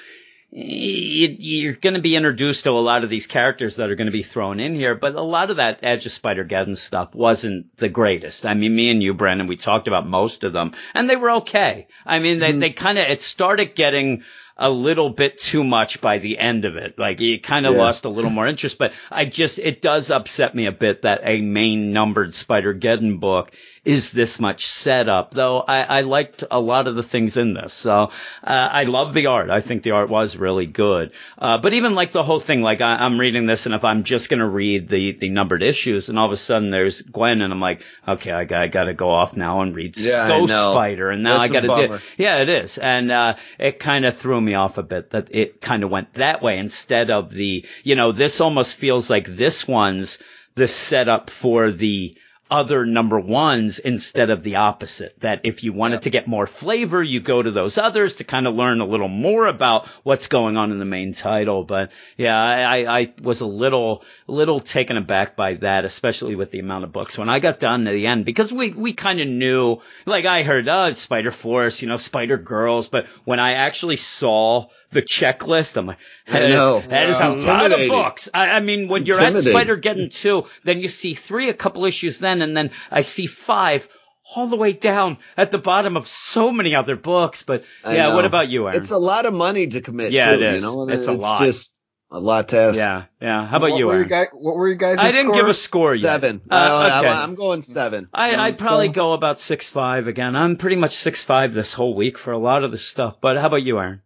you're 0.56 1.72
going 1.72 1.94
to 1.94 2.00
be 2.00 2.14
introduced 2.14 2.62
to 2.62 2.70
a 2.70 2.78
lot 2.78 3.02
of 3.02 3.10
these 3.10 3.26
characters 3.26 3.76
that 3.76 3.90
are 3.90 3.96
going 3.96 4.06
to 4.06 4.12
be 4.12 4.22
thrown 4.22 4.60
in 4.60 4.76
here, 4.76 4.94
but 4.94 5.16
a 5.16 5.20
lot 5.20 5.50
of 5.50 5.56
that 5.56 5.80
Edge 5.82 6.06
of 6.06 6.12
Spider-Geddon 6.12 6.76
stuff 6.76 7.12
wasn't 7.12 7.76
the 7.76 7.88
greatest. 7.88 8.46
I 8.46 8.54
mean, 8.54 8.74
me 8.74 8.88
and 8.90 9.02
you, 9.02 9.14
Brandon, 9.14 9.48
we 9.48 9.56
talked 9.56 9.88
about 9.88 10.06
most 10.06 10.44
of 10.44 10.52
them, 10.52 10.70
and 10.94 11.10
they 11.10 11.16
were 11.16 11.32
okay. 11.32 11.88
I 12.06 12.20
mean, 12.20 12.38
they, 12.38 12.50
mm-hmm. 12.50 12.60
they 12.60 12.70
kind 12.70 12.98
of, 12.98 13.08
it 13.08 13.20
started 13.20 13.74
getting 13.74 14.22
a 14.56 14.70
little 14.70 15.10
bit 15.10 15.38
too 15.38 15.64
much 15.64 16.00
by 16.00 16.18
the 16.18 16.38
end 16.38 16.64
of 16.64 16.76
it. 16.76 16.98
Like, 16.98 17.20
you 17.20 17.40
kind 17.40 17.66
of 17.66 17.74
Yeah. 17.74 17.80
lost 17.80 18.04
a 18.04 18.08
little 18.08 18.30
more 18.30 18.46
interest, 18.46 18.78
but 18.78 18.92
I 19.10 19.24
just, 19.24 19.58
it 19.58 19.82
does 19.82 20.10
upset 20.10 20.54
me 20.54 20.66
a 20.66 20.72
bit 20.72 21.02
that 21.02 21.22
a 21.24 21.40
main 21.40 21.92
numbered 21.92 22.34
Spider-Geddon 22.34 23.18
book 23.18 23.50
is 23.84 24.12
this 24.12 24.40
much 24.40 24.64
setup, 24.66 25.32
though 25.34 25.60
I, 25.60 25.82
I 25.82 26.00
liked 26.02 26.42
a 26.50 26.58
lot 26.58 26.86
of 26.86 26.94
the 26.94 27.02
things 27.02 27.36
in 27.36 27.52
this. 27.52 27.74
So, 27.74 27.92
uh, 27.92 28.08
I 28.42 28.84
love 28.84 29.12
the 29.12 29.26
art. 29.26 29.50
I 29.50 29.60
think 29.60 29.82
the 29.82 29.90
art 29.90 30.08
was 30.08 30.38
really 30.38 30.64
good. 30.64 31.10
Uh, 31.36 31.58
but 31.58 31.74
even 31.74 31.94
like 31.94 32.12
the 32.12 32.22
whole 32.22 32.38
thing, 32.38 32.62
like 32.62 32.80
I, 32.80 32.94
I'm 32.94 33.20
reading 33.20 33.44
this 33.44 33.66
and 33.66 33.74
if 33.74 33.84
I'm 33.84 34.04
just 34.04 34.30
going 34.30 34.40
to 34.40 34.46
read 34.48 34.88
the, 34.88 35.12
the 35.12 35.28
numbered 35.28 35.62
issues 35.62 36.08
and 36.08 36.18
all 36.18 36.24
of 36.24 36.32
a 36.32 36.36
sudden 36.38 36.70
there's 36.70 37.02
Gwen 37.02 37.42
and 37.42 37.52
I'm 37.52 37.60
like, 37.60 37.82
okay, 38.08 38.32
I 38.32 38.44
got, 38.44 38.62
I 38.62 38.68
got 38.68 38.84
to 38.84 38.94
go 38.94 39.10
off 39.10 39.36
now 39.36 39.60
and 39.60 39.74
read 39.76 39.98
Yeah, 39.98 40.28
Ghost. 40.28 40.54
Spider. 40.54 41.10
And 41.10 41.22
now 41.22 41.40
That's 41.40 41.50
I 41.50 41.60
got 41.60 41.74
to 41.74 41.88
do, 41.88 41.98
yeah, 42.16 42.38
it 42.38 42.48
is. 42.48 42.78
And, 42.78 43.12
uh, 43.12 43.34
it 43.58 43.80
kind 43.80 44.06
of 44.06 44.16
threw 44.16 44.40
me 44.44 44.54
off 44.54 44.78
a 44.78 44.82
bit 44.82 45.10
that 45.10 45.28
it 45.30 45.60
kind 45.60 45.82
of 45.82 45.90
went 45.90 46.14
that 46.14 46.42
way 46.42 46.58
instead 46.58 47.10
of 47.10 47.30
the, 47.30 47.64
you 47.82 47.94
know, 47.94 48.12
this 48.12 48.40
almost 48.40 48.76
feels 48.76 49.10
like 49.10 49.26
this 49.26 49.66
one's 49.66 50.18
the 50.54 50.68
setup 50.68 51.30
for 51.30 51.70
the 51.70 52.16
other 52.50 52.84
number 52.84 53.18
ones 53.18 53.78
instead 53.78 54.30
of 54.30 54.42
the 54.42 54.56
opposite. 54.56 55.18
That 55.20 55.40
if 55.44 55.64
you 55.64 55.72
wanted 55.72 56.02
to 56.02 56.10
get 56.10 56.28
more 56.28 56.46
flavor, 56.46 57.02
you 57.02 57.20
go 57.20 57.42
to 57.42 57.50
those 57.50 57.78
others 57.78 58.16
to 58.16 58.24
kind 58.24 58.46
of 58.46 58.54
learn 58.54 58.80
a 58.80 58.86
little 58.86 59.08
more 59.08 59.46
about 59.46 59.86
what's 60.02 60.28
going 60.28 60.56
on 60.56 60.70
in 60.70 60.78
the 60.78 60.84
main 60.84 61.14
title. 61.14 61.64
But 61.64 61.90
yeah, 62.16 62.36
I, 62.36 63.00
I, 63.00 63.14
was 63.22 63.40
a 63.40 63.46
little, 63.46 64.04
little 64.26 64.60
taken 64.60 64.96
aback 64.96 65.36
by 65.36 65.54
that, 65.54 65.84
especially 65.84 66.36
with 66.36 66.50
the 66.50 66.60
amount 66.60 66.84
of 66.84 66.92
books. 66.92 67.16
When 67.16 67.28
I 67.28 67.38
got 67.38 67.58
done 67.58 67.86
to 67.86 67.90
the 67.90 68.06
end, 68.06 68.24
because 68.24 68.52
we, 68.52 68.70
we 68.70 68.92
kind 68.92 69.20
of 69.20 69.28
knew, 69.28 69.78
like 70.04 70.26
I 70.26 70.42
heard, 70.42 70.68
oh, 70.68 70.86
it's 70.86 71.00
Spider 71.00 71.30
Force, 71.30 71.80
you 71.80 71.88
know, 71.88 71.96
Spider 71.96 72.36
Girls. 72.36 72.88
But 72.88 73.06
when 73.24 73.40
I 73.40 73.54
actually 73.54 73.96
saw 73.96 74.68
the 74.94 75.02
checklist, 75.02 75.76
I'm 75.76 75.86
like, 75.86 75.98
that 76.26 76.48
is, 76.50 76.88
that 76.88 77.08
is 77.10 77.20
a 77.20 77.46
lot 77.46 77.72
of 77.72 77.88
books. 77.88 78.30
I, 78.32 78.50
I 78.50 78.60
mean, 78.60 78.88
when 78.88 79.04
you're 79.04 79.20
at. 79.20 79.36
Spider 79.36 79.76
Geddon 79.76 80.10
two, 80.12 80.44
then 80.64 80.80
you 80.80 80.88
see 80.88 81.12
three 81.14 81.50
a 81.50 81.54
couple 81.54 81.84
issues 81.84 82.18
then, 82.18 82.40
and 82.40 82.56
then 82.56 82.70
I 82.90 83.02
see 83.02 83.26
five 83.26 83.88
all 84.34 84.46
the 84.46 84.56
way 84.56 84.72
down 84.72 85.18
at 85.36 85.50
the 85.50 85.58
bottom 85.58 85.96
of 85.98 86.06
so 86.08 86.50
many 86.50 86.74
other 86.74 86.96
books. 86.96 87.42
But 87.42 87.64
yeah, 87.84 88.14
what 88.14 88.24
about 88.24 88.48
you, 88.48 88.66
Aaron? 88.66 88.76
It's 88.80 88.90
a 88.90 88.98
lot 88.98 89.26
of 89.26 89.34
money 89.34 89.66
to 89.66 89.80
commit 89.80 90.12
Yeah, 90.12 90.30
to, 90.36 90.42
it 90.42 90.54
you 90.54 90.60
know, 90.62 90.82
and 90.82 90.90
It's 90.90 91.08
a 91.08 91.12
lot. 91.12 91.42
just 91.42 91.72
a 92.10 92.20
lot 92.20 92.50
to 92.50 92.58
ask. 92.58 92.76
yeah, 92.76 93.04
yeah. 93.20 93.46
How 93.46 93.56
about 93.56 93.70
what 93.72 93.78
you, 93.78 93.86
were 93.86 93.94
Aaron? 93.94 94.08
guys, 94.08 94.26
what 94.32 94.56
were 94.56 94.68
you 94.68 94.76
guys? 94.76 94.98
I 94.98 95.10
didn't 95.10 95.32
give 95.32 95.48
a 95.48 95.54
score 95.54 95.94
yet. 95.94 96.00
Seven. 96.02 96.42
Uh, 96.48 96.98
okay. 97.00 97.08
I, 97.08 97.24
am 97.24 97.34
going 97.34 97.62
seven. 97.62 98.08
I, 98.14 98.36
I'd 98.36 98.58
probably 98.58 98.86
So- 98.88 98.92
go 98.92 99.12
about 99.14 99.40
six 99.40 99.68
five 99.68 100.06
again. 100.06 100.36
I'm 100.36 100.56
pretty 100.56 100.76
much 100.76 100.94
six 100.94 101.22
five 101.22 101.52
this 101.52 101.74
whole 101.74 101.94
week 101.94 102.16
for 102.16 102.32
a 102.32 102.38
lot 102.38 102.62
of 102.64 102.70
this 102.70 102.84
stuff. 102.84 103.16
But 103.20 103.36
how 103.36 103.48
about 103.48 103.62
you, 103.62 103.78
Aaron? 103.78 104.00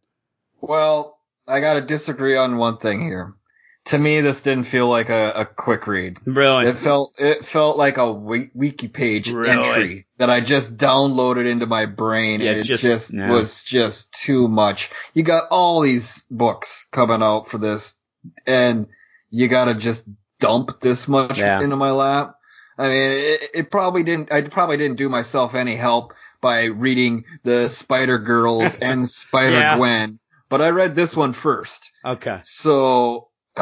Well, 0.60 1.18
I 1.46 1.60
gotta 1.60 1.80
disagree 1.80 2.36
on 2.36 2.56
one 2.58 2.78
thing 2.78 3.00
here. 3.02 3.34
To 3.86 3.98
me, 3.98 4.20
this 4.20 4.42
didn't 4.42 4.64
feel 4.64 4.86
like 4.86 5.08
a, 5.08 5.30
a 5.34 5.44
quick 5.46 5.86
read. 5.86 6.18
Really? 6.26 6.66
It 6.66 6.76
felt 6.76 7.14
it 7.18 7.46
felt 7.46 7.78
like 7.78 7.96
a 7.96 8.12
wiki, 8.12 8.50
wiki 8.54 8.88
page 8.88 9.30
Really? 9.30 9.48
entry 9.50 10.06
that 10.18 10.28
I 10.28 10.40
just 10.40 10.76
downloaded 10.76 11.48
into 11.48 11.64
my 11.66 11.86
brain. 11.86 12.40
Yeah, 12.42 12.50
and 12.50 12.60
it 12.60 12.64
just- 12.64 12.82
just, 12.82 13.14
was 13.16 13.64
just 13.64 14.12
too 14.12 14.46
much. 14.46 14.90
You 15.14 15.22
got 15.22 15.44
all 15.50 15.80
these 15.80 16.22
books 16.30 16.86
coming 16.92 17.22
out 17.22 17.48
for 17.48 17.56
this, 17.56 17.94
and 18.46 18.88
you 19.30 19.48
gotta 19.48 19.74
just 19.74 20.06
dump 20.38 20.80
this 20.80 21.08
much 21.08 21.38
Yeah. 21.38 21.60
into 21.62 21.76
my 21.76 21.92
lap. 21.92 22.34
I 22.76 22.88
mean, 22.88 23.10
it, 23.12 23.40
it 23.54 23.70
probably 23.70 24.02
didn't. 24.02 24.30
I 24.30 24.42
probably 24.42 24.76
didn't 24.76 24.98
do 24.98 25.08
myself 25.08 25.54
any 25.54 25.76
help 25.76 26.12
by 26.42 26.64
reading 26.66 27.24
the 27.42 27.68
Spider 27.68 28.18
Girls 28.18 28.74
and 28.82 29.08
Spider 29.08 29.56
Yeah. 29.56 29.76
Gwen, 29.78 30.20
but 30.48 30.60
I 30.62 30.70
read 30.70 30.94
this 30.94 31.14
one 31.16 31.32
first. 31.32 31.90
Okay. 32.04 32.40
So, 32.42 33.28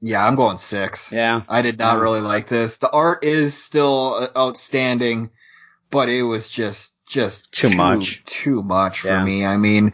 yeah, 0.00 0.26
I'm 0.26 0.34
going 0.36 0.56
six. 0.56 1.12
Yeah. 1.12 1.42
I 1.48 1.62
did 1.62 1.78
not 1.78 1.98
really 2.00 2.20
like 2.20 2.48
this. 2.48 2.78
The 2.78 2.90
art 2.90 3.24
is 3.24 3.60
still 3.62 4.14
uh, 4.14 4.38
outstanding, 4.38 5.30
but 5.90 6.08
it 6.08 6.22
was 6.22 6.48
just 6.48 6.92
just 7.06 7.50
Too 7.50 7.70
much. 7.70 8.24
too 8.24 8.62
much 8.62 9.00
for 9.00 9.08
Yeah. 9.08 9.24
me. 9.24 9.44
I 9.44 9.56
mean, 9.56 9.92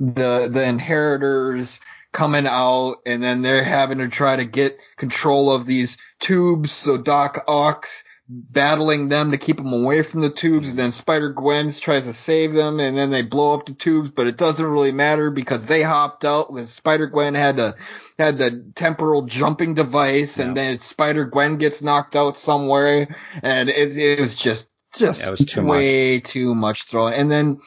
the 0.00 0.48
the 0.50 0.64
inheritors 0.64 1.78
coming 2.12 2.46
out 2.46 2.96
and 3.06 3.22
then 3.22 3.42
they're 3.42 3.62
having 3.62 3.98
to 3.98 4.08
try 4.08 4.34
to 4.36 4.44
get 4.44 4.78
control 4.96 5.52
of 5.52 5.66
these 5.66 5.96
tubes 6.18 6.72
so 6.72 6.96
Doc 6.96 7.44
Ock's 7.46 8.02
battling 8.28 9.08
them 9.08 9.30
to 9.30 9.38
keep 9.38 9.56
them 9.56 9.72
away 9.72 10.02
from 10.02 10.20
the 10.20 10.30
tubes 10.30 10.70
and 10.70 10.78
then 10.78 10.90
Spider 10.90 11.28
Gwen 11.30 11.70
tries 11.70 12.06
to 12.06 12.12
save 12.12 12.52
them 12.54 12.80
and 12.80 12.96
then 12.98 13.10
they 13.10 13.22
blow 13.22 13.54
up 13.54 13.66
the 13.66 13.74
tubes 13.74 14.10
but 14.10 14.26
it 14.26 14.36
doesn't 14.36 14.66
really 14.66 14.90
matter 14.90 15.30
because 15.30 15.64
they 15.66 15.82
hopped 15.82 16.24
out 16.24 16.48
because 16.48 16.70
Spider 16.70 17.06
Gwen 17.06 17.34
had 17.34 17.58
to 17.58 17.76
had 18.18 18.38
the 18.38 18.72
temporal 18.74 19.22
jumping 19.22 19.74
device 19.74 20.38
and 20.38 20.56
Yeah. 20.56 20.62
then 20.64 20.78
Spider 20.78 21.24
Gwen 21.26 21.56
gets 21.56 21.82
knocked 21.82 22.16
out 22.16 22.36
somewhere 22.36 23.16
and 23.42 23.68
it, 23.68 23.96
it 23.96 24.18
was 24.20 24.34
just 24.34 24.70
just 24.92 25.20
Yeah, 25.20 25.30
was 25.30 25.44
too 25.44 25.62
way 25.64 26.18
too 26.18 26.54
much 26.54 26.84
throwing 26.84 27.14
and 27.14 27.30
then 27.30 27.60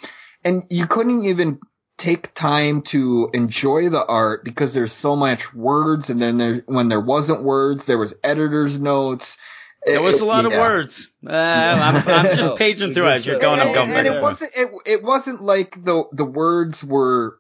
and 0.44 0.64
you 0.70 0.88
couldn't 0.88 1.24
even 1.24 1.60
take 1.98 2.34
time 2.34 2.82
to 2.82 3.30
enjoy 3.34 3.90
the 3.90 4.06
art 4.06 4.44
because 4.44 4.74
there's 4.74 4.94
so 4.94 5.16
much 5.16 5.54
words 5.54 6.10
and 6.10 6.22
then 6.22 6.38
there 6.38 6.64
when 6.66 6.90
there 6.90 7.00
wasn't 7.02 7.44
words 7.44 7.86
there 7.86 7.98
was 7.98 8.14
editor's 8.24 8.78
notes 8.80 9.38
There 9.86 10.02
was 10.02 10.22
a 10.22 10.26
lot 10.26 10.46
of 10.46 10.52
words. 10.52 11.10
Uh, 11.26 11.32
I'm, 11.32 11.96
I'm 12.08 12.36
just 12.36 12.56
paging 12.58 12.94
through 12.94 13.08
as 13.08 13.26
you're 13.26 13.40
going. 13.40 13.60
I'm 13.60 13.74
going. 13.74 13.92
and 13.92 14.06
back 14.08 14.16
it 14.18 14.22
wasn't 14.22 14.52
it, 14.56 14.70
it 14.86 15.04
wasn't 15.04 15.42
like 15.42 15.84
the 15.84 16.04
the 16.12 16.26
words 16.26 16.84
were 16.84 17.40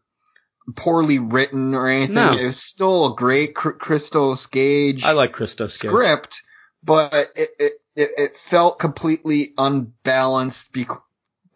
poorly 0.76 1.20
written 1.20 1.74
or 1.76 1.88
anything. 1.88 2.16
No. 2.16 2.32
It 2.32 2.46
was 2.46 2.62
still 2.62 3.14
a 3.14 3.16
great 3.16 3.56
Cr- 3.56 3.72
Christos 3.72 4.46
Gage 4.48 5.04
I 5.04 5.12
like 5.12 5.34
Christos. 5.34 5.80
Gage. 5.80 5.90
script, 5.90 6.42
but 6.84 7.14
it, 7.36 7.50
it 7.60 7.74
it 7.96 8.10
it 8.18 8.38
felt 8.38 8.80
completely 8.80 9.54
unbalanced 9.58 10.72
bec- 10.72 11.02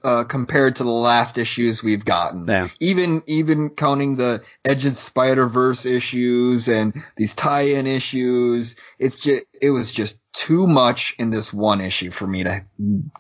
uh, 0.03 0.23
compared 0.25 0.75
to 0.75 0.83
the 0.83 0.89
last 0.89 1.37
issues 1.37 1.81
we've 1.81 2.05
gotten. 2.05 2.45
Yeah. 2.47 2.67
Even 2.79 3.23
even 3.27 3.69
counting 3.69 4.15
the 4.15 4.43
Edge 4.65 4.85
of 4.85 4.95
Spider 4.95 5.47
Verse 5.47 5.85
issues 5.85 6.67
and 6.67 7.03
these 7.15 7.35
tie-in 7.35 7.87
issues, 7.87 8.75
it's 8.99 9.15
just 9.15 9.43
it 9.61 9.69
was 9.69 9.91
just 9.91 10.19
too 10.33 10.67
much 10.67 11.15
in 11.19 11.29
this 11.29 11.53
one 11.53 11.81
issue 11.81 12.11
for 12.11 12.27
me 12.27 12.43
to 12.43 12.63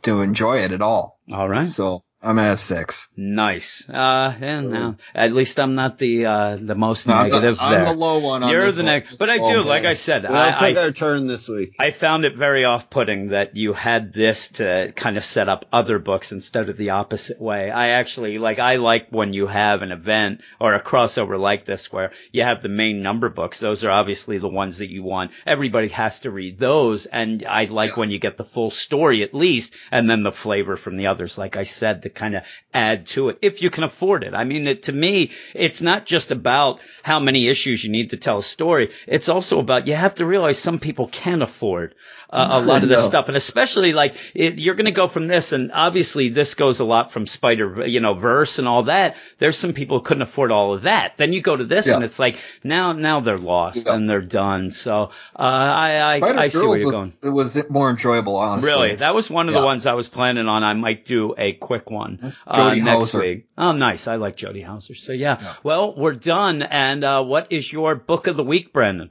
to 0.03 0.21
enjoy 0.21 0.59
it 0.59 0.71
at 0.71 0.81
all. 0.81 1.19
All 1.31 1.47
right. 1.47 1.69
So 1.69 2.03
I'm 2.23 2.39
at 2.39 2.53
a 2.53 2.57
six. 2.57 3.09
Nice. 3.17 3.87
Uh, 3.89 4.33
yeah, 4.39 4.61
no. 4.61 4.95
At 5.13 5.33
least 5.33 5.59
I'm 5.59 5.75
not 5.75 5.97
the 5.97 6.25
uh, 6.25 6.55
the 6.59 6.73
most 6.75 7.05
No, 7.05 7.21
negative 7.21 7.57
I'm 7.59 7.71
there. 7.71 7.85
the 7.85 7.93
low 7.93 8.19
one. 8.19 8.43
On 8.43 8.49
You're 8.49 8.71
the 8.71 8.83
This 8.83 9.17
but 9.17 9.29
I 9.29 9.37
do, 9.37 9.61
like. 9.61 9.83
I 9.83 9.93
said, 9.95 10.23
Well, 10.23 10.33
I, 10.35 10.51
took 10.51 10.77
I, 10.77 10.83
our 10.83 10.91
turn 10.91 11.27
this 11.27 11.49
week. 11.49 11.75
I 11.77 11.91
found 11.91 12.23
it 12.23 12.37
very 12.37 12.63
off-putting 12.63 13.29
that 13.29 13.57
you 13.57 13.73
had 13.73 14.13
this 14.13 14.49
to 14.49 14.93
kind 14.95 15.17
of 15.17 15.25
set 15.25 15.49
up 15.49 15.65
other 15.73 15.99
books 15.99 16.31
instead 16.31 16.69
of 16.69 16.77
the 16.77 16.91
opposite 16.91 17.41
way. 17.41 17.69
I 17.69 17.89
actually 17.89 18.37
like 18.37 18.59
I 18.59 18.77
like 18.77 19.09
when 19.09 19.33
you 19.33 19.47
have 19.47 19.81
an 19.81 19.91
event 19.91 20.41
or 20.61 20.73
a 20.73 20.81
crossover 20.81 21.37
like 21.37 21.65
this 21.65 21.91
where 21.91 22.13
you 22.31 22.43
have 22.43 22.61
the 22.61 22.69
main 22.69 23.01
number 23.01 23.27
books. 23.27 23.59
Those 23.59 23.83
are 23.83 23.91
obviously 23.91 24.37
the 24.37 24.47
ones 24.47 24.77
that 24.77 24.89
you 24.89 25.03
want. 25.03 25.31
Everybody 25.45 25.89
has 25.89 26.21
to 26.21 26.31
read 26.31 26.57
those, 26.57 27.05
and 27.05 27.43
I 27.45 27.65
like 27.65 27.97
when 27.97 28.11
you 28.11 28.19
get 28.19 28.37
the 28.37 28.45
full 28.45 28.71
story 28.71 29.23
at 29.23 29.33
least, 29.33 29.73
and 29.91 30.09
then 30.09 30.23
the 30.23 30.31
flavor 30.31 30.77
from 30.77 30.95
the 30.95 31.07
others. 31.07 31.37
Like 31.37 31.57
I 31.57 31.63
said, 31.63 32.01
the 32.01 32.12
kind 32.13 32.35
of 32.35 32.43
add 32.73 33.07
to 33.07 33.29
it 33.29 33.37
if 33.41 33.61
you 33.61 33.69
can 33.69 33.83
afford 33.83 34.23
it. 34.23 34.33
I 34.33 34.43
mean, 34.43 34.67
it, 34.67 34.83
to 34.83 34.91
me, 34.91 35.31
it's 35.53 35.81
not 35.81 36.05
just 36.05 36.31
about 36.31 36.79
how 37.03 37.19
many 37.19 37.47
issues 37.47 37.83
you 37.83 37.91
need 37.91 38.11
to 38.11 38.17
tell 38.17 38.39
a 38.39 38.43
story. 38.43 38.91
It's 39.07 39.29
also 39.29 39.59
about 39.59 39.87
you 39.87 39.95
have 39.95 40.15
to 40.15 40.25
realize 40.25 40.57
some 40.57 40.79
people 40.79 41.07
can 41.07 41.41
afford 41.41 41.95
uh, 42.29 42.47
a 42.51 42.61
lot 42.65 42.83
of 42.83 42.89
this 42.89 43.05
stuff, 43.05 43.27
and 43.27 43.37
especially 43.37 43.93
like 43.93 44.15
it, 44.33 44.59
you're 44.59 44.75
going 44.75 44.85
to 44.85 44.91
go 44.91 45.07
from 45.07 45.27
this, 45.27 45.51
and 45.51 45.71
obviously 45.71 46.29
this 46.29 46.55
goes 46.55 46.79
a 46.79 46.85
lot 46.85 47.11
from 47.11 47.27
Spider, 47.27 47.85
you 47.85 47.99
know, 47.99 48.13
verse 48.15 48.57
and 48.59 48.67
all 48.67 48.83
that. 48.83 49.15
There's 49.37 49.57
some 49.57 49.73
people 49.73 49.99
who 49.99 50.03
couldn't 50.03 50.23
afford 50.23 50.51
all 50.51 50.73
of 50.73 50.83
that. 50.83 51.17
Then 51.17 51.33
you 51.33 51.41
go 51.41 51.55
to 51.55 51.65
this, 51.65 51.87
Yeah. 51.87 51.95
and 51.95 52.03
it's 52.03 52.17
like 52.19 52.37
now 52.63 52.93
now 52.93 53.19
they're 53.19 53.37
lost 53.37 53.85
Yeah. 53.85 53.93
and 53.95 54.09
they're 54.09 54.21
done. 54.21 54.71
So 54.71 55.11
uh, 55.35 55.41
I 55.41 56.19
I, 56.21 56.43
I 56.43 56.47
see 56.47 56.65
where 56.65 56.77
you're 56.77 56.91
going. 56.91 57.03
was, 57.03 57.19
It 57.21 57.29
was 57.29 57.69
more 57.69 57.89
enjoyable, 57.91 58.35
honestly. 58.37 58.69
Really, 58.71 58.95
that 58.95 59.13
was 59.13 59.29
one 59.29 59.47
of 59.47 59.53
the 59.53 59.63
ones 59.63 59.85
I 59.85 59.93
was 59.93 60.09
planning 60.09 60.47
on. 60.47 60.63
I 60.63 60.73
might 60.73 61.05
do 61.05 61.35
a 61.37 61.53
quick 61.53 61.89
one 61.91 62.02
uh, 62.03 62.73
next 62.75 63.11
Houser. 63.11 63.19
week. 63.19 63.47
Oh, 63.57 63.71
nice. 63.71 64.07
I 64.07 64.15
like 64.15 64.35
Jody 64.35 64.61
Houser. 64.61 64.95
So 64.95 65.13
yeah. 65.13 65.55
Well, 65.63 65.95
we're 65.95 66.13
done. 66.13 66.61
And 66.61 67.03
uh, 67.03 67.23
what 67.23 67.51
is 67.51 67.71
your 67.71 67.95
book 67.95 68.27
of 68.27 68.37
the 68.37 68.43
week, 68.43 68.73
Brandon? 68.73 69.09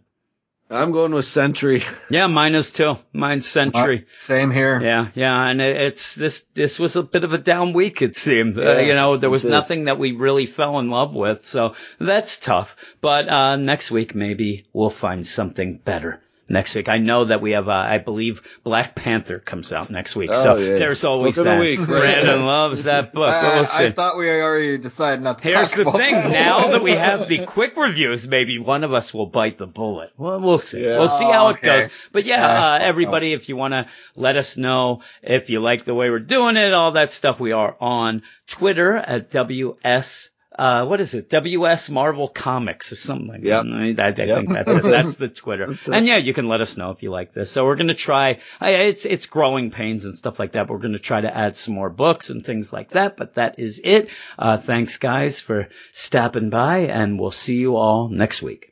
I'm 0.71 0.93
going 0.93 1.13
with 1.13 1.27
Sentry. 1.27 1.85
Yeah, 2.11 2.27
mine 2.29 2.55
is 2.55 2.71
too. 2.71 2.97
Mine's 3.13 3.47
Sentry. 3.47 4.07
Same 4.21 4.51
here. 4.51 4.81
Yeah, 4.81 5.09
yeah, 5.15 5.47
and 5.49 5.61
it, 5.63 5.77
it's 5.77 6.15
this. 6.15 6.45
This 6.55 6.79
was 6.79 6.97
a 6.97 7.03
bit 7.03 7.25
of 7.25 7.33
a 7.33 7.39
down 7.39 7.73
week. 7.75 8.01
It 8.03 8.17
seemed. 8.17 8.59
uh, 8.59 8.79
you 8.79 8.95
know, 8.95 9.17
there 9.19 9.31
was 9.31 9.45
nothing 9.45 9.85
that 9.85 9.99
we 9.99 10.13
really 10.13 10.47
fell 10.47 10.79
in 10.79 10.89
love 10.91 11.15
with, 11.15 11.45
so 11.47 11.75
that's 11.99 12.39
tough. 12.39 12.77
But 13.01 13.29
uh, 13.29 13.57
next 13.57 13.91
week 13.91 14.15
maybe 14.15 14.67
we'll 14.73 14.91
find 14.91 15.27
something 15.27 15.79
better. 15.79 16.21
Next 16.53 16.75
week, 16.75 16.89
I 16.91 16.99
know 16.99 17.25
that 17.25 17.41
we 17.41 17.53
have. 17.53 17.69
Uh, 17.69 17.73
I 17.73 17.97
believe 17.97 18.43
Black 18.63 18.95
Panther 18.95 19.39
comes 19.39 19.73
out 19.73 19.91
next 19.91 20.15
week, 20.15 20.35
so 20.35 20.53
Oh, 20.53 20.57
yeah. 20.59 20.77
there's 20.79 21.03
always 21.03 21.35
Book 21.37 21.47
of 21.47 21.51
the 21.51 21.51
that. 21.53 21.61
week, 21.61 21.79
right 21.81 21.89
Brandon 21.89 22.45
loves 22.45 22.85
that 22.85 23.15
book. 23.15 23.31
I, 23.33 23.55
we'll 23.55 23.65
see. 23.65 23.85
I 23.87 23.91
thought 23.93 24.19
we 24.19 24.29
already 24.31 24.77
decided 24.77 25.23
not 25.23 25.39
to 25.39 25.49
Here's 25.49 25.71
talk 25.71 25.77
the 25.77 25.83
about 25.89 25.97
thing. 25.97 26.15
that. 26.15 26.29
Now 26.31 26.69
that 26.73 26.83
we 26.83 26.93
have 26.93 27.27
the 27.27 27.47
quick 27.47 27.75
reviews, 27.79 28.29
maybe 28.29 28.59
one 28.59 28.85
of 28.85 28.93
us 28.93 29.15
will 29.15 29.25
bite 29.27 29.57
the 29.57 29.67
bullet. 29.67 30.11
Well, 30.19 30.41
we'll 30.41 30.59
see. 30.59 30.85
Yeah. 30.85 30.99
We'll 30.99 31.09
see 31.09 31.25
how 31.25 31.47
Oh, 31.47 31.49
it 31.49 31.53
okay. 31.55 31.67
goes. 31.83 31.91
But 32.13 32.25
yeah, 32.27 32.43
Yeah, 32.47 32.73
uh, 32.75 32.79
everybody, 32.83 33.33
if 33.33 33.49
you 33.49 33.57
want 33.57 33.73
to 33.73 33.87
let 34.15 34.37
us 34.37 34.59
know 34.59 35.01
if 35.23 35.49
you 35.49 35.59
like 35.61 35.85
the 35.87 35.95
way 35.95 36.11
we're 36.11 36.19
doing 36.19 36.59
it, 36.59 36.75
all 36.75 36.93
that 36.93 37.11
stuff, 37.11 37.41
we 37.41 37.53
are 37.53 37.75
on 37.81 38.23
Twitter 38.47 38.95
at 38.95 39.31
WS. 39.31 40.29
Uh, 40.59 40.85
what 40.87 41.01
is 41.01 41.15
it? 41.15 41.31
WS 41.31 41.89
Marvel 41.91 42.29
Comics 42.29 42.93
or 42.93 42.97
something 42.97 43.29
like 43.29 43.43
Yep. 43.43 43.65
that. 43.65 43.73
I, 44.19 44.23
I 44.23 44.27
Yep. 44.27 44.37
think 44.37 44.53
that's 44.53 44.75
it. 44.75 44.83
That's 44.83 45.17
the 45.17 45.29
Twitter. 45.29 45.67
That's. 45.73 45.89
And 45.89 46.07
yeah, 46.07 46.19
you 46.19 46.35
can 46.35 46.49
let 46.49 46.61
us 46.61 46.77
know 46.77 46.91
if 46.91 47.03
you 47.03 47.11
like 47.11 47.33
this. 47.33 47.51
So 47.51 47.65
we're 47.65 47.77
going 47.77 47.89
to 47.89 47.95
try, 47.95 48.41
I, 48.61 48.71
it's, 48.73 49.05
it's 49.07 49.27
growing 49.27 49.71
pains 49.71 50.05
and 50.05 50.17
stuff 50.17 50.39
like 50.39 50.53
that. 50.53 50.67
But 50.67 50.75
we're 50.75 50.81
going 50.81 50.93
to 50.93 50.99
try 50.99 51.21
to 51.21 51.35
add 51.37 51.57
some 51.57 51.75
more 51.75 51.91
books 51.91 52.31
and 52.31 52.45
things 52.45 52.73
like 52.73 52.91
that. 52.91 53.17
But 53.17 53.35
that 53.35 53.59
is 53.59 53.81
it. 53.83 54.11
Uh, 54.39 54.59
thanks 54.59 54.99
guys 54.99 55.41
for 55.41 55.69
stopping 55.93 56.51
by 56.51 56.79
and 56.81 57.19
we'll 57.19 57.31
see 57.31 57.57
you 57.57 57.77
all 57.77 58.09
next 58.09 58.43
week. 58.43 58.72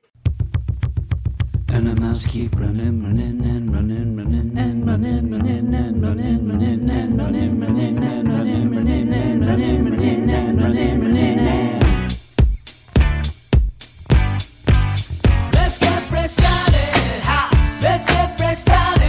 And 1.72 1.86
the 1.86 1.94
mouse 1.94 2.26
keep 2.26 2.58
running, 2.58 3.02
running, 3.02 3.44
and 3.46 3.72
running, 3.72 4.16
running, 4.16 4.58
and 4.58 4.86
running, 4.86 5.30
running, 5.30 5.74
and 5.74 6.02
running, 6.02 6.48
running, 6.48 6.90
and 6.90 7.16
running, 7.18 7.60
running, 7.60 8.02
and 8.02 8.28
running, 8.28 8.70
running, 8.74 9.12
and 9.12 9.46
running, 9.46 9.84
running, 9.84 10.30
and 10.30 10.60
running, 10.60 11.00
running, 11.00 11.38
and 11.38 12.12
Let's 15.54 15.78
get 15.78 16.02
fresh 16.10 16.32
started, 16.32 17.22
ha! 17.22 17.78
Let's 17.80 18.06
get 18.06 18.38
fresh 18.38 18.58
started. 18.58 18.99